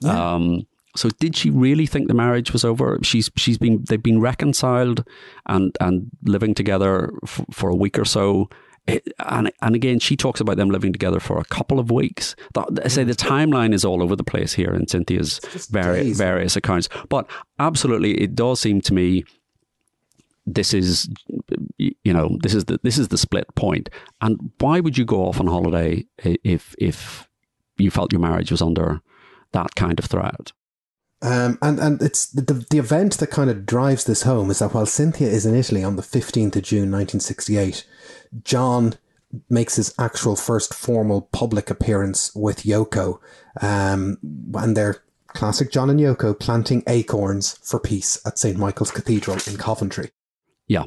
Um, 0.03 0.65
so 0.95 1.09
did 1.19 1.35
she 1.35 1.49
really 1.49 1.85
think 1.85 2.07
the 2.07 2.13
marriage 2.13 2.51
was 2.51 2.65
over? 2.65 2.97
She's 3.03 3.29
she's 3.37 3.57
been 3.57 3.83
they've 3.87 4.01
been 4.01 4.19
reconciled 4.19 5.05
and 5.45 5.75
and 5.79 6.09
living 6.23 6.55
together 6.55 7.11
f- 7.23 7.45
for 7.51 7.69
a 7.69 7.75
week 7.75 7.99
or 7.99 8.05
so. 8.05 8.49
It, 8.95 9.13
and 9.19 9.51
and 9.61 9.75
again, 9.75 9.99
she 9.99 10.15
talks 10.15 10.39
about 10.39 10.57
them 10.57 10.69
living 10.69 10.93
together 10.93 11.19
for 11.19 11.39
a 11.39 11.45
couple 11.45 11.79
of 11.79 11.91
weeks. 11.91 12.35
That, 12.53 12.79
I 12.83 12.87
say 12.87 13.03
the 13.03 13.13
timeline 13.13 13.73
is 13.73 13.85
all 13.85 14.03
over 14.03 14.15
the 14.15 14.23
place 14.23 14.53
here 14.53 14.73
in 14.73 14.87
Cynthia's 14.87 15.39
vari- 15.69 16.03
days. 16.03 16.17
various 16.17 16.55
accounts. 16.55 16.89
But 17.09 17.29
absolutely, 17.59 18.19
it 18.21 18.35
does 18.35 18.59
seem 18.59 18.81
to 18.81 18.93
me 18.93 19.23
this 20.45 20.73
is 20.73 21.09
you 21.77 22.13
know 22.13 22.37
this 22.41 22.53
is 22.53 22.65
the 22.65 22.79
this 22.83 22.97
is 22.97 23.09
the 23.09 23.17
split 23.17 23.53
point. 23.55 23.89
And 24.21 24.51
why 24.59 24.79
would 24.79 24.97
you 24.97 25.05
go 25.05 25.25
off 25.25 25.39
on 25.39 25.47
holiday 25.47 26.05
if 26.23 26.75
if 26.77 27.27
you 27.77 27.91
felt 27.91 28.11
your 28.11 28.21
marriage 28.21 28.51
was 28.51 28.61
under 28.61 29.01
that 29.51 29.75
kind 29.75 29.99
of 29.99 30.05
threat? 30.05 30.51
Um, 31.21 31.57
and 31.61 31.79
and 31.79 32.01
it's 32.01 32.27
the 32.27 32.65
the 32.69 32.77
event 32.77 33.17
that 33.17 33.27
kind 33.27 33.49
of 33.49 33.65
drives 33.65 34.05
this 34.05 34.23
home 34.23 34.49
is 34.49 34.59
that 34.59 34.73
while 34.73 34.85
Cynthia 34.85 35.27
is 35.27 35.45
in 35.45 35.53
Italy 35.53 35.83
on 35.83 35.97
the 35.97 36.01
fifteenth 36.01 36.55
of 36.55 36.63
June, 36.63 36.89
nineteen 36.89 37.19
sixty 37.19 37.57
eight, 37.57 37.85
John 38.43 38.95
makes 39.49 39.75
his 39.75 39.93
actual 39.99 40.35
first 40.35 40.73
formal 40.73 41.21
public 41.31 41.69
appearance 41.69 42.33
with 42.35 42.63
Yoko. 42.63 43.19
Um, 43.61 44.17
and 44.55 44.75
they're 44.75 45.03
classic 45.27 45.71
John 45.71 45.89
and 45.89 45.99
Yoko 45.99 46.37
planting 46.37 46.83
acorns 46.87 47.59
for 47.63 47.79
peace 47.79 48.19
at 48.25 48.39
St. 48.39 48.57
Michael's 48.57 48.91
Cathedral 48.91 49.37
in 49.47 49.57
Coventry. 49.57 50.09
Yeah. 50.67 50.85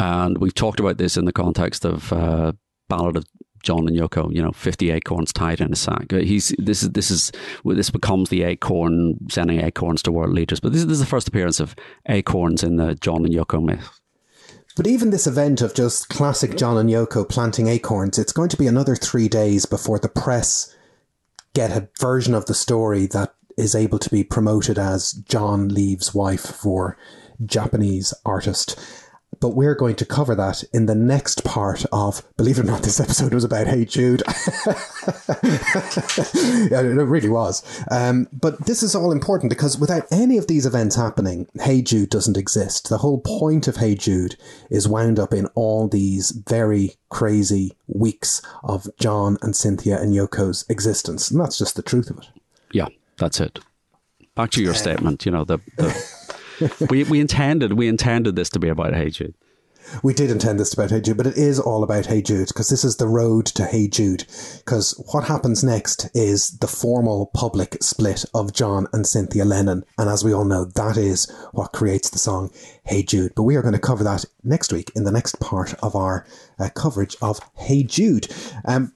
And 0.00 0.38
we've 0.38 0.54
talked 0.54 0.80
about 0.80 0.98
this 0.98 1.16
in 1.16 1.24
the 1.24 1.32
context 1.32 1.84
of 1.84 2.12
uh, 2.12 2.52
Ballad 2.88 3.16
of 3.16 3.24
John 3.62 3.88
and 3.88 3.96
Yoko, 3.96 4.32
you 4.34 4.42
know, 4.42 4.52
50 4.52 4.90
acorns 4.90 5.32
tied 5.32 5.60
in 5.60 5.72
a 5.72 5.76
sack. 5.76 6.10
He's 6.10 6.54
this 6.58 6.82
is 6.82 6.90
this 6.90 7.10
is 7.10 7.32
this 7.64 7.90
becomes 7.90 8.28
the 8.28 8.42
acorn 8.42 9.16
sending 9.30 9.60
acorns 9.60 10.02
to 10.02 10.12
world 10.12 10.34
leaders. 10.34 10.60
But 10.60 10.72
this, 10.72 10.84
this 10.84 10.94
is 10.94 11.00
the 11.00 11.06
first 11.06 11.28
appearance 11.28 11.60
of 11.60 11.74
acorns 12.08 12.62
in 12.62 12.76
the 12.76 12.94
John 12.96 13.24
and 13.24 13.34
Yoko 13.34 13.64
myth. 13.64 14.00
But 14.76 14.88
even 14.88 15.10
this 15.10 15.26
event 15.26 15.62
of 15.62 15.74
just 15.74 16.08
classic 16.08 16.56
John 16.56 16.76
and 16.76 16.90
Yoko 16.90 17.28
planting 17.28 17.68
acorns, 17.68 18.18
it's 18.18 18.32
going 18.32 18.48
to 18.48 18.56
be 18.56 18.66
another 18.66 18.96
three 18.96 19.28
days 19.28 19.66
before 19.66 20.00
the 20.00 20.08
press 20.08 20.74
get 21.54 21.70
a 21.70 21.88
version 22.00 22.34
of 22.34 22.46
the 22.46 22.54
story 22.54 23.06
that 23.06 23.34
is 23.56 23.76
able 23.76 24.00
to 24.00 24.10
be 24.10 24.24
promoted 24.24 24.76
as 24.76 25.12
John 25.12 25.68
leaves 25.68 26.12
wife 26.12 26.40
for 26.40 26.98
Japanese 27.44 28.12
artist. 28.24 28.76
But 29.44 29.56
we're 29.56 29.74
going 29.74 29.96
to 29.96 30.06
cover 30.06 30.34
that 30.36 30.64
in 30.72 30.86
the 30.86 30.94
next 30.94 31.44
part 31.44 31.84
of, 31.92 32.22
believe 32.38 32.56
it 32.56 32.62
or 32.62 32.64
not, 32.64 32.82
this 32.82 32.98
episode 32.98 33.34
was 33.34 33.44
about 33.44 33.66
Hey 33.66 33.84
Jude. 33.84 34.22
yeah, 34.26 34.32
it 36.80 37.04
really 37.04 37.28
was. 37.28 37.62
Um, 37.90 38.26
but 38.32 38.64
this 38.64 38.82
is 38.82 38.94
all 38.94 39.12
important 39.12 39.50
because 39.50 39.78
without 39.78 40.10
any 40.10 40.38
of 40.38 40.46
these 40.46 40.64
events 40.64 40.96
happening, 40.96 41.46
Hey 41.60 41.82
Jude 41.82 42.08
doesn't 42.08 42.38
exist. 42.38 42.88
The 42.88 42.96
whole 42.96 43.20
point 43.20 43.68
of 43.68 43.76
Hey 43.76 43.94
Jude 43.94 44.36
is 44.70 44.88
wound 44.88 45.18
up 45.18 45.34
in 45.34 45.44
all 45.48 45.88
these 45.88 46.30
very 46.30 46.94
crazy 47.10 47.76
weeks 47.86 48.40
of 48.62 48.88
John 48.98 49.36
and 49.42 49.54
Cynthia 49.54 50.00
and 50.00 50.14
Yoko's 50.14 50.64
existence. 50.70 51.30
And 51.30 51.38
that's 51.38 51.58
just 51.58 51.76
the 51.76 51.82
truth 51.82 52.08
of 52.08 52.16
it. 52.16 52.28
Yeah, 52.72 52.88
that's 53.18 53.40
it. 53.40 53.58
Back 54.34 54.52
to 54.52 54.62
your 54.62 54.72
statement, 54.72 55.26
you 55.26 55.32
know, 55.32 55.44
the, 55.44 55.58
the 55.76 55.90
we, 56.90 57.04
we 57.04 57.20
intended 57.20 57.74
we 57.74 57.88
intended 57.88 58.36
this 58.36 58.50
to 58.50 58.58
be 58.58 58.68
about 58.68 58.94
Hey 58.94 59.10
Jude. 59.10 59.34
We 60.02 60.14
did 60.14 60.30
intend 60.30 60.58
this 60.58 60.70
to 60.70 60.76
be 60.76 60.82
about 60.82 60.90
Hey 60.92 61.00
Jude, 61.00 61.16
but 61.16 61.26
it 61.26 61.36
is 61.36 61.60
all 61.60 61.82
about 61.82 62.06
Hey 62.06 62.22
Jude 62.22 62.48
because 62.48 62.68
this 62.68 62.84
is 62.84 62.96
the 62.96 63.08
road 63.08 63.46
to 63.46 63.66
Hey 63.66 63.88
Jude. 63.88 64.24
Because 64.58 64.92
what 65.12 65.24
happens 65.24 65.62
next 65.62 66.08
is 66.14 66.58
the 66.58 66.66
formal 66.66 67.30
public 67.34 67.82
split 67.82 68.24
of 68.34 68.54
John 68.54 68.86
and 68.92 69.06
Cynthia 69.06 69.44
Lennon. 69.44 69.84
And 69.98 70.08
as 70.08 70.24
we 70.24 70.32
all 70.32 70.44
know, 70.44 70.64
that 70.64 70.96
is 70.96 71.30
what 71.52 71.72
creates 71.72 72.10
the 72.10 72.18
song 72.18 72.50
Hey 72.84 73.02
Jude. 73.02 73.32
But 73.36 73.42
we 73.42 73.56
are 73.56 73.62
going 73.62 73.74
to 73.74 73.80
cover 73.80 74.04
that 74.04 74.24
next 74.42 74.72
week 74.72 74.90
in 74.96 75.04
the 75.04 75.12
next 75.12 75.38
part 75.40 75.74
of 75.82 75.94
our 75.94 76.26
uh, 76.58 76.70
coverage 76.74 77.16
of 77.20 77.40
Hey 77.56 77.82
Jude. 77.82 78.28
Um, 78.64 78.92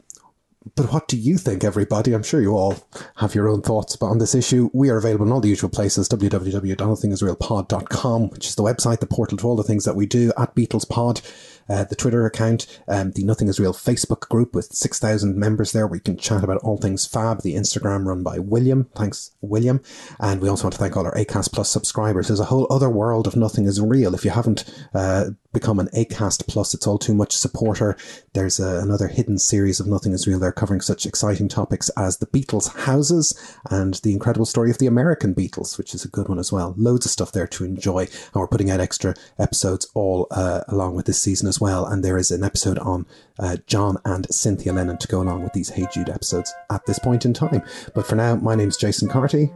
but 0.74 0.92
what 0.92 1.08
do 1.08 1.16
you 1.16 1.38
think, 1.38 1.64
everybody? 1.64 2.12
I'm 2.12 2.22
sure 2.22 2.40
you 2.40 2.56
all 2.56 2.76
have 3.16 3.34
your 3.34 3.48
own 3.48 3.62
thoughts 3.62 3.96
but 3.96 4.06
on 4.06 4.18
this 4.18 4.34
issue. 4.34 4.70
We 4.72 4.90
are 4.90 4.98
available 4.98 5.26
in 5.26 5.32
all 5.32 5.40
the 5.40 5.48
usual 5.48 5.70
places 5.70 6.08
www.nothingisrealpod.com, 6.08 8.30
which 8.30 8.46
is 8.46 8.54
the 8.54 8.62
website, 8.62 9.00
the 9.00 9.06
portal 9.06 9.38
to 9.38 9.46
all 9.46 9.56
the 9.56 9.62
things 9.62 9.84
that 9.84 9.96
we 9.96 10.06
do 10.06 10.32
at 10.36 10.54
Beatles 10.54 10.88
Pod. 10.88 11.20
Uh, 11.68 11.84
the 11.84 11.96
Twitter 11.96 12.26
account, 12.26 12.66
um, 12.88 13.12
the 13.12 13.24
Nothing 13.24 13.48
Is 13.48 13.60
Real 13.60 13.72
Facebook 13.72 14.28
group 14.28 14.54
with 14.54 14.72
6,000 14.72 15.36
members 15.36 15.72
there 15.72 15.86
where 15.86 15.96
you 15.96 16.02
can 16.02 16.16
chat 16.16 16.44
about 16.44 16.58
all 16.62 16.78
things 16.78 17.06
fab, 17.06 17.42
the 17.42 17.54
Instagram 17.54 18.06
run 18.06 18.22
by 18.22 18.38
William. 18.38 18.88
Thanks, 18.96 19.32
William. 19.40 19.80
And 20.18 20.40
we 20.40 20.48
also 20.48 20.64
want 20.64 20.74
to 20.74 20.78
thank 20.78 20.96
all 20.96 21.06
our 21.06 21.14
ACAST 21.14 21.52
Plus 21.52 21.70
subscribers. 21.70 22.28
There's 22.28 22.40
a 22.40 22.44
whole 22.44 22.66
other 22.70 22.90
world 22.90 23.26
of 23.26 23.36
Nothing 23.36 23.66
Is 23.66 23.80
Real. 23.80 24.14
If 24.14 24.24
you 24.24 24.30
haven't 24.30 24.64
uh, 24.94 25.30
become 25.52 25.78
an 25.78 25.88
ACAST 25.88 26.46
Plus, 26.46 26.74
it's 26.74 26.86
all 26.86 26.98
too 26.98 27.14
much 27.14 27.34
supporter. 27.34 27.96
There's 28.32 28.60
uh, 28.60 28.80
another 28.82 29.08
hidden 29.08 29.38
series 29.38 29.80
of 29.80 29.86
Nothing 29.86 30.12
Is 30.12 30.26
Real 30.26 30.38
there 30.38 30.52
covering 30.52 30.80
such 30.80 31.06
exciting 31.06 31.48
topics 31.48 31.88
as 31.96 32.18
the 32.18 32.26
Beatles' 32.26 32.74
houses 32.84 33.56
and 33.70 33.94
the 33.94 34.12
incredible 34.12 34.46
story 34.46 34.70
of 34.70 34.78
the 34.78 34.86
American 34.86 35.34
Beatles, 35.34 35.78
which 35.78 35.94
is 35.94 36.04
a 36.04 36.08
good 36.08 36.28
one 36.28 36.38
as 36.38 36.52
well. 36.52 36.74
Loads 36.76 37.06
of 37.06 37.12
stuff 37.12 37.32
there 37.32 37.46
to 37.48 37.64
enjoy. 37.64 38.02
And 38.02 38.34
we're 38.34 38.46
putting 38.46 38.70
out 38.70 38.80
extra 38.80 39.14
episodes 39.38 39.86
all 39.94 40.26
uh, 40.30 40.62
along 40.68 40.94
with 40.94 41.06
this 41.06 41.20
season 41.20 41.48
as 41.48 41.57
well. 41.60 41.86
And 41.86 42.04
there 42.04 42.18
is 42.18 42.30
an 42.30 42.44
episode 42.44 42.78
on 42.78 43.06
uh, 43.38 43.56
John 43.66 43.98
and 44.04 44.26
Cynthia 44.32 44.72
Lennon 44.72 44.98
to 44.98 45.08
go 45.08 45.22
along 45.22 45.42
with 45.42 45.52
these 45.52 45.68
Hey 45.68 45.86
Jude 45.92 46.08
episodes 46.10 46.52
at 46.70 46.84
this 46.86 46.98
point 46.98 47.24
in 47.24 47.32
time. 47.32 47.62
But 47.94 48.06
for 48.06 48.16
now, 48.16 48.36
my 48.36 48.54
name's 48.54 48.76
Jason 48.76 49.08
Carty. 49.08 49.50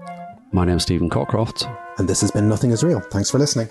My 0.53 0.65
name's 0.65 0.83
Stephen 0.83 1.09
Cockcroft. 1.09 1.67
And 1.99 2.09
this 2.09 2.21
has 2.21 2.31
been 2.31 2.49
Nothing 2.49 2.71
Is 2.71 2.85
Real. 2.85 3.01
Thanks 3.01 3.31
for 3.31 3.39
listening. 3.39 3.71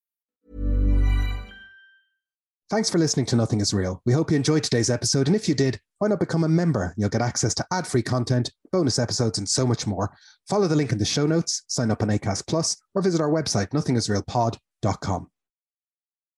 Thanks 2.71 2.89
for 2.89 2.99
listening 2.99 3.25
to 3.25 3.35
Nothing 3.35 3.59
Is 3.59 3.73
Real. 3.73 4.01
We 4.05 4.13
hope 4.13 4.31
you 4.31 4.37
enjoyed 4.37 4.63
today's 4.63 4.89
episode, 4.89 5.27
and 5.27 5.35
if 5.35 5.49
you 5.49 5.53
did, 5.53 5.77
why 5.97 6.07
not 6.07 6.21
become 6.21 6.45
a 6.45 6.47
member? 6.47 6.93
You'll 6.95 7.09
get 7.09 7.21
access 7.21 7.53
to 7.55 7.65
ad-free 7.69 8.03
content, 8.03 8.49
bonus 8.71 8.97
episodes, 8.97 9.39
and 9.39 9.49
so 9.49 9.67
much 9.67 9.85
more. 9.85 10.15
Follow 10.47 10.69
the 10.69 10.75
link 10.77 10.93
in 10.93 10.97
the 10.97 11.03
show 11.03 11.27
notes, 11.27 11.63
sign 11.67 11.91
up 11.91 12.01
on 12.01 12.07
Acast 12.07 12.47
Plus, 12.47 12.81
or 12.95 13.01
visit 13.01 13.19
our 13.19 13.29
website, 13.29 13.71
nothingisrealpod.com. 13.71 15.30